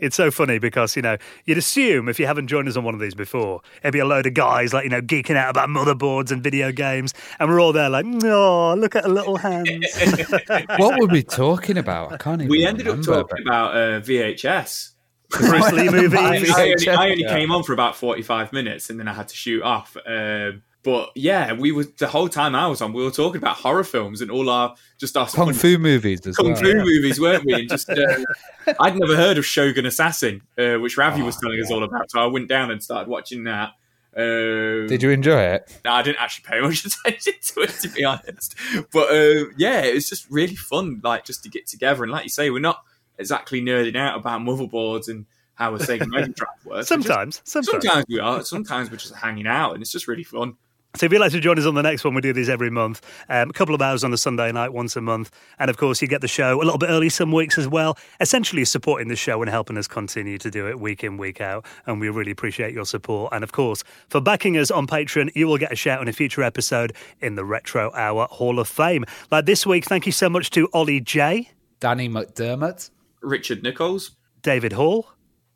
It's 0.00 0.16
so 0.16 0.30
funny 0.30 0.58
because, 0.58 0.96
you 0.96 1.02
know, 1.02 1.16
you'd 1.44 1.58
assume 1.58 2.08
if 2.08 2.18
you 2.18 2.26
haven't 2.26 2.46
joined 2.48 2.68
us 2.68 2.76
on 2.76 2.84
one 2.84 2.94
of 2.94 3.00
these 3.00 3.14
before, 3.14 3.60
it'd 3.82 3.92
be 3.92 3.98
a 3.98 4.04
load 4.06 4.26
of 4.26 4.34
guys 4.34 4.72
like, 4.72 4.84
you 4.84 4.90
know, 4.90 5.00
geeking 5.02 5.36
out 5.36 5.50
about 5.50 5.68
motherboards 5.68 6.30
and 6.30 6.42
video 6.42 6.72
games. 6.72 7.12
And 7.38 7.48
we're 7.50 7.60
all 7.60 7.72
there 7.72 7.88
like, 7.90 8.06
oh, 8.24 8.74
look 8.74 8.96
at 8.96 9.04
her 9.04 9.10
little 9.10 9.36
hands. 9.36 9.68
What 10.78 11.00
were 11.00 11.06
we 11.08 11.22
talking 11.22 11.78
about? 11.78 12.12
I 12.12 12.16
can't 12.16 12.40
even 12.40 12.50
we 12.50 12.64
ended 12.64 12.86
up 12.88 12.98
remember, 12.98 13.22
talking 13.28 13.46
about 13.46 13.74
uh, 13.76 14.00
VHS. 14.00 14.90
Bruce 15.30 15.72
Lee 15.72 15.88
movies. 15.88 16.18
I 16.18 16.36
only, 16.36 16.88
I 16.88 17.10
only 17.10 17.22
Yeah. 17.22 17.34
came 17.34 17.50
on 17.52 17.62
for 17.62 17.72
about 17.72 17.96
45 17.96 18.52
minutes 18.52 18.90
and 18.90 18.98
then 18.98 19.08
I 19.08 19.12
had 19.14 19.28
to 19.28 19.36
shoot 19.36 19.62
off. 19.62 19.96
Um 20.06 20.62
but 20.84 21.10
yeah, 21.14 21.52
we 21.52 21.70
were 21.72 21.84
the 21.98 22.08
whole 22.08 22.28
time 22.28 22.54
I 22.54 22.66
was 22.66 22.80
on, 22.82 22.92
we 22.92 23.04
were 23.04 23.10
talking 23.10 23.36
about 23.40 23.56
horror 23.56 23.84
films 23.84 24.20
and 24.20 24.30
all 24.30 24.50
our 24.50 24.74
just 24.98 25.16
our 25.16 25.26
Kung 25.28 25.46
fun 25.46 25.54
Fu 25.54 25.78
movies 25.78 26.26
as 26.26 26.36
kung 26.36 26.52
well. 26.52 26.56
fu 26.56 26.74
movies, 26.74 27.20
weren't 27.20 27.44
we? 27.44 27.54
And 27.54 27.68
just 27.68 27.88
uh, 27.88 27.96
I'd 28.80 28.96
never 28.98 29.16
heard 29.16 29.38
of 29.38 29.46
Shogun 29.46 29.86
Assassin, 29.86 30.42
uh, 30.58 30.74
which 30.76 30.96
Ravi 30.96 31.22
was 31.22 31.36
Oh, 31.36 31.40
telling 31.42 31.60
us 31.60 31.70
all 31.70 31.84
about. 31.84 32.10
So 32.10 32.20
I 32.20 32.26
went 32.26 32.48
down 32.48 32.70
and 32.70 32.82
started 32.82 33.08
watching 33.08 33.44
that. 33.44 33.70
Um, 34.14 34.86
Did 34.88 35.02
you 35.02 35.10
enjoy 35.10 35.40
it? 35.40 35.80
no, 35.86 35.92
I 35.92 36.02
didn't 36.02 36.18
actually 36.20 36.44
pay 36.46 36.60
much 36.60 36.84
attention 37.06 37.32
to 37.40 37.60
it, 37.62 37.70
to 37.80 37.88
be 37.88 38.04
honest. 38.04 38.54
But 38.92 39.10
uh, 39.10 39.44
yeah, 39.56 39.80
it 39.82 39.94
was 39.94 40.08
just 40.08 40.30
really 40.30 40.56
fun, 40.56 41.00
like 41.02 41.24
just 41.24 41.42
to 41.44 41.48
get 41.48 41.66
together. 41.66 42.02
And 42.02 42.12
like 42.12 42.24
you 42.24 42.28
say, 42.30 42.50
we're 42.50 42.58
not 42.60 42.82
exactly 43.18 43.62
nerding 43.62 43.96
out 43.96 44.18
about 44.18 44.40
motherboards 44.42 45.08
and 45.08 45.24
how 45.54 45.74
a 45.74 45.78
Sega 45.78 46.06
Mega 46.08 46.28
Drive 46.28 46.48
works. 46.64 46.66
We're 46.66 46.78
just- 46.80 46.88
Sometimes, 46.88 47.40
sometimes. 47.44 47.82
sometimes 47.84 48.04
we 48.08 48.18
are. 48.18 48.42
Sometimes 48.44 48.90
we're 48.90 48.96
just 48.98 49.14
hanging 49.14 49.46
out, 49.46 49.72
and 49.74 49.82
it's 49.82 49.92
just 49.92 50.08
really 50.08 50.24
fun. 50.24 50.56
So 50.94 51.06
if 51.06 51.12
you'd 51.12 51.20
like 51.20 51.32
to 51.32 51.40
join 51.40 51.58
us 51.58 51.64
on 51.64 51.74
the 51.74 51.82
next 51.82 52.04
one, 52.04 52.12
we 52.14 52.20
do 52.20 52.34
these 52.34 52.50
every 52.50 52.68
month. 52.68 53.00
Um, 53.30 53.48
a 53.48 53.52
couple 53.54 53.74
of 53.74 53.80
hours 53.80 54.04
on 54.04 54.12
a 54.12 54.18
Sunday 54.18 54.52
night, 54.52 54.74
once 54.74 54.94
a 54.94 55.00
month. 55.00 55.30
And 55.58 55.70
of 55.70 55.78
course, 55.78 56.02
you 56.02 56.08
get 56.08 56.20
the 56.20 56.28
show 56.28 56.56
a 56.56 56.64
little 56.64 56.76
bit 56.76 56.90
early 56.90 57.08
some 57.08 57.32
weeks 57.32 57.56
as 57.56 57.66
well, 57.66 57.96
essentially 58.20 58.66
supporting 58.66 59.08
the 59.08 59.16
show 59.16 59.40
and 59.40 59.50
helping 59.50 59.78
us 59.78 59.88
continue 59.88 60.36
to 60.36 60.50
do 60.50 60.68
it 60.68 60.78
week 60.78 61.02
in, 61.02 61.16
week 61.16 61.40
out. 61.40 61.64
And 61.86 61.98
we 61.98 62.10
really 62.10 62.30
appreciate 62.30 62.74
your 62.74 62.84
support. 62.84 63.32
And 63.32 63.42
of 63.42 63.52
course, 63.52 63.82
for 64.08 64.20
backing 64.20 64.58
us 64.58 64.70
on 64.70 64.86
Patreon, 64.86 65.30
you 65.34 65.46
will 65.46 65.56
get 65.56 65.72
a 65.72 65.76
shout 65.76 66.02
in 66.02 66.08
a 66.08 66.12
future 66.12 66.42
episode 66.42 66.94
in 67.20 67.36
the 67.36 67.44
Retro 67.44 67.90
Hour 67.94 68.28
Hall 68.30 68.58
of 68.58 68.68
Fame. 68.68 69.06
Like 69.30 69.46
this 69.46 69.64
week, 69.64 69.86
thank 69.86 70.04
you 70.04 70.12
so 70.12 70.28
much 70.28 70.50
to 70.50 70.68
Ollie 70.74 71.00
Jay, 71.00 71.50
Danny 71.80 72.08
McDermott 72.08 72.90
Richard 73.22 73.62
Nicholls, 73.62 74.10
David 74.42 74.74
Hall, 74.74 75.06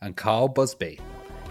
and 0.01 0.17
Carl 0.17 0.49
Busby. 0.49 0.99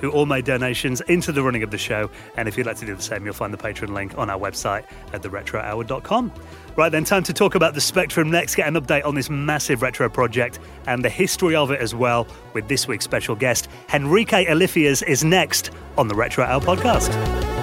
Who 0.02 0.12
all 0.12 0.26
made 0.26 0.46
donations 0.46 1.02
into 1.02 1.32
the 1.32 1.42
running 1.42 1.64
of 1.64 1.72
the 1.72 1.78
show. 1.78 2.10
And 2.38 2.48
if 2.48 2.58
you'd 2.58 2.68
like 2.68 2.78
to 2.78 2.86
do 2.86 2.96
the 2.96 3.02
same, 3.02 3.26
you'll 3.26 3.34
find 3.34 3.54
the 3.54 3.58
Patreon 3.58 3.94
link 3.94 4.18
on 4.18 4.30
our 4.30 4.40
website 4.40 4.86
at 5.14 5.22
theretrohour.com. 5.22 6.32
Right 6.76 6.92
then, 6.92 7.06
time 7.06 7.24
to 7.24 7.34
talk 7.34 7.56
about 7.56 7.74
the 7.74 7.82
Spectrum 7.82 8.30
next, 8.30 8.56
get 8.56 8.68
an 8.68 8.76
update 8.76 9.06
on 9.06 9.16
this 9.16 9.30
massive 9.30 9.82
retro 9.82 10.10
project 10.10 10.60
and 10.88 11.04
the 11.04 11.10
history 11.10 11.56
of 11.56 11.72
it 11.72 11.80
as 11.80 11.96
well 11.96 12.28
with 12.54 12.68
this 12.68 12.88
week's 12.88 13.06
special 13.06 13.36
guest. 13.36 13.70
Henrique 13.94 14.30
Olifiers 14.30 15.02
is 15.08 15.24
next 15.24 15.72
on 15.98 16.08
the 16.10 16.16
Retro 16.16 16.44
Hour 16.44 16.62
podcast. 16.62 17.55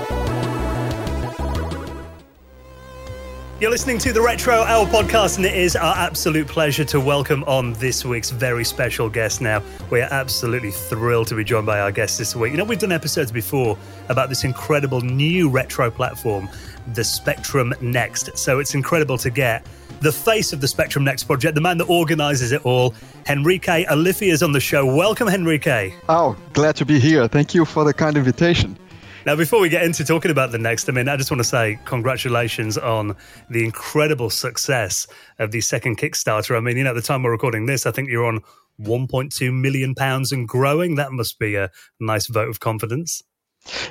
You're 3.63 3.71
listening 3.71 3.99
to 3.99 4.13
the 4.13 4.21
Retro 4.21 4.55
Hour 4.55 4.87
podcast, 4.87 5.37
and 5.37 5.47
it 5.47 5.55
is 5.55 5.77
our 5.77 5.95
absolute 5.97 6.49
pleasure 6.49 6.85
to 6.87 6.99
welcome 6.99 7.45
on 7.45 7.75
this 7.75 8.05
week's 8.05 8.31
very 8.31 8.65
special 8.65 9.09
guest. 9.09 9.41
Now, 9.41 9.63
we 9.89 10.01
are 10.01 10.09
absolutely 10.13 10.73
thrilled 10.73 11.29
to 11.29 11.37
be 11.37 11.45
joined 11.45 11.67
by 11.67 11.79
our 11.79 11.93
guest 11.93 12.19
this 12.19 12.35
week. 12.35 12.51
You 12.51 12.59
know, 12.59 12.65
we've 12.65 12.81
done 12.81 12.91
episodes 12.91 13.31
before 13.31 13.79
about 14.09 14.31
this 14.31 14.43
incredible 14.43 15.01
new 15.01 15.49
retro 15.49 15.93
platform, 15.93 16.49
the 16.95 17.05
Spectrum 17.05 17.73
Next. 17.81 18.37
So 18.37 18.59
it's 18.59 18.75
incredible 18.75 19.17
to 19.19 19.31
get 19.31 19.65
the 20.01 20.11
face 20.11 20.53
of 20.53 20.61
the 20.61 20.67
Spectrum 20.67 21.05
Next 21.05 21.23
project, 21.23 21.55
the 21.55 21.61
man 21.61 21.79
that 21.79 21.89
organizes 21.89 22.51
it 22.51 22.67
all, 22.67 22.95
Henrique 23.29 23.87
Olifiers, 23.87 24.33
is 24.33 24.43
on 24.43 24.51
the 24.51 24.59
show. 24.59 24.85
Welcome, 24.85 25.29
Henrique. 25.29 25.95
Oh, 26.09 26.37
glad 26.53 26.75
to 26.75 26.85
be 26.85 26.99
here. 26.99 27.29
Thank 27.29 27.55
you 27.55 27.65
for 27.65 27.85
the 27.85 27.95
kind 27.95 28.17
invitation. 28.17 28.77
Now, 29.25 29.37
before 29.37 29.61
we 29.61 29.69
get 29.69 29.85
into 29.85 30.05
talking 30.05 30.33
about 30.33 30.51
the 30.51 30.59
next, 30.59 30.89
I 30.89 30.93
mean, 30.93 31.09
I 31.09 31.17
just 31.17 31.31
want 31.31 31.39
to 31.39 31.49
say 31.49 31.79
congratulations 31.85 32.77
on 32.77 33.15
the 33.51 33.65
incredible 33.65 34.31
success 34.31 35.07
of 35.39 35.53
the 35.53 35.61
second 35.61 35.99
Kickstarter. 35.99 36.57
I 36.57 36.61
mean, 36.61 36.77
you 36.77 36.83
know, 36.83 36.91
at 36.91 36.97
the 36.97 37.03
time 37.03 37.23
we're 37.23 37.31
recording 37.31 37.67
this, 37.67 37.87
I 37.87 37.93
think 37.93 38.11
you're 38.11 38.25
on 38.25 38.41
1.2 38.81 39.53
million 39.53 39.95
pounds 39.95 40.33
and 40.33 40.49
growing. 40.49 40.97
That 40.97 41.13
must 41.13 41.39
be 41.39 41.55
a 41.55 41.71
nice 42.01 42.27
vote 42.27 42.49
of 42.49 42.59
confidence. 42.59 43.23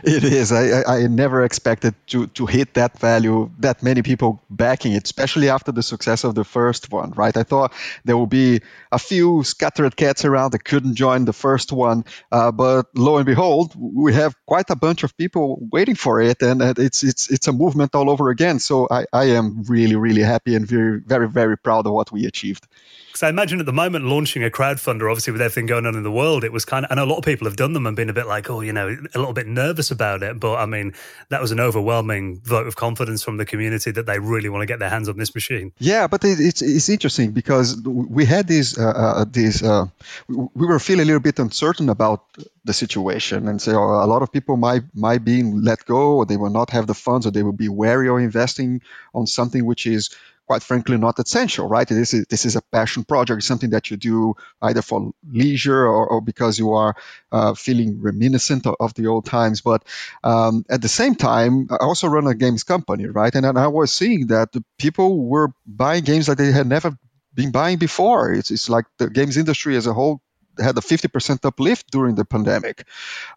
It 0.04 0.24
is. 0.24 0.52
I, 0.52 0.84
I 0.84 1.08
never 1.08 1.44
expected 1.44 1.96
to, 2.08 2.28
to 2.28 2.46
hit 2.46 2.74
that 2.74 3.00
value, 3.00 3.50
that 3.60 3.82
many 3.82 4.02
people 4.02 4.42
backing 4.50 4.94
it, 4.94 5.06
especially 5.06 5.50
after 5.50 5.72
the 5.72 5.82
success 5.82 6.24
of 6.24 6.36
the 6.36 6.44
first 6.44 6.92
one, 6.92 7.12
right? 7.12 7.36
I 7.36 7.44
thought 7.44 7.74
there 8.04 8.18
would 8.18 8.30
be 8.30 8.62
a 8.92 9.00
few 9.00 9.44
scattered 9.44 9.96
cats 9.96 10.26
around 10.26 10.52
that 10.52 10.66
couldn't 10.66 10.96
join 10.96 11.26
the 11.26 11.34
first 11.34 11.72
one, 11.72 12.04
uh, 12.32 12.52
but 12.52 12.88
lo 12.96 13.18
and 13.18 13.26
behold, 13.26 13.74
we 13.78 14.14
have 14.14 14.36
quite 14.46 14.70
a 14.70 14.76
bunch 14.76 15.04
of 15.04 15.16
people 15.16 15.66
waiting 15.72 15.96
for 15.96 16.22
it, 16.22 16.42
and 16.42 16.62
it's 16.78 17.04
it's 17.04 17.32
it's 17.32 17.48
a 17.48 17.54
movement 17.54 17.96
all 17.96 18.10
over 18.10 18.30
again. 18.30 18.60
So 18.60 18.88
I, 18.92 19.06
I 19.14 19.26
am 19.26 19.64
really 19.64 19.96
really 19.96 20.24
happy 20.24 20.56
and 20.56 20.68
very 20.68 21.00
very 21.00 21.30
very 21.30 21.58
proud 21.58 21.88
of 21.88 21.94
what 21.94 22.12
we 22.12 22.26
achieved. 22.26 22.68
Because 23.12 23.24
I 23.24 23.30
imagine 23.30 23.60
at 23.60 23.66
the 23.66 23.74
moment 23.74 24.06
launching 24.06 24.42
a 24.42 24.50
crowdfunder, 24.50 25.12
obviously 25.12 25.34
with 25.34 25.42
everything 25.42 25.66
going 25.66 25.86
on 25.86 25.96
in 25.96 26.04
the 26.04 26.12
world, 26.12 26.46
it 26.46 26.54
was 26.54 26.64
kind 26.64 26.86
of, 26.86 26.92
and 26.92 27.00
a 27.00 27.04
lot 27.06 27.18
of 27.18 27.26
people 27.26 27.46
have 27.46 27.58
done 27.58 27.74
them 27.74 27.86
and 27.86 27.94
been 27.94 28.10
a 28.10 28.14
bit 28.14 28.26
like, 28.26 28.50
oh, 28.50 28.62
you 28.62 28.72
know, 28.72 28.88
a 28.88 29.20
little 29.20 29.34
bit 29.34 29.48
nervous 29.48 29.61
about 29.92 30.24
it. 30.24 30.40
But 30.40 30.56
I 30.56 30.66
mean, 30.66 30.94
that 31.30 31.42
was 31.42 31.52
an 31.52 31.60
overwhelming 31.60 32.42
vote 32.42 32.68
of 32.68 32.76
confidence 32.76 33.24
from 33.24 33.38
the 33.38 33.46
community 33.46 33.92
that 33.92 34.06
they 34.06 34.20
really 34.20 34.50
want 34.50 34.62
to 34.62 34.66
get 34.66 34.80
their 34.80 34.90
hands 34.90 35.10
on 35.10 35.18
this 35.18 35.34
machine. 35.36 35.72
Yeah, 35.78 36.08
but 36.08 36.24
it's 36.24 36.62
it's 36.62 36.90
interesting 36.90 37.32
because 37.32 37.82
we 37.82 38.26
had 38.26 38.48
these 38.48 38.78
uh, 38.78 38.90
uh, 38.90 39.26
these 39.30 39.64
uh, 39.64 39.86
we 40.28 40.66
were 40.68 40.80
feeling 40.80 41.04
a 41.04 41.06
little 41.06 41.22
bit 41.22 41.40
uncertain 41.40 41.90
about 41.90 42.26
the 42.66 42.74
situation, 42.74 43.48
and 43.48 43.62
so 43.62 43.72
a 43.72 44.08
lot 44.08 44.22
of 44.22 44.32
people 44.32 44.58
might 44.58 44.84
might 44.94 45.24
be 45.24 45.44
let 45.44 45.86
go, 45.86 46.18
or 46.18 46.26
they 46.26 46.38
will 46.38 46.50
not 46.50 46.70
have 46.72 46.88
the 46.88 46.94
funds, 46.94 47.26
or 47.26 47.32
they 47.32 47.44
will 47.44 47.52
be 47.52 47.70
wary 47.70 48.10
of 48.10 48.18
investing 48.18 48.82
on 49.14 49.28
something 49.28 49.66
which 49.66 49.88
is 49.88 50.10
quite 50.52 50.64
frankly 50.64 50.98
not 50.98 51.18
essential, 51.18 51.66
right? 51.66 51.88
This 51.88 52.14
is 52.14 52.26
this 52.30 52.46
is 52.46 52.58
a 52.58 52.62
passion 52.62 53.06
project, 53.06 53.44
something 53.44 53.70
that 53.70 53.90
you 53.90 53.96
do 53.96 54.36
either 54.62 54.82
for 54.82 55.14
leisure 55.24 55.84
or, 55.86 56.04
or 56.12 56.20
because 56.20 56.60
you 56.60 56.74
are 56.74 56.94
uh, 57.32 57.54
feeling 57.54 58.02
reminiscent 58.02 58.68
of, 58.68 58.76
of, 58.78 58.94
the 58.96 59.08
old 59.08 59.26
times. 59.26 59.62
But 59.62 59.86
um, 60.26 60.66
at 60.70 60.82
the 60.82 60.90
same 60.90 61.16
time, 61.16 61.70
I 61.72 61.78
also 61.90 62.10
run 62.10 62.28
a 62.28 62.36
games 62.36 62.64
company, 62.66 63.06
right? 63.06 63.34
And, 63.34 63.46
and 63.46 63.58
I 63.58 63.68
was 63.68 63.94
seeing 63.94 64.28
that 64.28 64.50
people 64.78 65.24
were 65.24 65.54
buying 65.66 66.04
games 66.04 66.26
that 66.26 66.38
they 66.38 66.52
had 66.52 66.68
never 66.68 66.92
been 67.34 67.52
buying 67.52 67.78
before. 67.78 68.34
It's, 68.34 68.52
it's 68.52 68.70
like 68.70 68.88
the 68.98 69.10
games 69.10 69.38
industry 69.38 69.78
as 69.78 69.88
a 69.88 69.94
whole 69.94 70.20
had 70.60 70.78
a 70.78 70.82
50% 70.82 71.46
uplift 71.46 71.92
during 71.92 72.16
the 72.16 72.26
pandemic. 72.26 72.86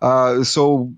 Uh, 0.02 0.42
so 0.42 0.92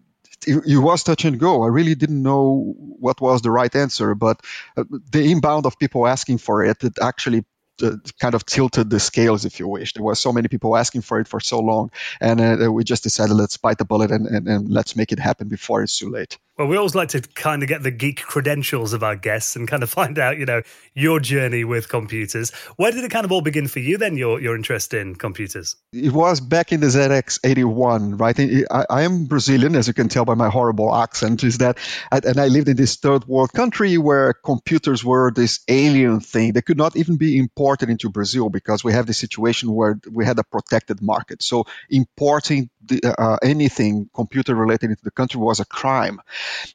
it, 0.46 0.78
was 0.78 1.02
touch 1.02 1.24
and 1.24 1.38
go. 1.38 1.62
I 1.62 1.68
really 1.68 1.94
didn't 1.94 2.22
know 2.22 2.74
what 2.76 3.20
was 3.20 3.42
the 3.42 3.50
right 3.50 3.74
answer, 3.74 4.14
but 4.14 4.40
uh, 4.76 4.84
the 5.10 5.30
inbound 5.30 5.66
of 5.66 5.78
people 5.78 6.06
asking 6.06 6.38
for 6.38 6.64
it, 6.64 6.82
it 6.82 6.98
actually 7.00 7.44
uh, 7.82 7.96
kind 8.20 8.34
of 8.34 8.46
tilted 8.46 8.90
the 8.90 9.00
scales, 9.00 9.44
if 9.44 9.60
you 9.60 9.68
wish. 9.68 9.92
There 9.92 10.02
were 10.02 10.14
so 10.14 10.32
many 10.32 10.48
people 10.48 10.76
asking 10.76 11.02
for 11.02 11.20
it 11.20 11.28
for 11.28 11.40
so 11.40 11.60
long, 11.60 11.90
and 12.20 12.40
uh, 12.40 12.72
we 12.72 12.84
just 12.84 13.02
decided 13.02 13.34
let's 13.34 13.56
bite 13.56 13.78
the 13.78 13.84
bullet 13.84 14.10
and, 14.10 14.26
and, 14.26 14.48
and 14.48 14.68
let's 14.70 14.96
make 14.96 15.12
it 15.12 15.18
happen 15.18 15.48
before 15.48 15.82
it's 15.82 15.98
too 15.98 16.10
late. 16.10 16.38
Well, 16.58 16.68
we 16.68 16.78
always 16.78 16.94
like 16.94 17.10
to 17.10 17.20
kind 17.20 17.62
of 17.62 17.68
get 17.68 17.82
the 17.82 17.90
geek 17.90 18.22
credentials 18.22 18.94
of 18.94 19.02
our 19.02 19.14
guests 19.14 19.56
and 19.56 19.68
kind 19.68 19.82
of 19.82 19.90
find 19.96 20.18
out, 20.18 20.38
you 20.38 20.46
know, 20.46 20.62
your 20.94 21.20
journey 21.20 21.64
with 21.64 21.90
computers. 21.90 22.50
Where 22.76 22.90
did 22.90 23.04
it 23.04 23.10
kind 23.10 23.26
of 23.26 23.32
all 23.32 23.42
begin 23.42 23.68
for 23.68 23.80
you 23.80 23.98
then, 23.98 24.16
your, 24.16 24.40
your 24.40 24.56
interest 24.56 24.94
in 24.94 25.16
computers? 25.16 25.76
It 25.92 26.12
was 26.12 26.40
back 26.40 26.72
in 26.72 26.80
the 26.80 26.86
ZX81, 26.86 28.18
right? 28.18 28.40
I, 28.70 28.86
I 28.88 29.02
am 29.02 29.26
Brazilian, 29.26 29.76
as 29.76 29.86
you 29.86 29.92
can 29.92 30.08
tell 30.08 30.24
by 30.24 30.34
my 30.34 30.48
horrible 30.48 30.94
accent, 30.94 31.44
is 31.44 31.58
that, 31.58 31.76
and 32.10 32.38
I 32.38 32.46
lived 32.46 32.68
in 32.68 32.76
this 32.76 32.96
third 32.96 33.26
world 33.26 33.52
country 33.52 33.98
where 33.98 34.32
computers 34.32 35.04
were 35.04 35.30
this 35.30 35.60
alien 35.68 36.20
thing. 36.20 36.54
They 36.54 36.62
could 36.62 36.78
not 36.78 36.96
even 36.96 37.18
be 37.18 37.36
imported 37.36 37.90
into 37.90 38.08
Brazil 38.08 38.48
because 38.48 38.82
we 38.82 38.94
have 38.94 39.06
this 39.06 39.18
situation 39.18 39.74
where 39.74 40.00
we 40.10 40.24
had 40.24 40.38
a 40.38 40.44
protected 40.44 41.02
market. 41.02 41.42
So 41.42 41.66
importing 41.90 42.70
uh, 43.04 43.36
anything 43.42 44.08
computer 44.14 44.54
related 44.54 44.90
into 44.90 45.04
the 45.04 45.10
country 45.10 45.40
was 45.40 45.60
a 45.60 45.64
crime. 45.64 46.20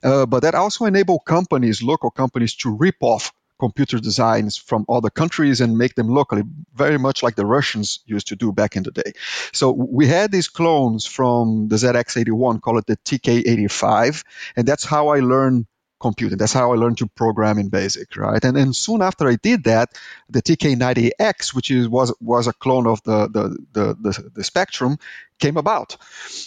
Uh, 0.03 0.25
but 0.25 0.41
that 0.41 0.55
also 0.55 0.85
enabled 0.85 1.25
companies, 1.25 1.81
local 1.81 2.11
companies, 2.11 2.55
to 2.55 2.75
rip 2.75 2.95
off 3.01 3.31
computer 3.61 3.99
designs 3.99 4.57
from 4.57 4.85
other 4.89 5.11
countries 5.11 5.61
and 5.61 5.77
make 5.77 5.93
them 5.93 6.09
locally, 6.09 6.41
very 6.73 6.97
much 6.97 7.21
like 7.21 7.35
the 7.35 7.45
Russians 7.45 7.99
used 8.07 8.27
to 8.29 8.35
do 8.35 8.51
back 8.51 8.75
in 8.75 8.83
the 8.83 8.91
day. 8.91 9.11
So 9.53 9.71
we 9.71 10.07
had 10.07 10.31
these 10.31 10.49
clones 10.49 11.05
from 11.05 11.67
the 11.67 11.75
ZX81, 11.75 12.61
call 12.61 12.79
it 12.79 12.87
the 12.87 12.97
TK85, 12.97 14.23
and 14.55 14.67
that's 14.67 14.83
how 14.83 15.09
I 15.09 15.19
learned 15.19 15.67
computing. 16.01 16.37
That's 16.37 16.53
how 16.53 16.73
I 16.73 16.75
learned 16.75 16.97
to 16.97 17.07
program 17.07 17.59
in 17.59 17.69
BASIC, 17.69 18.17
right? 18.17 18.43
And 18.43 18.57
then 18.57 18.73
soon 18.73 19.01
after 19.01 19.27
I 19.29 19.35
did 19.35 19.65
that, 19.65 19.89
the 20.29 20.41
TK90X, 20.41 21.53
which 21.53 21.71
is, 21.71 21.87
was 21.87 22.13
was 22.19 22.47
a 22.47 22.53
clone 22.53 22.87
of 22.87 23.01
the 23.03 23.27
the 23.27 23.57
the, 23.71 23.95
the, 24.01 24.31
the 24.35 24.43
Spectrum, 24.43 24.97
came 25.39 25.57
about. 25.57 25.97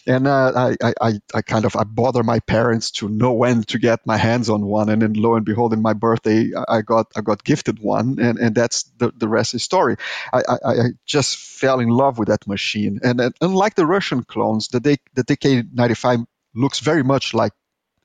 And 0.07 0.27
uh, 0.27 0.75
I, 0.83 0.93
I 1.01 1.12
I 1.35 1.43
kind 1.43 1.64
of 1.64 1.77
I 1.77 1.85
bother 1.85 2.23
my 2.23 2.40
parents 2.40 2.90
to 2.93 3.09
know 3.09 3.33
when 3.33 3.62
to 3.64 3.79
get 3.79 4.07
my 4.07 4.17
hands 4.17 4.51
on 4.51 4.64
one, 4.64 4.88
and 4.88 5.03
then 5.03 5.14
lo 5.14 5.35
and 5.35 5.45
behold, 5.45 5.73
in 5.73 5.83
my 5.83 5.93
birthday, 5.93 6.51
I 6.69 6.83
got 6.83 7.12
I 7.17 7.21
got 7.21 7.45
gifted 7.45 7.79
one, 7.79 8.19
and, 8.19 8.38
and 8.38 8.55
that's 8.55 8.85
the 8.99 9.12
the 9.17 9.29
rest 9.29 9.55
is 9.55 9.62
story. 9.62 9.97
I, 10.33 10.43
I, 10.49 10.57
I 10.64 10.85
just 11.07 11.37
fell 11.37 11.81
in 11.81 11.88
love 11.88 12.19
with 12.19 12.29
that 12.29 12.47
machine, 12.47 13.01
and, 13.03 13.21
and 13.21 13.35
unlike 13.40 13.75
the 13.75 13.87
Russian 13.87 14.25
clones, 14.25 14.69
the 14.69 14.81
the 15.14 15.25
TK95 15.25 16.27
looks 16.55 16.81
very 16.81 17.03
much 17.03 17.35
like 17.35 17.53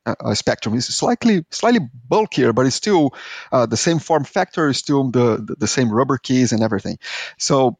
uh, 0.05 0.33
spectrum 0.33 0.75
is 0.75 0.87
slightly 0.87 1.45
slightly 1.51 1.81
bulkier, 2.07 2.53
but 2.53 2.65
it's 2.65 2.75
still 2.75 3.13
uh, 3.51 3.65
the 3.65 3.77
same 3.77 3.99
form 3.99 4.23
factor, 4.23 4.73
still 4.73 5.11
the, 5.11 5.55
the, 5.59 5.67
same 5.67 5.91
rubber 5.91 6.17
keys 6.17 6.51
and 6.51 6.63
everything. 6.63 6.97
So 7.37 7.77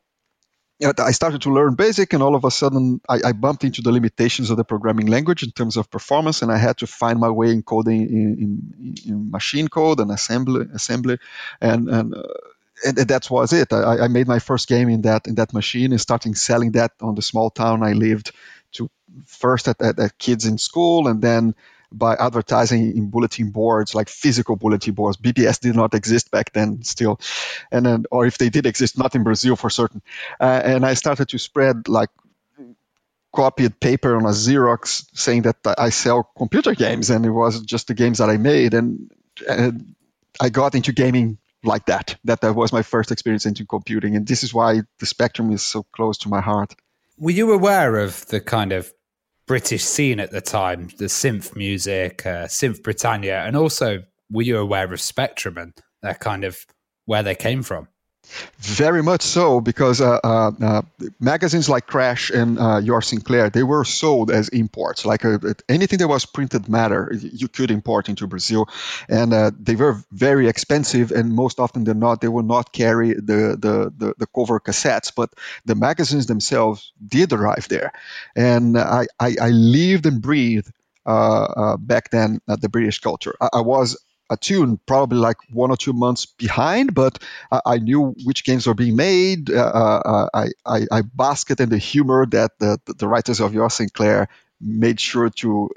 I 0.82 1.12
started 1.12 1.41
to 1.41 1.53
learn 1.53 1.75
BASIC, 1.75 2.13
and 2.13 2.23
all 2.23 2.36
of 2.36 2.45
a 2.45 2.51
sudden, 2.51 3.01
I, 3.10 3.19
I, 3.25 3.32
bumped 3.34 3.65
into 3.65 3.82
the 3.82 3.91
limitations 3.91 4.49
of 4.49 4.55
the 4.55 4.63
programming 4.63 5.08
language 5.08 5.43
in 5.43 5.51
terms 5.51 5.75
of 5.75 5.91
performance, 5.91 6.41
and 6.41 6.51
I 6.51 6.58
had 6.58 6.77
to 6.77 6.88
find 6.88 7.19
my 7.19 7.29
way 7.29 7.51
in 7.51 7.63
coding 7.63 8.01
in, 8.01 8.38
in, 8.39 8.95
in 9.05 9.32
machine 9.32 9.67
code 9.67 9.99
and 9.99 10.12
assembly, 10.12 10.65
assembly, 10.73 11.17
and 11.62 11.89
and. 11.89 12.15
Uh, 12.15 12.23
and 12.86 12.95
that 12.95 13.29
was 13.29 13.51
it. 13.51 13.73
I, 13.73 14.05
I, 14.05 14.08
made 14.08 14.29
my 14.29 14.39
first 14.39 14.69
game 14.69 14.88
in 14.88 15.01
that 15.01 15.27
in 15.27 15.36
that 15.36 15.53
machine 15.53 15.91
and 15.91 15.99
starting 15.99 16.34
selling 16.34 16.71
that 16.71 16.93
on 17.01 17.13
the 17.13 17.21
small 17.21 17.49
town 17.49 17.84
I 17.84 17.91
lived 17.91 18.32
to 18.75 18.89
first 19.25 19.67
at, 19.67 19.82
at, 19.82 19.99
at 19.99 20.17
kids 20.17 20.45
in 20.45 20.58
school 20.58 21.10
and 21.10 21.21
then 21.21 21.55
by 21.91 22.15
advertising 22.15 22.95
in 22.95 23.10
bulletin 23.10 23.52
boards, 23.52 23.95
like 23.95 24.10
physical 24.10 24.56
bulletin 24.56 24.93
boards. 24.93 25.17
BBS 25.17 25.60
did 25.60 25.75
not 25.75 25.93
exist 25.93 26.32
back 26.32 26.54
then 26.54 26.84
still. 26.84 27.19
And 27.71 27.86
then, 27.86 28.06
or 28.12 28.25
if 28.25 28.38
they 28.38 28.49
did 28.49 28.65
exist, 28.65 28.97
not 28.97 29.15
in 29.15 29.23
Brazil 29.23 29.56
for 29.56 29.69
certain. 29.69 30.02
Uh, 30.39 30.62
and 30.63 30.86
I 30.86 30.93
started 30.93 31.30
to 31.30 31.38
spread 31.38 31.88
like 31.88 32.10
copied 33.34 33.80
paper 33.80 34.15
on 34.15 34.25
a 34.25 34.30
Xerox 34.30 35.06
saying 35.13 35.43
that 35.43 35.58
I 35.78 35.89
sell 35.89 36.30
computer 36.38 36.73
games 36.73 37.10
and 37.10 37.25
it 37.25 37.30
was 37.30 37.62
just 37.62 37.88
the 37.88 37.93
games 37.93 38.17
that 38.19 38.30
I 38.30 38.38
made. 38.38 38.73
And, 38.73 39.12
and 39.47 39.95
I 40.39 40.49
got 40.49 40.75
into 40.75 40.91
gaming 40.91 41.38
like 41.63 41.86
that. 41.88 42.17
That 42.25 42.41
that 42.41 42.54
was 42.54 42.71
my 42.71 42.82
first 42.82 43.12
experience 43.12 43.45
into 43.45 43.65
computing. 43.65 44.15
And 44.15 44.25
this 44.28 44.43
is 44.43 44.54
why 44.54 44.82
the 44.99 45.06
spectrum 45.06 45.52
is 45.52 45.63
so 45.63 45.84
close 45.84 46.19
to 46.19 46.30
my 46.30 46.41
heart. 46.41 46.75
Were 47.17 47.32
you 47.32 47.52
aware 47.52 47.97
of 47.97 48.25
the 48.28 48.39
kind 48.39 48.71
of 48.71 48.91
British 49.50 49.84
scene 49.84 50.20
at 50.20 50.30
the 50.30 50.41
time, 50.41 50.89
the 51.00 51.06
synth 51.06 51.56
music, 51.56 52.24
uh, 52.24 52.45
Synth 52.45 52.84
Britannia, 52.84 53.39
and 53.39 53.58
also 53.58 54.04
were 54.30 54.43
you 54.43 54.60
aware 54.60 54.93
of 54.93 55.02
Spectrum 55.02 55.58
and 55.58 55.74
that 56.04 56.20
kind 56.20 56.43
of 56.43 56.68
where 57.06 57.24
they 57.24 57.34
came 57.34 57.64
from? 57.64 57.88
Very 58.57 59.01
much 59.01 59.21
so, 59.21 59.61
because 59.61 60.01
uh, 60.01 60.19
uh, 60.23 60.51
uh, 60.61 60.82
magazines 61.19 61.69
like 61.69 61.88
Crash 61.88 62.30
and 62.30 62.59
uh, 62.59 62.77
Your 62.77 63.01
Sinclair, 63.01 63.49
they 63.49 63.63
were 63.63 63.86
sold 63.86 64.32
as 64.32 64.49
imports. 64.49 65.05
Like 65.05 65.25
uh, 65.25 65.39
anything 65.67 65.99
that 65.99 66.07
was 66.07 66.25
printed 66.25 66.69
matter, 66.69 67.11
you 67.13 67.47
could 67.47 67.71
import 67.71 68.09
into 68.09 68.27
Brazil, 68.27 68.69
and 69.07 69.34
uh, 69.34 69.51
they 69.59 69.75
were 69.75 70.03
very 70.11 70.47
expensive. 70.47 71.11
And 71.11 71.34
most 71.34 71.59
often 71.59 71.86
than 71.86 71.99
not, 71.99 72.21
they 72.21 72.27
will 72.27 72.43
not 72.43 72.71
carry 72.73 73.13
the, 73.13 73.57
the 73.59 73.93
the, 73.97 74.13
the 74.17 74.27
cover 74.27 74.59
cassettes, 74.59 75.11
but 75.15 75.30
the 75.65 75.75
magazines 75.75 76.27
themselves 76.27 76.91
did 77.05 77.34
arrive 77.34 77.67
there. 77.69 77.91
And 78.36 78.77
I 78.77 79.07
I, 79.19 79.36
I 79.41 79.49
lived 79.49 80.05
and 80.05 80.21
breathed 80.21 80.71
back 81.05 82.09
then 82.11 82.41
at 82.47 82.61
the 82.61 82.69
British 82.69 82.99
culture. 82.99 83.36
I, 83.41 83.49
I 83.53 83.61
was 83.61 83.97
attuned, 84.30 84.86
probably 84.86 85.17
like 85.17 85.38
one 85.51 85.71
or 85.71 85.77
two 85.77 85.93
months 85.93 86.25
behind, 86.25 86.93
but 86.93 87.19
I, 87.51 87.61
I 87.65 87.77
knew 87.77 88.15
which 88.23 88.43
games 88.43 88.67
were 88.67 88.73
being 88.73 88.95
made. 88.95 89.49
Uh, 89.49 90.01
uh 90.05 90.30
I, 90.34 90.47
I, 90.65 90.86
I 90.91 91.01
basked 91.01 91.59
in 91.59 91.69
the 91.69 91.77
humor 91.77 92.25
that 92.27 92.59
the, 92.59 92.80
the 92.86 93.07
writers 93.07 93.39
of 93.39 93.53
Your 93.53 93.69
Sinclair 93.69 94.30
made 94.61 94.99
sure 94.99 95.30
to 95.30 95.69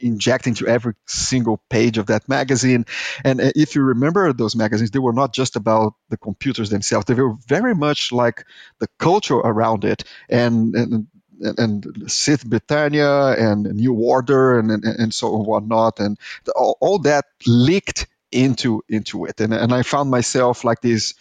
inject 0.00 0.46
into 0.46 0.66
every 0.66 0.94
single 1.06 1.62
page 1.70 1.98
of 1.98 2.06
that 2.06 2.28
magazine. 2.28 2.84
And 3.24 3.40
uh, 3.40 3.50
if 3.56 3.74
you 3.74 3.82
remember 3.82 4.32
those 4.32 4.54
magazines, 4.54 4.90
they 4.90 4.98
were 4.98 5.12
not 5.12 5.32
just 5.32 5.56
about 5.56 5.94
the 6.10 6.16
computers 6.16 6.70
themselves. 6.70 7.06
They 7.06 7.14
were 7.14 7.34
very 7.46 7.74
much 7.74 8.12
like 8.12 8.44
the 8.80 8.88
culture 8.98 9.36
around 9.36 9.84
it 9.84 10.04
and, 10.28 10.74
and 10.74 11.06
and 11.40 11.82
Synth 12.06 12.46
Britannia 12.46 13.32
and 13.32 13.64
New 13.64 13.94
Order 13.94 14.58
and, 14.58 14.70
and, 14.70 14.84
and 14.84 15.14
so 15.14 15.34
on 15.34 15.46
whatnot 15.46 16.00
and 16.00 16.18
all, 16.54 16.76
all, 16.80 16.98
that 17.00 17.26
leaked 17.46 18.06
into 18.32 18.82
into 18.88 19.26
it 19.26 19.40
and, 19.40 19.54
and 19.54 19.72
I 19.72 19.82
found 19.82 20.10
myself 20.10 20.64
like 20.64 20.80
this 20.80 21.14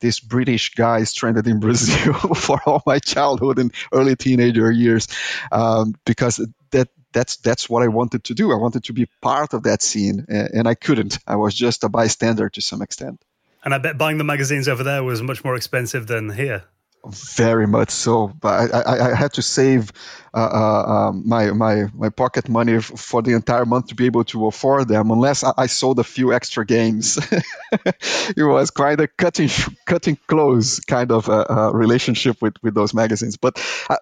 this 0.00 0.20
British 0.20 0.74
guy 0.74 1.04
stranded 1.04 1.46
in 1.46 1.60
Brazil 1.66 2.14
for 2.14 2.60
all 2.66 2.82
my 2.86 2.98
childhood 2.98 3.58
and 3.58 3.72
early 3.92 4.16
teenager 4.16 4.70
years 4.70 5.08
um, 5.50 5.94
because 6.04 6.44
that 6.70 6.88
that's 7.14 7.36
that's 7.36 7.70
what 7.70 7.82
I 7.82 7.88
wanted 7.88 8.24
to 8.24 8.34
do. 8.34 8.52
I 8.52 8.56
wanted 8.56 8.84
to 8.84 8.92
be 8.92 9.06
part 9.22 9.54
of 9.54 9.62
that 9.62 9.80
scene, 9.82 10.26
and 10.28 10.68
I 10.68 10.74
couldn't. 10.74 11.18
I 11.26 11.36
was 11.36 11.54
just 11.54 11.84
a 11.84 11.88
bystander 11.88 12.50
to 12.50 12.60
some 12.60 12.82
extent. 12.82 13.24
And 13.64 13.72
I 13.72 13.78
bet 13.78 13.96
buying 13.96 14.18
the 14.18 14.24
magazines 14.24 14.68
over 14.68 14.82
there 14.82 15.02
was 15.02 15.22
much 15.22 15.42
more 15.42 15.54
expensive 15.54 16.06
than 16.06 16.28
here. 16.28 16.64
Very 17.06 17.66
much 17.66 17.90
so, 17.90 18.28
but 18.28 18.72
I, 18.72 18.80
I, 18.80 19.10
I 19.10 19.14
had 19.14 19.34
to 19.34 19.42
save 19.42 19.92
uh, 20.32 20.38
uh, 20.38 20.92
um, 21.10 21.22
my 21.28 21.50
my 21.50 21.84
my 21.92 22.08
pocket 22.08 22.48
money 22.48 22.76
f- 22.76 22.84
for 22.84 23.20
the 23.20 23.34
entire 23.34 23.66
month 23.66 23.88
to 23.88 23.94
be 23.94 24.06
able 24.06 24.24
to 24.24 24.46
afford 24.46 24.88
them. 24.88 25.10
Unless 25.10 25.44
I, 25.44 25.52
I 25.58 25.66
sold 25.66 25.98
a 25.98 26.04
few 26.04 26.32
extra 26.32 26.64
games, 26.64 27.18
it 27.72 28.42
was 28.42 28.70
quite 28.70 29.00
a 29.00 29.06
cutting 29.06 29.50
cutting 29.84 30.16
close 30.26 30.80
kind 30.80 31.12
of 31.12 31.28
a, 31.28 31.42
a 31.42 31.76
relationship 31.76 32.40
with, 32.40 32.54
with 32.62 32.74
those 32.74 32.94
magazines. 32.94 33.36
But 33.36 33.58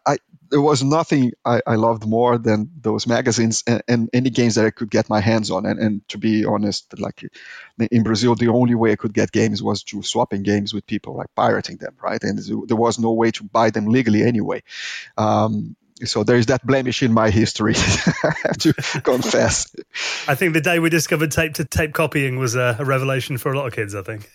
I 0.06 0.18
there 0.52 0.60
was 0.60 0.82
nothing 0.84 1.32
I, 1.46 1.62
I, 1.66 1.76
loved 1.76 2.06
more 2.06 2.36
than 2.36 2.70
those 2.78 3.06
magazines 3.06 3.64
and, 3.66 3.82
and, 3.88 4.10
any 4.12 4.28
games 4.28 4.56
that 4.56 4.66
I 4.66 4.70
could 4.70 4.90
get 4.90 5.08
my 5.08 5.18
hands 5.18 5.50
on. 5.50 5.64
And, 5.64 5.80
and, 5.80 6.08
to 6.10 6.18
be 6.18 6.44
honest, 6.44 6.98
like 6.98 7.24
in 7.78 8.02
Brazil, 8.02 8.34
the 8.34 8.48
only 8.48 8.74
way 8.74 8.92
I 8.92 8.96
could 8.96 9.14
get 9.14 9.32
games 9.32 9.62
was 9.62 9.82
through 9.82 10.02
swapping 10.02 10.42
games 10.42 10.74
with 10.74 10.86
people, 10.86 11.16
like 11.16 11.34
pirating 11.34 11.78
them, 11.78 11.96
right? 12.02 12.22
And 12.22 12.38
there 12.68 12.76
was 12.76 12.98
no 12.98 13.12
way 13.12 13.30
to 13.30 13.44
buy 13.44 13.70
them 13.70 13.86
legally 13.86 14.22
anyway. 14.22 14.62
Um, 15.16 15.74
so 16.04 16.24
there 16.24 16.36
is 16.36 16.46
that 16.46 16.66
blemish 16.66 17.02
in 17.02 17.12
my 17.12 17.30
history. 17.30 17.74
I 17.76 18.34
have 18.44 18.58
to 18.58 18.72
confess. 19.02 19.74
I 20.26 20.34
think 20.34 20.54
the 20.54 20.60
day 20.60 20.78
we 20.78 20.90
discovered 20.90 21.30
tape 21.30 21.54
to 21.54 21.64
tape 21.64 21.92
copying 21.92 22.38
was 22.38 22.54
a, 22.54 22.76
a 22.78 22.84
revelation 22.84 23.38
for 23.38 23.52
a 23.52 23.56
lot 23.56 23.66
of 23.66 23.74
kids. 23.74 23.94
I 23.94 24.02
think 24.02 24.28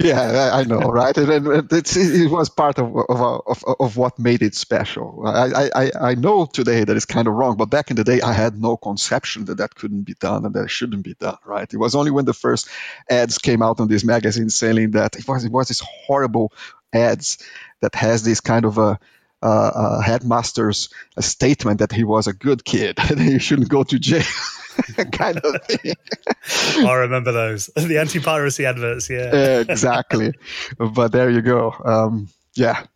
yeah, 0.00 0.50
I 0.54 0.64
know, 0.64 0.80
right? 0.80 1.16
And, 1.16 1.46
and 1.46 1.68
it 1.70 2.30
was 2.30 2.48
part 2.48 2.78
of, 2.78 2.96
of, 2.96 3.42
of, 3.46 3.64
of 3.80 3.96
what 3.98 4.18
made 4.18 4.40
it 4.40 4.54
special. 4.54 5.24
I, 5.26 5.68
I, 5.74 5.90
I 6.00 6.14
know 6.14 6.46
today 6.46 6.84
that 6.84 6.96
it's 6.96 7.04
kind 7.04 7.28
of 7.28 7.34
wrong, 7.34 7.58
but 7.58 7.66
back 7.66 7.90
in 7.90 7.96
the 7.96 8.04
day, 8.04 8.22
I 8.22 8.32
had 8.32 8.58
no 8.58 8.78
conception 8.78 9.44
that 9.46 9.58
that 9.58 9.74
couldn't 9.74 10.02
be 10.02 10.14
done 10.14 10.46
and 10.46 10.54
that 10.54 10.64
it 10.64 10.70
shouldn't 10.70 11.04
be 11.04 11.14
done, 11.14 11.36
right? 11.44 11.70
It 11.72 11.76
was 11.76 11.94
only 11.94 12.10
when 12.10 12.24
the 12.24 12.32
first 12.32 12.68
ads 13.10 13.36
came 13.36 13.60
out 13.60 13.80
on 13.80 13.88
these 13.88 14.06
magazines 14.06 14.54
saying 14.54 14.92
that 14.92 15.16
it 15.16 15.28
was, 15.28 15.44
it 15.44 15.52
was 15.52 15.68
this 15.68 15.80
horrible 15.80 16.52
ads 16.94 17.36
that 17.80 17.94
has 17.94 18.22
this 18.22 18.40
kind 18.40 18.64
of 18.64 18.78
a, 18.78 18.98
headmaster's 19.42 20.88
statement 21.20 21.80
that 21.80 21.92
he 21.92 22.04
was 22.04 22.26
a 22.26 22.32
good 22.32 22.64
kid 22.64 22.98
and 23.10 23.20
he 23.20 23.38
shouldn't 23.38 23.68
go 23.68 23.82
to 23.84 23.98
jail. 23.98 24.22
kind 25.12 25.38
of 25.38 25.62
thing. 25.66 25.94
I 26.86 26.94
remember 26.94 27.30
those. 27.30 27.66
The 27.76 27.98
anti 27.98 28.20
piracy 28.20 28.64
adverts, 28.64 29.10
yeah. 29.10 29.60
exactly. 29.68 30.32
But 30.78 31.12
there 31.12 31.30
you 31.30 31.42
go. 31.42 31.74
Um, 31.84 32.28
yeah. 32.54 32.86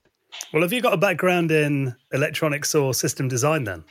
Well, 0.53 0.63
have 0.63 0.73
you 0.73 0.81
got 0.81 0.95
a 0.95 0.99
background 0.99 1.51
in 1.51 1.95
electronics 2.13 2.75
or 2.75 2.95
system 2.95 3.29
design 3.29 3.65
then? 3.65 3.85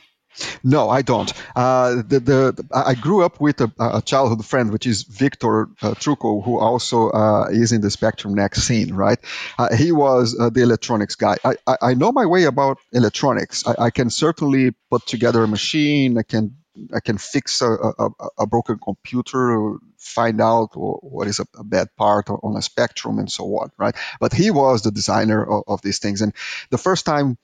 No, 0.62 0.88
I 0.88 1.02
don't. 1.02 1.32
Uh, 1.54 2.02
the, 2.06 2.20
the, 2.20 2.68
I 2.72 2.94
grew 2.94 3.24
up 3.24 3.40
with 3.40 3.60
a, 3.60 3.72
a 3.78 4.02
childhood 4.02 4.44
friend, 4.44 4.72
which 4.72 4.86
is 4.86 5.02
Victor 5.02 5.68
uh, 5.82 5.94
Trucco, 5.94 6.44
who 6.44 6.58
also 6.58 7.10
uh, 7.10 7.48
is 7.50 7.72
in 7.72 7.80
the 7.80 7.90
Spectrum 7.90 8.34
Next 8.34 8.62
scene, 8.62 8.94
right? 8.94 9.18
Uh, 9.58 9.74
he 9.74 9.92
was 9.92 10.36
uh, 10.38 10.50
the 10.50 10.62
electronics 10.62 11.14
guy. 11.14 11.36
I, 11.44 11.54
I, 11.66 11.76
I, 11.82 11.94
know 11.94 12.12
my 12.12 12.26
way 12.26 12.44
about 12.44 12.78
electronics. 12.92 13.66
I, 13.66 13.86
I, 13.86 13.90
can 13.90 14.10
certainly 14.10 14.72
put 14.90 15.06
together 15.06 15.42
a 15.44 15.48
machine. 15.48 16.18
I 16.18 16.22
can 16.22 16.56
I 16.94 17.00
can 17.00 17.18
fix 17.18 17.62
a, 17.62 17.72
a, 17.72 18.10
a 18.38 18.46
broken 18.46 18.78
computer, 18.78 19.76
find 19.98 20.40
out 20.40 20.70
what 20.74 21.26
is 21.26 21.40
a, 21.40 21.64
bad 21.64 21.88
part 21.96 22.28
on 22.28 22.56
a 22.56 22.62
spectrum, 22.62 23.18
and 23.18 23.30
so 23.30 23.44
on, 23.58 23.70
right? 23.78 23.94
But 24.20 24.32
he 24.32 24.50
was 24.50 24.82
the 24.82 24.90
designer 24.90 25.44
of, 25.44 25.64
of 25.66 25.82
these 25.82 25.98
things. 25.98 26.22
And 26.22 26.34
the 26.70 26.78
first 26.78 27.06
time 27.06 27.38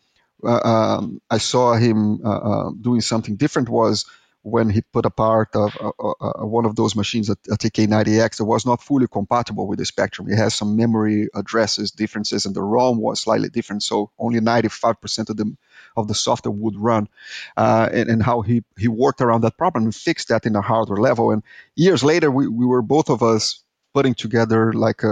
um, 0.49 1.21
I 1.31 1.39
saw 1.39 1.75
him 1.75 2.25
uh, 2.25 2.31
uh, 2.31 2.71
doing 2.81 3.01
something 3.01 3.37
different 3.37 3.69
was 3.69 4.05
when 4.43 4.69
he 4.69 4.83
put 4.93 5.07
apart 5.07 5.51
of 5.55 5.77
uh, 5.81 5.91
uh, 6.01 6.13
uh, 6.21 6.47
one 6.47 6.65
of 6.65 6.75
those 6.75 6.97
machines, 6.97 7.31
a, 7.31 7.37
a 7.49 7.57
TK90X, 7.57 8.39
that 8.39 8.45
was 8.45 8.67
not 8.67 8.83
fully 8.83 9.07
compatible 9.07 9.69
with 9.69 9.79
the 9.79 9.85
Spectrum. 9.85 10.29
It 10.29 10.37
has 10.37 10.55
some 10.55 10.77
memory 10.77 11.29
addresses 11.35 11.93
differences, 11.93 12.45
and 12.45 12.55
the 12.55 12.63
ROM 12.63 12.99
was 12.99 13.21
slightly 13.21 13.49
different, 13.49 13.85
so 13.85 14.11
only 14.19 14.41
95% 14.41 15.31
of 15.31 15.37
the 15.37 15.57
of 15.97 16.09
the 16.09 16.15
software 16.15 16.53
would 16.53 16.77
run, 16.77 17.09
uh, 17.57 17.89
and, 17.93 18.09
and, 18.09 18.23
how 18.23 18.41
he 18.41 18.65
he 18.79 18.89
worked 18.89 19.21
around 19.21 19.43
that 19.43 19.57
problem 19.57 19.85
and 19.85 19.95
fixed 19.95 20.29
that 20.29 20.47
in 20.47 20.57
a 20.57 20.63
hardware 20.63 20.99
level. 20.99 21.31
And 21.31 21.43
years 21.77 22.03
later, 22.03 22.31
we, 22.31 22.49
we 22.49 22.67
were 22.67 22.83
both 22.83 23.11
of 23.11 23.23
us 23.23 23.63
putting 23.95 24.15
together 24.15 24.73
like 24.73 25.03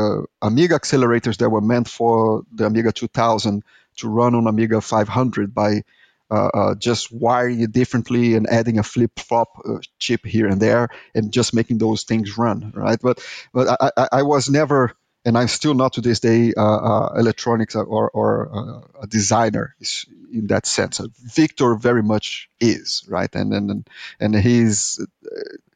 Amiga 0.43 0.79
accelerators 0.79 1.37
that 1.37 1.51
were 1.51 1.61
meant 1.61 1.87
for 1.87 2.45
the 2.53 2.65
Amiga 2.65 2.93
2000 2.93 3.63
to 3.99 4.09
run 4.09 4.35
on 4.35 4.47
Amiga 4.47 4.81
500 4.81 5.55
by 5.55 5.83
uh, 6.31 6.51
uh, 6.55 6.75
just 6.77 7.13
wiring 7.13 7.61
it 7.61 7.73
differently 7.73 8.35
and 8.37 8.49
adding 8.49 8.79
a 8.79 8.83
flip 8.83 9.19
flop 9.19 9.49
uh, 9.69 9.79
chip 9.99 10.25
here 10.25 10.47
and 10.49 10.61
there 10.63 10.89
and 11.15 11.33
just 11.33 11.55
making 11.55 11.79
those 11.79 12.05
things 12.05 12.39
run, 12.39 12.73
right? 12.75 12.99
But 13.03 13.25
but 13.53 13.69
I, 13.81 13.91
I, 13.97 14.09
I 14.13 14.23
was 14.23 14.49
never, 14.49 14.93
and 15.25 15.37
I'm 15.37 15.49
still 15.49 15.75
not 15.75 15.95
to 15.95 16.01
this 16.01 16.21
day, 16.21 16.53
uh, 16.57 16.63
uh, 16.63 17.15
electronics 17.19 17.75
or 17.77 18.11
or 18.11 18.51
uh, 18.55 19.03
a 19.03 19.07
designer 19.09 19.75
in 20.33 20.47
that 20.49 20.67
sense. 20.67 21.01
Victor 21.35 21.75
very 21.75 22.03
much 22.03 22.49
is, 22.61 23.05
right? 23.09 23.35
And 23.35 23.53
and 23.53 23.89
and 24.21 24.35
he's 24.37 25.05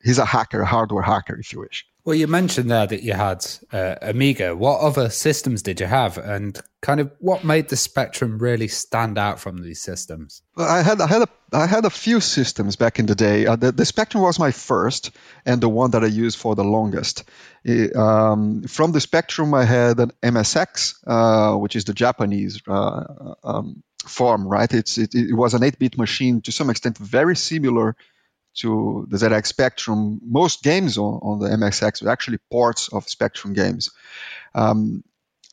he's 0.04 0.18
a 0.18 0.24
hacker, 0.24 0.60
a 0.60 0.66
hardware 0.66 1.02
hacker, 1.02 1.36
if 1.38 1.52
you 1.52 1.60
wish. 1.60 1.86
Well, 2.04 2.14
you 2.14 2.26
mentioned 2.26 2.70
there 2.70 2.86
that 2.86 3.02
you 3.02 3.14
had 3.14 3.46
uh, 3.72 3.94
Amiga. 4.02 4.54
What 4.54 4.80
other 4.80 5.08
systems 5.08 5.62
did 5.62 5.80
you 5.80 5.86
have, 5.86 6.18
and 6.18 6.60
kind 6.82 7.00
of 7.00 7.10
what 7.18 7.44
made 7.44 7.70
the 7.70 7.76
Spectrum 7.76 8.38
really 8.38 8.68
stand 8.68 9.16
out 9.16 9.40
from 9.40 9.62
these 9.62 9.80
systems? 9.80 10.42
Well, 10.54 10.68
I 10.68 10.82
had 10.82 11.00
I 11.00 11.06
had 11.06 11.22
a 11.22 11.28
I 11.54 11.66
had 11.66 11.86
a 11.86 11.90
few 11.90 12.20
systems 12.20 12.76
back 12.76 12.98
in 12.98 13.06
the 13.06 13.14
day. 13.14 13.46
Uh, 13.46 13.56
the, 13.56 13.72
the 13.72 13.86
Spectrum 13.86 14.22
was 14.22 14.38
my 14.38 14.50
first 14.50 15.12
and 15.46 15.62
the 15.62 15.68
one 15.68 15.92
that 15.92 16.04
I 16.04 16.08
used 16.08 16.38
for 16.38 16.54
the 16.54 16.64
longest. 16.64 17.24
It, 17.64 17.96
um, 17.96 18.64
from 18.64 18.92
the 18.92 19.00
Spectrum, 19.00 19.54
I 19.54 19.64
had 19.64 19.98
an 19.98 20.12
MSX, 20.22 20.96
uh, 21.06 21.56
which 21.56 21.74
is 21.74 21.84
the 21.84 21.94
Japanese 21.94 22.60
uh, 22.68 23.34
um, 23.42 23.82
form, 24.06 24.46
right? 24.46 24.70
It's 24.74 24.98
it, 24.98 25.14
it 25.14 25.34
was 25.34 25.54
an 25.54 25.62
8-bit 25.62 25.96
machine 25.96 26.42
to 26.42 26.52
some 26.52 26.68
extent, 26.68 26.98
very 26.98 27.34
similar 27.34 27.96
to 28.56 29.06
the 29.08 29.16
ZX 29.16 29.46
Spectrum, 29.46 30.20
most 30.24 30.62
games 30.62 30.98
on, 30.98 31.20
on 31.22 31.38
the 31.38 31.48
MSX 31.48 32.02
were 32.02 32.10
actually 32.10 32.38
ports 32.50 32.88
of 32.88 33.08
Spectrum 33.08 33.54
games. 33.54 33.90
Um, 34.54 35.04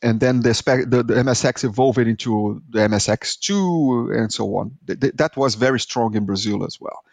and 0.02 0.18
then 0.18 0.40
the, 0.40 0.50
the, 0.88 1.02
the, 1.04 1.14
MSX 1.14 1.62
evolved 1.62 1.98
into 1.98 2.60
the 2.68 2.80
MSX2 2.80 4.18
and 4.18 4.32
so 4.32 4.56
on. 4.56 4.72
Th- 4.84 4.98
th- 4.98 5.14
that 5.14 5.36
was 5.36 5.54
very 5.54 5.78
strong 5.78 6.16
in 6.16 6.26
Brazil 6.26 6.64
as 6.64 6.80
well. 6.80 7.04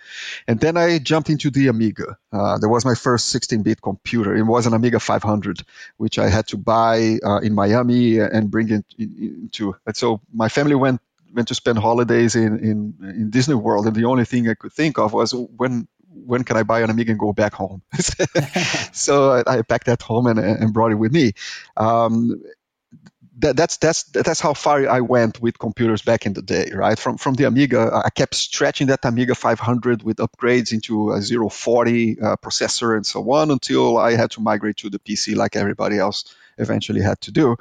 And 0.48 0.60
then 0.60 0.76
I 0.76 0.98
jumped 0.98 1.30
into 1.30 1.52
the 1.52 1.68
Amiga. 1.68 2.18
Uh, 2.34 2.58
that 2.58 2.68
was 2.68 2.86
my 2.86 2.96
first 2.96 3.34
16-bit 3.34 3.80
computer. 3.82 4.36
It 4.36 4.42
was 4.42 4.66
an 4.66 4.74
Amiga 4.74 5.00
500, 5.00 5.62
which 5.98 6.18
I 6.18 6.30
had 6.30 6.48
to 6.48 6.58
buy 6.58 7.20
uh, 7.24 7.38
in 7.42 7.54
Miami 7.54 8.18
and 8.18 8.50
bring 8.50 8.72
it 8.72 8.86
into. 8.98 9.76
And 9.86 9.96
so 9.96 10.22
my 10.34 10.50
family 10.50 10.76
went 10.76 11.00
went 11.34 11.48
to 11.50 11.56
spend 11.56 11.78
holidays 11.78 12.36
in, 12.36 12.60
in, 12.60 12.94
in 13.02 13.30
Disney 13.30 13.56
World, 13.56 13.86
and 13.86 13.96
the 13.96 14.06
only 14.06 14.26
thing 14.26 14.50
I 14.50 14.54
could 14.54 14.74
think 14.74 14.98
of 14.98 15.14
was 15.14 15.34
when 15.34 15.88
when 16.12 16.44
can 16.44 16.58
I 16.58 16.64
buy 16.64 16.82
an 16.82 16.90
Amiga 16.90 17.12
and 17.12 17.20
go 17.20 17.34
back 17.34 17.54
home? 17.54 17.82
so 18.92 19.32
I, 19.32 19.58
I, 19.58 19.62
packed 19.62 19.86
that 19.86 20.02
home 20.02 20.28
and, 20.28 20.40
and 20.40 20.74
brought 20.74 20.92
it 20.92 20.96
with 20.96 21.12
me. 21.12 21.34
Um, 21.78 22.42
that, 23.40 23.56
that's 23.56 23.78
that's 23.78 24.04
that's 24.04 24.40
how 24.40 24.54
far 24.54 24.88
I 24.88 25.02
went 25.02 25.42
with 25.42 25.58
computers 25.58 26.02
back 26.02 26.26
in 26.26 26.34
the 26.34 26.42
day, 26.42 26.72
right? 26.74 27.00
From 27.00 27.18
from 27.18 27.36
the 27.36 27.46
Amiga, 27.46 28.02
I 28.06 28.10
kept 28.10 28.36
stretching 28.36 28.88
that 28.88 29.06
Amiga 29.06 29.36
500 29.36 30.04
with 30.04 30.18
upgrades 30.18 30.74
into 30.74 31.12
a 31.12 31.22
040 31.22 32.22
uh, 32.22 32.36
processor 32.38 32.96
and 32.96 33.06
so 33.06 33.32
on 33.32 33.52
until 33.52 33.98
I 33.98 34.16
had 34.16 34.32
to 34.32 34.42
migrate 34.42 34.78
to 34.78 34.90
the 34.90 35.00
PC 35.00 35.36
like 35.36 35.56
everybody 35.56 35.98
else 35.98 36.26
eventually 36.58 37.02
had 37.02 37.22
to 37.22 37.32
do. 37.32 37.56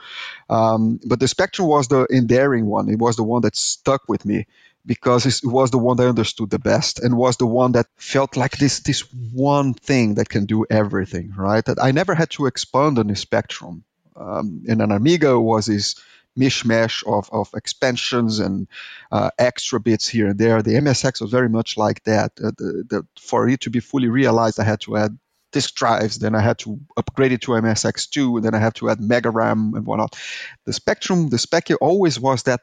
Um, 0.50 0.98
but 1.04 1.20
the 1.20 1.28
Spectrum 1.28 1.68
was 1.68 1.88
the 1.88 2.06
endearing 2.10 2.66
one. 2.66 2.88
It 2.88 2.98
was 2.98 3.16
the 3.16 3.24
one 3.24 3.42
that 3.42 3.54
stuck 3.54 4.08
with 4.08 4.24
me 4.24 4.46
because 4.84 5.26
it 5.26 5.46
was 5.46 5.70
the 5.70 5.78
one 5.78 5.96
that 5.98 6.06
I 6.06 6.08
understood 6.08 6.50
the 6.50 6.58
best 6.58 6.98
and 6.98 7.16
was 7.16 7.36
the 7.36 7.46
one 7.46 7.72
that 7.72 7.86
felt 7.96 8.36
like 8.36 8.56
this 8.56 8.80
this 8.80 9.00
one 9.32 9.74
thing 9.74 10.14
that 10.14 10.28
can 10.28 10.46
do 10.46 10.66
everything, 10.68 11.34
right? 11.36 11.64
That 11.64 11.80
I 11.80 11.92
never 11.92 12.14
had 12.14 12.30
to 12.30 12.46
expand 12.46 12.98
on 12.98 13.06
the 13.06 13.16
spectrum. 13.16 13.84
Um, 14.18 14.64
and 14.68 14.82
an 14.82 14.92
Amiga 14.92 15.38
was 15.38 15.66
this 15.66 15.96
mishmash 16.38 17.04
of, 17.06 17.28
of 17.32 17.50
expansions 17.54 18.38
and 18.38 18.68
uh, 19.10 19.30
extra 19.38 19.80
bits 19.80 20.08
here 20.08 20.28
and 20.28 20.38
there. 20.38 20.62
The 20.62 20.74
MSX 20.74 21.20
was 21.20 21.30
very 21.30 21.48
much 21.48 21.76
like 21.76 22.02
that. 22.04 22.32
Uh, 22.42 22.52
the, 22.56 22.84
the, 22.88 23.06
for 23.20 23.48
it 23.48 23.62
to 23.62 23.70
be 23.70 23.80
fully 23.80 24.08
realized, 24.08 24.60
I 24.60 24.64
had 24.64 24.80
to 24.82 24.96
add 24.96 25.18
disk 25.50 25.74
drives, 25.74 26.18
then 26.18 26.34
I 26.34 26.40
had 26.40 26.58
to 26.58 26.78
upgrade 26.96 27.32
it 27.32 27.42
to 27.42 27.52
MSX2, 27.52 28.36
and 28.36 28.44
then 28.44 28.54
I 28.54 28.58
had 28.58 28.74
to 28.76 28.90
add 28.90 29.00
Mega 29.00 29.30
RAM 29.30 29.72
and 29.74 29.86
whatnot. 29.86 30.18
The 30.64 30.72
Spectrum, 30.72 31.28
the 31.28 31.38
Spec 31.38 31.68
always 31.80 32.20
was 32.20 32.44
that 32.44 32.60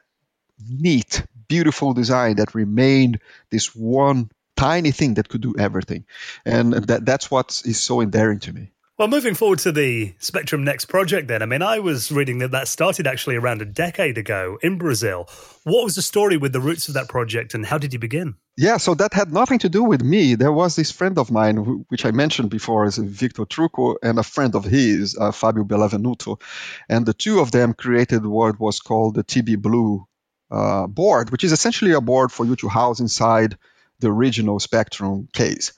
neat, 0.68 1.24
beautiful 1.48 1.92
design 1.92 2.36
that 2.36 2.54
remained 2.54 3.20
this 3.50 3.74
one 3.74 4.30
tiny 4.56 4.90
thing 4.90 5.14
that 5.14 5.28
could 5.28 5.42
do 5.42 5.54
everything. 5.58 6.06
And 6.44 6.72
that, 6.72 7.04
that's 7.04 7.30
what 7.30 7.62
is 7.64 7.80
so 7.80 8.00
endearing 8.00 8.40
to 8.40 8.52
me. 8.52 8.72
Well, 8.98 9.08
moving 9.08 9.34
forward 9.34 9.58
to 9.58 9.72
the 9.72 10.14
Spectrum 10.20 10.64
Next 10.64 10.86
project, 10.86 11.28
then, 11.28 11.42
I 11.42 11.46
mean, 11.46 11.60
I 11.60 11.80
was 11.80 12.10
reading 12.10 12.38
that 12.38 12.52
that 12.52 12.66
started 12.66 13.06
actually 13.06 13.36
around 13.36 13.60
a 13.60 13.66
decade 13.66 14.16
ago 14.16 14.56
in 14.62 14.78
Brazil. 14.78 15.28
What 15.64 15.84
was 15.84 15.96
the 15.96 16.00
story 16.00 16.38
with 16.38 16.54
the 16.54 16.60
roots 16.60 16.88
of 16.88 16.94
that 16.94 17.06
project 17.06 17.52
and 17.52 17.66
how 17.66 17.76
did 17.76 17.92
you 17.92 17.98
begin? 17.98 18.36
Yeah, 18.56 18.78
so 18.78 18.94
that 18.94 19.12
had 19.12 19.34
nothing 19.34 19.58
to 19.58 19.68
do 19.68 19.84
with 19.84 20.02
me. 20.02 20.34
There 20.34 20.50
was 20.50 20.76
this 20.76 20.90
friend 20.90 21.18
of 21.18 21.30
mine, 21.30 21.84
which 21.90 22.06
I 22.06 22.10
mentioned 22.10 22.48
before, 22.48 22.86
is 22.86 22.96
Victor 22.96 23.44
Trucco, 23.44 23.96
and 24.02 24.18
a 24.18 24.22
friend 24.22 24.54
of 24.54 24.64
his, 24.64 25.14
uh, 25.14 25.30
Fabio 25.30 25.64
Belavenuto. 25.64 26.40
And 26.88 27.04
the 27.04 27.12
two 27.12 27.40
of 27.40 27.52
them 27.52 27.74
created 27.74 28.24
what 28.24 28.58
was 28.58 28.80
called 28.80 29.14
the 29.14 29.24
TB 29.24 29.60
Blue 29.60 30.06
uh, 30.50 30.86
board, 30.86 31.28
which 31.28 31.44
is 31.44 31.52
essentially 31.52 31.92
a 31.92 32.00
board 32.00 32.32
for 32.32 32.46
you 32.46 32.56
to 32.56 32.68
house 32.68 33.00
inside 33.00 33.58
the 34.00 34.08
original 34.08 34.58
Spectrum 34.58 35.28
case. 35.34 35.74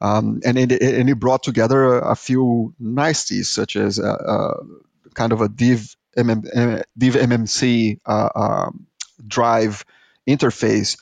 Um, 0.00 0.40
and, 0.44 0.58
it, 0.58 0.80
and 0.80 1.10
it 1.10 1.14
brought 1.16 1.42
together 1.42 1.98
a 1.98 2.14
few 2.14 2.74
niceties, 2.78 3.50
such 3.50 3.76
as 3.76 3.98
a, 3.98 4.10
a 4.10 4.54
kind 5.14 5.32
of 5.32 5.40
a 5.40 5.48
div, 5.48 5.94
MM, 6.16 6.82
div 6.96 7.14
MMC 7.14 7.98
uh, 8.06 8.28
um, 8.34 8.86
drive 9.26 9.84
interface, 10.28 10.98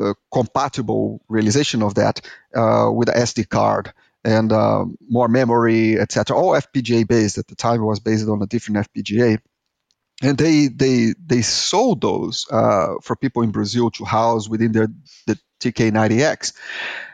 uh, 0.00 0.14
compatible 0.32 1.20
realization 1.28 1.82
of 1.82 1.96
that 1.96 2.20
uh, 2.54 2.90
with 2.92 3.08
an 3.08 3.16
SD 3.16 3.48
card 3.48 3.92
and 4.24 4.52
um, 4.52 4.96
more 5.08 5.28
memory, 5.28 5.98
etc. 5.98 6.36
All 6.36 6.52
FPGA 6.52 7.06
based 7.06 7.36
at 7.36 7.46
the 7.46 7.54
time. 7.54 7.80
It 7.80 7.84
was 7.84 8.00
based 8.00 8.26
on 8.26 8.42
a 8.42 8.46
different 8.46 8.88
FPGA 8.90 9.38
and 10.22 10.38
they 10.38 10.68
they 10.68 11.14
they 11.24 11.42
sold 11.42 12.00
those 12.00 12.46
uh, 12.50 12.94
for 13.02 13.16
people 13.16 13.42
in 13.42 13.50
Brazil 13.50 13.90
to 13.90 14.04
house 14.04 14.48
within 14.48 14.72
their 14.72 14.88
the 15.26 15.38
TK90X, 15.72 16.52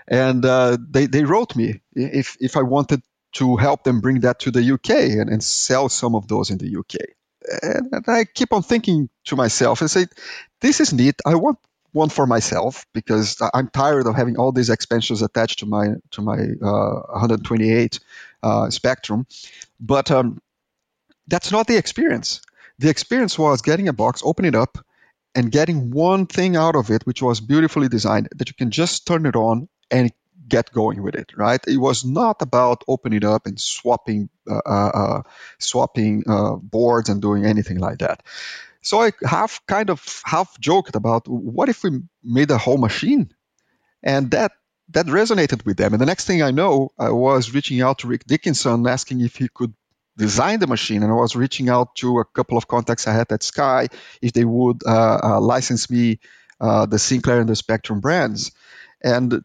and 0.08 0.44
uh, 0.44 0.76
they 0.80 1.06
they 1.06 1.24
wrote 1.24 1.56
me 1.56 1.80
if 1.94 2.36
if 2.40 2.56
I 2.56 2.62
wanted 2.62 3.02
to 3.32 3.56
help 3.56 3.84
them 3.84 4.00
bring 4.00 4.20
that 4.20 4.40
to 4.40 4.50
the 4.50 4.72
UK 4.74 4.90
and, 4.90 5.30
and 5.30 5.42
sell 5.42 5.88
some 5.88 6.14
of 6.14 6.26
those 6.26 6.50
in 6.50 6.58
the 6.58 6.76
UK. 6.76 6.96
And, 7.62 8.04
I 8.08 8.24
keep 8.24 8.52
on 8.52 8.62
thinking 8.62 9.08
to 9.26 9.36
myself 9.36 9.80
and 9.80 9.90
say, 9.90 10.06
this 10.60 10.80
is 10.80 10.92
neat. 10.92 11.20
I 11.24 11.36
want 11.36 11.58
one 11.92 12.08
for 12.08 12.26
myself 12.26 12.86
because 12.92 13.40
I'm 13.54 13.68
tired 13.68 14.06
of 14.06 14.16
having 14.16 14.36
all 14.36 14.52
these 14.52 14.68
expansions 14.68 15.22
attached 15.22 15.60
to 15.60 15.66
my 15.66 15.94
to 16.10 16.22
my 16.22 16.38
uh, 16.38 17.00
128 17.12 18.00
uh, 18.42 18.70
Spectrum, 18.70 19.26
but 19.78 20.10
um, 20.10 20.40
that's 21.28 21.52
not 21.52 21.66
the 21.66 21.76
experience 21.76 22.40
the 22.80 22.88
experience 22.88 23.38
was 23.38 23.60
getting 23.60 23.88
a 23.88 23.92
box, 23.92 24.22
open 24.24 24.46
it 24.46 24.54
up, 24.54 24.78
and 25.34 25.52
getting 25.52 25.90
one 25.90 26.26
thing 26.26 26.56
out 26.56 26.76
of 26.76 26.90
it, 26.90 27.06
which 27.06 27.22
was 27.22 27.40
beautifully 27.40 27.88
designed, 27.88 28.28
that 28.36 28.48
you 28.48 28.54
can 28.54 28.70
just 28.70 29.06
turn 29.06 29.26
it 29.26 29.36
on 29.36 29.68
and 29.90 30.12
get 30.48 30.72
going 30.72 31.02
with 31.02 31.14
it. 31.14 31.32
Right? 31.36 31.60
It 31.66 31.78
was 31.78 32.04
not 32.04 32.42
about 32.42 32.84
opening 32.88 33.24
up 33.24 33.46
and 33.46 33.60
swapping 33.60 34.28
uh, 34.50 34.60
uh, 34.66 34.90
uh, 34.94 35.22
swapping 35.58 36.24
uh, 36.28 36.56
boards 36.56 37.08
and 37.08 37.22
doing 37.22 37.44
anything 37.44 37.78
like 37.78 37.98
that. 37.98 38.22
So 38.82 39.00
I 39.02 39.12
have 39.24 39.60
kind 39.66 39.90
of 39.90 40.22
half 40.24 40.58
joked 40.58 40.96
about 40.96 41.28
what 41.28 41.68
if 41.68 41.84
we 41.84 42.00
made 42.24 42.50
a 42.50 42.58
whole 42.58 42.78
machine, 42.78 43.30
and 44.02 44.30
that 44.30 44.52
that 44.92 45.06
resonated 45.06 45.64
with 45.64 45.76
them. 45.76 45.92
And 45.92 46.00
the 46.00 46.06
next 46.06 46.26
thing 46.26 46.42
I 46.42 46.50
know, 46.50 46.90
I 46.98 47.10
was 47.10 47.54
reaching 47.54 47.80
out 47.80 47.98
to 47.98 48.08
Rick 48.08 48.24
Dickinson 48.24 48.86
asking 48.86 49.20
if 49.20 49.36
he 49.36 49.48
could 49.48 49.74
design 50.20 50.60
the 50.60 50.66
machine, 50.66 51.02
and 51.02 51.10
I 51.10 51.14
was 51.14 51.34
reaching 51.34 51.70
out 51.70 51.96
to 51.96 52.18
a 52.18 52.24
couple 52.26 52.58
of 52.58 52.68
contacts 52.68 53.06
I 53.06 53.14
had 53.14 53.32
at 53.32 53.42
Sky 53.42 53.88
if 54.20 54.32
they 54.34 54.44
would 54.44 54.82
uh, 54.86 55.18
uh, 55.22 55.40
license 55.40 55.88
me 55.88 56.18
uh, 56.60 56.84
the 56.84 56.98
Sinclair 56.98 57.40
and 57.40 57.48
the 57.48 57.56
Spectrum 57.56 58.00
brands. 58.00 58.52
And 59.02 59.42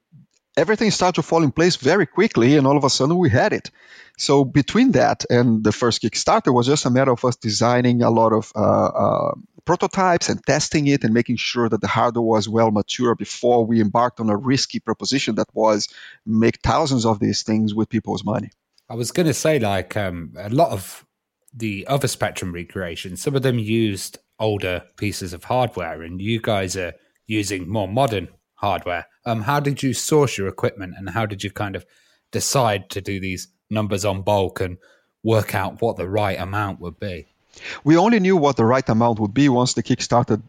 everything 0.58 0.92
started 0.92 1.16
to 1.16 1.22
fall 1.22 1.44
in 1.44 1.52
place 1.52 1.78
very 1.78 2.06
quickly, 2.06 2.58
and 2.58 2.68
all 2.68 2.76
of 2.76 2.84
a 2.84 2.90
sudden 2.90 3.18
we 3.18 3.30
had 3.30 3.54
it. 3.54 3.72
So 4.18 4.44
between 4.44 4.92
that 4.92 5.26
and 5.30 5.64
the 5.64 5.72
first 5.72 6.02
Kickstarter 6.02 6.54
was 6.54 6.68
just 6.68 6.86
a 6.86 6.90
matter 6.90 7.14
of 7.14 7.24
us 7.24 7.38
designing 7.38 8.02
a 8.02 8.10
lot 8.10 8.34
of 8.34 8.52
uh, 8.56 8.92
uh, 9.06 9.34
prototypes 9.64 10.28
and 10.30 10.46
testing 10.46 10.88
it 10.88 11.04
and 11.06 11.14
making 11.14 11.38
sure 11.38 11.70
that 11.70 11.82
the 11.82 11.88
hardware 11.88 12.32
was 12.36 12.50
well 12.50 12.72
mature 12.72 13.16
before 13.16 13.66
we 13.66 13.80
embarked 13.80 14.20
on 14.20 14.30
a 14.30 14.38
risky 14.38 14.80
proposition 14.80 15.36
that 15.36 15.50
was 15.54 15.88
make 16.26 16.60
thousands 16.62 17.06
of 17.06 17.20
these 17.20 17.44
things 17.44 17.74
with 17.74 17.90
people's 17.90 18.26
money. 18.26 18.52
I 18.90 18.96
was 18.96 19.12
going 19.12 19.26
to 19.26 19.34
say, 19.34 19.60
like, 19.60 19.98
um, 19.98 20.34
a 20.38 20.50
lot 20.50 20.72
of 20.72 21.06
the 21.54 21.88
other 21.88 22.08
Spectrum 22.08 22.52
recreations, 22.52 23.22
some 23.22 23.36
of 23.36 23.42
them 23.42 23.58
used 23.58 24.20
older 24.40 24.84
pieces 24.98 25.34
of 25.34 25.44
hardware, 25.44 26.04
and 26.04 26.22
you 26.22 26.40
guys 26.42 26.76
are 26.78 26.94
using 27.28 27.68
more 27.68 27.88
modern 27.88 28.28
hardware. 28.56 29.08
Um, 29.26 29.42
how 29.42 29.60
did 29.60 29.82
you 29.82 29.94
source 29.94 30.38
your 30.38 30.48
equipment, 30.48 30.94
and 30.98 31.10
how 31.10 31.26
did 31.26 31.44
you 31.44 31.52
kind 31.52 31.76
of 31.76 31.86
decide 32.32 32.90
to 32.92 33.02
do 33.02 33.20
these 33.20 33.48
numbers 33.70 34.06
on 34.06 34.22
bulk 34.22 34.62
and 34.62 34.78
work 35.24 35.56
out 35.56 35.82
what 35.82 35.98
the 35.98 36.08
right 36.08 36.40
amount 36.40 36.80
would 36.80 37.00
be? 37.00 37.35
We 37.84 37.98
only 37.98 38.20
knew 38.20 38.38
what 38.38 38.58
the 38.58 38.66
right 38.66 38.88
amount 38.90 39.20
would 39.20 39.34
be 39.34 39.50
once 39.50 39.74
the 39.74 39.84
Kickstarter 39.84 40.42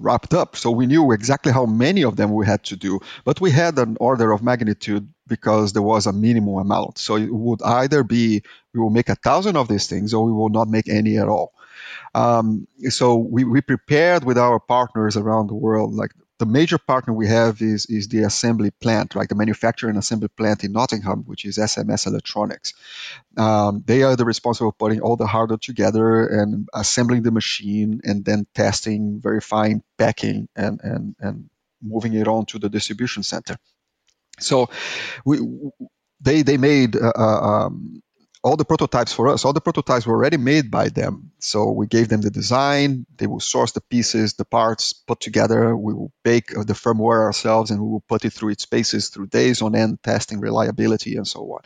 wrapped 0.00 0.34
up. 0.34 0.56
So 0.56 0.70
we 0.70 0.86
knew 0.86 1.12
exactly 1.12 1.52
how 1.52 1.66
many 1.66 2.04
of 2.04 2.16
them 2.16 2.32
we 2.32 2.46
had 2.46 2.64
to 2.64 2.76
do, 2.76 3.00
but 3.24 3.40
we 3.40 3.50
had 3.50 3.78
an 3.78 3.96
order 4.00 4.32
of 4.32 4.42
magnitude 4.42 5.08
because 5.26 5.72
there 5.72 5.82
was 5.82 6.06
a 6.06 6.12
minimum 6.12 6.56
amount. 6.56 6.98
So 6.98 7.16
it 7.16 7.32
would 7.32 7.62
either 7.62 8.02
be 8.02 8.42
we 8.72 8.80
will 8.80 8.90
make 8.90 9.08
a 9.08 9.14
thousand 9.16 9.56
of 9.56 9.68
these 9.68 9.86
things 9.86 10.14
or 10.14 10.24
we 10.24 10.32
will 10.32 10.48
not 10.48 10.68
make 10.68 10.88
any 10.88 11.18
at 11.18 11.28
all. 11.28 11.52
Um, 12.14 12.66
so 12.88 13.16
we, 13.16 13.44
we 13.44 13.60
prepared 13.60 14.24
with 14.24 14.38
our 14.38 14.58
partners 14.58 15.16
around 15.16 15.48
the 15.48 15.54
world, 15.54 15.94
like 15.94 16.12
the 16.38 16.46
major 16.46 16.78
partner 16.78 17.12
we 17.12 17.26
have 17.26 17.60
is, 17.60 17.86
is 17.86 18.08
the 18.08 18.22
assembly 18.22 18.70
plant, 18.70 19.14
right? 19.14 19.28
The 19.28 19.34
manufacturing 19.34 19.96
assembly 19.96 20.28
plant 20.28 20.62
in 20.62 20.72
Nottingham, 20.72 21.24
which 21.26 21.44
is 21.44 21.58
SMS 21.58 22.06
Electronics. 22.06 22.74
Um, 23.36 23.82
they 23.84 24.02
are 24.04 24.14
the 24.14 24.24
responsible 24.24 24.70
for 24.70 24.76
putting 24.76 25.00
all 25.00 25.16
the 25.16 25.26
hardware 25.26 25.58
together 25.58 26.26
and 26.26 26.68
assembling 26.72 27.22
the 27.22 27.32
machine 27.32 28.00
and 28.04 28.24
then 28.24 28.46
testing, 28.54 29.20
verifying, 29.20 29.82
packing, 29.98 30.48
and, 30.54 30.80
and, 30.82 31.16
and 31.18 31.50
moving 31.82 32.14
it 32.14 32.28
on 32.28 32.46
to 32.46 32.58
the 32.58 32.68
distribution 32.68 33.24
center. 33.24 33.56
So 34.38 34.70
we, 35.24 35.38
they, 36.20 36.42
they 36.42 36.56
made 36.56 36.94
uh, 36.94 37.12
uh 37.16 37.66
um, 37.66 38.02
all 38.42 38.56
the 38.56 38.64
prototypes 38.64 39.12
for 39.12 39.28
us, 39.28 39.44
all 39.44 39.52
the 39.52 39.60
prototypes 39.60 40.06
were 40.06 40.14
already 40.14 40.36
made 40.36 40.70
by 40.70 40.88
them. 40.88 41.32
So 41.40 41.72
we 41.72 41.86
gave 41.86 42.08
them 42.08 42.20
the 42.20 42.30
design, 42.30 43.06
they 43.16 43.26
will 43.26 43.40
source 43.40 43.72
the 43.72 43.80
pieces, 43.80 44.34
the 44.34 44.44
parts, 44.44 44.92
put 44.92 45.20
together. 45.20 45.76
We 45.76 45.92
will 45.94 46.12
bake 46.22 46.48
the 46.48 46.74
firmware 46.74 47.22
ourselves 47.22 47.70
and 47.70 47.80
we 47.80 47.88
will 47.88 48.04
put 48.08 48.24
it 48.24 48.32
through 48.32 48.50
its 48.50 48.66
paces 48.66 49.08
through 49.08 49.28
days 49.28 49.62
on 49.62 49.74
end, 49.74 50.02
testing 50.02 50.40
reliability 50.40 51.16
and 51.16 51.26
so 51.26 51.40
on. 51.40 51.60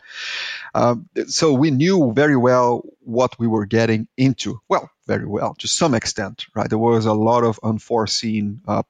Um, 0.73 1.09
so 1.27 1.53
we 1.53 1.71
knew 1.71 2.11
very 2.13 2.37
well 2.37 2.83
what 2.99 3.37
we 3.37 3.47
were 3.47 3.65
getting 3.65 4.07
into. 4.17 4.59
Well, 4.67 4.89
very 5.05 5.25
well, 5.25 5.55
to 5.59 5.67
some 5.67 5.93
extent, 5.93 6.45
right? 6.55 6.69
There 6.69 6.77
was 6.77 7.05
a 7.05 7.13
lot 7.13 7.43
of 7.43 7.59
unforeseen 7.61 8.61
uh, 8.67 8.83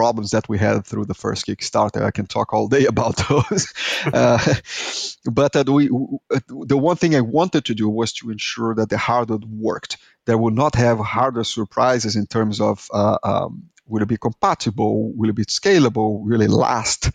problems 0.00 0.30
that 0.30 0.48
we 0.48 0.56
had 0.56 0.86
through 0.86 1.04
the 1.04 1.20
first 1.24 1.46
Kickstarter. 1.46 2.02
I 2.02 2.10
can 2.10 2.26
talk 2.26 2.54
all 2.54 2.68
day 2.68 2.86
about 2.94 3.16
those. 3.28 3.62
uh, 4.20 4.54
but 5.40 5.52
uh, 5.56 5.64
we, 5.66 5.88
the 6.72 6.80
one 6.88 6.96
thing 6.96 7.14
I 7.14 7.20
wanted 7.20 7.66
to 7.66 7.74
do 7.74 7.86
was 8.00 8.14
to 8.14 8.30
ensure 8.30 8.74
that 8.76 8.88
the 8.88 8.96
hardware 8.96 9.44
worked. 9.70 9.98
That 10.26 10.38
would 10.38 10.54
not 10.54 10.74
have 10.76 10.98
hardware 10.98 11.44
surprises 11.44 12.16
in 12.16 12.26
terms 12.26 12.60
of 12.60 12.88
uh, 12.94 13.18
um, 13.22 13.70
will 13.86 14.02
it 14.02 14.08
be 14.08 14.16
compatible, 14.28 15.12
will 15.18 15.30
it 15.30 15.36
be 15.42 15.44
scalable, 15.44 16.10
will 16.26 16.40
it 16.40 16.50
last. 16.50 17.10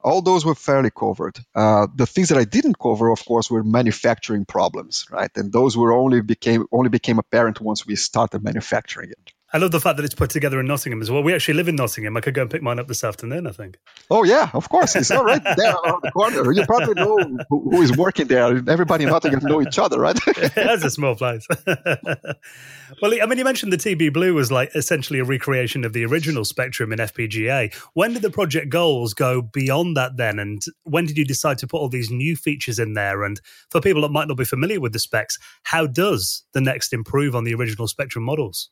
All 0.00 0.22
those 0.22 0.44
were 0.46 0.54
fairly 0.54 0.90
covered. 0.90 1.36
Uh, 1.54 1.86
the 1.94 2.06
things 2.06 2.28
that 2.30 2.38
I 2.38 2.44
didn't 2.44 2.78
cover, 2.78 3.10
of 3.10 3.24
course, 3.24 3.50
were 3.50 3.64
manufacturing 3.64 4.44
problems, 4.46 5.06
right? 5.10 5.32
And 5.36 5.52
those 5.52 5.76
were 5.76 5.92
only 5.92 6.22
became 6.22 6.66
only 6.72 6.88
became 6.88 7.18
apparent 7.18 7.60
once 7.60 7.86
we 7.86 7.96
started 7.96 8.42
manufacturing 8.42 9.10
it. 9.10 9.32
I 9.54 9.58
love 9.58 9.70
the 9.70 9.80
fact 9.80 9.98
that 9.98 10.04
it's 10.04 10.14
put 10.14 10.30
together 10.30 10.58
in 10.60 10.66
Nottingham 10.66 11.02
as 11.02 11.10
well. 11.10 11.22
We 11.22 11.34
actually 11.34 11.54
live 11.54 11.68
in 11.68 11.76
Nottingham. 11.76 12.16
I 12.16 12.20
could 12.20 12.32
go 12.32 12.40
and 12.40 12.50
pick 12.50 12.62
mine 12.62 12.78
up 12.78 12.88
this 12.88 13.04
afternoon, 13.04 13.46
I 13.46 13.50
think. 13.50 13.78
Oh, 14.10 14.24
yeah, 14.24 14.48
of 14.54 14.70
course. 14.70 14.96
It's 14.96 15.10
all 15.10 15.24
right 15.24 15.42
there 15.42 15.74
on 15.74 16.00
the 16.02 16.10
corner. 16.10 16.52
You 16.52 16.64
probably 16.64 16.94
know 16.94 17.18
who, 17.50 17.70
who 17.70 17.82
is 17.82 17.94
working 17.94 18.28
there. 18.28 18.62
Everybody 18.66 19.04
in 19.04 19.10
Nottingham 19.10 19.40
know 19.42 19.60
each 19.60 19.78
other, 19.78 20.00
right? 20.00 20.18
That's 20.54 20.84
a 20.84 20.90
small 20.90 21.16
place. 21.16 21.46
well, 21.66 23.12
I 23.22 23.26
mean, 23.26 23.36
you 23.36 23.44
mentioned 23.44 23.74
the 23.74 23.76
TB 23.76 24.14
Blue 24.14 24.32
was 24.32 24.50
like 24.50 24.74
essentially 24.74 25.18
a 25.18 25.24
recreation 25.24 25.84
of 25.84 25.92
the 25.92 26.06
original 26.06 26.46
Spectrum 26.46 26.90
in 26.90 26.98
FPGA. 26.98 27.74
When 27.92 28.14
did 28.14 28.22
the 28.22 28.30
project 28.30 28.70
goals 28.70 29.12
go 29.12 29.42
beyond 29.42 29.98
that 29.98 30.16
then? 30.16 30.38
And 30.38 30.62
when 30.84 31.04
did 31.04 31.18
you 31.18 31.26
decide 31.26 31.58
to 31.58 31.66
put 31.66 31.78
all 31.78 31.90
these 31.90 32.10
new 32.10 32.36
features 32.36 32.78
in 32.78 32.94
there? 32.94 33.22
And 33.22 33.38
for 33.70 33.82
people 33.82 34.00
that 34.00 34.12
might 34.12 34.28
not 34.28 34.38
be 34.38 34.44
familiar 34.44 34.80
with 34.80 34.94
the 34.94 34.98
specs, 34.98 35.38
how 35.64 35.86
does 35.86 36.44
the 36.54 36.62
Next 36.62 36.94
improve 36.94 37.36
on 37.36 37.44
the 37.44 37.54
original 37.54 37.86
Spectrum 37.86 38.24
models? 38.24 38.70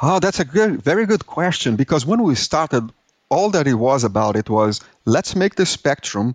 Oh, 0.00 0.18
that's 0.20 0.40
a 0.40 0.44
good, 0.44 0.82
very 0.82 1.06
good 1.06 1.26
question. 1.26 1.76
Because 1.76 2.04
when 2.04 2.22
we 2.22 2.34
started, 2.34 2.90
all 3.28 3.50
that 3.50 3.66
it 3.66 3.74
was 3.74 4.04
about 4.04 4.36
it 4.36 4.50
was 4.50 4.80
let's 5.04 5.34
make 5.36 5.54
the 5.54 5.66
Spectrum 5.66 6.34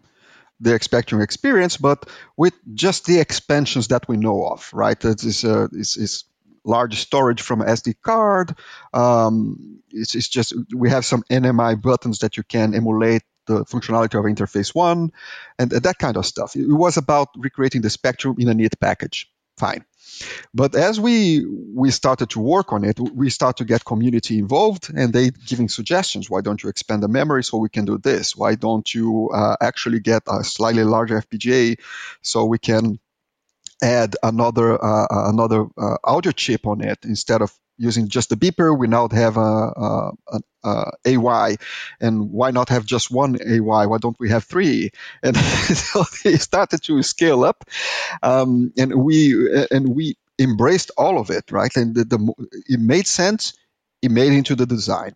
the 0.59 0.79
Spectrum 0.79 1.21
experience, 1.21 1.77
but 1.77 2.09
with 2.35 2.53
just 2.73 3.05
the 3.05 3.19
expansions 3.19 3.89
that 3.89 4.07
we 4.07 4.17
know 4.17 4.45
of, 4.47 4.69
right? 4.73 4.97
It's, 5.05 5.43
uh, 5.43 5.67
it's, 5.71 5.97
it's 5.97 6.23
large 6.63 6.99
storage 6.99 7.41
from 7.41 7.61
SD 7.61 7.95
card. 8.01 8.55
Um, 8.93 9.81
it's, 9.91 10.15
it's, 10.15 10.27
just 10.27 10.53
we 10.73 10.89
have 10.89 11.05
some 11.05 11.23
NMI 11.29 11.81
buttons 11.81 12.19
that 12.19 12.37
you 12.37 12.43
can 12.43 12.73
emulate 12.73 13.23
the 13.45 13.65
functionality 13.65 14.19
of 14.19 14.25
interface 14.25 14.75
one, 14.75 15.11
and, 15.57 15.71
and 15.71 15.83
that 15.83 15.97
kind 15.97 16.17
of 16.17 16.25
stuff. 16.25 16.55
It 16.55 16.67
was 16.67 16.97
about 16.97 17.29
recreating 17.37 17.81
the 17.81 17.89
Spectrum 17.89 18.35
in 18.39 18.49
a 18.49 18.53
neat 18.53 18.77
package. 18.79 19.29
Fine. 19.57 19.85
But 20.53 20.75
as 20.75 20.99
we 20.99 21.45
we 21.45 21.91
started 21.91 22.29
to 22.31 22.39
work 22.39 22.73
on 22.73 22.83
it, 22.83 22.99
we 22.99 23.29
start 23.29 23.57
to 23.57 23.65
get 23.65 23.85
community 23.85 24.39
involved, 24.39 24.89
and 24.95 25.13
they 25.13 25.29
giving 25.29 25.69
suggestions. 25.69 26.29
Why 26.29 26.41
don't 26.41 26.61
you 26.61 26.69
expand 26.69 27.03
the 27.03 27.07
memory 27.07 27.43
so 27.43 27.57
we 27.57 27.69
can 27.69 27.85
do 27.85 27.97
this? 27.97 28.35
Why 28.35 28.55
don't 28.55 28.91
you 28.93 29.29
uh, 29.33 29.57
actually 29.61 29.99
get 29.99 30.23
a 30.27 30.43
slightly 30.43 30.83
larger 30.83 31.21
FPGA 31.21 31.77
so 32.21 32.45
we 32.45 32.57
can 32.57 32.99
add 33.81 34.15
another 34.23 34.83
uh, 34.83 35.07
another 35.29 35.67
uh, 35.77 35.97
audio 36.03 36.31
chip 36.31 36.65
on 36.65 36.81
it 36.81 36.99
instead 37.03 37.41
of 37.41 37.51
using 37.77 38.07
just 38.07 38.29
the 38.29 38.35
beeper. 38.35 38.77
We 38.77 38.87
now 38.87 39.07
have 39.09 39.37
a, 39.37 39.39
a, 39.41 40.11
a, 40.63 40.91
AY, 41.05 41.57
and 41.99 42.31
why 42.31 42.51
not 42.51 42.69
have 42.69 42.85
just 42.85 43.11
one 43.11 43.37
AY? 43.41 43.59
Why 43.59 43.97
don't 43.97 44.19
we 44.19 44.29
have 44.29 44.43
three? 44.43 44.91
And 45.23 45.35
so 45.37 46.03
they 46.23 46.37
started 46.37 46.83
to 46.83 47.03
scale 47.03 47.43
up, 47.43 47.65
um, 48.23 48.73
and 48.77 48.93
we 48.95 49.65
and 49.71 49.95
we 49.95 50.15
embraced 50.39 50.91
all 50.97 51.19
of 51.19 51.29
it, 51.29 51.51
right? 51.51 51.75
And 51.75 51.95
the, 51.95 52.03
the, 52.05 52.33
it 52.67 52.79
made 52.79 53.07
sense. 53.07 53.53
It 54.01 54.11
made 54.11 54.33
into 54.33 54.55
the 54.55 54.67
design. 54.67 55.15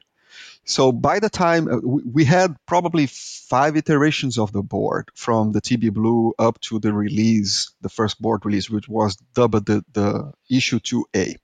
So 0.66 0.92
by 0.92 1.20
the 1.20 1.30
time 1.30 1.68
uh, 1.68 1.80
we 1.84 2.26
had 2.26 2.56
probably 2.66 3.08
five 3.08 3.76
iterations 3.76 4.38
of 4.38 4.52
the 4.52 4.62
board 4.62 5.10
from 5.16 5.52
the 5.52 5.62
TB 5.62 5.94
Blue 5.94 6.34
up 6.38 6.60
to 6.62 6.80
the 6.80 6.94
release, 6.94 7.72
the 7.82 7.90
first 7.90 8.22
board 8.22 8.46
release, 8.46 8.70
which 8.70 8.88
was 8.88 9.16
dubbed 9.34 9.66
the, 9.66 9.84
the 9.92 10.32
issue 10.50 10.80
2A. 10.80 11.38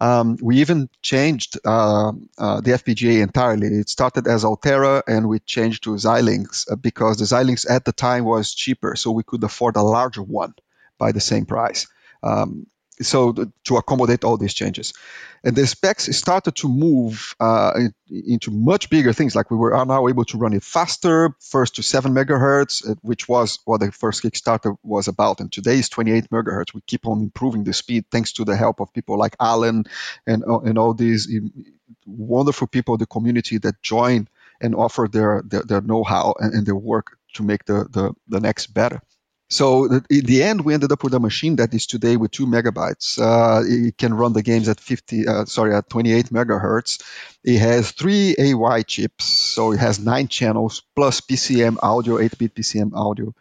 Um, 0.00 0.36
we 0.42 0.56
even 0.60 0.88
changed 1.00 1.58
uh, 1.64 2.12
uh, 2.36 2.60
the 2.60 2.72
FPGA 2.72 3.22
entirely. 3.22 3.68
It 3.68 3.88
started 3.88 4.26
as 4.26 4.44
Altera, 4.44 5.02
and 5.06 5.28
we 5.28 5.38
changed 5.38 5.84
to 5.84 5.90
Xilinx 5.90 6.70
uh, 6.70 6.74
because 6.74 7.18
the 7.18 7.24
Xilinx 7.24 7.70
at 7.70 7.84
the 7.84 7.92
time 7.92 8.24
was 8.24 8.52
cheaper, 8.52 8.96
so 8.96 9.12
we 9.12 9.22
could 9.22 9.44
afford 9.44 9.76
a 9.76 9.82
larger 9.82 10.22
one 10.22 10.54
by 10.98 11.12
the 11.12 11.20
same 11.20 11.46
price. 11.46 11.86
Um, 12.22 12.66
so 13.02 13.32
to 13.64 13.76
accommodate 13.76 14.24
all 14.24 14.36
these 14.36 14.54
changes. 14.54 14.92
And 15.44 15.56
the 15.56 15.66
specs 15.66 16.14
started 16.16 16.54
to 16.56 16.68
move 16.68 17.34
uh, 17.40 17.72
into 18.08 18.50
much 18.50 18.90
bigger 18.90 19.12
things. 19.12 19.34
Like 19.34 19.50
we 19.50 19.56
were 19.56 19.84
now 19.84 20.06
able 20.08 20.24
to 20.26 20.38
run 20.38 20.52
it 20.52 20.62
faster 20.62 21.34
first 21.40 21.76
to 21.76 21.82
7 21.82 22.12
megahertz 22.12 22.88
uh, 22.88 22.94
which 23.02 23.28
was 23.28 23.58
what 23.64 23.80
the 23.80 23.90
first 23.90 24.22
kickstarter 24.22 24.76
was 24.82 25.08
about. 25.08 25.40
And 25.40 25.50
today 25.50 25.78
is 25.78 25.88
28 25.88 26.30
megahertz. 26.30 26.74
We 26.74 26.80
keep 26.86 27.06
on 27.06 27.22
improving 27.22 27.64
the 27.64 27.72
speed 27.72 28.04
thanks 28.10 28.32
to 28.34 28.44
the 28.44 28.56
help 28.56 28.80
of 28.80 28.92
people 28.92 29.18
like 29.18 29.36
alan 29.40 29.84
and, 30.26 30.44
uh, 30.44 30.60
and 30.60 30.78
all 30.78 30.94
these 30.94 31.28
wonderful 32.06 32.68
people 32.68 32.96
the 32.96 33.06
community 33.06 33.58
that 33.58 33.82
join 33.82 34.28
and 34.60 34.74
offer 34.74 35.08
their, 35.10 35.42
their, 35.44 35.62
their 35.62 35.80
know-how 35.80 36.34
and, 36.38 36.54
and 36.54 36.66
their 36.66 36.76
work 36.76 37.18
to 37.34 37.42
make 37.42 37.64
the, 37.64 37.86
the, 37.90 38.12
the 38.28 38.40
next 38.40 38.68
better 38.68 39.02
so 39.52 39.84
in 39.84 40.24
the 40.24 40.42
end, 40.42 40.64
we 40.64 40.72
ended 40.72 40.92
up 40.92 41.04
with 41.04 41.12
a 41.12 41.20
machine 41.20 41.56
that 41.56 41.74
is 41.74 41.86
today 41.86 42.16
with 42.16 42.30
two 42.30 42.46
megabytes. 42.46 43.18
Uh, 43.20 43.62
it 43.66 43.98
can 43.98 44.14
run 44.14 44.32
the 44.32 44.42
games 44.42 44.66
at 44.66 44.80
50, 44.80 45.28
uh, 45.28 45.44
sorry, 45.44 45.74
at 45.74 45.90
28 45.90 46.30
megahertz. 46.30 47.02
It 47.44 47.58
has 47.58 47.90
three 47.90 48.34
AY 48.38 48.82
chips, 48.84 49.26
so 49.26 49.72
it 49.72 49.78
has 49.78 49.98
nine 49.98 50.28
channels 50.28 50.82
plus 50.96 51.20
PCM 51.20 51.76
audio, 51.82 52.16
8-bit 52.16 52.54
PCM 52.54 52.94
audio. 52.94 53.34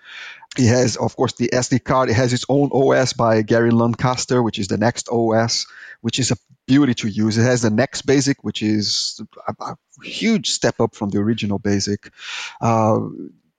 It 0.57 0.68
has, 0.68 0.97
of 0.97 1.16
course, 1.16 1.32
the 1.34 1.47
SD 1.47 1.82
card. 1.82 2.09
It 2.09 2.16
has 2.16 2.34
its 2.34 2.45
own 2.49 2.72
OS 2.74 3.14
by 3.14 3.41
Garry 3.41 3.72
Lancaster, 3.72 4.43
which 4.43 4.59
is 4.59 4.68
the 4.68 4.78
next 4.78 5.07
OS, 5.09 5.66
which 6.01 6.20
is 6.20 6.32
a 6.32 6.36
beauty 6.68 6.93
to 6.95 7.07
use. 7.07 7.38
It 7.38 7.43
has 7.43 7.62
the 7.62 7.70
next 7.70 8.01
basic, 8.01 8.43
which 8.43 8.62
is 8.62 9.22
a, 9.47 9.55
a 9.64 9.78
huge 10.03 10.49
step 10.49 10.82
up 10.82 10.93
from 10.93 11.09
the 11.09 11.20
original 11.20 11.57
basic. 11.57 12.12
Uh, 12.59 12.99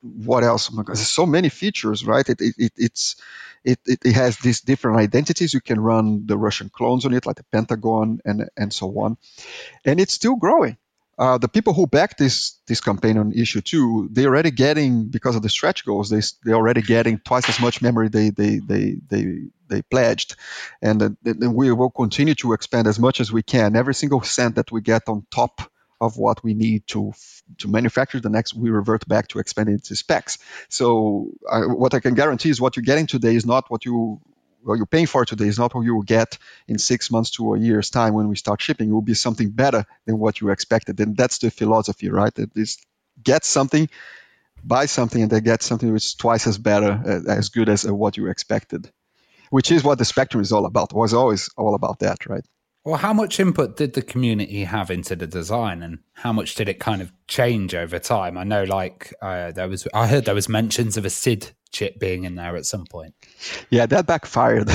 what 0.03 0.45
else? 0.45 0.71
Oh 0.77 0.83
there's 0.83 1.07
so 1.07 1.27
many 1.27 1.49
features, 1.49 2.05
right? 2.05 2.29
It, 2.29 2.41
it, 2.41 2.55
it 2.59 2.73
it's 2.77 3.17
it, 3.65 3.79
it, 3.87 4.13
has 4.15 4.39
these 4.39 4.61
different 4.61 4.99
identities. 4.99 5.55
You 5.55 5.61
can 5.61 5.79
run 5.79 6.27
the 6.27 6.37
Russian 6.37 6.69
clones 6.69 7.07
on 7.07 7.15
it, 7.15 7.27
like 7.27 7.37
the 7.37 7.45
Pentagon 7.45 8.21
and 8.25 8.49
and 8.57 8.73
so 8.73 8.89
on, 8.99 9.17
and 9.85 10.01
it's 10.01 10.13
still 10.13 10.37
growing. 10.37 10.77
Uh, 11.19 11.39
the 11.39 11.49
people 11.49 11.75
who 11.75 11.87
backed 11.87 12.19
this 12.19 12.59
this 12.67 12.81
campaign 12.81 13.19
on 13.19 13.33
issue 13.33 13.61
two, 13.61 14.09
they're 14.11 14.29
already 14.29 14.51
getting 14.51 15.09
because 15.09 15.37
of 15.37 15.43
the 15.43 15.49
stretch 15.49 15.85
goals. 15.85 16.11
They 16.11 16.23
they're 16.43 16.57
already 16.57 16.83
getting 16.83 17.19
twice 17.19 17.49
as 17.49 17.61
much 17.61 17.83
memory 17.83 18.09
they 18.09 18.31
they 18.31 18.59
they 18.59 18.97
they 19.09 19.27
they 19.69 19.83
pledged, 19.83 20.37
and 20.81 21.17
we 21.25 21.71
will 21.73 21.91
continue 21.91 22.35
to 22.37 22.55
expand 22.55 22.87
as 22.87 22.99
much 22.99 23.21
as 23.21 23.31
we 23.31 23.43
can. 23.43 23.77
Every 23.77 23.95
single 23.95 24.23
cent 24.23 24.57
that 24.57 24.73
we 24.73 24.81
get 24.81 25.03
on 25.09 25.27
top 25.31 25.71
of 26.03 26.17
what 26.17 26.43
we 26.45 26.53
need 26.55 26.87
to 26.89 27.13
to 27.59 27.69
manufacture 27.69 28.21
the 28.21 28.35
next 28.37 28.55
we 28.55 28.71
revert 28.71 29.07
back 29.07 29.29
to 29.29 29.39
expanding 29.39 29.77
its 29.77 29.97
specs. 29.99 30.39
So 30.69 31.31
I, 31.51 31.61
what 31.83 31.95
i 31.95 32.01
can 32.01 32.15
guarantee 32.15 32.51
is 32.51 32.61
what 32.61 32.77
you're 32.77 32.91
getting 32.93 33.07
today 33.07 33.35
is 33.41 33.47
not 33.47 33.71
what 33.71 33.85
you 33.87 34.21
what 34.65 34.77
you're 34.79 34.95
paying 34.97 35.11
for 35.15 35.25
today 35.25 35.49
is 35.53 35.59
not 35.59 35.75
what 35.75 35.85
you 35.85 35.95
will 35.97 36.09
get 36.19 36.39
in 36.69 36.79
six 36.79 37.11
months 37.11 37.31
to 37.33 37.55
a 37.55 37.59
year's 37.59 37.91
time 37.91 38.15
when 38.15 38.29
we 38.29 38.37
start 38.37 38.61
shipping. 38.61 38.89
It 38.91 38.93
will 38.93 39.11
be 39.13 39.15
something 39.15 39.51
better 39.51 39.85
than 40.07 40.19
what 40.19 40.41
you 40.41 40.51
expected. 40.51 41.01
And 41.01 41.17
that's 41.17 41.39
the 41.39 41.51
philosophy 41.51 42.09
right? 42.11 42.37
It 42.39 42.51
is 42.55 42.79
get 43.23 43.45
something 43.45 43.89
buy 44.65 44.87
something 44.87 45.23
and 45.23 45.31
then 45.31 45.43
get 45.43 45.63
something 45.63 45.93
which 45.93 46.07
is 46.07 46.15
twice 46.15 46.47
as 46.47 46.59
better 46.59 46.93
uh, 46.93 47.33
as 47.33 47.49
good 47.49 47.69
as 47.69 47.85
uh, 47.85 47.95
what 47.95 48.17
you 48.17 48.29
expected 48.29 48.91
which 49.51 49.71
is 49.73 49.83
what 49.85 49.99
the 49.99 50.05
spectrum 50.05 50.41
is 50.41 50.53
all 50.53 50.67
about 50.67 50.93
it 50.93 50.97
was 50.97 51.15
always 51.15 51.51
all 51.57 51.75
about 51.75 51.99
that 51.99 52.27
right 52.27 52.45
well, 52.85 52.97
how 52.97 53.13
much 53.13 53.39
input 53.39 53.77
did 53.77 53.95
the 53.95 54.03
community 54.03 54.65
have 54.65 54.91
into 54.91 55.15
the 55.15 55.27
design, 55.27 55.83
and 55.83 56.01
how 56.15 56.33
much 56.33 56.55
did 56.57 56.69
it 56.69 56.81
kind 56.81 57.01
of 57.01 57.13
change 57.29 57.75
over 57.75 57.99
time? 57.99 58.37
I 58.37 58.45
know, 58.45 58.65
like 58.65 59.15
uh, 59.23 59.53
there 59.53 59.69
was, 59.69 59.87
I 59.95 60.09
heard 60.09 60.25
there 60.25 60.35
was 60.35 60.49
mentions 60.49 60.97
of 60.97 61.05
a 61.05 61.11
SID 61.11 61.53
chip 61.71 61.99
being 61.99 62.25
in 62.25 62.35
there 62.35 62.57
at 62.57 62.67
some 62.67 62.85
point. 62.87 63.15
Yeah, 63.71 63.87
that 63.87 64.07
backfired. 64.07 64.69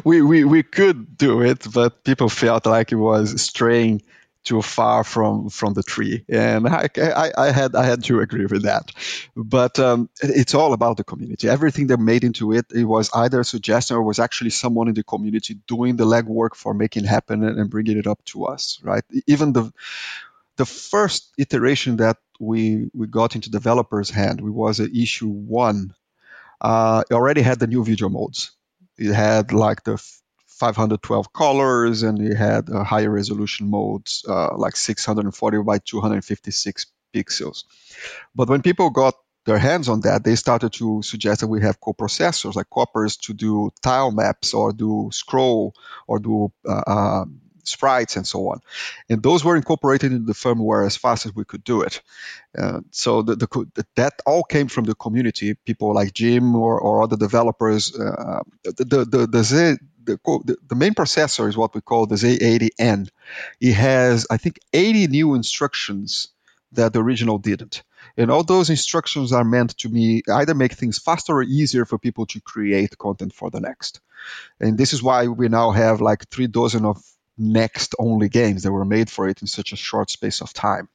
we, 0.04 0.22
we 0.22 0.44
we 0.44 0.62
could 0.62 1.16
do 1.16 1.42
it, 1.42 1.66
but 1.72 2.04
people 2.04 2.28
felt 2.28 2.66
like 2.66 2.90
it 2.90 2.96
was 2.96 3.40
straying 3.40 4.02
too 4.46 4.62
far 4.62 5.02
from 5.04 5.50
from 5.50 5.74
the 5.74 5.82
tree, 5.82 6.24
and 6.28 6.68
I, 6.68 6.88
I, 6.96 7.32
I 7.36 7.50
had 7.50 7.74
I 7.74 7.84
had 7.84 8.04
to 8.04 8.20
agree 8.20 8.46
with 8.46 8.62
that. 8.62 8.92
But 9.34 9.78
um, 9.78 10.08
it's 10.22 10.54
all 10.54 10.72
about 10.72 10.96
the 10.96 11.04
community. 11.04 11.48
Everything 11.48 11.88
that 11.88 11.98
made 11.98 12.22
into 12.24 12.52
it, 12.52 12.66
it 12.72 12.84
was 12.84 13.10
either 13.12 13.40
a 13.40 13.44
suggestion 13.44 13.96
or 13.96 14.02
was 14.02 14.20
actually 14.20 14.50
someone 14.50 14.88
in 14.88 14.94
the 14.94 15.02
community 15.02 15.58
doing 15.66 15.96
the 15.96 16.06
legwork 16.06 16.54
for 16.54 16.72
making 16.72 17.04
it 17.04 17.08
happen 17.08 17.42
and, 17.42 17.68
bringing 17.68 17.98
it 17.98 18.06
up 18.06 18.24
to 18.26 18.46
us. 18.46 18.78
Right? 18.82 19.04
Even 19.26 19.52
the 19.52 19.72
the 20.56 20.66
first 20.66 21.32
iteration 21.36 21.96
that 21.96 22.18
we 22.38 22.88
we 22.94 23.08
got 23.08 23.34
into 23.34 23.50
developers' 23.50 24.10
hand, 24.10 24.40
we 24.40 24.50
was 24.50 24.80
a 24.80 24.88
issue 24.88 25.28
one. 25.28 25.92
Uh, 26.60 27.02
it 27.10 27.14
already 27.14 27.42
had 27.42 27.58
the 27.58 27.66
new 27.66 27.84
video 27.84 28.08
modes. 28.08 28.52
It 28.96 29.12
had 29.12 29.52
like 29.52 29.82
the 29.82 29.98
512 30.56 31.32
colors 31.32 32.02
and 32.02 32.18
you 32.18 32.34
had 32.34 32.70
uh, 32.70 32.82
higher 32.82 33.10
resolution 33.10 33.68
modes 33.68 34.24
uh, 34.28 34.56
like 34.56 34.76
640 34.76 35.62
by 35.62 35.78
256 35.78 36.86
pixels. 37.14 37.64
But 38.34 38.48
when 38.48 38.62
people 38.62 38.90
got 38.90 39.14
their 39.44 39.58
hands 39.58 39.88
on 39.88 40.00
that, 40.00 40.24
they 40.24 40.34
started 40.34 40.72
to 40.74 41.02
suggest 41.02 41.40
that 41.40 41.46
we 41.46 41.62
have 41.62 41.80
coprocessors 41.80 42.54
like 42.54 42.68
coppers 42.70 43.16
to 43.18 43.34
do 43.34 43.70
tile 43.82 44.10
maps 44.10 44.54
or 44.54 44.72
do 44.72 45.10
scroll 45.12 45.74
or 46.06 46.18
do 46.18 46.52
uh, 46.68 46.82
um, 46.86 47.40
sprites 47.68 48.16
and 48.16 48.26
so 48.26 48.48
on. 48.48 48.60
And 49.08 49.22
those 49.22 49.44
were 49.44 49.56
incorporated 49.56 50.12
into 50.12 50.26
the 50.26 50.32
firmware 50.32 50.86
as 50.86 50.96
fast 50.96 51.26
as 51.26 51.34
we 51.34 51.44
could 51.44 51.64
do 51.64 51.82
it. 51.82 52.02
Uh, 52.56 52.80
so 52.90 53.22
the, 53.22 53.36
the, 53.36 53.86
that 53.96 54.20
all 54.26 54.42
came 54.42 54.68
from 54.68 54.84
the 54.84 54.94
community, 54.94 55.54
people 55.54 55.94
like 55.94 56.12
Jim 56.12 56.54
or, 56.54 56.80
or 56.80 57.02
other 57.02 57.16
developers. 57.16 57.94
Uh, 57.94 58.42
the, 58.64 58.84
the, 58.84 59.04
the, 59.04 59.26
the, 59.26 59.80
the, 60.06 60.56
the 60.68 60.74
main 60.74 60.94
processor 60.94 61.48
is 61.48 61.56
what 61.56 61.74
we 61.74 61.80
call 61.80 62.06
the 62.06 62.16
Z80N. 62.16 63.08
It 63.60 63.74
has, 63.74 64.26
I 64.30 64.36
think, 64.36 64.58
80 64.72 65.08
new 65.08 65.34
instructions 65.34 66.28
that 66.72 66.92
the 66.92 67.02
original 67.02 67.38
didn't. 67.38 67.82
And 68.16 68.30
all 68.30 68.44
those 68.44 68.70
instructions 68.70 69.32
are 69.32 69.44
meant 69.44 69.76
to 69.78 69.88
be 69.88 70.22
either 70.30 70.54
make 70.54 70.72
things 70.72 70.98
faster 70.98 71.34
or 71.34 71.42
easier 71.42 71.84
for 71.84 71.98
people 71.98 72.26
to 72.26 72.40
create 72.40 72.96
content 72.98 73.32
for 73.34 73.50
the 73.50 73.60
next. 73.60 74.00
And 74.60 74.78
this 74.78 74.92
is 74.92 75.02
why 75.02 75.28
we 75.28 75.48
now 75.48 75.72
have 75.72 76.00
like 76.00 76.28
three 76.28 76.46
dozen 76.46 76.84
of 76.84 77.02
next 77.38 77.94
only 77.98 78.28
games 78.28 78.62
that 78.62 78.72
were 78.72 78.84
made 78.84 79.10
for 79.10 79.28
it 79.28 79.40
in 79.40 79.46
such 79.46 79.72
a 79.72 79.76
short 79.76 80.10
space 80.10 80.40
of 80.40 80.52
time. 80.52 80.88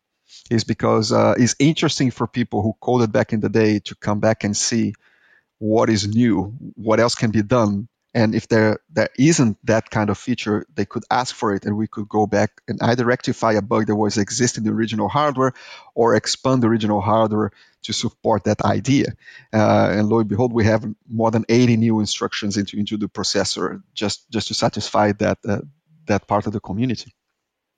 Is 0.50 0.64
because 0.64 1.12
uh, 1.12 1.36
it's 1.38 1.56
interesting 1.60 2.12
for 2.12 2.28
people 2.28 2.62
who 2.62 2.74
coded 2.80 3.12
back 3.12 3.34
in 3.34 3.42
the 3.42 3.50
day 3.50 3.80
to 3.80 3.96
come 3.96 4.20
back 4.20 4.44
and 4.44 4.56
see 4.56 4.94
what 5.60 5.90
is 5.90 6.08
new, 6.08 6.56
what 6.76 7.00
else 7.00 7.16
can 7.16 7.32
be 7.32 7.44
done 7.44 7.88
and 8.14 8.36
if 8.36 8.48
there 8.48 8.80
there 8.90 9.10
isn't 9.18 9.58
that 9.66 9.90
kind 9.90 10.10
of 10.10 10.18
feature, 10.18 10.66
they 10.76 10.86
could 10.86 11.04
ask 11.10 11.34
for 11.34 11.56
it, 11.56 11.66
and 11.66 11.78
we 11.78 11.88
could 11.88 12.10
go 12.10 12.28
back 12.28 12.62
and 12.68 12.80
either 12.82 13.06
rectify 13.06 13.54
a 13.54 13.62
bug 13.62 13.88
that 13.88 13.96
was 13.96 14.18
existing 14.18 14.66
in 14.66 14.70
the 14.70 14.76
original 14.76 15.08
hardware, 15.08 15.54
or 15.96 16.16
expand 16.16 16.62
the 16.62 16.68
original 16.68 17.00
hardware 17.00 17.52
to 17.84 17.94
support 17.94 18.44
that 18.44 18.62
idea. 18.62 19.06
Uh, 19.54 19.90
and 19.92 20.10
lo 20.10 20.20
and 20.20 20.30
behold, 20.30 20.52
we 20.52 20.66
have 20.66 20.86
more 21.08 21.32
than 21.32 21.46
80 21.48 21.78
new 21.78 22.00
instructions 22.02 22.58
into 22.58 22.78
into 22.78 22.98
the 22.98 23.08
processor 23.08 23.82
just 23.94 24.30
just 24.30 24.50
to 24.50 24.54
satisfy 24.54 25.14
that 25.14 25.38
uh, 25.48 25.60
that 26.08 26.28
part 26.28 26.48
of 26.48 26.54
the 26.54 26.60
community 26.60 27.14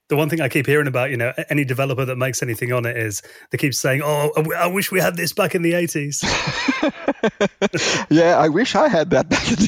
the 0.10 0.18
one 0.18 0.30
thing 0.30 0.42
I 0.42 0.50
keep 0.50 0.68
hearing 0.68 0.88
about, 0.88 1.12
you 1.12 1.18
know, 1.18 1.34
any 1.50 1.66
developer 1.66 2.06
that 2.06 2.18
makes 2.18 2.44
anything 2.44 2.72
on 2.72 2.86
it 2.86 2.98
is 2.98 3.22
they 3.52 3.58
keep 3.58 3.74
saying, 3.74 4.02
"Oh, 4.04 4.32
I 4.58 4.68
wish 4.68 4.92
we 4.92 5.00
had 5.00 5.16
this 5.16 5.34
back 5.34 5.56
in 5.56 5.62
the 5.62 5.74
'80s." 5.74 6.22
yeah, 8.10 8.38
I 8.38 8.50
wish 8.50 8.76
I 8.76 8.90
had 8.90 9.10
that 9.12 9.30
back 9.30 9.48
in 9.50 9.56
the 9.56 9.68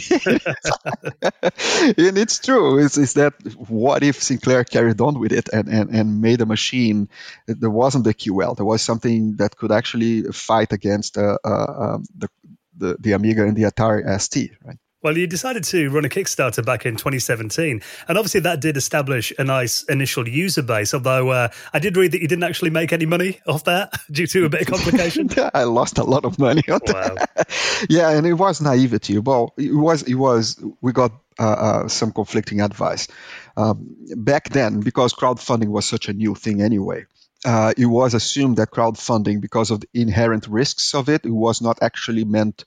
80s. 1.23 1.95
and 2.09 2.17
it's 2.17 2.39
true. 2.39 2.79
It's, 2.83 2.97
it's 2.97 3.13
that 3.13 3.33
what 3.67 4.03
if 4.03 4.21
Sinclair 4.21 4.63
carried 4.65 4.99
on 5.01 5.19
with 5.19 5.31
it 5.31 5.49
and, 5.51 5.67
and, 5.69 5.89
and 5.89 6.21
made 6.21 6.41
a 6.41 6.45
machine? 6.45 7.09
There 7.47 7.69
wasn't 7.69 8.03
the 8.03 8.13
QL. 8.13 8.55
There 8.57 8.65
was 8.65 8.81
something 8.81 9.37
that 9.37 9.55
could 9.55 9.71
actually 9.71 10.23
fight 10.31 10.73
against 10.73 11.17
uh, 11.17 11.37
uh, 11.43 11.73
um, 11.83 12.05
the, 12.15 12.29
the 12.77 12.97
the 12.99 13.11
Amiga 13.13 13.45
and 13.47 13.55
the 13.55 13.63
Atari 13.63 14.03
ST, 14.19 14.51
right? 14.63 14.77
Well, 15.05 15.19
you 15.19 15.27
decided 15.27 15.63
to 15.65 15.91
run 15.91 16.03
a 16.03 16.09
Kickstarter 16.09 16.65
back 16.65 16.83
in 16.83 16.95
2017, 16.95 17.79
and 18.07 18.17
obviously 18.17 18.39
that 18.39 18.59
did 18.59 18.75
establish 18.75 19.31
a 19.37 19.43
nice 19.43 19.83
initial 19.83 20.27
user 20.27 20.63
base. 20.63 20.95
Although 20.95 21.29
uh, 21.29 21.49
I 21.71 21.77
did 21.77 21.95
read 21.95 22.13
that 22.13 22.23
you 22.23 22.27
didn't 22.27 22.43
actually 22.43 22.71
make 22.71 22.91
any 22.91 23.05
money 23.05 23.39
off 23.45 23.65
that 23.65 23.93
due 24.11 24.25
to 24.25 24.45
a 24.45 24.49
bit 24.49 24.61
of 24.61 24.67
complication. 24.67 25.29
I 25.53 25.65
lost 25.65 25.99
a 25.99 26.03
lot 26.03 26.25
of 26.25 26.39
money 26.39 26.63
on 26.69 26.79
wow. 26.87 27.13
that. 27.35 27.85
yeah, 27.87 28.09
and 28.17 28.25
it 28.25 28.33
was 28.33 28.61
naivety. 28.61 29.19
Well, 29.19 29.53
it 29.57 29.75
was. 29.75 30.01
It 30.01 30.15
was. 30.15 30.59
We 30.81 30.91
got 30.91 31.11
uh, 31.37 31.43
uh, 31.43 31.87
some 31.87 32.11
conflicting 32.11 32.61
advice 32.61 33.07
um, 33.55 33.95
back 34.17 34.49
then 34.49 34.79
because 34.79 35.13
crowdfunding 35.13 35.67
was 35.67 35.85
such 35.85 36.09
a 36.09 36.13
new 36.13 36.33
thing 36.33 36.63
anyway. 36.63 37.05
Uh, 37.45 37.73
it 37.77 37.85
was 37.85 38.15
assumed 38.15 38.57
that 38.57 38.71
crowdfunding, 38.71 39.39
because 39.39 39.69
of 39.69 39.81
the 39.81 39.89
inherent 39.93 40.47
risks 40.47 40.95
of 40.95 41.09
it, 41.09 41.27
it 41.27 41.31
was 41.31 41.61
not 41.61 41.77
actually 41.83 42.23
meant 42.23 42.65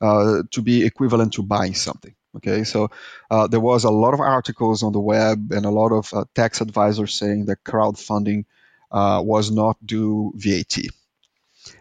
uh, 0.00 0.42
to 0.50 0.62
be 0.62 0.84
equivalent 0.84 1.34
to 1.34 1.42
buying 1.42 1.74
something. 1.74 2.14
Okay, 2.36 2.64
so 2.64 2.90
uh, 3.30 3.46
there 3.46 3.60
was 3.60 3.84
a 3.84 3.90
lot 3.90 4.12
of 4.12 4.20
articles 4.20 4.82
on 4.82 4.92
the 4.92 5.00
web 5.00 5.52
and 5.52 5.64
a 5.64 5.70
lot 5.70 5.92
of 5.92 6.12
uh, 6.12 6.24
tax 6.34 6.60
advisors 6.60 7.14
saying 7.14 7.46
that 7.46 7.62
crowdfunding 7.62 8.44
uh, 8.90 9.22
was 9.24 9.52
not 9.52 9.76
due 9.84 10.32
VAT. 10.34 10.78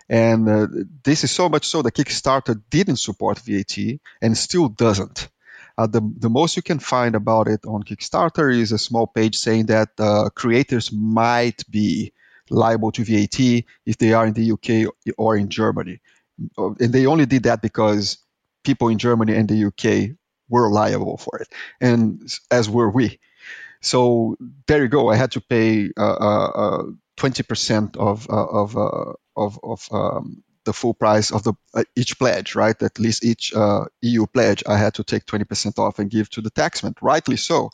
And 0.08 0.48
uh, 0.48 0.68
this 1.04 1.24
is 1.24 1.32
so 1.32 1.50
much 1.50 1.66
so 1.66 1.82
that 1.82 1.96
Kickstarter 1.96 2.62
didn't 2.70 2.98
support 2.98 3.40
VAT 3.40 3.78
and 4.22 4.38
still 4.38 4.70
doesn't. 4.70 5.28
Uh, 5.76 5.88
the, 5.88 6.02
the 6.20 6.30
most 6.30 6.56
you 6.56 6.62
can 6.62 6.78
find 6.78 7.16
about 7.16 7.48
it 7.48 7.66
on 7.66 7.82
Kickstarter 7.82 8.56
is 8.56 8.72
a 8.72 8.78
small 8.78 9.08
page 9.08 9.38
saying 9.38 9.66
that 9.68 9.90
creators 10.36 10.92
might 10.92 11.64
be 11.68 12.14
liable 12.52 12.92
to 12.92 13.04
VAT 13.04 13.66
if 13.88 13.98
they 13.98 14.14
are 14.14 14.28
in 14.28 14.34
the 14.34 14.52
UK 14.52 14.94
or 15.18 15.36
in 15.36 15.50
Germany 15.50 16.00
and 16.58 16.94
they 16.94 17.06
only 17.06 17.26
did 17.26 17.44
that 17.44 17.62
because 17.62 18.18
people 18.64 18.90
in 18.90 18.98
Germany 18.98 19.36
and 19.36 19.48
the 19.50 19.66
UK 19.66 20.16
were 20.50 20.70
liable 20.70 21.18
for 21.18 21.40
it, 21.40 21.48
and 21.82 22.22
as 22.52 22.70
were 22.70 22.90
we. 22.90 23.20
So 23.82 24.38
there 24.68 24.82
you 24.84 24.88
go. 24.88 25.10
I 25.10 25.16
had 25.16 25.32
to 25.32 25.42
pay 25.42 25.90
uh, 25.98 26.02
uh, 26.02 26.52
uh, 26.56 26.84
twenty 27.18 27.44
uh, 27.44 27.48
percent 27.48 27.98
of 27.98 28.28
of 28.30 28.78
uh, 28.78 29.14
of, 29.36 29.60
of 29.64 29.90
um, 29.92 30.44
the 30.66 30.74
full 30.74 30.94
price 30.94 31.32
of 31.32 31.44
the 31.44 31.54
uh, 31.74 31.84
each 31.96 32.18
pledge, 32.18 32.56
right? 32.56 32.82
At 32.82 33.00
least 33.00 33.26
each 33.26 33.54
EU 34.02 34.26
pledge, 34.28 34.64
I 34.68 34.78
had 34.78 34.96
to 34.96 35.04
take 35.04 35.26
twenty 35.26 35.46
percent 35.46 35.80
off 35.80 36.00
and 36.00 36.10
give 36.10 36.30
to 36.32 36.42
the 36.42 36.52
taxman. 36.52 36.96
Rightly 37.02 37.38
so, 37.38 37.72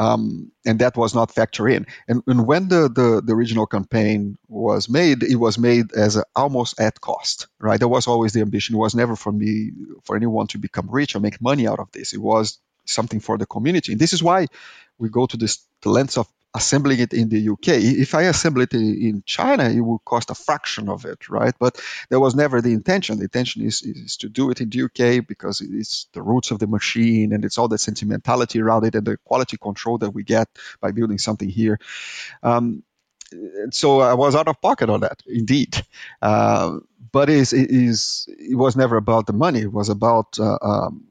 um, 0.00 0.50
and 0.64 0.78
that 0.78 0.96
was 0.96 1.14
not 1.14 1.30
factored 1.30 1.74
in. 1.74 1.86
And, 2.08 2.22
and 2.26 2.46
when 2.46 2.68
the, 2.68 2.88
the, 2.88 3.20
the, 3.22 3.34
original 3.34 3.66
campaign 3.66 4.38
was 4.48 4.88
made, 4.88 5.22
it 5.22 5.36
was 5.36 5.58
made 5.58 5.92
as 5.92 6.16
a, 6.16 6.24
almost 6.34 6.80
at 6.80 7.02
cost, 7.02 7.48
right? 7.58 7.78
There 7.78 7.86
was 7.86 8.06
always 8.06 8.32
the 8.32 8.40
ambition. 8.40 8.76
It 8.76 8.78
was 8.78 8.94
never 8.94 9.14
for 9.14 9.30
me, 9.30 9.72
for 10.04 10.16
anyone 10.16 10.46
to 10.48 10.58
become 10.58 10.88
rich 10.90 11.14
or 11.14 11.20
make 11.20 11.42
money 11.42 11.68
out 11.68 11.80
of 11.80 11.92
this. 11.92 12.14
It 12.14 12.22
was 12.22 12.58
something 12.86 13.20
for 13.20 13.36
the 13.36 13.44
community. 13.44 13.92
And 13.92 14.00
this 14.00 14.14
is 14.14 14.22
why 14.22 14.46
we 14.98 15.10
go 15.10 15.26
to 15.26 15.36
this 15.36 15.58
the 15.82 15.90
length 15.90 16.16
of 16.16 16.26
assembling 16.52 16.98
it 16.98 17.12
in 17.12 17.28
the 17.28 17.50
UK. 17.50 17.68
If 17.68 18.14
I 18.14 18.22
assemble 18.22 18.62
it 18.62 18.74
in 18.74 19.22
China, 19.24 19.68
it 19.68 19.80
would 19.80 20.04
cost 20.04 20.30
a 20.30 20.34
fraction 20.34 20.88
of 20.88 21.04
it, 21.04 21.28
right? 21.28 21.54
But 21.58 21.80
there 22.08 22.18
was 22.18 22.34
never 22.34 22.60
the 22.60 22.72
intention. 22.72 23.18
The 23.18 23.24
intention 23.24 23.62
is, 23.62 23.82
is 23.82 24.16
to 24.18 24.28
do 24.28 24.50
it 24.50 24.60
in 24.60 24.68
the 24.68 24.82
UK 24.82 25.26
because 25.26 25.60
it's 25.60 26.08
the 26.12 26.22
roots 26.22 26.50
of 26.50 26.58
the 26.58 26.66
machine 26.66 27.32
and 27.32 27.44
it's 27.44 27.56
all 27.56 27.68
the 27.68 27.78
sentimentality 27.78 28.60
around 28.60 28.84
it 28.84 28.96
and 28.96 29.06
the 29.06 29.16
quality 29.18 29.58
control 29.58 29.98
that 29.98 30.10
we 30.10 30.24
get 30.24 30.48
by 30.80 30.90
building 30.90 31.18
something 31.18 31.48
here. 31.48 31.78
Um, 32.42 32.82
so 33.70 34.00
I 34.00 34.14
was 34.14 34.34
out 34.34 34.48
of 34.48 34.60
pocket 34.60 34.90
on 34.90 35.00
that, 35.00 35.22
indeed. 35.26 35.84
Uh, 36.20 36.78
but 37.12 37.30
it, 37.30 37.36
is, 37.36 37.52
it, 37.52 37.70
is, 37.70 38.28
it 38.28 38.56
was 38.56 38.76
never 38.76 38.96
about 38.96 39.26
the 39.26 39.32
money. 39.32 39.60
It 39.60 39.72
was 39.72 39.88
about 39.88 40.38
uh, 40.40 40.58
um, 40.60 41.04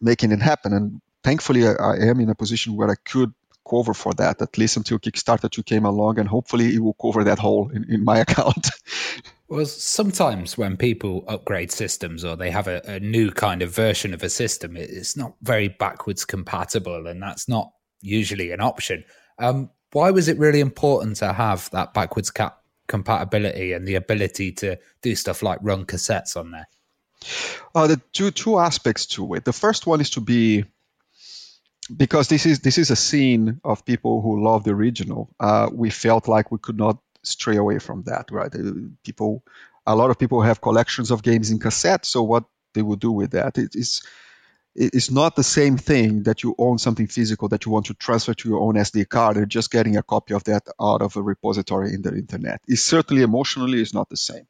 making 0.00 0.32
it 0.32 0.42
happen. 0.42 0.72
And 0.72 1.00
thankfully, 1.22 1.68
I, 1.68 1.72
I 1.72 1.96
am 2.08 2.18
in 2.18 2.30
a 2.30 2.34
position 2.34 2.74
where 2.74 2.90
I 2.90 2.96
could 2.96 3.32
cover 3.68 3.94
for 3.94 4.12
that 4.14 4.42
at 4.42 4.58
least 4.58 4.76
until 4.76 4.98
Kickstarter 4.98 5.50
2 5.50 5.62
came 5.62 5.84
along, 5.84 6.18
and 6.18 6.28
hopefully 6.28 6.74
it 6.74 6.80
will 6.80 6.96
cover 7.00 7.24
that 7.24 7.38
hole 7.38 7.70
in, 7.70 7.84
in 7.88 8.04
my 8.04 8.18
account. 8.26 8.68
well, 9.48 9.66
sometimes 9.66 10.56
when 10.58 10.76
people 10.76 11.24
upgrade 11.28 11.70
systems 11.70 12.24
or 12.24 12.36
they 12.36 12.50
have 12.50 12.68
a, 12.68 12.82
a 12.84 13.00
new 13.00 13.30
kind 13.30 13.62
of 13.62 13.74
version 13.74 14.14
of 14.14 14.22
a 14.22 14.30
system, 14.30 14.76
it's 14.76 15.16
not 15.16 15.34
very 15.42 15.68
backwards 15.68 16.24
compatible, 16.24 17.06
and 17.06 17.22
that's 17.22 17.48
not 17.48 17.72
usually 18.00 18.52
an 18.52 18.60
option. 18.60 19.04
Um, 19.38 19.70
why 19.92 20.10
was 20.10 20.28
it 20.28 20.38
really 20.38 20.60
important 20.60 21.16
to 21.16 21.32
have 21.32 21.70
that 21.70 21.94
backwards 21.94 22.30
cap- 22.30 22.62
compatibility 22.88 23.72
and 23.72 23.86
the 23.86 23.94
ability 23.94 24.52
to 24.52 24.78
do 25.02 25.14
stuff 25.14 25.42
like 25.42 25.58
run 25.62 25.84
cassettes 25.84 26.36
on 26.36 26.50
there? 26.50 26.68
Uh, 27.74 27.86
the 27.86 28.00
two 28.12 28.30
two 28.30 28.58
aspects 28.58 29.06
to 29.06 29.34
it. 29.34 29.44
The 29.44 29.52
first 29.52 29.86
one 29.86 30.00
is 30.00 30.10
to 30.10 30.20
be 30.20 30.64
because 31.96 32.28
this 32.28 32.46
is 32.46 32.60
this 32.60 32.78
is 32.78 32.90
a 32.90 32.96
scene 32.96 33.60
of 33.64 33.84
people 33.84 34.22
who 34.22 34.42
love 34.42 34.64
the 34.64 34.72
original. 34.72 35.28
Uh, 35.40 35.68
we 35.72 35.90
felt 35.90 36.28
like 36.28 36.50
we 36.50 36.58
could 36.58 36.78
not 36.78 36.98
stray 37.22 37.56
away 37.56 37.78
from 37.78 38.02
that, 38.04 38.30
right? 38.30 38.54
Uh, 38.54 38.72
people, 39.04 39.42
a 39.86 39.94
lot 39.94 40.10
of 40.10 40.18
people 40.18 40.42
have 40.42 40.60
collections 40.60 41.10
of 41.10 41.22
games 41.22 41.50
in 41.50 41.58
cassette, 41.58 42.04
so 42.06 42.22
what 42.22 42.44
they 42.74 42.82
would 42.82 43.00
do 43.00 43.12
with 43.12 43.32
that 43.32 43.58
it 43.58 43.74
is 43.74 44.02
it's 44.74 45.10
not 45.10 45.36
the 45.36 45.44
same 45.44 45.76
thing 45.76 46.22
that 46.22 46.42
you 46.42 46.54
own 46.58 46.78
something 46.78 47.06
physical 47.06 47.48
that 47.48 47.66
you 47.66 47.72
want 47.72 47.86
to 47.86 47.94
transfer 47.94 48.32
to 48.32 48.48
your 48.48 48.60
own 48.60 48.74
SD 48.74 49.06
card 49.08 49.36
and 49.36 49.50
just 49.50 49.70
getting 49.70 49.96
a 49.96 50.02
copy 50.02 50.32
of 50.34 50.44
that 50.44 50.66
out 50.80 51.02
of 51.02 51.16
a 51.16 51.22
repository 51.22 51.92
in 51.92 52.02
the 52.02 52.14
internet. 52.14 52.62
It's 52.66 52.82
certainly 52.82 53.22
emotionally 53.22 53.82
is 53.82 53.92
not 53.92 54.08
the 54.08 54.16
same. 54.16 54.46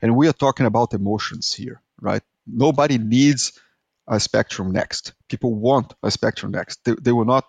And 0.00 0.14
we 0.16 0.28
are 0.28 0.32
talking 0.32 0.66
about 0.66 0.94
emotions 0.94 1.52
here, 1.52 1.80
right? 2.00 2.22
Nobody 2.46 2.98
needs 2.98 3.58
a 4.06 4.20
Spectrum 4.20 4.72
Next. 4.72 5.12
People 5.28 5.54
want 5.54 5.94
a 6.02 6.10
Spectrum 6.10 6.52
Next. 6.52 6.84
They, 6.84 6.94
they 7.00 7.12
will 7.12 7.24
not 7.24 7.44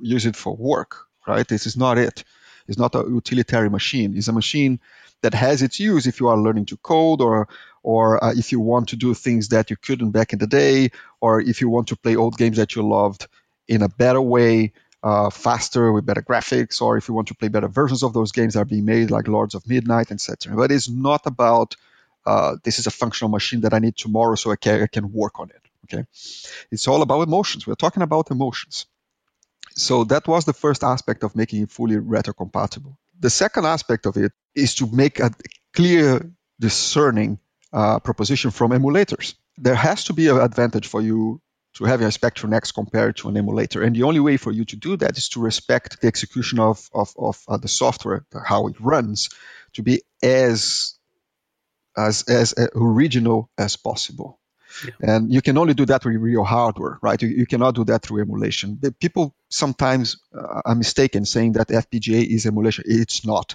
use 0.00 0.26
it 0.26 0.36
for 0.36 0.54
work, 0.56 1.06
right? 1.26 1.46
This 1.46 1.66
is 1.66 1.76
not 1.76 1.98
it. 1.98 2.24
It's 2.66 2.78
not 2.78 2.94
a 2.94 2.98
utilitarian 3.00 3.72
machine. 3.72 4.16
It's 4.16 4.28
a 4.28 4.32
machine 4.32 4.80
that 5.24 5.34
has 5.34 5.62
its 5.62 5.80
use 5.80 6.06
if 6.06 6.20
you 6.20 6.28
are 6.28 6.36
learning 6.36 6.66
to 6.66 6.76
code 6.76 7.20
or 7.20 7.48
or 7.82 8.22
uh, 8.22 8.32
if 8.34 8.52
you 8.52 8.60
want 8.60 8.88
to 8.88 8.96
do 8.96 9.14
things 9.14 9.48
that 9.48 9.70
you 9.70 9.76
couldn't 9.76 10.10
back 10.10 10.32
in 10.32 10.38
the 10.38 10.46
day 10.46 10.90
or 11.20 11.40
if 11.40 11.60
you 11.60 11.68
want 11.68 11.88
to 11.88 11.96
play 11.96 12.16
old 12.16 12.36
games 12.36 12.58
that 12.58 12.74
you 12.74 12.82
loved 12.86 13.26
in 13.68 13.82
a 13.82 13.88
better 13.88 14.20
way 14.20 14.72
uh, 15.02 15.28
faster 15.30 15.92
with 15.92 16.06
better 16.06 16.22
graphics 16.22 16.80
or 16.80 16.96
if 16.96 17.08
you 17.08 17.14
want 17.14 17.28
to 17.28 17.34
play 17.34 17.48
better 17.48 17.68
versions 17.68 18.02
of 18.02 18.12
those 18.12 18.32
games 18.32 18.54
that 18.54 18.60
are 18.60 18.66
being 18.66 18.84
made 18.84 19.10
like 19.10 19.28
lords 19.28 19.54
of 19.54 19.66
midnight 19.66 20.10
etc 20.10 20.54
but 20.56 20.70
it's 20.70 20.88
not 20.88 21.22
about 21.26 21.76
uh, 22.26 22.56
this 22.64 22.78
is 22.78 22.86
a 22.86 22.90
functional 22.90 23.30
machine 23.30 23.62
that 23.62 23.74
i 23.74 23.78
need 23.78 23.96
tomorrow 23.96 24.34
so 24.34 24.50
I 24.50 24.56
can, 24.56 24.82
I 24.82 24.86
can 24.86 25.12
work 25.12 25.40
on 25.40 25.50
it 25.50 25.63
Okay, 25.84 26.04
it's 26.70 26.88
all 26.88 27.02
about 27.02 27.22
emotions. 27.22 27.66
We're 27.66 27.74
talking 27.74 28.02
about 28.02 28.30
emotions. 28.30 28.86
So 29.76 30.04
that 30.04 30.28
was 30.28 30.44
the 30.44 30.52
first 30.52 30.84
aspect 30.84 31.24
of 31.24 31.34
making 31.34 31.62
it 31.62 31.70
fully 31.70 31.96
retrocompatible. 31.96 32.96
The 33.18 33.30
second 33.30 33.66
aspect 33.66 34.06
of 34.06 34.16
it 34.16 34.32
is 34.54 34.76
to 34.76 34.86
make 34.86 35.18
a 35.20 35.30
clear, 35.72 36.30
discerning 36.60 37.38
uh, 37.72 37.98
proposition 37.98 38.50
from 38.50 38.70
emulators. 38.70 39.34
There 39.58 39.74
has 39.74 40.04
to 40.04 40.12
be 40.12 40.28
an 40.28 40.38
advantage 40.38 40.86
for 40.86 41.00
you 41.00 41.40
to 41.74 41.84
having 41.84 42.06
a 42.06 42.12
Spectrum 42.12 42.50
Next 42.50 42.72
compared 42.72 43.16
to 43.16 43.28
an 43.28 43.36
emulator. 43.36 43.82
And 43.82 43.96
the 43.96 44.04
only 44.04 44.20
way 44.20 44.36
for 44.36 44.52
you 44.52 44.64
to 44.66 44.76
do 44.76 44.96
that 44.98 45.16
is 45.16 45.28
to 45.30 45.40
respect 45.40 46.00
the 46.00 46.06
execution 46.06 46.60
of, 46.60 46.88
of, 46.94 47.12
of 47.18 47.42
uh, 47.48 47.56
the 47.56 47.68
software, 47.68 48.24
how 48.46 48.68
it 48.68 48.76
runs, 48.80 49.30
to 49.74 49.82
be 49.82 50.02
as 50.22 50.94
as 51.96 52.24
as 52.28 52.54
uh, 52.56 52.66
original 52.74 53.50
as 53.58 53.76
possible. 53.76 54.38
And 55.00 55.32
you 55.32 55.42
can 55.42 55.58
only 55.58 55.74
do 55.74 55.86
that 55.86 56.04
with 56.04 56.16
real 56.16 56.44
hardware, 56.44 56.98
right? 57.02 57.20
You, 57.20 57.28
you 57.28 57.46
cannot 57.46 57.74
do 57.74 57.84
that 57.84 58.02
through 58.02 58.22
emulation. 58.22 58.80
People 59.00 59.34
sometimes 59.48 60.18
uh, 60.36 60.62
are 60.64 60.74
mistaken 60.74 61.24
saying 61.24 61.52
that 61.52 61.68
FPGA 61.68 62.26
is 62.26 62.46
emulation. 62.46 62.84
It's 62.86 63.24
not. 63.24 63.54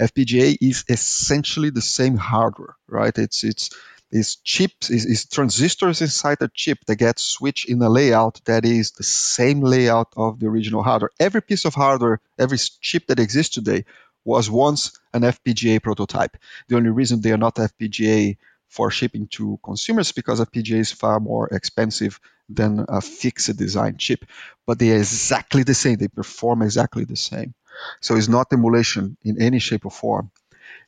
FPGA 0.00 0.56
is 0.60 0.84
essentially 0.88 1.70
the 1.70 1.82
same 1.82 2.16
hardware, 2.16 2.76
right? 2.88 3.16
It's 3.16 3.44
it's 3.44 3.70
is 4.10 4.36
chips 4.36 4.90
is, 4.90 5.06
is 5.06 5.26
transistors 5.26 6.00
inside 6.00 6.38
a 6.40 6.48
chip 6.48 6.78
that 6.86 6.96
get 6.96 7.18
switched 7.18 7.68
in 7.68 7.82
a 7.82 7.88
layout 7.88 8.40
that 8.44 8.64
is 8.64 8.92
the 8.92 9.02
same 9.02 9.60
layout 9.60 10.12
of 10.16 10.38
the 10.38 10.46
original 10.46 10.82
hardware. 10.82 11.10
Every 11.18 11.42
piece 11.42 11.64
of 11.64 11.74
hardware, 11.74 12.20
every 12.38 12.58
chip 12.80 13.08
that 13.08 13.18
exists 13.18 13.54
today 13.54 13.84
was 14.24 14.48
once 14.48 14.98
an 15.12 15.22
FPGA 15.22 15.82
prototype. 15.82 16.36
The 16.68 16.76
only 16.76 16.90
reason 16.90 17.20
they 17.20 17.32
are 17.32 17.36
not 17.36 17.56
FPGA 17.56 18.36
for 18.74 18.90
shipping 18.90 19.28
to 19.28 19.58
consumers 19.62 20.10
because 20.10 20.40
FPGA 20.40 20.80
is 20.80 20.90
far 20.90 21.20
more 21.20 21.46
expensive 21.48 22.18
than 22.48 22.84
a 22.88 23.00
fixed 23.00 23.56
design 23.56 23.96
chip. 23.98 24.24
But 24.66 24.80
they 24.80 24.90
are 24.90 24.96
exactly 24.96 25.62
the 25.62 25.74
same. 25.74 25.96
They 25.96 26.08
perform 26.08 26.62
exactly 26.62 27.04
the 27.04 27.16
same. 27.16 27.54
So 28.00 28.16
it's 28.16 28.28
not 28.28 28.52
emulation 28.52 29.16
in 29.22 29.40
any 29.40 29.60
shape 29.60 29.84
or 29.84 29.92
form. 29.92 30.32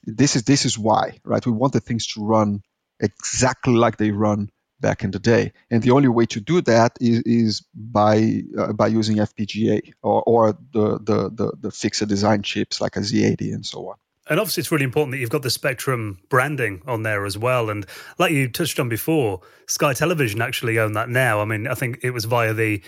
This 0.05 0.34
is 0.34 0.43
this 0.43 0.64
is 0.64 0.76
why, 0.76 1.18
right? 1.24 1.47
We 1.47 1.53
want 1.53 1.74
the 1.74 1.80
things 1.80 2.09
to 2.09 2.24
run 2.24 2.62
exactly 2.99 3.74
like 3.74 3.99
they 3.99 4.11
run 4.11 4.51
back 4.80 5.05
in 5.05 5.12
the 5.12 5.20
day. 5.20 5.53
And 5.70 5.80
the 5.80 5.93
only 5.93 6.09
way 6.09 6.26
to 6.26 6.41
do 6.41 6.61
that 6.62 6.97
is, 7.01 7.22
is 7.24 7.64
by 7.72 8.43
uh, 8.59 8.72
by 8.72 8.89
using 8.89 9.16
FPGA 9.18 9.93
or, 10.03 10.22
or 10.22 10.59
the, 10.72 10.99
the, 10.99 11.18
the, 11.30 11.53
the 11.61 11.70
fixed 11.70 12.07
design 12.09 12.43
chips 12.43 12.80
like 12.80 12.97
a 12.97 13.01
Z80 13.01 13.55
and 13.55 13.64
so 13.64 13.91
on. 13.91 13.97
And 14.29 14.41
obviously, 14.41 14.62
it's 14.62 14.72
really 14.72 14.85
important 14.85 15.12
that 15.12 15.18
you've 15.18 15.31
got 15.31 15.43
the 15.43 15.51
Spectrum 15.51 16.18
branding 16.29 16.83
on 16.87 17.03
there 17.03 17.24
as 17.24 17.39
well. 17.39 17.70
And 17.70 17.87
like 18.18 18.33
you 18.33 18.49
touched 18.49 18.81
on 18.81 18.89
before, 18.89 19.41
Sky 19.68 19.93
Television 19.93 20.43
actually 20.43 20.79
own 20.79 20.93
that 20.93 21.09
now. 21.09 21.41
I 21.41 21.45
mean, 21.45 21.66
I 21.66 21.74
think 21.74 22.01
it 22.03 22.11
was 22.11 22.24
via 22.24 22.53
the 22.53 22.83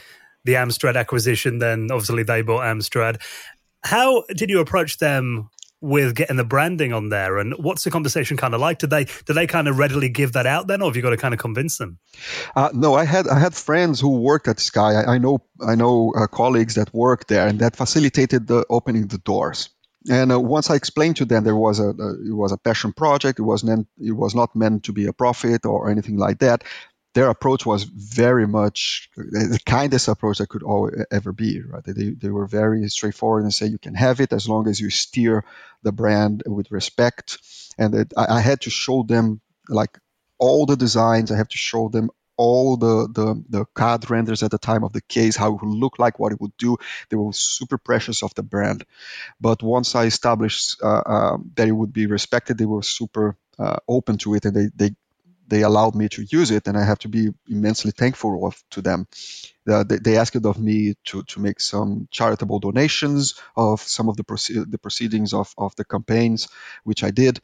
the 0.44 0.54
Amstrad 0.54 0.96
acquisition. 0.96 1.58
Then 1.58 1.88
obviously 1.90 2.22
they 2.22 2.42
bought 2.42 2.62
Amstrad. 2.62 3.20
How 3.84 4.24
did 4.34 4.50
you 4.50 4.60
approach 4.60 4.98
them 4.98 5.50
with 5.80 6.14
getting 6.14 6.36
the 6.36 6.44
branding 6.44 6.92
on 6.92 7.08
there 7.08 7.38
and 7.38 7.54
what's 7.58 7.84
the 7.84 7.90
conversation 7.90 8.36
kind 8.36 8.52
of 8.52 8.60
like 8.60 8.78
did 8.78 8.90
they 8.90 9.04
do 9.04 9.32
they 9.32 9.46
kind 9.46 9.68
of 9.68 9.78
readily 9.78 10.08
give 10.08 10.32
that 10.32 10.46
out 10.46 10.66
then 10.66 10.82
or 10.82 10.88
have 10.88 10.96
you 10.96 11.02
got 11.02 11.10
to 11.10 11.16
kind 11.16 11.32
of 11.32 11.38
convince 11.38 11.78
them 11.78 11.98
uh, 12.56 12.68
no 12.74 12.94
i 12.94 13.04
had 13.04 13.28
i 13.28 13.38
had 13.38 13.54
friends 13.54 14.00
who 14.00 14.18
worked 14.18 14.48
at 14.48 14.58
sky 14.58 14.94
i, 14.94 15.14
I 15.14 15.18
know 15.18 15.38
i 15.66 15.76
know 15.76 16.12
uh, 16.16 16.26
colleagues 16.26 16.74
that 16.74 16.92
worked 16.92 17.28
there 17.28 17.46
and 17.46 17.60
that 17.60 17.76
facilitated 17.76 18.48
the 18.48 18.66
opening 18.68 19.06
the 19.06 19.18
doors 19.18 19.70
and 20.10 20.32
uh, 20.32 20.40
once 20.40 20.70
I 20.70 20.74
explained 20.74 21.16
to 21.16 21.24
them 21.24 21.44
there 21.44 21.56
was 21.56 21.80
a, 21.80 21.90
a, 21.90 22.28
it 22.28 22.32
was 22.32 22.52
a 22.52 22.58
passion 22.58 22.92
project, 22.92 23.38
it 23.38 23.42
was 23.42 23.62
meant 23.64 23.86
it 23.98 24.12
was 24.12 24.34
not 24.34 24.56
meant 24.56 24.84
to 24.84 24.92
be 24.92 25.06
a 25.06 25.12
profit 25.12 25.66
or 25.66 25.90
anything 25.90 26.16
like 26.16 26.38
that 26.40 26.64
their 27.14 27.30
approach 27.30 27.66
was 27.66 27.82
very 27.84 28.46
much 28.46 29.10
the 29.16 29.58
kindest 29.66 30.08
approach 30.08 30.38
that 30.38 30.48
could 30.48 30.62
ever 31.10 31.32
be. 31.32 31.60
Right? 31.60 31.82
They, 31.84 32.10
they 32.10 32.28
were 32.28 32.46
very 32.46 32.88
straightforward 32.88 33.42
and 33.42 33.52
say 33.52 33.66
you 33.66 33.78
can 33.78 33.94
have 33.94 34.20
it 34.20 34.32
as 34.32 34.48
long 34.48 34.68
as 34.68 34.80
you 34.80 34.90
steer 34.90 35.44
the 35.82 35.90
brand 35.90 36.42
with 36.46 36.70
respect. 36.70 37.38
And 37.76 37.94
it, 37.94 38.12
I, 38.16 38.36
I 38.36 38.40
had 38.40 38.60
to 38.62 38.70
show 38.70 39.02
them 39.02 39.40
like 39.68 39.98
all 40.38 40.66
the 40.66 40.76
designs. 40.76 41.32
I 41.32 41.36
have 41.36 41.48
to 41.48 41.58
show 41.58 41.88
them 41.88 42.10
all 42.38 42.76
the, 42.78 43.08
the, 43.12 43.44
the 43.50 43.66
CAD 43.76 44.08
renders 44.08 44.42
at 44.42 44.50
the 44.50 44.58
time 44.58 44.84
of 44.84 44.92
the 44.92 45.02
case, 45.02 45.36
how 45.36 45.54
it 45.54 45.62
would 45.62 45.74
look 45.74 45.98
like, 45.98 46.18
what 46.18 46.32
it 46.32 46.40
would 46.40 46.56
do. 46.56 46.78
They 47.10 47.16
were 47.16 47.32
super 47.32 47.76
precious 47.76 48.22
of 48.22 48.32
the 48.34 48.42
brand. 48.42 48.84
But 49.40 49.62
once 49.62 49.94
I 49.94 50.04
established 50.04 50.80
uh, 50.82 51.02
uh, 51.04 51.38
that 51.56 51.68
it 51.68 51.72
would 51.72 51.92
be 51.92 52.06
respected, 52.06 52.56
they 52.56 52.64
were 52.64 52.82
super 52.82 53.36
uh, 53.58 53.76
open 53.88 54.18
to 54.18 54.34
it 54.34 54.44
and 54.44 54.54
they, 54.54 54.68
they 54.74 54.94
they 55.48 55.62
allowed 55.62 55.94
me 55.94 56.08
to 56.10 56.22
use 56.22 56.50
it, 56.50 56.68
and 56.68 56.76
I 56.76 56.84
have 56.84 56.98
to 57.00 57.08
be 57.08 57.28
immensely 57.48 57.90
thankful 57.90 58.46
of, 58.46 58.62
to 58.70 58.82
them. 58.82 59.06
Uh, 59.68 59.84
they, 59.84 59.98
they, 59.98 60.16
asked 60.16 60.36
of 60.36 60.58
me 60.58 60.94
to, 61.04 61.22
to 61.24 61.40
make 61.40 61.60
some 61.60 62.08
charitable 62.10 62.58
donations 62.58 63.40
of 63.56 63.80
some 63.82 64.08
of 64.08 64.16
the, 64.16 64.24
proce- 64.24 64.70
the 64.70 64.78
proceedings 64.78 65.34
of, 65.34 65.52
of 65.58 65.74
the 65.76 65.84
campaigns, 65.84 66.48
which 66.84 67.02
I 67.02 67.10
did, 67.10 67.40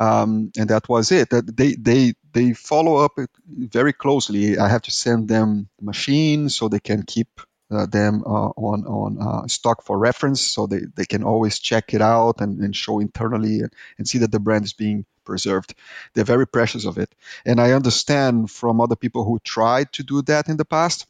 um, 0.00 0.52
and 0.56 0.70
that 0.70 0.88
was 0.88 1.12
it. 1.12 1.30
That 1.30 1.56
they 1.56 1.74
they 1.74 2.14
they 2.36 2.52
follow 2.52 2.96
up 2.96 3.18
very 3.48 3.94
closely. 3.94 4.58
I 4.58 4.68
have 4.68 4.82
to 4.82 4.90
send 4.90 5.26
them 5.26 5.68
machines 5.80 6.54
so 6.54 6.68
they 6.68 6.80
can 6.80 7.02
keep 7.02 7.40
uh, 7.70 7.86
them 7.86 8.22
uh, 8.26 8.50
on 8.68 8.84
on 8.86 9.18
uh, 9.18 9.48
stock 9.48 9.82
for 9.82 9.98
reference, 9.98 10.42
so 10.42 10.66
they, 10.66 10.82
they 10.94 11.06
can 11.06 11.24
always 11.24 11.58
check 11.58 11.94
it 11.94 12.02
out 12.02 12.40
and, 12.42 12.60
and 12.60 12.76
show 12.76 13.00
internally 13.00 13.60
and, 13.60 13.72
and 13.96 14.06
see 14.06 14.18
that 14.18 14.30
the 14.30 14.38
brand 14.38 14.64
is 14.66 14.74
being 14.74 15.06
preserved. 15.24 15.74
They're 16.12 16.32
very 16.34 16.46
precious 16.46 16.84
of 16.84 16.98
it. 16.98 17.14
And 17.44 17.58
I 17.58 17.72
understand 17.72 18.50
from 18.50 18.80
other 18.80 18.96
people 18.96 19.24
who 19.24 19.38
tried 19.42 19.92
to 19.94 20.02
do 20.02 20.22
that 20.22 20.48
in 20.48 20.58
the 20.58 20.64
past 20.64 21.06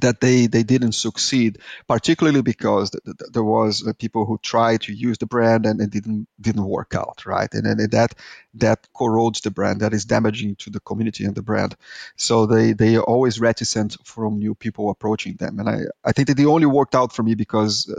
that 0.00 0.20
they, 0.20 0.46
they 0.46 0.62
didn't 0.62 0.92
succeed, 0.92 1.58
particularly 1.88 2.42
because 2.42 2.90
th- 2.90 3.04
th- 3.04 3.30
there 3.32 3.44
was 3.44 3.86
uh, 3.86 3.92
people 3.98 4.24
who 4.24 4.38
tried 4.38 4.82
to 4.82 4.92
use 4.92 5.18
the 5.18 5.26
brand 5.26 5.66
and 5.66 5.80
it 5.80 5.90
didn't 5.90 6.28
didn't 6.40 6.64
work 6.64 6.94
out, 6.94 7.24
right? 7.26 7.52
And, 7.52 7.66
and 7.66 7.90
that 7.92 8.14
that 8.54 8.86
corrodes 8.96 9.40
the 9.40 9.50
brand, 9.50 9.80
that 9.80 9.92
is 9.92 10.04
damaging 10.04 10.56
to 10.56 10.70
the 10.70 10.80
community 10.80 11.24
and 11.24 11.34
the 11.34 11.42
brand. 11.42 11.76
So 12.16 12.46
they 12.46 12.72
they 12.72 12.96
are 12.96 13.02
always 13.02 13.40
reticent 13.40 13.96
from 14.04 14.38
new 14.38 14.54
people 14.54 14.90
approaching 14.90 15.36
them. 15.36 15.58
And 15.58 15.68
I 15.68 15.80
I 16.04 16.12
think 16.12 16.28
that 16.28 16.36
they 16.36 16.46
only 16.46 16.66
worked 16.66 16.94
out 16.94 17.12
for 17.12 17.22
me 17.22 17.34
because 17.34 17.88
uh, 17.88 17.98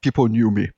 people 0.00 0.28
knew 0.28 0.50
me 0.50 0.70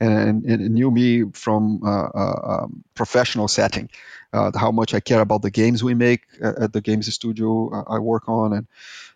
and, 0.00 0.44
and 0.44 0.74
knew 0.74 0.90
me 0.90 1.24
from 1.32 1.80
uh, 1.84 2.08
uh, 2.14 2.40
um, 2.64 2.84
professional 2.94 3.46
setting, 3.46 3.88
uh, 4.32 4.50
how 4.56 4.72
much 4.72 4.94
I 4.94 5.00
care 5.00 5.20
about 5.20 5.42
the 5.42 5.50
games 5.50 5.84
we 5.84 5.94
make 5.94 6.22
at 6.42 6.72
the 6.72 6.80
games 6.80 7.12
studio 7.14 7.84
I 7.88 7.98
work 7.98 8.28
on, 8.28 8.52
and 8.52 8.66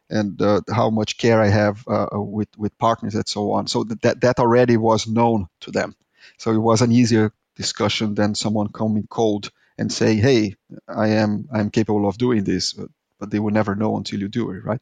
and 0.08 0.40
uh, 0.40 0.60
how 0.72 0.90
much 0.90 1.18
care 1.18 1.40
I 1.40 1.48
have 1.48 1.86
uh, 1.88 2.06
with 2.12 2.48
with 2.56 2.76
partners 2.78 3.14
and 3.14 3.28
so 3.28 3.52
on. 3.52 3.66
So 3.66 3.84
that 3.84 4.20
that 4.20 4.38
already 4.38 4.76
was 4.76 5.06
known 5.06 5.48
to 5.60 5.70
them. 5.70 5.94
So 6.38 6.52
it 6.52 6.58
was 6.58 6.82
an 6.82 6.92
easier 6.92 7.32
discussion 7.56 8.14
than 8.14 8.34
someone 8.34 8.68
coming 8.68 9.06
cold 9.08 9.50
and 9.78 9.92
saying, 9.92 10.18
"Hey, 10.18 10.56
I 10.88 11.08
am 11.08 11.48
I'm 11.52 11.70
capable 11.70 12.08
of 12.08 12.18
doing 12.18 12.44
this," 12.44 12.72
but, 12.72 12.88
but 13.18 13.30
they 13.30 13.38
will 13.38 13.52
never 13.52 13.74
know 13.74 13.96
until 13.96 14.20
you 14.20 14.28
do 14.28 14.50
it, 14.50 14.64
right? 14.64 14.80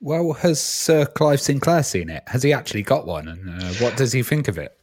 Well, 0.00 0.32
has 0.32 0.60
Sir 0.60 1.06
Clive 1.06 1.40
Sinclair 1.40 1.84
seen 1.84 2.10
it? 2.10 2.24
Has 2.26 2.42
he 2.42 2.52
actually 2.52 2.82
got 2.82 3.06
one, 3.06 3.28
and 3.28 3.48
uh, 3.48 3.72
what 3.74 3.96
does 3.96 4.12
he 4.12 4.22
think 4.22 4.48
of 4.48 4.58
it? 4.58 4.76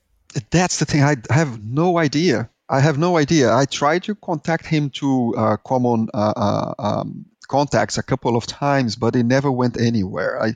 that's 0.51 0.79
the 0.79 0.85
thing. 0.85 1.03
I 1.03 1.15
have 1.29 1.63
no 1.63 1.97
idea. 1.97 2.49
I 2.69 2.81
have 2.81 2.97
no 2.97 3.17
idea. 3.17 3.53
I 3.53 3.65
tried 3.65 4.03
to 4.03 4.15
contact 4.15 4.65
him 4.65 4.91
to 4.91 5.33
uh, 5.35 5.57
common 5.57 6.07
uh, 6.13 6.33
uh, 6.35 6.73
um, 6.77 7.25
contacts 7.49 7.97
a 7.97 8.03
couple 8.03 8.37
of 8.37 8.47
times, 8.47 8.95
but 8.95 9.15
it 9.17 9.25
never 9.25 9.51
went 9.51 9.79
anywhere. 9.79 10.41
I, 10.41 10.55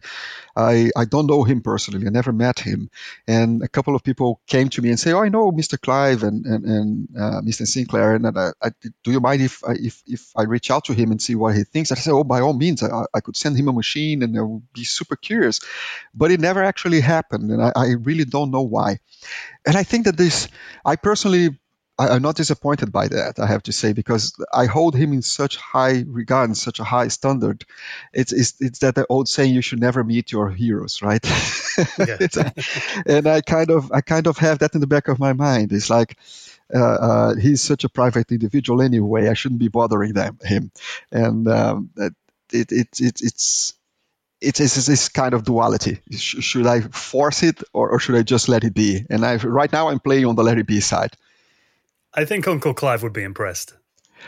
I, 0.56 0.91
I 0.96 1.06
don't 1.06 1.28
know 1.28 1.44
him 1.44 1.62
personally. 1.62 2.08
I 2.08 2.10
never 2.10 2.32
met 2.32 2.60
him. 2.60 2.89
And 3.28 3.64
a 3.64 3.68
couple 3.68 3.96
of 3.96 4.04
people 4.04 4.39
came 4.48 4.70
to 4.70 4.82
me 4.82 4.89
and 4.89 5.00
say, 5.00 5.12
"Oh, 5.12 5.24
I 5.24 5.30
know 5.30 5.52
Mr. 5.52 5.82
Clive 5.82 6.24
and 6.24 6.46
and, 6.46 6.66
and 6.66 7.08
uh, 7.18 7.41
Mr. 7.41 7.68
Sinclair. 7.68 8.16
And 8.16 8.26
I, 8.28 8.52
I, 8.62 8.70
do 9.04 9.12
you 9.12 9.20
mind 9.20 9.41
if 9.41 9.64
I, 9.66 9.74
if 9.74 10.02
if 10.08 10.32
I 10.38 10.44
reach 10.44 10.72
out 10.72 10.86
to 10.86 10.94
him 10.94 11.12
and 11.12 11.22
see 11.22 11.36
what 11.36 11.56
he 11.56 11.64
thinks?" 11.64 11.91
I 11.91 11.96
said, 11.96 12.14
"Oh, 12.14 12.24
by 12.24 12.39
all 12.39 12.54
means. 12.54 12.84
I, 12.84 13.06
I 13.14 13.20
could 13.20 13.36
send 13.36 13.58
him 13.58 13.68
a 13.68 13.74
machine, 13.74 14.24
and 14.24 14.38
I 14.38 14.41
would 14.41 14.72
be 14.74 14.86
super 14.86 15.18
curious." 15.18 15.60
But 16.14 16.32
it 16.32 16.39
never 16.39 16.64
actually 16.64 17.02
happened, 17.02 17.52
and 17.52 17.62
I, 17.62 17.72
I 17.76 17.88
really 18.00 18.26
don't 18.26 18.52
know 18.52 18.62
why. 18.62 19.00
And 19.66 19.76
I 19.76 19.84
think 19.84 20.06
that 20.06 20.18
this, 20.18 20.48
I 20.86 20.96
personally 20.96 21.58
I, 21.98 22.16
am 22.16 22.22
not 22.24 22.36
disappointed 22.36 22.91
by 22.91 23.08
that, 23.08 23.39
I 23.39 23.46
have 23.48 23.64
to 23.64 23.72
say, 23.72 23.94
because 23.94 24.34
I 24.52 24.66
hold 24.66 24.96
him 24.96 25.14
in 25.14 25.22
such 25.22 25.58
high 25.58 26.04
regard 26.08 26.50
and 26.50 26.58
such 26.58 26.80
a 26.80 26.84
high 26.84 27.10
standard. 27.10 27.66
It's, 28.14 28.32
it's, 28.32 28.56
it's 28.60 28.80
that 28.80 29.06
old 29.10 29.30
saying, 29.30 29.54
you 29.54 29.62
should 29.62 29.80
never 29.80 30.04
meet 30.04 30.32
your 30.32 30.50
heroes, 30.50 31.02
right? 31.02 31.24
and 33.06 33.28
I 33.28 33.41
kind 33.41 33.70
of, 33.70 33.91
I 33.91 34.02
kind 34.02 34.28
of 34.28 34.38
have 34.38 34.60
that 34.60 34.74
in 34.74 34.82
the 34.82 34.88
back 34.88 35.08
of 35.08 35.20
my 35.20 35.34
mind. 35.34 35.72
It's 35.72 35.89
like, 35.89 36.18
uh, 36.74 36.80
uh, 36.80 37.36
he's 37.36 37.62
such 37.62 37.84
a 37.84 37.89
private 37.89 38.32
individual 38.32 38.82
anyway. 38.82 39.30
I 39.30 39.34
shouldn't 39.34 39.60
be 39.60 39.68
bothering 39.68 40.14
them, 40.14 40.39
him. 40.44 40.72
And 41.12 41.48
um, 41.48 41.89
it, 41.96 42.14
it, 42.52 42.72
it, 42.72 42.88
it's, 43.00 43.76
it's, 44.41 44.60
it's 44.60 44.86
this 44.88 45.10
kind 45.10 45.36
of 45.36 45.46
duality. 45.46 46.00
Should 46.12 46.66
I 46.66 46.82
force 46.82 47.44
it 47.44 47.62
or, 47.72 47.91
or 47.91 48.00
should 48.00 48.16
I 48.16 48.24
just 48.24 48.50
let 48.50 48.64
it 48.64 48.74
be? 48.74 49.06
And 49.10 49.24
I, 49.24 49.36
right 49.36 49.72
now 49.72 49.89
I'm 49.89 50.00
playing 50.00 50.26
on 50.26 50.36
the 50.36 50.44
let 50.44 50.58
it 50.58 50.66
be 50.66 50.80
side. 50.80 51.16
I 52.14 52.26
think 52.26 52.47
Uncle 52.47 52.74
Clive 52.74 53.03
would 53.03 53.14
be 53.14 53.24
impressed. 53.24 53.74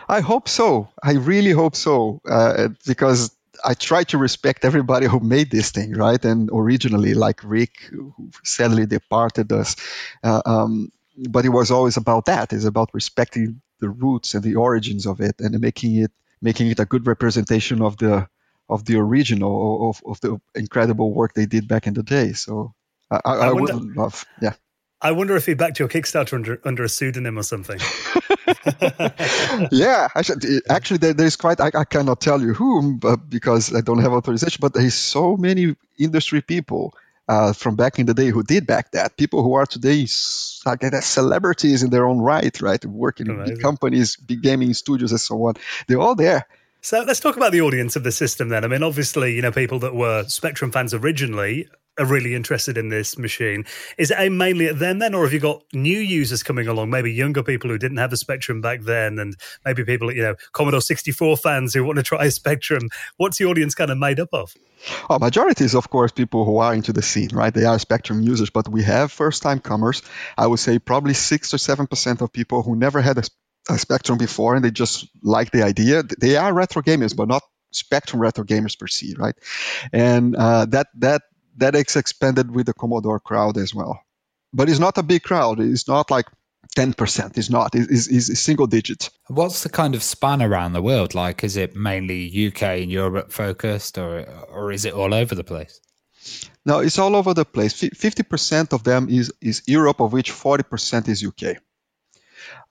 I 0.10 0.22
hope 0.22 0.50
so. 0.50 0.90
I 1.02 1.14
really 1.14 1.52
hope 1.52 1.76
so, 1.76 2.22
uh, 2.30 2.70
because 2.86 3.32
I 3.64 3.74
try 3.74 4.04
to 4.06 4.18
respect 4.18 4.66
everybody 4.66 5.08
who 5.08 5.20
made 5.20 5.50
this 5.52 5.72
thing, 5.72 5.94
right? 5.94 6.24
And 6.26 6.50
originally, 6.52 7.14
like 7.14 7.42
Rick, 7.44 7.80
who 7.90 8.14
sadly 8.44 8.86
departed 8.86 9.52
us, 9.52 9.76
uh, 10.24 10.42
um, 10.46 10.92
but 11.18 11.46
it 11.46 11.50
was 11.50 11.72
always 11.72 11.98
about 11.98 12.26
that. 12.26 12.52
It's 12.52 12.66
about 12.66 12.90
respecting 12.94 13.62
the 13.80 13.90
roots 13.90 14.34
and 14.34 14.44
the 14.44 14.56
origins 14.56 15.06
of 15.06 15.22
it, 15.22 15.36
and 15.40 15.60
making 15.60 15.96
it 15.96 16.12
making 16.42 16.68
it 16.68 16.80
a 16.80 16.86
good 16.86 17.08
representation 17.08 17.82
of 17.82 17.98
the 17.98 18.28
of 18.68 18.84
the 18.84 18.98
original 18.98 19.90
of, 19.90 20.02
of 20.06 20.20
the 20.22 20.42
incredible 20.56 21.14
work 21.14 21.34
they 21.34 21.46
did 21.46 21.68
back 21.68 21.88
in 21.88 21.94
the 21.94 22.04
day. 22.04 22.34
So 22.34 22.74
I, 23.10 23.22
I, 23.24 23.34
I 23.36 23.52
wonder, 23.54 23.78
would 23.78 23.96
love, 23.96 24.26
yeah. 24.42 24.54
I 25.02 25.12
wonder 25.12 25.36
if 25.36 25.46
he 25.46 25.54
backed 25.54 25.80
your 25.80 25.88
Kickstarter 25.88 26.34
under 26.34 26.62
under 26.64 26.84
a 26.84 26.90
pseudonym 26.90 27.38
or 27.38 27.44
something. 27.44 27.80
yeah, 29.72 30.08
actually, 30.16 30.62
actually 30.70 30.98
there, 30.98 31.14
there's 31.14 31.36
quite. 31.36 31.60
I, 31.60 31.72
I, 31.74 31.84
cannot 31.84 32.22
tell 32.22 32.42
you 32.42 32.54
whom, 32.54 32.98
but 32.98 33.30
because 33.30 33.74
I 33.74 33.82
don't 33.82 34.00
have 34.00 34.14
authorization. 34.14 34.60
But 34.62 34.74
there's 34.74 34.94
so 34.94 35.36
many 35.38 35.76
industry 36.00 36.42
people 36.42 36.94
uh, 37.28 37.54
from 37.54 37.76
back 37.76 38.00
in 38.00 38.06
the 38.06 38.14
day 38.14 38.30
who 38.30 38.44
did 38.44 38.68
back 38.68 38.92
that. 38.92 39.18
People 39.18 39.44
who 39.44 39.54
are 39.54 39.66
today 39.66 40.08
like 40.66 40.82
celebrities 41.04 41.84
in 41.84 41.90
their 41.90 42.08
own 42.08 42.20
right, 42.20 42.60
right, 42.62 42.84
working 42.86 43.30
Amazing. 43.30 43.48
in 43.48 43.54
big 43.56 43.64
companies, 43.64 44.16
big 44.16 44.42
gaming 44.42 44.74
studios, 44.74 45.12
and 45.12 45.22
so 45.22 45.44
on. 45.46 45.56
They're 45.88 46.00
all 46.00 46.16
there. 46.16 46.48
So 46.82 47.02
let's 47.02 47.20
talk 47.20 47.36
about 47.36 47.52
the 47.52 47.62
audience 47.62 47.96
of 47.96 48.04
the 48.04 48.12
system 48.12 48.50
then. 48.50 48.64
I 48.64 48.68
mean, 48.68 48.84
obviously, 48.84 49.34
you 49.34 49.42
know, 49.42 49.52
people 49.52 49.80
that 49.80 49.96
were 49.96 50.24
Spectrum 50.28 50.72
fans 50.72 50.94
originally 50.94 51.68
are 51.98 52.06
really 52.06 52.36
interested 52.36 52.78
in 52.78 52.90
this 52.90 53.18
machine. 53.18 53.66
Is 53.98 54.12
it 54.12 54.18
aimed 54.20 54.38
mainly 54.38 54.68
at 54.68 54.80
them 54.80 55.00
then, 55.00 55.16
or 55.16 55.24
have 55.24 55.34
you 55.34 55.40
got 55.40 55.64
new 55.74 55.98
users 55.98 56.44
coming 56.44 56.68
along? 56.68 56.90
Maybe 56.90 57.12
younger 57.12 57.44
people 57.44 57.70
who 57.70 57.78
didn't 57.78 57.98
have 57.98 58.12
a 58.12 58.18
Spectrum 58.18 58.62
back 58.62 58.82
then, 58.82 59.20
and 59.20 59.36
maybe 59.64 59.84
people, 59.84 60.14
you 60.14 60.22
know, 60.22 60.36
Commodore 60.52 60.82
64 60.82 61.38
fans 61.38 61.74
who 61.74 61.84
want 61.84 61.98
to 61.98 62.04
try 62.04 62.26
a 62.26 62.32
Spectrum. 62.32 62.90
What's 63.18 63.38
the 63.38 63.46
audience 63.46 63.76
kind 63.76 63.92
of 63.92 63.98
made 63.98 64.20
up 64.20 64.30
of? 64.34 64.54
Oh, 65.10 65.20
majority 65.20 65.64
is, 65.64 65.76
of 65.76 65.90
course, 65.90 66.12
people 66.12 66.46
who 66.46 66.58
are 66.58 66.74
into 66.74 66.94
the 66.94 67.02
scene, 67.02 67.30
right? 67.34 67.54
They 67.54 67.66
are 67.66 67.80
Spectrum 67.80 68.22
users, 68.22 68.50
but 68.50 68.68
we 68.68 68.84
have 68.84 69.12
first 69.12 69.42
time 69.42 69.60
comers. 69.60 70.02
I 70.38 70.48
would 70.48 70.60
say 70.60 70.80
probably 70.80 71.14
6 71.14 71.54
or 71.54 71.58
7% 71.58 72.22
of 72.22 72.32
people 72.32 72.62
who 72.62 72.76
never 72.76 73.02
had 73.02 73.18
a, 73.18 73.24
a 73.70 73.78
Spectrum 73.78 74.18
before 74.18 74.56
and 74.56 74.64
they 74.64 74.72
just 74.72 75.08
like 75.24 75.52
the 75.52 75.64
idea. 75.64 76.04
They 76.04 76.36
are 76.36 76.54
retro 76.54 76.82
gamers, 76.82 77.16
but 77.16 77.28
not 77.28 77.44
Spectrum 77.72 78.22
retro 78.22 78.44
gamers 78.44 78.78
per 78.78 78.88
se, 78.88 79.16
right? 79.18 79.36
And 79.92 80.36
uh, 80.36 80.66
that 80.66 80.88
that 81.00 81.24
that 81.58 81.76
is 81.76 81.96
expanded 81.96 82.54
with 82.54 82.66
the 82.66 82.74
Commodore 82.74 83.20
crowd 83.20 83.58
as 83.58 83.74
well. 83.74 84.00
But 84.54 84.70
it's 84.70 84.80
not 84.80 84.98
a 84.98 85.04
big 85.04 85.24
crowd. 85.24 85.60
It's 85.60 85.88
not 85.88 86.10
like 86.10 86.28
10%. 86.78 87.38
It's 87.38 87.50
not. 87.50 87.76
It's, 87.76 88.08
it's 88.08 88.40
single 88.40 88.68
digit. 88.68 89.10
What's 89.28 89.64
the 89.64 89.70
kind 89.70 89.96
of 89.96 90.04
span 90.04 90.42
around 90.42 90.74
the 90.74 90.82
world 90.82 91.14
like? 91.14 91.44
Is 91.44 91.58
it 91.58 91.76
mainly 91.76 92.48
UK 92.48 92.64
and 92.64 92.92
Europe 92.92 93.32
focused 93.32 93.98
or, 93.98 94.26
or 94.50 94.72
is 94.72 94.86
it 94.86 94.94
all 94.94 95.14
over 95.14 95.36
the 95.36 95.44
place? 95.44 95.80
No, 96.66 96.80
it's 96.80 96.98
all 96.98 97.16
over 97.16 97.34
the 97.34 97.46
place. 97.46 97.74
50% 97.74 98.74
of 98.74 98.84
them 98.84 99.10
is, 99.10 99.32
is 99.42 99.62
Europe, 99.68 100.00
of 100.00 100.12
which 100.12 100.32
40% 100.32 101.08
is 101.08 101.24
UK. 101.24 101.58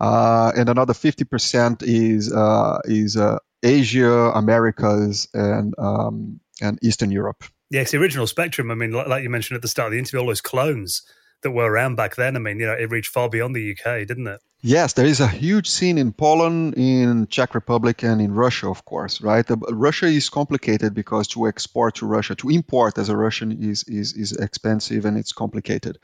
Uh, 0.01 0.53
and 0.57 0.68
another 0.68 0.93
50% 0.93 1.82
is, 1.82 2.32
uh, 2.32 2.78
is 2.85 3.16
uh, 3.16 3.39
Asia, 3.62 4.32
Americas, 4.35 5.28
and, 5.32 5.74
um, 5.78 6.41
and 6.61 6.78
Eastern 6.82 7.12
Europe. 7.12 7.45
It's 7.70 7.90
the 7.90 7.98
original 7.98 8.26
Spectrum. 8.26 8.70
I 8.70 8.74
mean, 8.74 8.92
like, 8.92 9.08
like, 9.08 9.22
you 9.22 9.30
mentioned 9.30 9.56
at 9.56 9.62
the 9.62 9.68
start 9.68 9.88
of 9.88 9.92
the 9.92 9.98
interview, 9.98 10.20
all 10.20 10.26
those 10.26 10.40
clones 10.40 11.02
that 11.42 11.50
were 11.50 11.70
around 11.70 11.96
back 11.96 12.16
then. 12.16 12.36
I 12.36 12.38
mean, 12.38 12.60
you 12.60 12.66
know, 12.66 12.72
it 12.72 12.90
reached 12.90 13.10
far 13.10 13.28
beyond 13.28 13.54
the 13.54 13.72
UK, 13.72 14.06
didn't 14.06 14.26
it? 14.26 14.40
Yes, 14.60 14.94
there 14.94 15.04
is 15.04 15.20
a 15.20 15.28
huge 15.28 15.68
scene 15.68 15.98
in 15.98 16.12
Poland, 16.12 16.74
in 16.78 17.26
Czech 17.26 17.54
Republic, 17.54 18.02
and 18.02 18.22
in 18.22 18.32
Russia, 18.32 18.68
of 18.68 18.84
course, 18.86 19.20
right? 19.20 19.44
Russia 19.70 20.06
is 20.06 20.30
complicated 20.30 20.94
because 20.94 21.28
to 21.28 21.46
export 21.46 21.96
to 21.96 22.06
Russia, 22.06 22.34
to 22.36 22.48
import 22.48 22.96
as 22.96 23.10
a 23.10 23.16
Russian 23.16 23.62
is 23.62 23.84
is, 23.84 24.14
is 24.14 24.32
expensive 24.32 25.04
and 25.04 25.18
it's 25.18 25.32
complicated. 25.32 25.98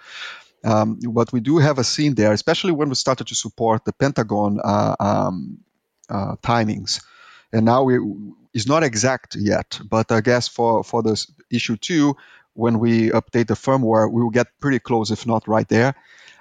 Um, 0.63 0.99
but 1.01 1.33
we 1.33 1.41
do 1.41 1.57
have 1.57 1.79
a 1.79 1.85
scene 1.85 2.15
there, 2.15 2.33
especially 2.33 2.73
when 2.73 2.91
we 2.91 2.95
started 2.95 3.29
to 3.29 3.35
support 3.35 3.87
the 3.87 3.95
Pentagon 3.95 4.61
uh, 4.63 4.97
um, 5.01 5.61
uh, 6.11 6.37
timings 6.43 7.01
and 7.53 7.65
now 7.65 7.83
we 7.83 7.99
it's 8.53 8.67
not 8.67 8.83
exact 8.83 9.37
yet, 9.37 9.81
but 9.89 10.11
I 10.13 10.21
guess 10.21 10.49
for 10.49 10.85
for 10.85 11.03
this 11.03 11.31
issue 11.51 11.77
two, 11.77 12.17
when 12.55 12.79
we 12.79 13.11
update 13.11 13.47
the 13.47 13.55
firmware, 13.55 14.11
we 14.11 14.23
will 14.23 14.31
get 14.31 14.49
pretty 14.61 14.79
close, 14.79 15.11
if 15.11 15.27
not 15.27 15.49
right 15.49 15.69
there. 15.69 15.95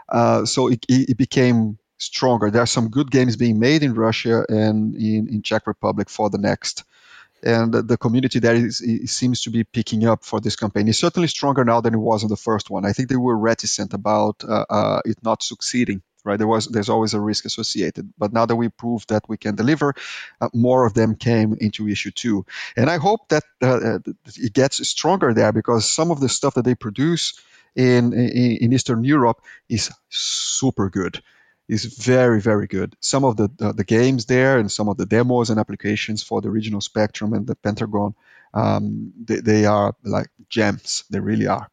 Uh, 0.07 0.45
so 0.45 0.69
it, 0.69 0.85
it 0.89 1.17
became 1.17 1.77
stronger. 1.97 2.49
There 2.49 2.63
are 2.63 2.67
some 2.67 2.89
good 2.89 3.11
games 3.11 3.35
being 3.35 3.59
made 3.59 3.83
in 3.83 3.93
Russia 3.93 4.43
and 4.49 4.95
in, 4.95 5.27
in 5.27 5.41
Czech 5.43 5.67
Republic 5.67 6.09
for 6.09 6.29
the 6.29 6.37
next. 6.39 6.83
And 7.41 7.73
the 7.73 7.97
community 7.97 8.39
there 8.39 8.55
is, 8.55 8.83
seems 9.05 9.41
to 9.41 9.49
be 9.49 9.63
picking 9.63 10.05
up 10.05 10.25
for 10.25 10.41
this 10.41 10.57
campaign. 10.57 10.87
It's 10.87 10.97
certainly 10.97 11.27
stronger 11.27 11.63
now 11.63 11.79
than 11.79 11.93
it 11.93 11.97
was 11.99 12.23
in 12.23 12.29
the 12.29 12.35
first 12.35 12.69
one. 12.69 12.85
I 12.85 12.91
think 12.91 13.07
they 13.07 13.15
were 13.15 13.37
reticent 13.37 13.93
about 13.93 14.43
uh, 14.43 14.65
uh, 14.69 15.01
it 15.05 15.17
not 15.23 15.43
succeeding 15.43 16.01
right? 16.29 16.37
There 16.37 16.47
was 16.47 16.67
there's 16.67 16.89
always 16.89 17.13
a 17.13 17.19
risk 17.19 17.45
associated, 17.45 18.13
but 18.17 18.31
now 18.31 18.45
that 18.45 18.55
we 18.55 18.69
proved 18.69 19.09
that 19.09 19.27
we 19.27 19.37
can 19.37 19.55
deliver, 19.55 19.93
uh, 20.39 20.49
more 20.53 20.85
of 20.85 20.93
them 20.93 21.15
came 21.15 21.57
into 21.59 21.89
issue 21.89 22.11
two, 22.11 22.45
and 22.77 22.89
I 22.89 22.97
hope 22.97 23.29
that 23.29 23.43
uh, 23.61 23.99
it 24.37 24.53
gets 24.53 24.87
stronger 24.87 25.33
there 25.33 25.51
because 25.51 25.89
some 25.89 26.11
of 26.11 26.19
the 26.19 26.29
stuff 26.29 26.53
that 26.53 26.65
they 26.65 26.75
produce 26.75 27.41
in 27.75 28.13
in, 28.13 28.57
in 28.61 28.73
Eastern 28.73 29.03
Europe 29.03 29.41
is 29.67 29.91
super 30.09 30.89
good. 30.89 31.23
Is 31.67 31.85
very 31.85 32.41
very 32.41 32.67
good. 32.67 32.95
Some 32.99 33.27
of 33.27 33.35
the, 33.37 33.47
the, 33.57 33.73
the 33.73 33.83
games 33.83 34.25
there 34.25 34.59
and 34.59 34.71
some 34.71 34.89
of 34.89 34.97
the 34.97 35.05
demos 35.05 35.49
and 35.49 35.59
applications 35.59 36.23
for 36.23 36.41
the 36.41 36.49
original 36.49 36.81
Spectrum 36.81 37.33
and 37.33 37.45
the 37.45 37.55
Pentagon, 37.55 38.15
um, 38.53 39.13
they, 39.25 39.41
they 39.41 39.65
are 39.65 39.93
like 40.03 40.29
gems. 40.49 41.03
They 41.11 41.19
really 41.19 41.47
are. 41.47 41.69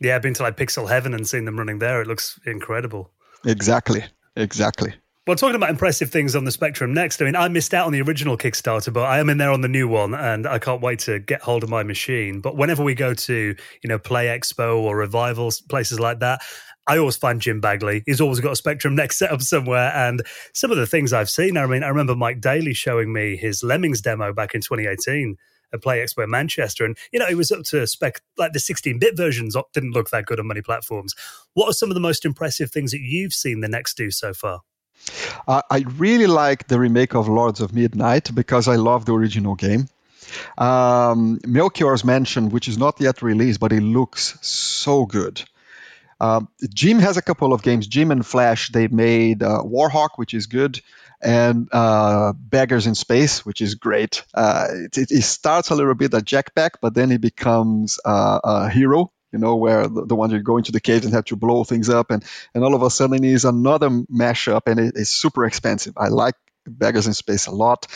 Yeah, 0.00 0.16
I've 0.16 0.22
been 0.22 0.34
to 0.34 0.42
like 0.42 0.56
Pixel 0.56 0.88
Heaven 0.88 1.14
and 1.14 1.26
seen 1.26 1.44
them 1.44 1.58
running 1.58 1.78
there. 1.78 2.02
It 2.02 2.08
looks 2.08 2.38
incredible. 2.44 3.10
Exactly. 3.44 4.04
Exactly. 4.36 4.94
Well, 5.26 5.36
talking 5.36 5.56
about 5.56 5.68
impressive 5.68 6.10
things 6.10 6.34
on 6.34 6.44
the 6.44 6.50
spectrum 6.50 6.94
next, 6.94 7.20
I 7.20 7.26
mean, 7.26 7.36
I 7.36 7.48
missed 7.48 7.74
out 7.74 7.84
on 7.84 7.92
the 7.92 8.00
original 8.00 8.38
Kickstarter, 8.38 8.90
but 8.90 9.04
I 9.04 9.18
am 9.18 9.28
in 9.28 9.36
there 9.36 9.50
on 9.50 9.60
the 9.60 9.68
new 9.68 9.86
one, 9.86 10.14
and 10.14 10.46
I 10.46 10.58
can't 10.58 10.80
wait 10.80 11.00
to 11.00 11.18
get 11.18 11.42
hold 11.42 11.62
of 11.62 11.68
my 11.68 11.82
machine. 11.82 12.40
But 12.40 12.56
whenever 12.56 12.82
we 12.82 12.94
go 12.94 13.12
to, 13.12 13.34
you 13.34 13.88
know, 13.88 13.98
Play 13.98 14.26
Expo 14.26 14.78
or 14.78 14.96
Revivals, 14.96 15.60
places 15.60 16.00
like 16.00 16.20
that, 16.20 16.40
I 16.86 16.96
always 16.96 17.18
find 17.18 17.42
Jim 17.42 17.60
Bagley. 17.60 18.02
He's 18.06 18.22
always 18.22 18.40
got 18.40 18.52
a 18.52 18.56
Spectrum 18.56 18.94
Next 18.94 19.18
set 19.18 19.30
up 19.30 19.42
somewhere. 19.42 19.92
And 19.94 20.22
some 20.54 20.70
of 20.70 20.78
the 20.78 20.86
things 20.86 21.12
I've 21.12 21.28
seen, 21.28 21.58
I 21.58 21.66
mean, 21.66 21.82
I 21.82 21.88
remember 21.88 22.16
Mike 22.16 22.40
Dailly 22.40 22.74
showing 22.74 23.12
me 23.12 23.36
his 23.36 23.62
Lemmings 23.62 24.00
demo 24.00 24.32
back 24.32 24.54
in 24.54 24.62
2018 24.62 25.36
at 25.72 25.82
Play 25.82 25.98
Expo 25.98 26.26
Manchester. 26.28 26.84
And, 26.84 26.96
you 27.12 27.18
know, 27.18 27.26
it 27.28 27.36
was 27.36 27.50
up 27.50 27.64
to 27.64 27.86
spec, 27.86 28.20
like 28.36 28.52
the 28.52 28.60
16 28.60 28.98
bit 28.98 29.16
versions 29.16 29.56
didn't 29.72 29.92
look 29.92 30.10
that 30.10 30.26
good 30.26 30.40
on 30.40 30.46
many 30.46 30.62
platforms. 30.62 31.14
What 31.54 31.68
are 31.68 31.72
some 31.72 31.90
of 31.90 31.94
the 31.94 32.00
most 32.00 32.24
impressive 32.24 32.70
things 32.70 32.92
that 32.92 33.00
you've 33.00 33.32
seen 33.32 33.60
the 33.60 33.68
Next 33.68 33.96
do 33.96 34.10
so 34.10 34.32
far? 34.32 34.60
Uh, 35.46 35.62
I 35.70 35.84
really 35.96 36.26
like 36.26 36.68
the 36.68 36.78
remake 36.78 37.14
of 37.14 37.28
Lords 37.28 37.60
of 37.60 37.74
Midnight 37.74 38.34
because 38.34 38.68
I 38.68 38.76
love 38.76 39.04
the 39.04 39.14
original 39.14 39.54
game. 39.54 39.88
Um, 40.58 41.40
Melchior's 41.46 42.04
Mansion, 42.04 42.50
which 42.50 42.68
is 42.68 42.76
not 42.76 43.00
yet 43.00 43.22
released, 43.22 43.60
but 43.60 43.72
it 43.72 43.80
looks 43.80 44.38
so 44.42 45.06
good. 45.06 45.42
Um, 46.20 46.48
Jim 46.74 46.98
has 46.98 47.16
a 47.16 47.22
couple 47.22 47.52
of 47.52 47.62
games. 47.62 47.86
Jim 47.86 48.10
and 48.10 48.26
Flash, 48.26 48.70
they 48.70 48.88
made 48.88 49.42
uh, 49.42 49.62
Warhawk, 49.62 50.10
which 50.16 50.34
is 50.34 50.46
good 50.46 50.80
and 51.20 51.68
uh, 51.72 52.32
Baggers 52.32 52.86
in 52.86 52.94
Space, 52.94 53.44
which 53.44 53.60
is 53.60 53.74
great. 53.74 54.24
Uh, 54.34 54.66
it, 54.70 55.10
it, 55.10 55.22
starts 55.22 55.70
a 55.70 55.74
little 55.74 55.94
bit 55.94 56.14
a 56.14 56.18
jetpack, 56.18 56.70
but 56.80 56.94
then 56.94 57.10
it 57.10 57.20
becomes 57.20 57.98
uh, 58.04 58.40
a 58.42 58.68
hero. 58.68 59.12
You 59.32 59.38
know, 59.38 59.56
where 59.56 59.86
the, 59.88 60.06
the 60.06 60.14
one 60.14 60.30
you 60.30 60.40
go 60.40 60.56
into 60.56 60.72
the 60.72 60.80
cave 60.80 61.04
and 61.04 61.12
have 61.12 61.26
to 61.26 61.36
blow 61.36 61.62
things 61.64 61.90
up, 61.90 62.10
and 62.10 62.24
and 62.54 62.64
all 62.64 62.74
of 62.74 62.82
a 62.82 62.90
sudden 62.90 63.24
is 63.24 63.44
another 63.44 63.90
mashup, 63.90 64.62
and 64.66 64.80
it, 64.80 64.94
it's 64.96 65.10
super 65.10 65.44
expensive. 65.44 65.94
I 65.98 66.08
like 66.08 66.34
Baggers 66.66 67.06
in 67.06 67.14
Space 67.14 67.46
a 67.46 67.50
lot. 67.50 67.86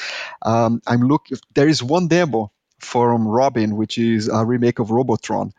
Um, 0.43 0.83
I'm 0.87 1.01
looking. 1.01 1.39
There 1.55 1.69
is 1.69 1.83
one 1.83 2.09
demo 2.09 2.53
from 2.81 3.27
Robin, 3.27 3.77
which 3.77 3.97
is 3.97 4.29
a 4.29 4.45
remake 4.45 4.79
of 4.79 4.91
Robotron 4.91 5.53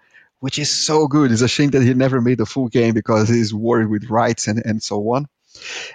which 0.43 0.59
is 0.59 0.69
so 0.69 1.07
good. 1.07 1.31
It's 1.31 1.41
a 1.41 1.47
shame 1.47 1.69
that 1.69 1.83
he 1.83 1.93
never 1.93 2.19
made 2.19 2.41
a 2.41 2.45
full 2.45 2.67
game 2.67 2.93
because 2.93 3.29
he's 3.29 3.53
worried 3.53 3.87
with 3.87 4.09
rights 4.09 4.49
and, 4.49 4.61
and 4.65 4.83
so 4.83 4.97
on. 5.13 5.29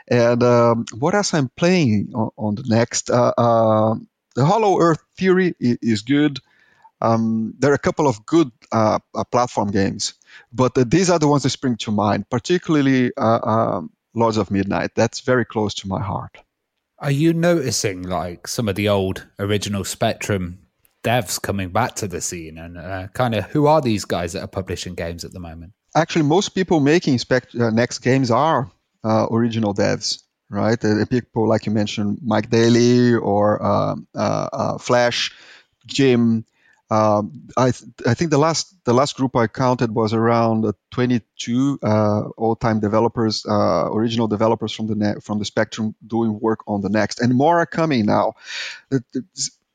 And 0.08 0.42
um, 0.42 0.84
what 0.98 1.14
else 1.14 1.34
I'm 1.34 1.48
playing 1.48 2.12
on, 2.14 2.30
on 2.36 2.54
the 2.54 2.64
next? 2.66 3.10
Uh, 3.10 3.32
uh, 3.36 3.94
the 4.34 4.44
Hollow 4.44 4.80
Earth 4.80 5.02
Theory 5.16 5.54
is, 5.58 5.78
is 5.82 6.02
good. 6.02 6.38
Um, 7.00 7.54
there 7.58 7.70
are 7.70 7.74
a 7.74 7.78
couple 7.78 8.08
of 8.08 8.26
good 8.26 8.50
uh, 8.72 8.98
uh 9.14 9.24
platform 9.24 9.70
games, 9.70 10.14
but 10.52 10.76
uh, 10.76 10.84
these 10.86 11.10
are 11.10 11.18
the 11.18 11.28
ones 11.28 11.44
that 11.44 11.50
spring 11.50 11.76
to 11.78 11.92
mind, 11.92 12.28
particularly 12.28 13.12
uh, 13.16 13.40
um, 13.42 13.90
Lords 14.14 14.36
of 14.36 14.50
Midnight. 14.50 14.90
That's 14.96 15.20
very 15.20 15.44
close 15.44 15.74
to 15.74 15.88
my 15.88 16.02
heart. 16.02 16.38
Are 16.98 17.12
you 17.12 17.32
noticing 17.32 18.02
like 18.02 18.48
some 18.48 18.68
of 18.68 18.74
the 18.74 18.88
old 18.88 19.24
original 19.38 19.84
Spectrum 19.84 20.58
devs 21.04 21.40
coming 21.40 21.68
back 21.68 21.94
to 21.96 22.08
the 22.08 22.20
scene, 22.20 22.58
and 22.58 23.12
kind 23.12 23.36
of 23.36 23.44
who 23.44 23.68
are 23.68 23.80
these 23.80 24.04
guys 24.04 24.32
that 24.32 24.42
are 24.42 24.48
publishing 24.48 24.96
games 24.96 25.24
at 25.24 25.32
the 25.32 25.38
moment? 25.38 25.74
Actually, 25.94 26.24
most 26.24 26.48
people 26.50 26.80
making 26.80 27.18
spect- 27.18 27.54
next 27.54 28.00
games 28.00 28.32
are 28.32 28.68
uh, 29.08 29.26
original 29.30 29.74
devs, 29.74 30.22
right? 30.50 30.82
Uh, 30.84 31.04
people 31.06 31.48
like 31.48 31.66
you 31.66 31.72
mentioned, 31.72 32.18
Mike 32.22 32.50
Dailly 32.50 33.14
or 33.20 33.62
um, 33.64 34.06
uh, 34.14 34.48
uh, 34.52 34.78
Flash, 34.78 35.32
Jim. 35.86 36.44
Um, 36.90 37.48
I 37.56 37.70
th- 37.70 37.84
I 38.06 38.14
think 38.14 38.30
the 38.30 38.38
last 38.38 38.74
the 38.84 38.94
last 38.94 39.16
group 39.16 39.36
I 39.36 39.46
counted 39.46 39.94
was 39.94 40.14
around 40.14 40.72
22 40.90 41.78
all 41.82 42.56
time 42.56 42.80
developers, 42.80 43.44
original 43.46 44.26
developers 44.26 44.72
from 44.72 44.86
the 44.86 44.94
ne- 44.94 45.20
from 45.20 45.38
the 45.38 45.44
Spectrum 45.44 45.94
doing 46.06 46.40
work 46.40 46.60
on 46.66 46.80
the 46.80 46.88
next, 46.88 47.20
and 47.20 47.34
more 47.34 47.60
are 47.60 47.66
coming 47.66 48.06
now. 48.06 48.34
The, 48.90 49.04
the, 49.12 49.22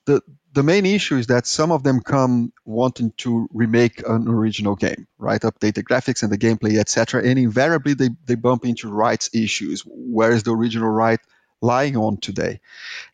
the 0.06 0.22
main 0.62 0.86
issue 0.86 1.18
is 1.18 1.28
that 1.28 1.48
some 1.48 1.72
of 1.72 1.82
them 1.82 2.02
come 2.02 2.54
wanting 2.64 3.12
to 3.18 3.48
remake 3.52 4.08
an 4.08 4.28
original 4.28 4.76
game, 4.76 5.08
right? 5.18 5.42
Update 5.42 5.74
the 5.74 5.84
graphics 5.84 6.22
and 6.22 6.32
the 6.32 6.38
gameplay, 6.38 6.78
etc. 6.78 7.24
And 7.24 7.40
invariably 7.40 7.96
they, 7.96 8.10
they 8.26 8.36
bump 8.36 8.64
into 8.66 8.88
rights 8.88 9.32
issues. 9.34 9.82
Where 9.88 10.32
is 10.32 10.44
the 10.44 10.52
original 10.52 10.90
right 10.90 11.20
lying 11.62 11.98
on 11.98 12.18
today? 12.18 12.60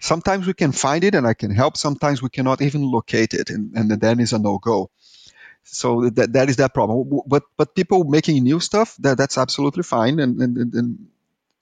Sometimes 0.02 0.48
we 0.48 0.54
can 0.54 0.74
find 0.74 1.06
it 1.06 1.16
and 1.16 1.26
I 1.26 1.34
can 1.34 1.52
help. 1.52 1.78
Sometimes 1.78 2.22
we 2.22 2.30
cannot 2.30 2.62
even 2.62 2.82
locate 2.82 3.34
it, 3.34 3.50
and, 3.50 3.74
and 3.74 3.90
then 3.90 4.20
it's 4.20 4.34
a 4.34 4.40
no-go. 4.40 4.90
So 5.64 6.10
that 6.10 6.34
that 6.34 6.50
is 6.50 6.58
that 6.58 6.74
problem. 6.74 7.22
But 7.26 7.44
but 7.56 7.76
people 7.76 8.04
making 8.04 8.44
new 8.44 8.60
stuff 8.60 8.96
that 9.00 9.18
that's 9.18 9.38
absolutely 9.38 9.84
fine, 9.84 10.20
and 10.20 10.42
and, 10.42 10.74
and 10.74 11.08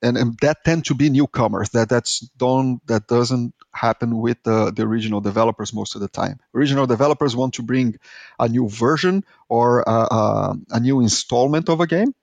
and, 0.01 0.17
and 0.17 0.37
that 0.41 0.63
tend 0.63 0.85
to 0.85 0.95
be 0.95 1.09
newcomers. 1.09 1.69
That 1.69 1.89
that's 1.89 2.19
done 2.37 2.79
that 2.87 3.07
doesn't 3.07 3.53
happen 3.73 4.17
with 4.17 4.41
the, 4.43 4.71
the 4.71 4.83
original 4.83 5.21
developers 5.21 5.73
most 5.73 5.95
of 5.95 6.01
the 6.01 6.07
time. 6.07 6.39
Original 6.53 6.85
developers 6.87 7.35
want 7.35 7.55
to 7.55 7.63
bring 7.63 7.97
a 8.39 8.47
new 8.47 8.69
version 8.69 9.23
or 9.49 9.81
a, 9.81 9.91
a, 9.91 10.57
a 10.71 10.79
new 10.79 11.01
installment 11.01 11.69
of 11.69 11.79
a 11.79 11.87
game, 11.87 12.13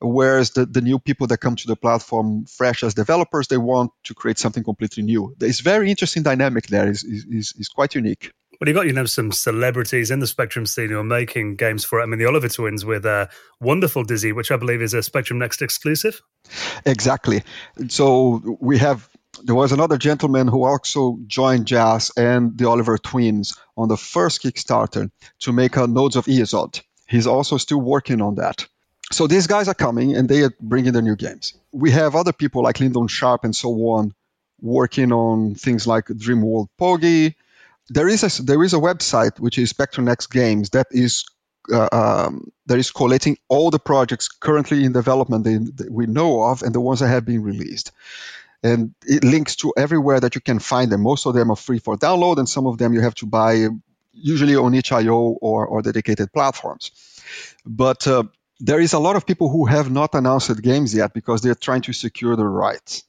whereas 0.00 0.50
the, 0.50 0.66
the 0.66 0.80
new 0.80 0.98
people 0.98 1.26
that 1.28 1.38
come 1.38 1.56
to 1.56 1.66
the 1.66 1.76
platform 1.76 2.44
fresh 2.46 2.82
as 2.82 2.94
developers, 2.94 3.48
they 3.48 3.58
want 3.58 3.92
to 4.04 4.14
create 4.14 4.38
something 4.38 4.64
completely 4.64 5.02
new. 5.02 5.34
It's 5.40 5.60
very 5.60 5.90
interesting 5.90 6.22
dynamic 6.22 6.66
there. 6.66 6.88
is 6.90 7.04
is 7.04 7.54
is 7.58 7.68
quite 7.68 7.94
unique. 7.94 8.32
Well, 8.62 8.68
you 8.68 8.74
got 8.74 8.86
you 8.86 8.92
know 8.92 9.06
some 9.06 9.32
celebrities 9.32 10.12
in 10.12 10.20
the 10.20 10.26
Spectrum 10.28 10.66
scene 10.66 10.90
who 10.90 10.98
are 11.00 11.02
making 11.02 11.56
games 11.56 11.84
for 11.84 11.98
it. 11.98 12.04
I 12.04 12.06
mean, 12.06 12.20
the 12.20 12.26
Oliver 12.26 12.48
Twins 12.48 12.84
with 12.84 13.04
uh, 13.04 13.26
Wonderful 13.60 14.04
Dizzy, 14.04 14.30
which 14.30 14.52
I 14.52 14.56
believe 14.56 14.80
is 14.80 14.94
a 14.94 15.02
Spectrum 15.02 15.40
Next 15.40 15.62
exclusive. 15.62 16.22
Exactly. 16.86 17.42
So 17.88 18.40
we 18.60 18.78
have 18.78 19.08
there 19.42 19.56
was 19.56 19.72
another 19.72 19.98
gentleman 19.98 20.46
who 20.46 20.62
also 20.62 21.18
joined 21.26 21.66
Jazz 21.66 22.12
and 22.16 22.56
the 22.56 22.68
Oliver 22.68 22.98
Twins 22.98 23.58
on 23.76 23.88
the 23.88 23.96
first 23.96 24.44
Kickstarter 24.44 25.10
to 25.40 25.52
make 25.52 25.74
a 25.74 25.88
Nodes 25.88 26.14
of 26.14 26.26
Yesod. 26.26 26.82
He's 27.08 27.26
also 27.26 27.56
still 27.56 27.80
working 27.80 28.22
on 28.22 28.36
that. 28.36 28.64
So 29.10 29.26
these 29.26 29.48
guys 29.48 29.66
are 29.66 29.74
coming 29.74 30.14
and 30.14 30.28
they 30.28 30.42
are 30.44 30.52
bringing 30.60 30.92
their 30.92 31.02
new 31.02 31.16
games. 31.16 31.54
We 31.72 31.90
have 31.90 32.14
other 32.14 32.32
people 32.32 32.62
like 32.62 32.78
Lyndon 32.78 33.08
Sharp 33.08 33.42
and 33.42 33.56
so 33.56 33.70
on 33.88 34.14
working 34.60 35.10
on 35.10 35.56
things 35.56 35.84
like 35.84 36.06
Dream 36.16 36.42
World 36.42 36.68
Pogi, 36.80 37.34
there 37.88 38.08
is 38.08 38.22
a 38.22 38.42
there 38.42 38.62
is 38.62 38.74
a 38.74 38.78
website 38.78 39.38
which 39.40 39.58
is 39.58 39.70
Spectrum 39.70 40.08
Games 40.30 40.70
that 40.70 40.88
is 40.90 41.24
uh, 41.72 41.88
um, 41.92 42.52
that 42.66 42.78
is 42.78 42.90
collating 42.90 43.36
all 43.48 43.70
the 43.70 43.78
projects 43.78 44.28
currently 44.28 44.84
in 44.84 44.92
development 44.92 45.44
that 45.76 45.90
we 45.90 46.06
know 46.06 46.42
of 46.42 46.62
and 46.62 46.74
the 46.74 46.80
ones 46.80 47.00
that 47.00 47.08
have 47.08 47.24
been 47.24 47.42
released. 47.42 47.92
And 48.64 48.94
it 49.04 49.24
links 49.24 49.56
to 49.56 49.72
everywhere 49.76 50.20
that 50.20 50.34
you 50.34 50.40
can 50.40 50.60
find 50.60 50.90
them. 50.90 51.02
Most 51.02 51.26
of 51.26 51.34
them 51.34 51.50
are 51.50 51.56
free 51.56 51.80
for 51.80 51.96
download, 51.96 52.38
and 52.38 52.48
some 52.48 52.66
of 52.66 52.78
them 52.78 52.94
you 52.94 53.00
have 53.00 53.14
to 53.16 53.26
buy, 53.26 53.68
usually 54.12 54.54
on 54.54 54.74
itch.io 54.74 55.14
or, 55.14 55.66
or 55.66 55.82
dedicated 55.82 56.32
platforms. 56.32 56.92
But 57.66 58.06
uh, 58.06 58.24
there 58.60 58.80
is 58.80 58.92
a 58.92 59.00
lot 59.00 59.16
of 59.16 59.26
people 59.26 59.48
who 59.48 59.66
have 59.66 59.90
not 59.90 60.14
announced 60.14 60.62
games 60.62 60.94
yet 60.94 61.12
because 61.12 61.42
they're 61.42 61.56
trying 61.56 61.82
to 61.82 61.92
secure 61.92 62.36
the 62.36 62.46
rights. 62.46 63.02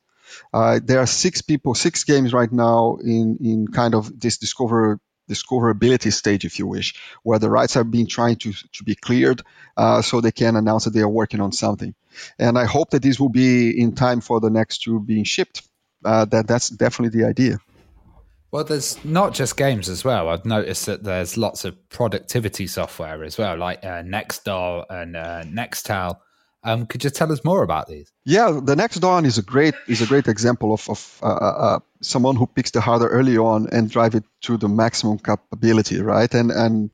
Uh, 0.54 0.80
there 0.84 1.00
are 1.00 1.08
six 1.08 1.42
people, 1.42 1.76
six 1.76 2.04
games 2.04 2.34
right 2.34 2.52
now 2.52 2.98
in 3.04 3.38
in 3.42 3.68
kind 3.68 3.96
of 3.96 4.20
this 4.20 4.38
discover 4.38 5.00
discoverability 5.30 6.12
stage, 6.12 6.46
if 6.46 6.60
you 6.60 6.68
wish, 6.68 6.96
where 7.24 7.40
the 7.40 7.50
rights 7.50 7.76
are 7.78 7.84
being 7.84 8.08
trying 8.08 8.36
to 8.38 8.52
to 8.52 8.84
be 8.84 8.96
cleared, 8.96 9.42
uh, 9.78 10.02
so 10.02 10.22
they 10.22 10.32
can 10.32 10.56
announce 10.56 10.86
that 10.86 10.92
they 10.92 11.02
are 11.02 11.10
working 11.10 11.40
on 11.40 11.52
something. 11.52 11.94
And 12.38 12.58
I 12.58 12.66
hope 12.66 12.92
that 12.92 13.02
this 13.02 13.20
will 13.20 13.30
be 13.30 13.80
in 13.80 13.96
time 13.96 14.22
for 14.22 14.40
the 14.40 14.50
next 14.50 14.84
two 14.84 15.00
being 15.00 15.24
shipped. 15.24 15.64
Uh, 16.04 16.26
that 16.26 16.48
that's 16.48 16.70
definitely 16.70 17.20
the 17.22 17.28
idea. 17.28 17.60
Well, 18.52 18.64
there's 18.64 19.04
not 19.04 19.34
just 19.34 19.58
games 19.58 19.90
as 19.90 20.04
well. 20.04 20.30
I've 20.30 20.46
noticed 20.46 20.86
that 20.86 21.04
there's 21.04 21.38
lots 21.38 21.66
of 21.66 21.90
productivity 21.90 22.68
software 22.68 23.24
as 23.24 23.36
well, 23.36 23.58
like 23.58 23.84
uh, 23.84 24.04
NextDAW 24.04 24.86
and 24.92 25.16
uh, 25.16 25.42
NXTel 25.44 26.18
um, 26.64 26.86
could 26.86 27.04
you 27.04 27.10
tell 27.10 27.32
us 27.32 27.44
more 27.44 27.62
about 27.62 27.88
these? 27.88 28.12
Yeah, 28.24 28.60
the 28.64 28.76
NextDAW 28.76 29.26
is 29.26 29.38
a 29.38 29.42
great 29.42 29.74
is 29.88 30.02
a 30.02 30.06
great 30.06 30.28
example 30.28 30.74
of, 30.74 30.90
of 30.90 31.20
uh, 31.22 31.26
uh, 31.26 31.56
uh, 31.68 31.80
someone 32.02 32.36
who 32.36 32.48
picks 32.48 32.72
the 32.72 32.82
hardware 32.82 33.10
early 33.10 33.38
on 33.38 33.68
and 33.72 33.90
drive 33.90 34.16
it 34.16 34.24
to 34.42 34.58
the 34.58 34.70
maximum 34.70 35.20
capability, 35.20 36.02
right? 36.02 36.34
And 36.34 36.52
and 36.52 36.92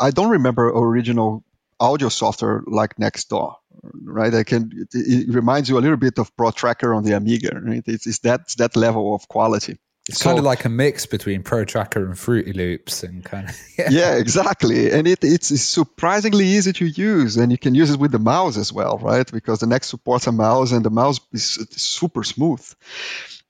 I 0.00 0.10
don't 0.10 0.30
remember 0.30 0.68
original 0.68 1.44
audio 1.80 2.08
software 2.08 2.62
like 2.66 2.98
next 2.98 3.30
NextDAW, 3.30 3.56
right? 4.04 4.32
I 4.32 4.44
can 4.44 4.70
it, 4.92 5.28
it, 5.28 5.34
reminds 5.34 5.68
you 5.68 5.78
a 5.78 5.80
little 5.80 5.96
bit 5.96 6.18
of 6.18 6.34
Pro 6.36 6.52
Tracker 6.52 6.94
on 6.94 7.02
the 7.02 7.12
Amiga, 7.12 7.60
right? 7.60 7.82
It's, 7.86 8.06
it's 8.06 8.20
that 8.20 8.42
it's 8.42 8.54
that 8.56 8.76
level 8.76 9.14
of 9.14 9.26
quality. 9.26 9.78
It's 10.08 10.18
so, 10.18 10.30
kind 10.30 10.38
of 10.38 10.44
like 10.44 10.64
a 10.64 10.68
mix 10.68 11.06
between 11.06 11.44
Pro 11.44 11.64
Tracker 11.64 12.04
and 12.04 12.18
Fruity 12.18 12.52
Loops, 12.52 13.04
and 13.04 13.24
kind 13.24 13.48
of 13.48 13.56
yeah, 13.78 13.88
yeah 13.90 14.14
exactly. 14.16 14.90
And 14.90 15.06
it, 15.06 15.22
it's, 15.22 15.52
it's, 15.52 15.62
surprisingly 15.62 16.44
easy 16.44 16.72
to 16.72 16.86
use, 16.86 17.36
and 17.36 17.52
you 17.52 17.58
can 17.58 17.76
use 17.76 17.90
it 17.90 18.00
with 18.00 18.10
the 18.10 18.18
mouse 18.18 18.56
as 18.56 18.72
well, 18.72 18.98
right? 18.98 19.30
Because 19.30 19.60
the 19.60 19.68
Next 19.68 19.88
supports 19.88 20.26
a 20.26 20.32
mouse, 20.32 20.72
and 20.72 20.84
the 20.84 20.90
mouse 20.90 21.20
is, 21.32 21.66
super 21.70 22.24
smooth. 22.24 22.66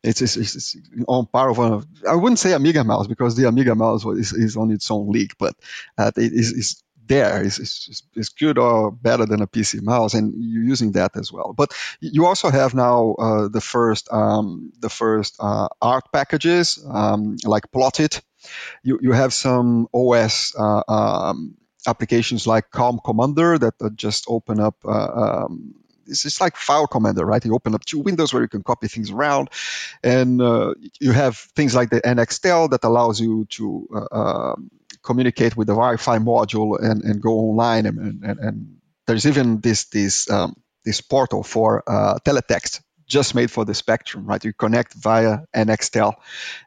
It's, 0.03 0.21
it's, 0.21 0.37
it's, 0.37 0.77
on 1.09 1.27
par 1.27 1.51
of 1.51 1.87
I 2.07 2.17
wouldn't 2.17 2.41
say 2.41 2.53
Amiga 2.53 2.85
mouse 2.85 3.07
because 3.07 3.35
the 3.35 3.49
Amiga 3.49 3.75
mouse 3.75 4.05
is, 4.05 4.33
is 4.33 4.57
on 4.57 4.71
its 4.73 4.91
own 4.91 5.11
league, 5.11 5.33
but 5.39 5.55
uh, 5.97 6.11
it 6.17 6.33
is 6.33 6.83
there 7.13 7.43
is, 7.43 8.31
good 8.39 8.59
or 8.59 8.91
better 8.91 9.27
than 9.27 9.43
a 9.43 9.47
PC 9.47 9.83
mouse, 9.83 10.15
and 10.15 10.33
you're 10.37 10.65
using 10.65 10.93
that 10.93 11.17
as 11.17 11.33
well. 11.33 11.53
But 11.53 11.73
you 12.01 12.27
also 12.27 12.51
have 12.51 12.75
now 12.75 13.15
uh, 13.19 13.49
the 13.49 13.61
first 13.61 14.13
um, 14.13 14.73
the 14.81 14.89
first 14.89 15.37
uh, 15.39 15.69
art 15.81 16.05
packages 16.13 16.85
um, 16.89 17.37
like 17.45 17.71
Plottit. 17.71 18.23
You 18.83 18.99
you 19.03 19.13
have 19.13 19.33
some 19.33 19.89
OS 19.93 20.55
uh, 20.59 20.83
um, 20.89 21.57
applications 21.87 22.47
like 22.47 22.71
Calm 22.71 23.01
Commander 23.05 23.59
that 23.59 23.75
just 23.97 24.25
open 24.29 24.61
up. 24.61 24.77
Uh, 24.85 25.45
um, 25.45 25.75
it's 26.07 26.41
like 26.41 26.57
file 26.57 26.87
commander, 26.87 27.25
right? 27.25 27.45
You 27.45 27.55
open 27.55 27.75
up 27.75 27.85
two 27.85 28.01
windows 28.01 28.33
where 28.33 28.43
you 28.43 28.49
can 28.49 28.63
copy 28.63 28.89
things 28.89 29.11
around, 29.11 29.51
and 30.03 30.43
uh, 30.43 30.75
you 31.01 31.13
have 31.13 31.37
things 31.57 31.75
like 31.75 31.91
the 31.91 32.01
NXTel 32.01 32.71
that 32.71 32.85
allows 32.85 33.21
you 33.21 33.45
to 33.57 33.89
uh, 33.95 34.09
um, 34.21 34.71
communicate 35.03 35.57
with 35.57 35.67
the 35.67 35.75
Wi-Fi 35.75 36.19
module 36.19 36.79
and, 36.83 37.03
and 37.03 37.21
go 37.21 37.39
online. 37.39 37.87
And, 37.87 38.23
and, 38.23 38.39
and 38.39 38.77
there's 39.07 39.27
even 39.27 39.61
this 39.61 39.85
this 39.87 40.31
um, 40.31 40.57
this 40.85 41.01
portal 41.01 41.43
for 41.43 41.83
uh, 41.87 42.19
teletext 42.25 42.81
just 43.07 43.35
made 43.35 43.51
for 43.51 43.65
the 43.65 43.75
Spectrum, 43.75 44.27
right? 44.27 44.43
You 44.43 44.53
connect 44.53 44.95
via 44.95 45.41
NXTel, 45.55 46.15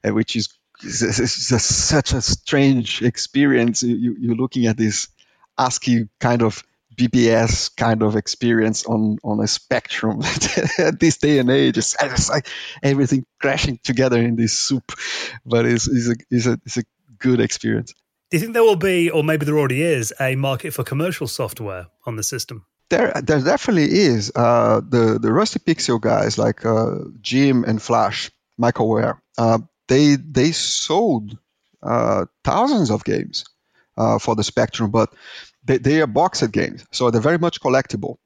uh, 0.04 0.14
which 0.14 0.36
is, 0.36 0.50
is, 0.84 1.02
is 1.02 1.48
just 1.50 1.66
such 1.66 2.14
a 2.14 2.22
strange 2.22 3.02
experience. 3.02 3.82
You, 3.82 4.16
you're 4.20 4.36
looking 4.36 4.68
at 4.68 4.78
this 4.78 5.08
ASCII 5.58 6.08
kind 6.20 6.44
of 6.44 6.64
BBS 6.96 7.76
kind 7.76 8.04
of 8.04 8.16
experience 8.16 8.86
on 8.86 9.18
on 9.24 9.42
a 9.42 9.48
spectrum 9.48 10.22
at 10.78 10.98
this 11.00 11.18
day 11.18 11.40
and 11.40 11.50
age. 11.50 11.78
It's, 11.78 11.96
it's, 12.02 12.30
like 12.30 12.48
everything 12.82 13.26
crashing 13.42 13.80
together 13.84 14.20
in 14.20 14.36
this 14.36 14.54
soup, 14.54 14.92
but 15.46 15.66
it's, 15.66 15.88
it's, 15.88 16.08
a, 16.10 16.16
it's, 16.30 16.46
a, 16.46 16.60
it's 16.66 16.78
a 16.78 16.84
good 17.18 17.42
experience. 17.42 17.94
Do 18.30 18.38
you 18.38 18.41
think 18.41 18.53
there 18.53 18.63
will 18.63 18.76
be, 18.76 19.09
or 19.09 19.23
maybe 19.23 19.45
there 19.45 19.57
already 19.57 19.84
is, 19.84 20.13
a 20.19 20.36
market 20.36 20.73
for 20.73 20.84
commercial 20.84 21.28
software 21.28 21.88
on 22.05 22.15
the 22.15 22.23
system? 22.23 22.65
There, 22.89 23.13
there 23.23 23.39
definitely 23.39 23.91
is. 23.91 24.32
Uh, 24.36 24.82
the 24.88 25.17
the 25.19 25.32
Rusty 25.32 25.59
Pixel 25.59 25.99
guys 25.99 26.38
like 26.38 26.65
uh, 26.65 26.95
Jim 27.21 27.63
and 27.63 27.82
Flash, 27.82 28.32
Michael 28.57 28.89
Ware, 28.89 29.21
uh, 29.38 29.59
they 29.88 30.15
they 30.15 30.51
sold 30.51 31.38
uh, 31.82 32.26
thousands 32.43 32.91
of 32.91 33.03
games 33.03 33.45
uh, 33.97 34.19
for 34.19 34.36
the 34.36 34.43
Spectrum, 34.43 34.91
but 34.91 35.13
they, 35.63 35.78
they 35.78 36.01
are 36.01 36.07
boxed 36.07 36.52
games, 36.52 36.85
so 36.91 37.10
they're 37.10 37.22
very 37.22 37.39
much 37.39 37.60
collectible. 37.60 38.18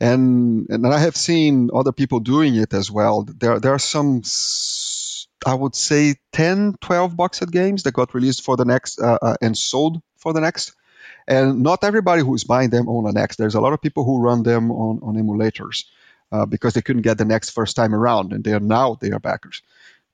And 0.00 0.66
and 0.70 0.86
I 0.86 0.98
have 0.98 1.16
seen 1.16 1.70
other 1.72 1.92
people 1.92 2.18
doing 2.20 2.56
it 2.56 2.74
as 2.74 2.90
well. 2.90 3.22
There 3.22 3.60
there 3.60 3.74
are 3.74 3.78
some 3.78 4.22
I 5.46 5.54
would 5.54 5.74
say 5.74 6.16
10, 6.32 6.76
12 6.80 7.16
boxed 7.16 7.50
games 7.50 7.84
that 7.84 7.92
got 7.92 8.14
released 8.14 8.44
for 8.44 8.56
the 8.56 8.64
next 8.64 9.00
uh, 9.00 9.18
uh, 9.20 9.36
and 9.40 9.56
sold 9.56 10.02
for 10.16 10.32
the 10.32 10.40
next. 10.40 10.74
And 11.26 11.62
not 11.62 11.84
everybody 11.84 12.22
who's 12.22 12.44
buying 12.44 12.70
them 12.70 12.88
on 12.88 13.04
the 13.04 13.12
next. 13.12 13.36
There's 13.36 13.54
a 13.54 13.60
lot 13.60 13.72
of 13.72 13.80
people 13.80 14.04
who 14.04 14.20
run 14.20 14.42
them 14.42 14.70
on, 14.70 15.00
on 15.02 15.14
emulators 15.14 15.84
uh, 16.32 16.46
because 16.46 16.74
they 16.74 16.82
couldn't 16.82 17.02
get 17.02 17.18
the 17.18 17.24
next 17.24 17.50
first 17.50 17.76
time 17.76 17.94
around, 17.94 18.32
and 18.32 18.44
they 18.44 18.52
are 18.52 18.60
now 18.60 18.96
they 19.00 19.10
are 19.10 19.20
backers. 19.20 19.62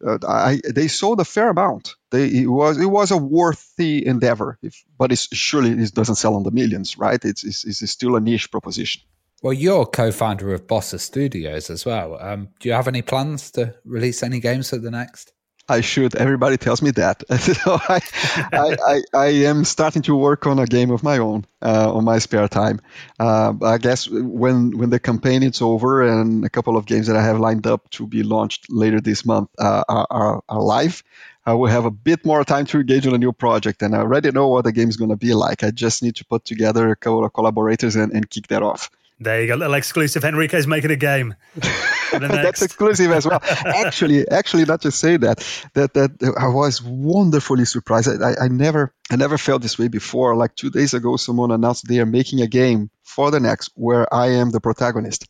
Uh, 0.05 0.19
I, 0.27 0.61
they 0.74 0.89
sold 0.89 1.20
a 1.20 1.24
fair 1.24 1.48
amount. 1.48 1.94
They, 2.11 2.27
it 2.27 2.47
was 2.47 2.78
it 2.78 2.86
was 2.86 3.11
a 3.11 3.16
worthy 3.16 4.07
endeavor, 4.07 4.59
if, 4.62 4.85
but 4.98 5.11
it's, 5.11 5.35
surely 5.35 5.70
it 5.70 5.94
doesn't 5.94 6.16
sell 6.16 6.35
on 6.35 6.43
the 6.43 6.51
millions, 6.51 6.98
right? 6.98 7.23
It's, 7.24 7.44
it's, 7.44 7.65
it's 7.65 7.90
still 7.90 8.16
a 8.16 8.20
niche 8.20 8.51
proposition. 8.51 9.03
Well, 9.47 9.52
you're 9.52 9.86
co-founder 9.86 10.52
of 10.55 10.66
Bossa 10.66 10.98
Studios 10.98 11.70
as 11.70 11.86
well. 11.86 12.18
Um, 12.20 12.48
do 12.59 12.68
you 12.68 12.74
have 12.74 12.89
any 12.89 13.01
plans 13.01 13.52
to 13.52 13.77
release 13.85 14.24
any 14.24 14.40
games 14.40 14.70
for 14.70 14.78
the 14.78 14.90
next? 14.90 15.32
I 15.68 15.82
should. 15.82 16.16
Everybody 16.16 16.56
tells 16.56 16.82
me 16.82 16.90
that. 16.90 17.23
so 17.39 17.78
I, 17.89 18.01
I, 18.52 18.77
I, 18.85 19.02
I, 19.14 19.27
am 19.47 19.62
starting 19.62 20.02
to 20.02 20.16
work 20.16 20.48
on 20.48 20.59
a 20.59 20.66
game 20.66 20.90
of 20.90 21.05
my 21.05 21.18
own 21.18 21.47
uh, 21.62 21.94
on 21.94 22.02
my 22.02 22.18
spare 22.18 22.48
time. 22.48 22.81
Uh, 23.20 23.52
I 23.62 23.78
guess 23.78 24.10
when 24.10 24.77
when 24.77 24.90
the 24.90 24.98
campaign 24.98 25.44
is 25.44 25.62
over 25.62 26.02
and 26.02 26.44
a 26.44 26.51
couple 26.51 26.77
of 26.77 26.85
games 26.85 27.06
that 27.06 27.14
I 27.14 27.23
have 27.23 27.39
lined 27.39 27.68
up 27.68 27.89
to 27.90 28.09
be 28.09 28.24
launched 28.24 28.66
later 28.68 29.01
this 29.01 29.24
month 29.24 29.51
uh, 29.60 29.85
are, 29.89 30.09
are, 30.10 30.43
are, 30.48 30.60
live, 30.60 31.05
I 31.44 31.55
will 31.55 31.70
have 31.70 31.85
a 31.85 31.93
bit 31.93 32.27
more 32.27 32.43
time 32.43 32.66
to 32.66 32.81
engage 32.81 33.06
on 33.06 33.14
a 33.14 33.18
new 33.18 33.32
project. 33.32 33.81
And 33.82 33.94
I 33.94 34.01
already 34.01 34.32
know 34.32 34.48
what 34.48 34.64
the 34.64 34.73
game 34.73 34.89
is 34.89 34.97
going 34.97 35.10
to 35.10 35.16
be 35.16 35.35
like. 35.35 35.62
I 35.62 35.70
just 35.70 36.02
need 36.02 36.16
to 36.16 36.24
put 36.24 36.44
together 36.44 36.90
a 36.90 36.97
couple 36.97 37.24
of 37.24 37.32
collaborators 37.32 37.94
and, 37.94 38.12
and 38.12 38.28
kick 38.28 38.48
that 38.48 38.64
off. 38.64 38.90
There 39.18 39.40
you 39.40 39.48
go, 39.48 39.55
little 39.55 39.74
exclusive. 39.74 40.24
Enrique's 40.24 40.66
making 40.66 40.90
a 40.90 40.97
game. 40.97 41.34
That's 42.12 42.60
exclusive 42.60 43.10
as 43.12 43.26
well. 43.26 43.40
actually, 43.43 44.28
actually, 44.28 44.66
not 44.66 44.82
to 44.82 44.90
say 44.90 45.16
that, 45.16 45.38
that 45.72 45.94
that 45.94 46.34
I 46.38 46.48
was 46.48 46.82
wonderfully 46.82 47.64
surprised. 47.64 48.09
I, 48.22 48.44
I 48.44 48.48
never, 48.48 48.93
I 49.10 49.16
never 49.16 49.38
felt 49.38 49.62
this 49.62 49.78
way 49.78 49.88
before. 49.88 50.36
Like 50.36 50.55
two 50.55 50.68
days 50.68 50.93
ago, 50.93 51.16
someone 51.16 51.51
announced 51.51 51.88
they 51.88 51.98
are 52.01 52.06
making 52.06 52.43
a 52.43 52.47
game 52.47 52.90
for 53.05 53.30
the 53.30 53.40
next 53.40 53.70
where 53.74 54.12
I 54.12 54.32
am 54.32 54.51
the 54.51 54.60
protagonist. 54.60 55.26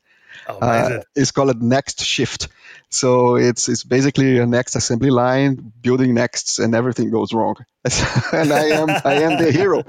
Oh, 0.49 0.59
uh, 0.59 1.03
it's 1.15 1.33
called 1.33 1.61
Next 1.63 2.03
Shift. 2.03 2.49
So 2.89 3.35
it's 3.37 3.69
it's 3.69 3.83
basically 3.83 4.39
a 4.39 4.47
next 4.47 4.77
assembly 4.77 5.11
line, 5.11 5.73
building 5.83 6.15
nexts, 6.15 6.61
and 6.61 6.75
everything 6.75 7.11
goes 7.11 7.33
wrong. 7.35 7.57
and 8.33 8.53
I 8.53 8.67
am 8.67 8.89
I 9.05 9.15
am 9.23 9.43
the 9.43 9.51
hero. 9.51 9.83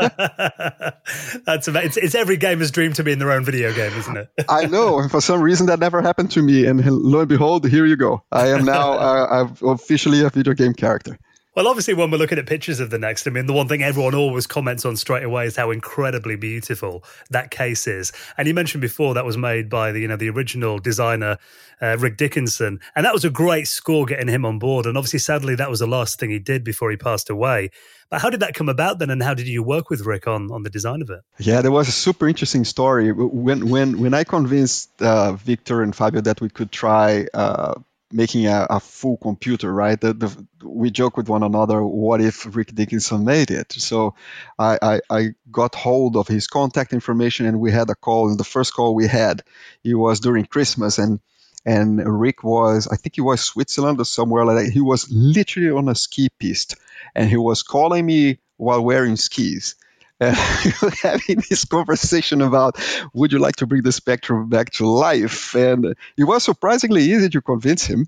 That's 1.46 1.68
amazing. 1.68 1.86
It's, 1.86 1.96
it's, 1.98 2.14
every 2.14 2.38
gamer's 2.38 2.70
dream 2.70 2.94
to 2.94 3.04
be 3.04 3.12
in 3.12 3.18
their 3.18 3.30
own 3.30 3.44
video 3.44 3.74
game, 3.74 3.92
isn't 3.92 4.16
it? 4.16 4.28
I 4.48 4.66
know, 4.66 5.00
and 5.00 5.10
for 5.10 5.20
some 5.20 5.42
reason 5.42 5.66
that 5.66 5.78
never 5.80 6.00
happened 6.00 6.30
to 6.32 6.42
me. 6.42 6.66
And 6.66 6.84
lo 6.84 7.20
and 7.20 7.28
behold, 7.28 7.68
here 7.68 7.84
you 7.84 7.96
go. 7.96 8.22
I 8.32 8.48
am 8.48 8.64
now 8.64 8.92
uh, 8.92 9.48
officially 9.62 10.24
a 10.24 10.30
video 10.30 10.54
game 10.54 10.72
character. 10.72 11.18
Well, 11.54 11.68
obviously, 11.68 11.94
when 11.94 12.10
we're 12.10 12.18
looking 12.18 12.38
at 12.38 12.46
pictures 12.46 12.80
of 12.80 12.90
the 12.90 12.98
next, 12.98 13.28
I 13.28 13.30
mean, 13.30 13.46
the 13.46 13.52
one 13.52 13.68
thing 13.68 13.80
everyone 13.80 14.16
always 14.16 14.44
comments 14.44 14.84
on 14.84 14.96
straight 14.96 15.22
away 15.22 15.46
is 15.46 15.54
how 15.54 15.70
incredibly 15.70 16.34
beautiful 16.34 17.04
that 17.30 17.52
case 17.52 17.86
is. 17.86 18.10
And 18.36 18.48
you 18.48 18.54
mentioned 18.54 18.80
before 18.80 19.14
that 19.14 19.24
was 19.24 19.36
made 19.36 19.70
by 19.70 19.92
the 19.92 20.00
you 20.00 20.08
know 20.08 20.16
the 20.16 20.30
original 20.30 20.80
designer 20.80 21.38
uh, 21.80 21.96
Rick 21.98 22.16
Dickinson, 22.16 22.80
and 22.96 23.06
that 23.06 23.12
was 23.12 23.24
a 23.24 23.30
great 23.30 23.68
score 23.68 24.04
getting 24.04 24.26
him 24.26 24.44
on 24.44 24.58
board. 24.58 24.84
And 24.84 24.98
obviously, 24.98 25.20
sadly, 25.20 25.54
that 25.54 25.70
was 25.70 25.78
the 25.78 25.86
last 25.86 26.18
thing 26.18 26.30
he 26.30 26.40
did 26.40 26.64
before 26.64 26.90
he 26.90 26.96
passed 26.96 27.30
away. 27.30 27.70
But 28.10 28.20
how 28.20 28.30
did 28.30 28.40
that 28.40 28.54
come 28.54 28.68
about 28.68 28.98
then, 28.98 29.10
and 29.10 29.22
how 29.22 29.34
did 29.34 29.46
you 29.46 29.62
work 29.62 29.90
with 29.90 30.00
Rick 30.00 30.26
on 30.26 30.50
on 30.50 30.64
the 30.64 30.70
design 30.70 31.02
of 31.02 31.10
it? 31.10 31.20
Yeah, 31.38 31.60
there 31.60 31.70
was 31.70 31.86
a 31.86 31.92
super 31.92 32.26
interesting 32.26 32.64
story 32.64 33.12
when 33.12 33.68
when 33.68 34.00
when 34.00 34.12
I 34.12 34.24
convinced 34.24 34.90
uh, 35.00 35.34
Victor 35.34 35.82
and 35.82 35.94
Fabio 35.94 36.20
that 36.22 36.40
we 36.40 36.48
could 36.48 36.72
try. 36.72 37.28
Uh, 37.32 37.74
making 38.14 38.46
a, 38.46 38.66
a, 38.70 38.80
full 38.80 39.16
computer, 39.16 39.72
right? 39.72 40.00
The, 40.00 40.12
the, 40.14 40.46
we 40.62 40.90
joke 40.90 41.16
with 41.16 41.28
one 41.28 41.42
another, 41.42 41.82
what 41.82 42.20
if 42.20 42.54
Rick 42.54 42.74
Dickinson 42.74 43.24
made 43.24 43.50
it? 43.50 43.72
So 43.72 44.14
I, 44.58 44.78
I, 44.80 45.00
I, 45.10 45.28
got 45.50 45.74
hold 45.74 46.16
of 46.16 46.28
his 46.28 46.46
contact 46.46 46.92
information 46.92 47.46
and 47.46 47.60
we 47.60 47.72
had 47.72 47.90
a 47.90 47.94
call. 47.94 48.30
And 48.30 48.38
the 48.38 48.44
first 48.44 48.72
call 48.72 48.94
we 48.94 49.08
had, 49.08 49.42
it 49.82 49.94
was 49.94 50.20
during 50.20 50.46
Christmas. 50.46 50.98
And 50.98 51.20
and 51.66 52.20
Rick 52.20 52.44
was, 52.44 52.88
I 52.88 52.96
think 52.96 53.14
he 53.14 53.22
was 53.22 53.40
Switzerland 53.40 53.98
or 53.98 54.04
somewhere 54.04 54.44
like 54.44 54.66
that. 54.66 54.72
He 54.72 54.82
was 54.82 55.10
literally 55.10 55.70
on 55.70 55.88
a 55.88 55.94
ski 55.94 56.28
piste 56.38 56.76
and 57.14 57.28
he 57.28 57.38
was 57.38 57.62
calling 57.62 58.04
me 58.04 58.38
while 58.58 58.84
wearing 58.84 59.16
skis 59.16 59.74
uh, 60.20 60.32
having 61.02 61.42
this 61.48 61.64
conversation 61.64 62.40
about 62.40 62.76
would 63.12 63.32
you 63.32 63.38
like 63.38 63.56
to 63.56 63.66
bring 63.66 63.82
the 63.82 63.92
spectrum 63.92 64.48
back 64.48 64.70
to 64.70 64.86
life 64.86 65.54
and 65.54 65.96
it 66.16 66.24
was 66.24 66.44
surprisingly 66.44 67.02
easy 67.02 67.28
to 67.28 67.40
convince 67.40 67.84
him 67.84 68.06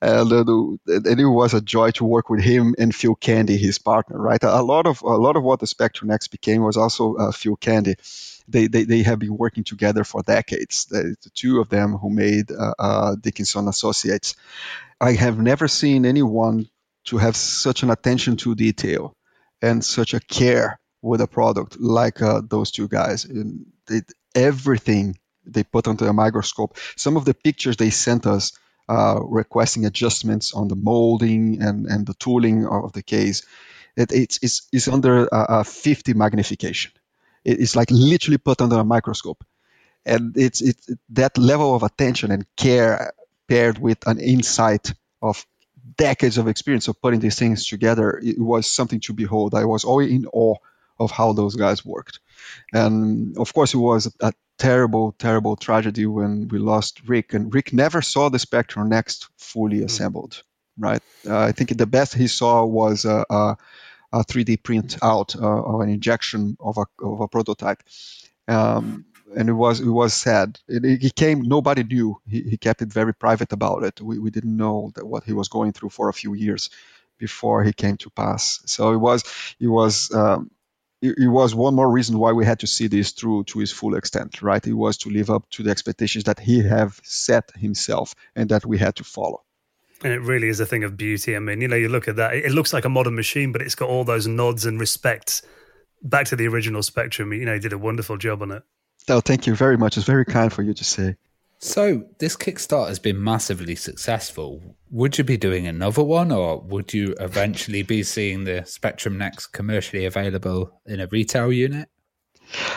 and, 0.00 0.32
uh, 0.32 0.44
and 0.86 1.20
it 1.20 1.26
was 1.26 1.54
a 1.54 1.60
joy 1.60 1.90
to 1.92 2.04
work 2.04 2.30
with 2.30 2.40
him 2.40 2.74
and 2.78 2.94
Phil 2.94 3.14
Candy, 3.14 3.56
his 3.56 3.78
partner. 3.78 4.18
Right, 4.18 4.42
a 4.42 4.62
lot 4.62 4.86
of 4.86 5.02
a 5.02 5.16
lot 5.16 5.36
of 5.36 5.42
what 5.42 5.60
the 5.60 5.66
Spectrum 5.66 6.08
Next 6.08 6.28
became 6.28 6.62
was 6.62 6.76
also 6.76 7.14
uh, 7.16 7.32
Phil 7.32 7.56
Candy. 7.56 7.96
They, 8.50 8.66
they, 8.66 8.84
they 8.84 9.02
have 9.02 9.18
been 9.18 9.36
working 9.36 9.64
together 9.64 10.04
for 10.04 10.22
decades. 10.22 10.86
The, 10.86 11.14
the 11.22 11.30
two 11.34 11.60
of 11.60 11.68
them 11.68 11.92
who 11.92 12.08
made 12.08 12.50
uh, 12.50 12.74
uh, 12.78 13.16
Dickinson 13.20 13.68
Associates. 13.68 14.36
I 15.00 15.12
have 15.12 15.38
never 15.38 15.68
seen 15.68 16.06
anyone 16.06 16.68
to 17.04 17.18
have 17.18 17.36
such 17.36 17.82
an 17.82 17.90
attention 17.90 18.36
to 18.38 18.54
detail 18.54 19.14
and 19.60 19.84
such 19.84 20.14
a 20.14 20.20
care 20.20 20.80
with 21.02 21.20
a 21.20 21.26
product 21.26 21.80
like 21.80 22.22
uh, 22.22 22.42
those 22.48 22.70
two 22.70 22.88
guys. 22.88 23.26
They, 23.86 24.02
everything 24.34 25.18
they 25.46 25.64
put 25.64 25.88
onto 25.88 26.04
a 26.06 26.12
microscope. 26.12 26.76
Some 26.96 27.16
of 27.16 27.24
the 27.24 27.34
pictures 27.34 27.76
they 27.76 27.90
sent 27.90 28.26
us 28.26 28.52
uh, 28.88 29.20
requesting 29.22 29.86
adjustments 29.86 30.52
on 30.54 30.68
the 30.68 30.76
molding 30.76 31.62
and, 31.62 31.86
and 31.86 32.06
the 32.06 32.14
tooling 32.14 32.66
of 32.66 32.92
the 32.92 33.02
case, 33.02 33.44
it, 33.96 34.12
it's, 34.12 34.38
it's, 34.42 34.68
it's 34.72 34.88
under 34.88 35.26
a, 35.26 35.60
a 35.60 35.64
50 35.64 36.14
magnification. 36.14 36.92
It, 37.44 37.60
it's 37.60 37.76
like 37.76 37.90
literally 37.90 38.38
put 38.38 38.60
under 38.60 38.76
a 38.78 38.84
microscope. 38.84 39.44
And 40.06 40.36
it's, 40.36 40.62
it's 40.62 40.88
that 41.10 41.36
level 41.36 41.74
of 41.74 41.82
attention 41.82 42.30
and 42.30 42.46
care 42.56 43.12
paired 43.48 43.78
with 43.78 44.06
an 44.06 44.20
insight 44.20 44.92
of 45.22 45.44
decades 45.96 46.38
of 46.38 46.48
experience 46.48 46.88
of 46.88 47.00
putting 47.00 47.20
these 47.20 47.38
things 47.38 47.66
together, 47.66 48.20
it 48.22 48.38
was 48.38 48.70
something 48.70 49.00
to 49.00 49.12
behold. 49.12 49.54
I 49.54 49.64
was 49.64 49.84
always 49.84 50.10
in 50.10 50.26
awe 50.26 50.56
of 50.98 51.10
how 51.10 51.32
those 51.32 51.56
guys 51.56 51.84
worked. 51.84 52.20
And 52.72 53.36
of 53.38 53.52
course, 53.54 53.74
it 53.74 53.78
was 53.78 54.12
a 54.20 54.32
terrible, 54.58 55.12
terrible 55.12 55.56
tragedy 55.56 56.06
when 56.06 56.48
we 56.48 56.58
lost 56.58 57.00
Rick. 57.06 57.34
And 57.34 57.52
Rick 57.54 57.72
never 57.72 58.02
saw 58.02 58.28
the 58.28 58.38
Spectrum 58.38 58.88
Next 58.88 59.28
fully 59.36 59.78
hmm. 59.78 59.84
assembled, 59.84 60.42
right? 60.76 61.02
Uh, 61.26 61.38
I 61.38 61.52
think 61.52 61.76
the 61.76 61.86
best 61.86 62.14
he 62.14 62.26
saw 62.26 62.64
was 62.64 63.04
a, 63.04 63.24
a, 63.30 63.56
a 64.12 64.24
3D 64.24 64.62
print 64.62 64.98
out 65.02 65.36
uh, 65.36 65.62
of 65.62 65.80
an 65.80 65.88
injection 65.88 66.56
of 66.60 66.78
a, 66.78 66.86
of 67.02 67.20
a 67.20 67.28
prototype. 67.28 67.82
Um, 68.46 69.04
and 69.36 69.48
it 69.48 69.52
was 69.52 69.80
it 69.80 69.88
was 69.88 70.14
sad. 70.14 70.58
It, 70.68 71.02
he 71.02 71.10
came. 71.10 71.42
Nobody 71.42 71.84
knew. 71.84 72.18
He, 72.26 72.42
he 72.42 72.56
kept 72.56 72.80
it 72.80 72.90
very 72.90 73.12
private 73.14 73.52
about 73.52 73.84
it. 73.84 74.00
We, 74.00 74.18
we 74.18 74.30
didn't 74.30 74.56
know 74.56 74.90
that 74.94 75.06
what 75.06 75.24
he 75.24 75.34
was 75.34 75.48
going 75.48 75.72
through 75.72 75.90
for 75.90 76.08
a 76.08 76.14
few 76.14 76.32
years 76.32 76.70
before 77.18 77.62
he 77.62 77.72
came 77.72 77.96
to 77.98 78.10
pass. 78.10 78.60
So 78.66 78.92
it 78.92 78.96
was 78.96 79.24
it 79.60 79.68
was 79.68 80.12
um, 80.14 80.50
it, 81.00 81.28
was 81.28 81.54
one 81.54 81.74
more 81.74 81.90
reason 81.90 82.18
why 82.18 82.32
we 82.32 82.44
had 82.44 82.60
to 82.60 82.66
see 82.66 82.86
this 82.86 83.12
through 83.12 83.44
to 83.44 83.60
its 83.60 83.70
full 83.70 83.94
extent, 83.94 84.42
right? 84.42 84.66
It 84.66 84.72
was 84.72 84.96
to 84.98 85.10
live 85.10 85.30
up 85.30 85.48
to 85.50 85.62
the 85.62 85.70
expectations 85.70 86.24
that 86.24 86.40
he 86.40 86.62
have 86.62 87.00
set 87.04 87.50
himself 87.56 88.14
and 88.34 88.48
that 88.50 88.66
we 88.66 88.78
had 88.78 88.96
to 88.96 89.04
follow. 89.04 89.42
And 90.02 90.12
it 90.12 90.20
really 90.20 90.48
is 90.48 90.60
a 90.60 90.66
thing 90.66 90.84
of 90.84 90.96
beauty. 90.96 91.34
I 91.34 91.38
mean, 91.40 91.60
you 91.60 91.68
know, 91.68 91.76
you 91.76 91.88
look 91.88 92.08
at 92.08 92.16
that, 92.16 92.34
it 92.34 92.52
looks 92.52 92.72
like 92.72 92.84
a 92.84 92.88
modern 92.88 93.14
machine, 93.16 93.52
but 93.52 93.62
it's 93.62 93.74
got 93.74 93.88
all 93.88 94.04
those 94.04 94.26
nods 94.26 94.64
and 94.64 94.78
respects 94.78 95.42
back 96.02 96.26
to 96.26 96.36
the 96.36 96.46
original 96.46 96.82
Spectrum. 96.82 97.32
You 97.32 97.44
know, 97.44 97.54
he 97.54 97.60
did 97.60 97.72
a 97.72 97.78
wonderful 97.78 98.16
job 98.16 98.42
on 98.42 98.52
it. 98.52 98.62
Oh, 99.08 99.20
thank 99.20 99.46
you 99.46 99.54
very 99.54 99.76
much. 99.76 99.96
It's 99.96 100.06
very 100.06 100.24
kind 100.24 100.52
for 100.52 100.62
you 100.62 100.74
to 100.74 100.84
say. 100.84 101.16
So, 101.60 102.04
this 102.18 102.36
Kickstarter 102.36 102.86
has 102.86 103.00
been 103.00 103.22
massively 103.22 103.74
successful. 103.74 104.76
Would 104.90 105.18
you 105.18 105.24
be 105.24 105.36
doing 105.36 105.66
another 105.66 106.04
one, 106.04 106.30
or 106.30 106.60
would 106.60 106.94
you 106.94 107.16
eventually 107.18 107.82
be 107.82 108.04
seeing 108.04 108.44
the 108.44 108.64
Spectrum 108.64 109.18
Next 109.18 109.48
commercially 109.48 110.04
available 110.04 110.80
in 110.86 111.00
a 111.00 111.08
retail 111.08 111.52
unit? 111.52 111.88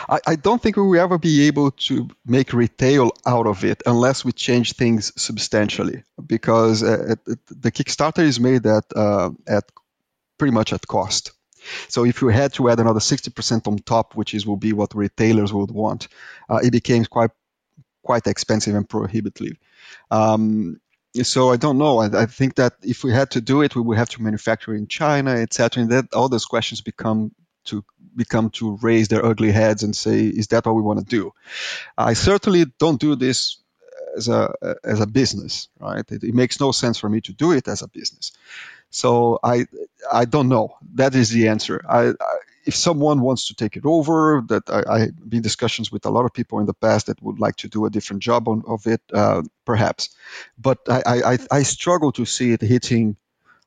I, 0.08 0.18
I, 0.26 0.34
don't 0.34 0.60
think 0.60 0.76
we 0.76 0.82
will 0.82 1.00
ever 1.00 1.16
be 1.16 1.46
able 1.46 1.70
to 1.70 2.08
make 2.26 2.52
retail 2.52 3.12
out 3.24 3.46
of 3.46 3.64
it 3.64 3.82
unless 3.86 4.24
we 4.24 4.32
change 4.32 4.74
things 4.74 5.12
substantially, 5.16 6.02
because 6.26 6.82
uh, 6.82 7.14
the 7.48 7.70
Kickstarter 7.70 8.22
is 8.22 8.40
made 8.40 8.66
at 8.66 8.84
uh, 8.94 9.30
at 9.46 9.64
pretty 10.38 10.52
much 10.52 10.72
at 10.72 10.86
cost. 10.88 11.32
So 11.88 12.04
if 12.04 12.20
you 12.20 12.28
had 12.28 12.52
to 12.54 12.68
add 12.68 12.80
another 12.80 12.98
60% 12.98 13.68
on 13.68 13.78
top, 13.78 14.16
which 14.16 14.34
is 14.34 14.44
will 14.44 14.56
be 14.56 14.72
what 14.72 14.96
retailers 14.96 15.52
would 15.52 15.70
want, 15.70 16.08
uh, 16.48 16.58
it 16.62 16.72
became 16.72 17.04
quite 17.04 17.30
quite 18.02 18.26
expensive 18.26 18.74
and 18.74 18.88
prohibitive. 18.88 19.56
Um, 20.10 20.80
so 21.22 21.50
I 21.50 21.56
don't 21.56 21.78
know. 21.78 21.98
I, 21.98 22.22
I, 22.22 22.26
think 22.26 22.54
that 22.54 22.74
if 22.82 23.04
we 23.04 23.12
had 23.12 23.32
to 23.32 23.40
do 23.40 23.62
it, 23.62 23.76
we 23.76 23.82
would 23.82 23.98
have 23.98 24.08
to 24.10 24.22
manufacture 24.22 24.74
in 24.74 24.86
China, 24.86 25.32
etc. 25.32 25.82
And 25.82 25.92
that 25.92 26.14
all 26.14 26.28
those 26.28 26.46
questions 26.46 26.80
become 26.80 27.32
to 27.64 27.84
become 28.16 28.50
to 28.50 28.76
raise 28.82 29.08
their 29.08 29.24
ugly 29.24 29.52
heads 29.52 29.82
and 29.82 29.94
say, 29.94 30.26
is 30.26 30.48
that 30.48 30.66
what 30.66 30.74
we 30.74 30.82
want 30.82 31.00
to 31.00 31.04
do? 31.04 31.32
I 31.96 32.14
certainly 32.14 32.64
don't 32.78 33.00
do 33.00 33.14
this 33.14 33.58
as 34.16 34.28
a 34.28 34.54
as 34.84 35.00
a 35.00 35.06
business, 35.06 35.68
right? 35.78 36.04
It, 36.10 36.24
it 36.24 36.34
makes 36.34 36.60
no 36.60 36.72
sense 36.72 36.98
for 36.98 37.08
me 37.08 37.20
to 37.22 37.32
do 37.32 37.52
it 37.52 37.68
as 37.68 37.82
a 37.82 37.88
business. 37.88 38.32
So 38.90 39.38
I 39.42 39.66
I 40.10 40.24
don't 40.24 40.48
know. 40.48 40.76
That 40.94 41.14
is 41.14 41.30
the 41.30 41.48
answer. 41.48 41.82
I, 41.88 42.08
I 42.08 42.36
if 42.64 42.74
someone 42.74 43.20
wants 43.20 43.48
to 43.48 43.54
take 43.54 43.76
it 43.76 43.84
over, 43.84 44.42
that 44.48 44.70
I, 44.70 45.00
have 45.00 45.30
been 45.30 45.42
discussions 45.42 45.90
with 45.90 46.06
a 46.06 46.10
lot 46.10 46.24
of 46.24 46.32
people 46.32 46.60
in 46.60 46.66
the 46.66 46.74
past 46.74 47.06
that 47.06 47.22
would 47.22 47.40
like 47.40 47.56
to 47.56 47.68
do 47.68 47.86
a 47.86 47.90
different 47.90 48.22
job 48.22 48.48
on, 48.48 48.62
of 48.66 48.86
it, 48.86 49.00
uh, 49.12 49.42
perhaps. 49.64 50.10
But 50.58 50.78
I, 50.88 51.02
I, 51.06 51.38
I 51.50 51.62
struggle 51.62 52.12
to 52.12 52.24
see 52.24 52.52
it 52.52 52.60
hitting 52.60 53.16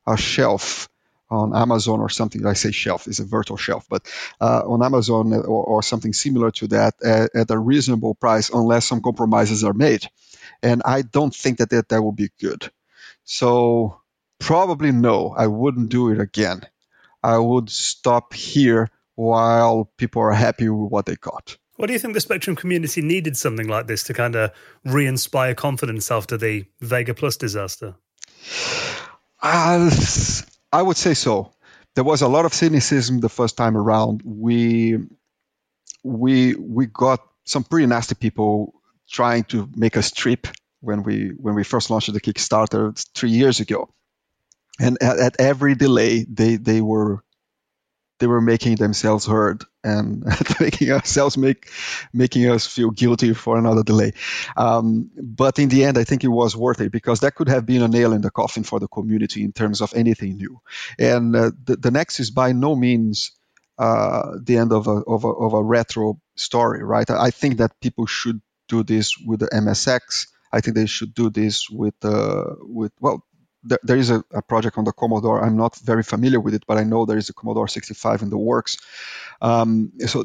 a 0.06 0.16
shelf 0.16 0.88
on 1.28 1.54
Amazon 1.54 2.00
or 2.00 2.08
something. 2.08 2.46
I 2.46 2.52
say 2.52 2.70
shelf 2.70 3.08
is 3.08 3.18
a 3.18 3.24
virtual 3.24 3.56
shelf, 3.56 3.86
but 3.88 4.06
uh, 4.40 4.62
on 4.64 4.82
Amazon 4.82 5.32
or, 5.32 5.64
or, 5.64 5.82
something 5.82 6.12
similar 6.12 6.52
to 6.52 6.68
that 6.68 6.94
at, 7.04 7.34
at, 7.34 7.50
a 7.50 7.58
reasonable 7.58 8.14
price, 8.14 8.50
unless 8.50 8.86
some 8.86 9.02
compromises 9.02 9.64
are 9.64 9.72
made. 9.72 10.06
And 10.62 10.82
I 10.84 11.02
don't 11.02 11.34
think 11.34 11.58
that 11.58 11.70
that, 11.70 11.88
that 11.88 12.02
will 12.02 12.12
be 12.12 12.30
good. 12.38 12.70
So 13.24 14.00
Probably 14.38 14.92
no. 14.92 15.34
I 15.36 15.46
wouldn't 15.46 15.88
do 15.88 16.10
it 16.10 16.20
again. 16.20 16.60
I 17.26 17.38
would 17.38 17.70
stop 17.70 18.34
here 18.34 18.88
while 19.16 19.90
people 19.96 20.22
are 20.22 20.32
happy 20.32 20.68
with 20.68 20.92
what 20.92 21.06
they 21.06 21.16
got. 21.16 21.56
What 21.74 21.88
do 21.88 21.92
you 21.92 21.98
think 21.98 22.14
the 22.14 22.20
Spectrum 22.20 22.54
community 22.54 23.02
needed 23.02 23.36
something 23.36 23.66
like 23.66 23.88
this 23.88 24.04
to 24.04 24.14
kind 24.14 24.36
of 24.36 24.52
re 24.84 25.08
inspire 25.08 25.52
confidence 25.52 26.12
after 26.12 26.36
the 26.36 26.66
Vega 26.80 27.14
Plus 27.14 27.36
disaster? 27.36 27.96
Uh, 29.42 29.90
I 30.72 30.80
would 30.80 30.96
say 30.96 31.14
so. 31.14 31.52
There 31.96 32.04
was 32.04 32.22
a 32.22 32.28
lot 32.28 32.44
of 32.44 32.54
cynicism 32.54 33.18
the 33.18 33.28
first 33.28 33.56
time 33.56 33.76
around. 33.76 34.22
We 34.24 34.98
we 36.04 36.54
we 36.54 36.86
got 36.86 37.18
some 37.44 37.64
pretty 37.64 37.86
nasty 37.86 38.14
people 38.14 38.72
trying 39.10 39.42
to 39.44 39.68
make 39.74 39.96
us 39.96 40.12
trip 40.12 40.46
when 40.80 41.02
we 41.02 41.30
when 41.30 41.56
we 41.56 41.64
first 41.64 41.90
launched 41.90 42.12
the 42.12 42.20
Kickstarter 42.20 42.94
three 43.14 43.30
years 43.30 43.58
ago, 43.58 43.88
and 44.80 44.98
at, 45.02 45.18
at 45.18 45.36
every 45.40 45.74
delay 45.74 46.24
they 46.28 46.56
they 46.56 46.80
were 46.80 47.22
they 48.18 48.26
were 48.26 48.40
making 48.40 48.76
themselves 48.76 49.26
heard 49.26 49.64
and 49.84 50.24
making 50.60 50.90
ourselves 50.90 51.36
make 51.36 51.70
making 52.12 52.48
us 52.50 52.66
feel 52.66 52.90
guilty 52.90 53.34
for 53.34 53.58
another 53.58 53.82
delay. 53.82 54.12
Um, 54.56 55.10
but 55.16 55.58
in 55.58 55.68
the 55.68 55.84
end, 55.84 55.98
I 55.98 56.04
think 56.04 56.24
it 56.24 56.28
was 56.28 56.56
worth 56.56 56.80
it 56.80 56.92
because 56.92 57.20
that 57.20 57.34
could 57.34 57.48
have 57.48 57.66
been 57.66 57.82
a 57.82 57.88
nail 57.88 58.12
in 58.12 58.22
the 58.22 58.30
coffin 58.30 58.64
for 58.64 58.80
the 58.80 58.88
community 58.88 59.44
in 59.44 59.52
terms 59.52 59.80
of 59.80 59.92
anything 59.94 60.36
new. 60.36 60.60
And 60.98 61.36
uh, 61.36 61.50
the, 61.64 61.76
the 61.76 61.90
next 61.90 62.20
is 62.20 62.30
by 62.30 62.52
no 62.52 62.74
means 62.74 63.32
uh, 63.78 64.30
the 64.42 64.56
end 64.56 64.72
of 64.72 64.86
a, 64.86 65.02
of 65.02 65.24
a, 65.24 65.28
of 65.28 65.52
a 65.52 65.62
retro 65.62 66.18
story, 66.36 66.82
right? 66.82 67.08
I 67.10 67.30
think 67.30 67.58
that 67.58 67.78
people 67.80 68.06
should 68.06 68.40
do 68.68 68.82
this 68.82 69.16
with 69.18 69.40
the 69.40 69.48
MSX. 69.48 70.28
I 70.52 70.60
think 70.60 70.76
they 70.76 70.86
should 70.86 71.12
do 71.14 71.28
this 71.28 71.68
with 71.68 71.94
uh, 72.02 72.54
with 72.60 72.92
well, 73.00 73.22
there, 73.66 73.78
there 73.82 73.96
is 73.96 74.10
a, 74.10 74.24
a, 74.32 74.42
project 74.42 74.78
on 74.78 74.84
the 74.84 74.92
Commodore. 74.92 75.44
I'm 75.44 75.56
not 75.56 75.76
very 75.76 76.02
familiar 76.02 76.40
with 76.40 76.54
it, 76.54 76.64
but 76.66 76.78
I 76.78 76.84
know 76.84 77.04
there 77.04 77.18
is 77.18 77.28
a 77.28 77.34
Commodore 77.34 77.68
65 77.68 78.22
in 78.22 78.30
the 78.30 78.38
works. 78.38 78.78
Um, 79.42 79.92
so 80.06 80.24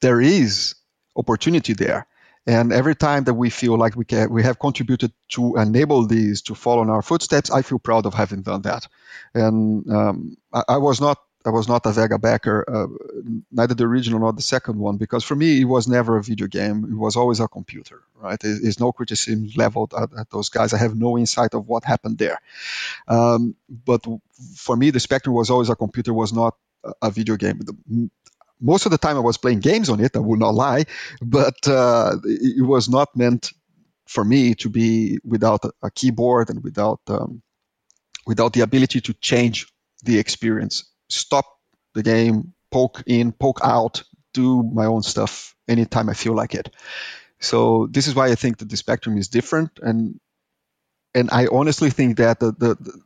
there 0.00 0.20
is 0.20 0.74
opportunity 1.16 1.72
there. 1.72 2.06
And 2.46 2.72
every 2.72 2.94
time 2.94 3.24
that 3.24 3.34
we 3.34 3.50
feel 3.50 3.76
like 3.76 3.96
we 3.96 4.04
can, 4.04 4.30
we 4.30 4.44
have 4.44 4.60
contributed 4.60 5.12
to 5.30 5.56
enable 5.56 6.06
these 6.06 6.42
to 6.42 6.54
follow 6.54 6.82
in 6.82 6.90
our 6.90 7.02
footsteps, 7.02 7.50
I 7.50 7.62
feel 7.62 7.80
proud 7.80 8.06
of 8.06 8.14
having 8.14 8.42
done 8.42 8.62
that. 8.62 8.86
And 9.34 9.90
um, 9.90 10.36
I, 10.52 10.62
I, 10.68 10.76
was 10.76 11.00
not 11.00 11.18
I 11.46 11.50
was 11.50 11.68
not 11.68 11.86
a 11.86 11.92
Vega 11.92 12.18
backer, 12.18 12.64
uh, 12.68 12.86
neither 13.52 13.74
the 13.74 13.84
original 13.84 14.20
nor 14.20 14.32
the 14.32 14.42
second 14.42 14.78
one, 14.78 14.96
because 14.96 15.24
for 15.24 15.36
me 15.36 15.60
it 15.60 15.64
was 15.64 15.86
never 15.86 16.16
a 16.16 16.22
video 16.22 16.46
game. 16.48 16.84
It 16.84 16.96
was 16.96 17.16
always 17.16 17.40
a 17.40 17.48
computer, 17.48 18.02
right? 18.14 18.42
It, 18.42 18.80
no 18.80 18.92
criticism 18.92 19.48
leveled 19.56 19.94
at, 19.94 20.10
at, 20.18 20.30
those 20.30 20.48
guys. 20.48 20.74
I 20.74 20.78
have 20.78 20.96
no 20.96 21.16
insight 21.16 21.54
of 21.54 21.68
what 21.68 21.84
happened 21.84 22.18
there. 22.18 22.40
Um, 23.06 23.54
but 23.68 24.04
for 24.56 24.76
me, 24.76 24.90
the 24.90 25.00
Spectrum 25.00 25.34
was 25.34 25.50
always 25.50 25.70
a 25.70 25.76
computer, 25.76 26.12
was 26.12 26.32
not 26.32 26.56
a, 27.00 27.10
video 27.10 27.36
game. 27.36 27.60
The, 27.60 28.10
most 28.60 28.86
of 28.86 28.90
the 28.90 28.98
time 28.98 29.16
I 29.16 29.20
was 29.20 29.38
playing 29.38 29.60
games 29.60 29.88
on 29.88 30.00
it, 30.00 30.16
I 30.16 30.20
will 30.20 30.38
not 30.38 30.54
lie, 30.54 30.84
but 31.22 31.68
uh, 31.68 32.16
it, 32.24 32.64
was 32.64 32.88
not 32.88 33.14
meant 33.14 33.52
for 34.06 34.24
me 34.24 34.54
to 34.56 34.68
be 34.68 35.18
without 35.24 35.64
a, 35.64 35.72
a 35.82 35.90
keyboard 35.90 36.50
and 36.50 36.62
without 36.62 37.00
um, 37.08 37.42
without 38.26 38.52
the 38.52 38.62
ability 38.62 39.00
to 39.02 39.12
change 39.14 39.72
the 40.02 40.18
experience 40.18 40.84
stop 41.08 41.46
the 41.94 42.02
game, 42.02 42.52
poke 42.70 43.02
in, 43.06 43.32
poke 43.32 43.60
out, 43.62 44.02
do 44.32 44.62
my 44.62 44.86
own 44.86 45.02
stuff 45.02 45.54
anytime 45.68 46.08
I 46.08 46.14
feel 46.14 46.34
like 46.34 46.54
it. 46.54 46.74
So 47.38 47.86
this 47.90 48.06
is 48.06 48.14
why 48.14 48.28
I 48.28 48.34
think 48.34 48.58
that 48.58 48.68
the 48.68 48.76
spectrum 48.76 49.18
is 49.18 49.28
different, 49.28 49.78
and 49.82 50.20
and 51.14 51.30
I 51.30 51.46
honestly 51.46 51.90
think 51.90 52.18
that 52.18 52.40
the, 52.40 52.52
the, 52.52 52.74
the 52.74 53.00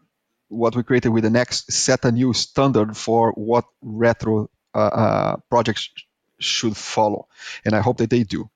what 0.49 0.75
we 0.75 0.83
created 0.83 1.11
with 1.11 1.25
the 1.25 1.31
next 1.31 1.73
set 1.73 2.05
a 2.05 2.13
new 2.13 2.33
standard 2.33 2.97
for 2.97 3.33
what 3.33 3.65
retro 3.81 4.51
uh, 4.75 4.79
uh, 4.79 5.37
projects 5.49 5.91
should 6.39 6.77
follow, 6.77 7.29
and 7.65 7.75
I 7.75 7.81
hope 7.81 7.99
that 7.99 8.11
they 8.11 8.25
do. 8.25 8.51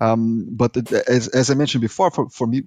Um, 0.00 0.48
but 0.50 0.76
as, 0.92 1.28
as 1.28 1.50
I 1.50 1.54
mentioned 1.54 1.82
before, 1.82 2.10
for, 2.10 2.28
for 2.28 2.46
me, 2.46 2.64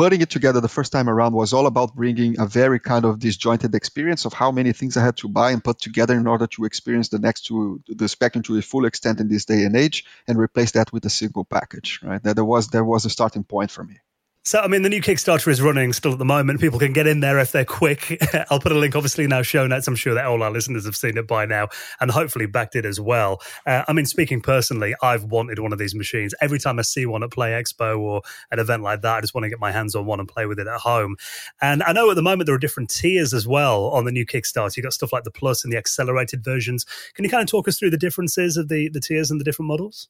putting 0.00 0.22
it 0.22 0.30
together 0.30 0.62
the 0.62 0.76
first 0.78 0.92
time 0.92 1.10
around 1.10 1.34
was 1.34 1.52
all 1.52 1.66
about 1.66 1.94
bringing 1.94 2.40
a 2.40 2.46
very 2.46 2.80
kind 2.80 3.04
of 3.04 3.18
disjointed 3.18 3.74
experience 3.74 4.24
of 4.24 4.32
how 4.32 4.50
many 4.50 4.72
things 4.72 4.96
I 4.96 5.04
had 5.04 5.18
to 5.18 5.28
buy 5.28 5.50
and 5.50 5.62
put 5.62 5.78
together 5.78 6.14
in 6.14 6.26
order 6.26 6.46
to 6.46 6.64
experience 6.64 7.10
the 7.10 7.18
next 7.18 7.42
to 7.48 7.82
the 7.86 8.08
spectrum 8.08 8.42
to 8.44 8.56
a 8.56 8.62
full 8.62 8.86
extent 8.86 9.20
in 9.20 9.28
this 9.28 9.44
day 9.44 9.62
and 9.64 9.76
age, 9.76 10.06
and 10.26 10.38
replace 10.38 10.70
that 10.70 10.90
with 10.90 11.04
a 11.04 11.10
single 11.10 11.44
package. 11.44 12.00
Right, 12.02 12.22
that 12.22 12.34
there 12.34 12.46
was 12.46 12.68
there 12.68 12.82
was 12.82 13.04
a 13.04 13.10
starting 13.10 13.44
point 13.44 13.70
for 13.70 13.84
me. 13.84 13.98
So, 14.42 14.58
I 14.58 14.68
mean, 14.68 14.80
the 14.80 14.88
new 14.88 15.02
Kickstarter 15.02 15.48
is 15.48 15.60
running 15.60 15.92
still 15.92 16.12
at 16.12 16.18
the 16.18 16.24
moment. 16.24 16.60
People 16.60 16.78
can 16.78 16.94
get 16.94 17.06
in 17.06 17.20
there 17.20 17.38
if 17.38 17.52
they're 17.52 17.66
quick. 17.66 18.16
I'll 18.50 18.58
put 18.58 18.72
a 18.72 18.78
link, 18.78 18.96
obviously, 18.96 19.24
in 19.24 19.34
our 19.34 19.44
show 19.44 19.66
notes. 19.66 19.86
I'm 19.86 19.96
sure 19.96 20.14
that 20.14 20.24
all 20.24 20.42
our 20.42 20.50
listeners 20.50 20.86
have 20.86 20.96
seen 20.96 21.18
it 21.18 21.26
by 21.26 21.44
now 21.44 21.68
and 22.00 22.10
hopefully 22.10 22.46
backed 22.46 22.74
it 22.74 22.86
as 22.86 22.98
well. 22.98 23.42
Uh, 23.66 23.84
I 23.86 23.92
mean, 23.92 24.06
speaking 24.06 24.40
personally, 24.40 24.94
I've 25.02 25.24
wanted 25.24 25.58
one 25.58 25.74
of 25.74 25.78
these 25.78 25.94
machines. 25.94 26.34
Every 26.40 26.58
time 26.58 26.78
I 26.78 26.82
see 26.82 27.04
one 27.04 27.22
at 27.22 27.30
Play 27.30 27.50
Expo 27.50 27.98
or 27.98 28.22
an 28.50 28.58
event 28.58 28.82
like 28.82 29.02
that, 29.02 29.16
I 29.16 29.20
just 29.20 29.34
want 29.34 29.44
to 29.44 29.50
get 29.50 29.60
my 29.60 29.72
hands 29.72 29.94
on 29.94 30.06
one 30.06 30.20
and 30.20 30.28
play 30.28 30.46
with 30.46 30.58
it 30.58 30.66
at 30.66 30.80
home. 30.80 31.16
And 31.60 31.82
I 31.82 31.92
know 31.92 32.08
at 32.08 32.16
the 32.16 32.22
moment 32.22 32.46
there 32.46 32.54
are 32.54 32.58
different 32.58 32.88
tiers 32.88 33.34
as 33.34 33.46
well 33.46 33.88
on 33.88 34.06
the 34.06 34.12
new 34.12 34.24
Kickstarter. 34.24 34.74
You've 34.74 34.84
got 34.84 34.94
stuff 34.94 35.12
like 35.12 35.24
the 35.24 35.30
Plus 35.30 35.64
and 35.64 35.72
the 35.72 35.76
accelerated 35.76 36.42
versions. 36.42 36.86
Can 37.12 37.26
you 37.26 37.30
kind 37.30 37.42
of 37.42 37.48
talk 37.50 37.68
us 37.68 37.78
through 37.78 37.90
the 37.90 37.98
differences 37.98 38.56
of 38.56 38.68
the, 38.68 38.88
the 38.88 39.00
tiers 39.00 39.30
and 39.30 39.38
the 39.38 39.44
different 39.44 39.68
models? 39.68 40.08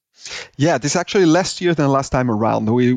Yeah, 0.56 0.78
this 0.78 0.92
is 0.92 0.96
actually 0.96 1.26
less 1.26 1.56
tier 1.56 1.74
than 1.74 1.88
last 1.88 2.10
time 2.10 2.30
around. 2.30 2.70
We 2.72 2.94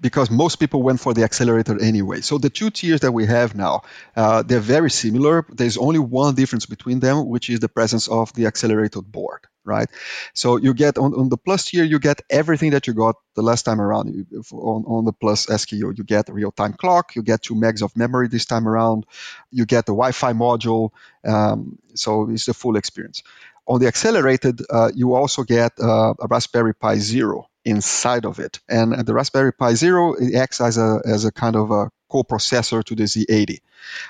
because 0.00 0.30
most 0.30 0.55
people 0.56 0.82
went 0.82 1.00
for 1.00 1.14
the 1.14 1.22
accelerator 1.22 1.80
anyway. 1.80 2.20
So 2.20 2.38
the 2.38 2.50
two 2.50 2.70
tiers 2.70 3.00
that 3.00 3.12
we 3.12 3.26
have 3.26 3.54
now, 3.54 3.82
uh, 4.16 4.42
they're 4.42 4.60
very 4.60 4.90
similar. 4.90 5.46
There's 5.50 5.76
only 5.76 5.98
one 5.98 6.34
difference 6.34 6.66
between 6.66 7.00
them, 7.00 7.28
which 7.28 7.50
is 7.50 7.60
the 7.60 7.68
presence 7.68 8.08
of 8.08 8.32
the 8.32 8.46
accelerated 8.46 9.10
board, 9.10 9.46
right? 9.64 9.88
So 10.34 10.56
you 10.56 10.74
get 10.74 10.98
on, 10.98 11.14
on 11.14 11.28
the 11.28 11.36
plus 11.36 11.66
tier, 11.66 11.84
you 11.84 11.98
get 11.98 12.22
everything 12.30 12.70
that 12.70 12.86
you 12.86 12.94
got 12.94 13.16
the 13.34 13.42
last 13.42 13.62
time 13.62 13.80
around. 13.80 14.14
You, 14.14 14.42
on, 14.52 14.84
on 14.86 15.04
the 15.04 15.12
plus 15.12 15.46
SKU, 15.46 15.96
you 15.96 16.04
get 16.04 16.28
real-time 16.28 16.72
clock, 16.72 17.14
you 17.14 17.22
get 17.22 17.42
two 17.42 17.54
megs 17.54 17.82
of 17.82 17.96
memory 17.96 18.28
this 18.28 18.46
time 18.46 18.66
around, 18.66 19.06
you 19.50 19.66
get 19.66 19.86
the 19.86 19.92
Wi-Fi 19.92 20.32
module. 20.32 20.90
Um, 21.24 21.78
so 21.94 22.30
it's 22.30 22.46
the 22.46 22.54
full 22.54 22.76
experience. 22.76 23.22
On 23.68 23.80
the 23.80 23.88
accelerated, 23.88 24.60
uh, 24.70 24.90
you 24.94 25.14
also 25.14 25.42
get 25.42 25.72
uh, 25.80 26.14
a 26.20 26.26
Raspberry 26.28 26.74
Pi 26.74 26.96
Zero 26.98 27.48
inside 27.66 28.24
of 28.24 28.38
it. 28.38 28.60
And 28.68 29.04
the 29.04 29.12
Raspberry 29.12 29.52
Pi 29.52 29.74
Zero 29.74 30.14
acts 30.36 30.60
as 30.60 30.78
a, 30.78 31.02
as 31.04 31.24
a 31.24 31.32
kind 31.32 31.56
of 31.56 31.70
a 31.70 31.90
co-processor 32.08 32.82
to 32.84 32.94
the 32.94 33.02
Z80. 33.02 33.58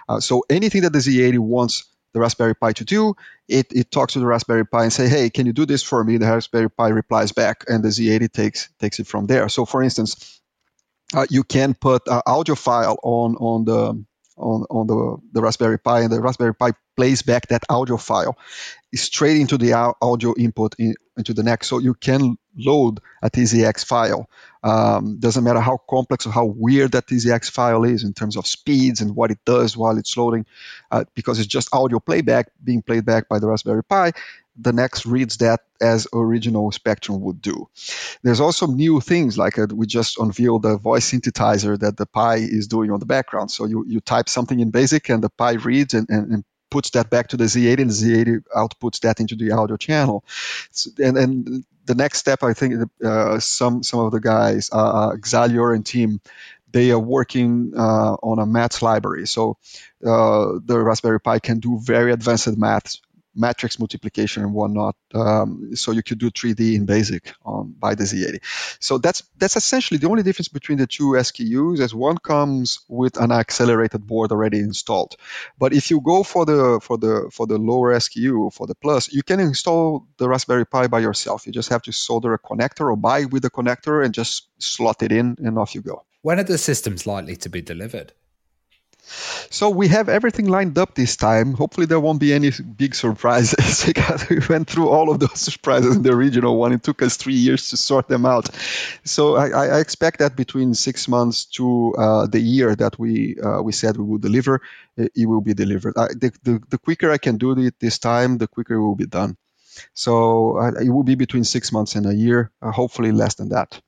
Uh, 0.09 0.21
so 0.21 0.45
anything 0.49 0.83
that 0.83 0.93
the 0.93 1.01
Z80 1.01 1.39
wants 1.39 1.85
the 2.13 2.21
Raspberry 2.21 2.55
Pi 2.55 2.73
to 2.75 2.85
do, 2.85 3.15
it, 3.49 3.73
it 3.73 3.91
talks 3.91 4.13
to 4.13 4.21
the 4.21 4.27
Raspberry 4.27 4.67
Pi 4.67 4.85
and 4.85 4.93
say, 4.93 5.09
hey, 5.09 5.31
can 5.31 5.47
you 5.47 5.53
do 5.53 5.67
this 5.67 5.83
for 5.83 6.05
me? 6.05 6.19
The 6.19 6.27
Raspberry 6.27 6.71
Pi 6.71 6.89
replies 6.89 7.33
back, 7.33 7.65
and 7.67 7.83
the 7.83 7.89
Z80 7.89 8.33
takes 8.33 8.69
takes 8.79 9.01
it 9.01 9.07
from 9.07 9.27
there. 9.27 9.49
So, 9.49 9.65
for 9.65 9.83
instance, 9.83 10.41
uh, 11.15 11.27
you 11.31 11.43
can 11.43 11.75
put 11.75 12.03
audio 12.09 12.55
file 12.55 12.99
on 13.03 13.37
on 13.37 13.65
the 13.65 14.05
on, 14.37 14.65
on 14.69 14.87
the, 14.87 15.17
the 15.33 15.41
Raspberry 15.41 15.79
Pi, 15.79 16.01
and 16.01 16.13
the 16.13 16.21
Raspberry 16.21 16.55
Pi 16.55 16.73
plays 16.97 17.23
back 17.23 17.49
that 17.49 17.63
audio 17.69 17.97
file 17.97 18.37
straight 18.95 19.41
into 19.41 19.59
the 19.59 19.73
audio 20.01 20.35
input 20.37 20.75
in, 20.79 20.95
into 21.17 21.35
the 21.35 21.43
NEC. 21.43 21.65
So 21.65 21.79
you 21.79 21.95
can 21.95 22.39
load 22.57 23.01
a 23.23 23.31
TZX 23.31 23.85
file. 23.85 24.29
Um, 24.63 25.19
doesn't 25.19 25.45
matter 25.45 25.61
how 25.61 25.79
complex 25.89 26.27
or 26.27 26.33
how 26.33 26.47
weird 26.47 26.93
that 26.93 27.07
TZX 27.07 27.51
file 27.51 27.85
is 27.85 28.05
in 28.05 28.15
terms 28.15 28.37
of 28.37 28.47
speeds 28.47 29.01
and 29.01 29.15
what 29.15 29.31
it 29.31 29.39
does 29.45 29.77
while 29.77 29.97
it's 29.97 30.17
loading, 30.17 30.47
uh, 30.91 31.05
because 31.15 31.39
it's 31.39 31.49
just 31.49 31.69
audio 31.73 32.01
playback 32.01 32.51
being 32.63 32.83
played 32.83 33.05
back 33.05 33.29
by 33.29 33.39
the 33.39 33.47
Raspberry 33.47 33.85
Pi. 33.85 34.13
The 34.59 34.73
NEC 34.73 35.05
reads 35.05 35.37
that 35.39 35.61
as 35.83 36.09
original 36.15 36.73
Spectrum 36.73 37.21
would 37.21 37.43
do. 37.43 37.69
There's 38.23 38.41
also 38.41 38.67
new 38.67 39.01
things 39.01 39.37
like 39.37 39.59
uh, 39.59 39.67
we 39.71 39.87
just 39.87 40.19
unveiled 40.19 40.65
a 40.65 40.79
voice 40.79 41.13
synthesizer 41.13 41.79
that 41.79 41.99
the 41.99 42.07
Pi 42.07 42.37
is 42.37 42.67
doing 42.67 42.91
on 42.91 42.99
the 42.99 43.07
background. 43.07 43.51
So 43.51 43.67
you, 43.67 43.85
you 43.87 44.01
type 44.01 44.31
something 44.31 44.59
in 44.59 44.71
BASIC 44.71 45.11
and 45.11 45.23
the 45.23 45.29
Pi 45.29 45.53
reads 45.53 45.93
and, 45.93 46.09
and, 46.09 46.33
and 46.33 46.45
puts 46.77 46.91
that 46.91 47.09
back 47.09 47.29
to 47.29 47.39
the 47.39 47.45
Z80 47.45 47.81
and 47.81 47.91
the 47.91 47.95
Z80 47.95 48.45
outputs 48.55 49.01
that 49.01 49.19
into 49.19 49.35
the 49.35 49.53
audio 49.53 49.79
channel. 49.79 50.23
And, 50.99 51.17
and 51.17 51.65
the 51.87 51.95
next 51.95 52.19
step, 52.19 52.43
I 52.43 52.53
think 52.53 52.75
uh, 53.03 53.41
some 53.41 53.83
some 53.83 54.01
of 54.01 54.13
the 54.13 54.21
guys, 54.21 54.69
uh, 54.71 54.77
uh, 54.77 55.17
Xalior 55.17 55.75
and 55.75 55.87
team, 55.87 56.21
they 56.71 56.91
are 56.91 56.99
working 56.99 57.73
uh, 57.75 58.17
on 58.31 58.39
a 58.39 58.45
math 58.45 58.83
library. 58.83 59.27
So 59.27 59.57
uh, 60.05 60.61
the 60.63 60.79
Raspberry 60.79 61.19
Pi 61.19 61.39
can 61.39 61.61
do 61.61 61.81
very 61.83 62.13
advanced 62.13 62.59
maths 62.59 63.01
matrix 63.37 63.79
multiplication 63.79 64.43
and 64.43 64.53
whatnot. 64.53 64.97
Um, 65.15 65.77
so 65.77 65.93
you 65.93 66.03
could 66.03 66.19
do 66.19 66.31
3D 66.31 66.75
in 66.75 66.87
BASIC 66.87 67.33
on 67.45 67.75
by 67.79 67.95
the 67.95 68.05
Z80. 68.05 68.39
So 68.81 68.99
that's 68.99 69.23
that's 69.37 69.57
essentially 69.57 69.99
the 69.99 70.09
only 70.09 70.23
difference 70.23 70.49
between 70.49 70.79
the 70.79 70.87
two 70.87 71.11
SKUs, 71.13 71.81
as 71.81 71.95
one 71.95 72.19
comes 72.19 72.81
with 72.89 73.17
an 73.19 73.33
accelerated 73.33 74.07
board 74.07 74.33
already 74.33 74.59
installed. 74.59 75.17
But 75.59 75.73
if 75.73 75.91
you 75.91 76.01
go 76.01 76.23
for 76.23 76.45
the 76.45 76.81
for 76.83 76.99
the 76.99 77.31
for 77.33 77.47
the 77.47 77.59
lower 77.59 77.95
SKU 77.95 78.53
for 78.53 78.67
the 78.67 78.75
Plus, 78.75 79.13
you 79.13 79.23
can 79.23 79.41
install 79.41 80.07
the 80.19 80.29
Raspberry 80.29 80.67
Pi 80.67 80.87
by 80.87 81.01
yourself. 81.01 81.47
You 81.47 81.53
just 81.53 81.69
have 81.69 81.83
to 81.83 81.93
solder 81.93 82.35
a 82.35 82.39
connector 82.39 82.91
or 82.91 82.97
buy 82.97 83.25
with 83.25 83.43
the 83.43 83.51
connector 83.51 84.05
and 84.05 84.13
just 84.13 84.49
slot 84.59 85.03
it 85.03 85.13
in, 85.13 85.37
and 85.39 85.59
off 85.59 85.75
you 85.75 85.83
go. 85.83 86.05
When 86.23 86.41
are 86.41 86.45
the 86.45 86.59
systems 86.59 87.07
likely 87.07 87.37
to 87.37 87.49
be 87.49 87.63
delivered? 87.63 88.13
So 89.51 89.71
we 89.71 89.89
have 89.89 90.09
everything 90.09 90.47
lined 90.47 90.79
up 90.79 90.95
this 90.95 91.17
time. 91.17 91.55
Hopefully 91.55 91.87
there 91.87 92.01
won't 92.01 92.21
be 92.21 92.33
any 92.33 92.51
big 92.51 92.95
surprises 92.95 93.85
because 93.87 94.29
we 94.29 94.41
went 94.49 94.69
through 94.69 94.89
all 94.89 95.11
of 95.11 95.21
those 95.21 95.39
surprises 95.41 95.97
in 95.97 96.03
the 96.03 96.13
original 96.13 96.57
one. 96.59 96.73
It 96.73 96.83
took 96.83 97.03
us 97.03 97.17
three 97.17 97.35
years 97.35 97.71
to 97.71 97.77
sort 97.77 98.09
them 98.09 98.27
out. 98.27 98.49
So 99.05 99.37
I, 99.37 99.49
I 99.49 99.81
expect 99.81 100.19
that 100.19 100.37
between 100.37 100.75
six 100.75 101.09
months 101.09 101.45
to 101.57 101.95
uh, 101.97 102.27
the 102.27 102.41
year 102.41 102.75
that 102.75 102.99
we 102.99 103.37
uh, 103.43 103.63
we 103.63 103.73
said 103.73 103.97
we 103.97 104.05
would 104.05 104.23
deliver, 104.23 104.61
it, 104.97 105.27
will 105.27 105.41
be 105.41 105.55
delivered. 105.55 105.95
I, 105.97 106.09
the, 106.09 106.33
the, 106.43 106.63
the 106.69 106.79
quicker 106.79 107.13
I 107.13 107.19
can 107.19 107.37
do 107.37 107.59
it 107.59 107.75
this 107.81 107.99
time, 107.99 108.39
the 108.39 108.49
quicker 108.49 108.75
it 108.75 108.83
will 108.83 108.97
be 108.97 109.07
done. 109.07 109.37
So 109.95 110.59
uh, 110.59 110.73
it 110.81 110.91
will 110.91 111.05
be 111.05 111.15
between 111.15 111.45
six 111.45 111.71
months 111.73 111.97
and 111.97 112.07
a 112.07 112.15
year, 112.15 112.51
uh, 112.63 112.73
hopefully 112.73 113.13
less 113.13 113.35
than 113.35 113.51
that. 113.51 113.81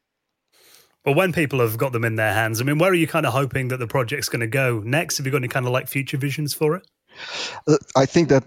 Well, 1.09 1.15
when 1.15 1.33
people 1.33 1.61
have 1.61 1.79
got 1.79 1.93
them 1.93 2.05
in 2.05 2.17
their 2.17 2.35
hands, 2.35 2.61
I 2.61 2.65
mean, 2.65 2.77
where 2.77 2.91
are 2.91 2.95
you 2.95 3.07
kind 3.07 3.25
of 3.25 3.33
hoping 3.33 3.69
that 3.69 3.79
the 3.79 3.87
project's 3.87 4.29
going 4.29 4.41
to 4.41 4.47
go 4.47 4.81
next? 4.81 5.17
Have 5.17 5.25
you 5.25 5.33
got 5.33 5.39
any 5.39 5.49
kind 5.49 5.65
of 5.65 5.73
like 5.73 5.89
future 5.89 6.19
visions 6.19 6.53
for 6.53 6.77
it? 6.77 6.87
Uh, 7.67 7.79
I 7.97 8.05
think 8.05 8.29
that 8.29 8.45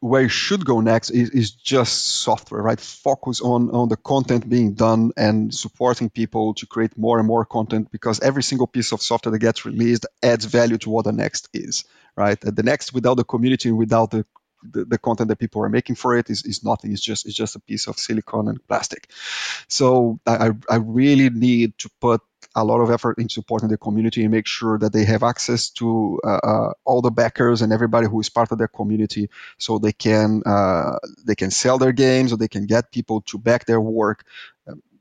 where 0.00 0.24
it 0.24 0.32
should 0.32 0.64
go 0.64 0.80
next 0.80 1.10
is, 1.10 1.30
is 1.30 1.52
just 1.52 2.22
software, 2.22 2.60
right? 2.60 2.80
Focus 2.80 3.40
on, 3.40 3.70
on 3.70 3.88
the 3.88 3.96
content 3.96 4.48
being 4.48 4.74
done 4.74 5.12
and 5.16 5.54
supporting 5.54 6.10
people 6.10 6.54
to 6.54 6.66
create 6.66 6.98
more 6.98 7.20
and 7.20 7.28
more 7.28 7.44
content 7.44 7.92
because 7.92 8.18
every 8.18 8.42
single 8.42 8.66
piece 8.66 8.90
of 8.90 9.00
software 9.00 9.30
that 9.30 9.38
gets 9.38 9.64
released 9.64 10.04
adds 10.24 10.44
value 10.44 10.78
to 10.78 10.90
what 10.90 11.04
the 11.04 11.12
next 11.12 11.50
is, 11.54 11.84
right? 12.16 12.40
The 12.40 12.64
next 12.64 12.92
without 12.92 13.14
the 13.14 13.22
community, 13.22 13.70
without 13.70 14.10
the 14.10 14.26
the, 14.62 14.84
the, 14.84 14.98
content 14.98 15.28
that 15.28 15.36
people 15.36 15.62
are 15.62 15.68
making 15.68 15.96
for 15.96 16.16
it 16.16 16.30
is, 16.30 16.44
is 16.44 16.64
nothing. 16.64 16.92
It's 16.92 17.00
just 17.00 17.26
it's 17.26 17.34
just 17.34 17.56
a 17.56 17.60
piece 17.60 17.86
of 17.86 17.98
silicon 17.98 18.48
and 18.48 18.66
plastic. 18.66 19.08
So 19.68 20.20
I, 20.26 20.50
I 20.68 20.76
really 20.76 21.30
need 21.30 21.78
to 21.78 21.90
put 22.00 22.20
a 22.54 22.64
lot 22.64 22.80
of 22.80 22.90
effort 22.90 23.18
in 23.18 23.28
supporting 23.28 23.68
the 23.68 23.78
community 23.78 24.22
and 24.22 24.30
make 24.30 24.46
sure 24.46 24.78
that 24.78 24.92
they 24.92 25.04
have 25.04 25.22
access 25.22 25.70
to 25.70 26.20
uh, 26.24 26.40
uh, 26.42 26.72
all 26.84 27.00
the 27.00 27.10
backers 27.10 27.62
and 27.62 27.72
everybody 27.72 28.06
who 28.06 28.20
is 28.20 28.28
part 28.28 28.52
of 28.52 28.58
their 28.58 28.68
community, 28.68 29.30
so 29.58 29.78
they 29.78 29.92
can 29.92 30.42
uh, 30.44 30.98
they 31.24 31.34
can 31.34 31.50
sell 31.50 31.78
their 31.78 31.92
games 31.92 32.32
or 32.32 32.36
they 32.36 32.48
can 32.48 32.66
get 32.66 32.92
people 32.92 33.22
to 33.22 33.38
back 33.38 33.66
their 33.66 33.80
work. 33.80 34.24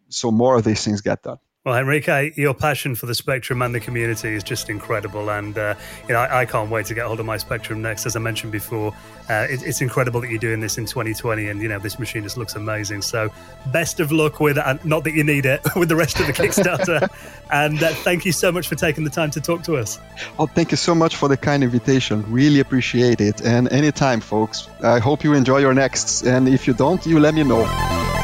So 0.10 0.32
more 0.32 0.58
of 0.58 0.64
these 0.64 0.84
things 0.84 1.02
get 1.02 1.24
done. 1.24 1.40
Well, 1.64 1.78
Enrique, 1.78 2.32
your 2.38 2.56
passion 2.56 2.96
for 2.96 3.06
the 3.06 3.14
Spectrum 3.14 3.62
and 3.62 3.76
the 3.76 3.80
community 3.80 4.34
is 4.34 4.42
just 4.42 4.68
incredible, 4.68 5.30
and 5.30 5.56
uh, 5.56 5.76
you 6.08 6.16
know 6.16 6.20
I, 6.20 6.40
I, 6.40 6.46
can't 6.48 6.72
wait 6.72 6.88
to 6.88 6.96
get 6.96 7.06
hold 7.06 7.20
of 7.20 7.28
my 7.28 7.38
Spectrum 7.38 7.84
next. 7.84 8.08
As 8.08 8.16
I 8.16 8.20
mentioned 8.20 8.52
before, 8.52 8.96
uh, 9.30 9.46
it, 9.48 9.62
it's 9.62 9.80
incredible 9.80 10.22
that 10.22 10.32
you're 10.32 10.40
doing 10.40 10.60
this 10.60 10.80
in 10.80 10.88
2020, 10.88 11.50
and 11.50 11.62
you 11.62 11.68
know 11.68 11.78
this 11.78 12.00
machine 12.00 12.24
just 12.24 12.36
looks 12.36 12.56
amazing. 12.56 13.04
So, 13.04 13.30
best 13.68 14.00
of 14.00 14.12
luck 14.12 14.40
with 14.40 14.58
it, 14.58 14.64
and 14.66 14.84
not 14.84 15.04
that 15.04 15.14
you 15.14 15.24
need 15.24 15.46
it, 15.46 15.62
with 15.76 15.90
the 15.90 15.96
rest 15.96 16.20
of 16.20 16.26
the 16.26 16.34
Kickstarter. 16.34 17.08
and 17.52 17.84
uh, 17.84 17.90
thank 17.90 18.26
you 18.26 18.32
so 18.32 18.52
much 18.52 18.68
for 18.68 18.74
taking 18.74 19.04
the 19.04 19.12
time 19.12 19.30
to 19.30 19.40
talk 19.40 19.62
to 19.66 19.78
us. 19.78 20.00
Oh, 20.40 20.48
thank 20.48 20.72
you 20.72 20.78
so 20.78 20.96
much 20.96 21.16
for 21.16 21.30
the 21.30 21.38
kind 21.38 21.64
invitation. 21.64 22.26
Really 22.28 22.60
appreciate 22.60 23.22
it, 23.22 23.40
and 23.42 23.72
anytime, 23.72 24.20
folks. 24.20 24.68
I 24.82 24.98
hope 24.98 25.24
you 25.24 25.34
enjoy 25.34 25.60
your 25.60 25.76
next, 25.76 26.24
and 26.24 26.50
if 26.50 26.66
you 26.66 26.74
don't, 26.74 27.06
you 27.06 27.20
let 27.20 27.36
me 27.36 27.44
know. 27.44 28.21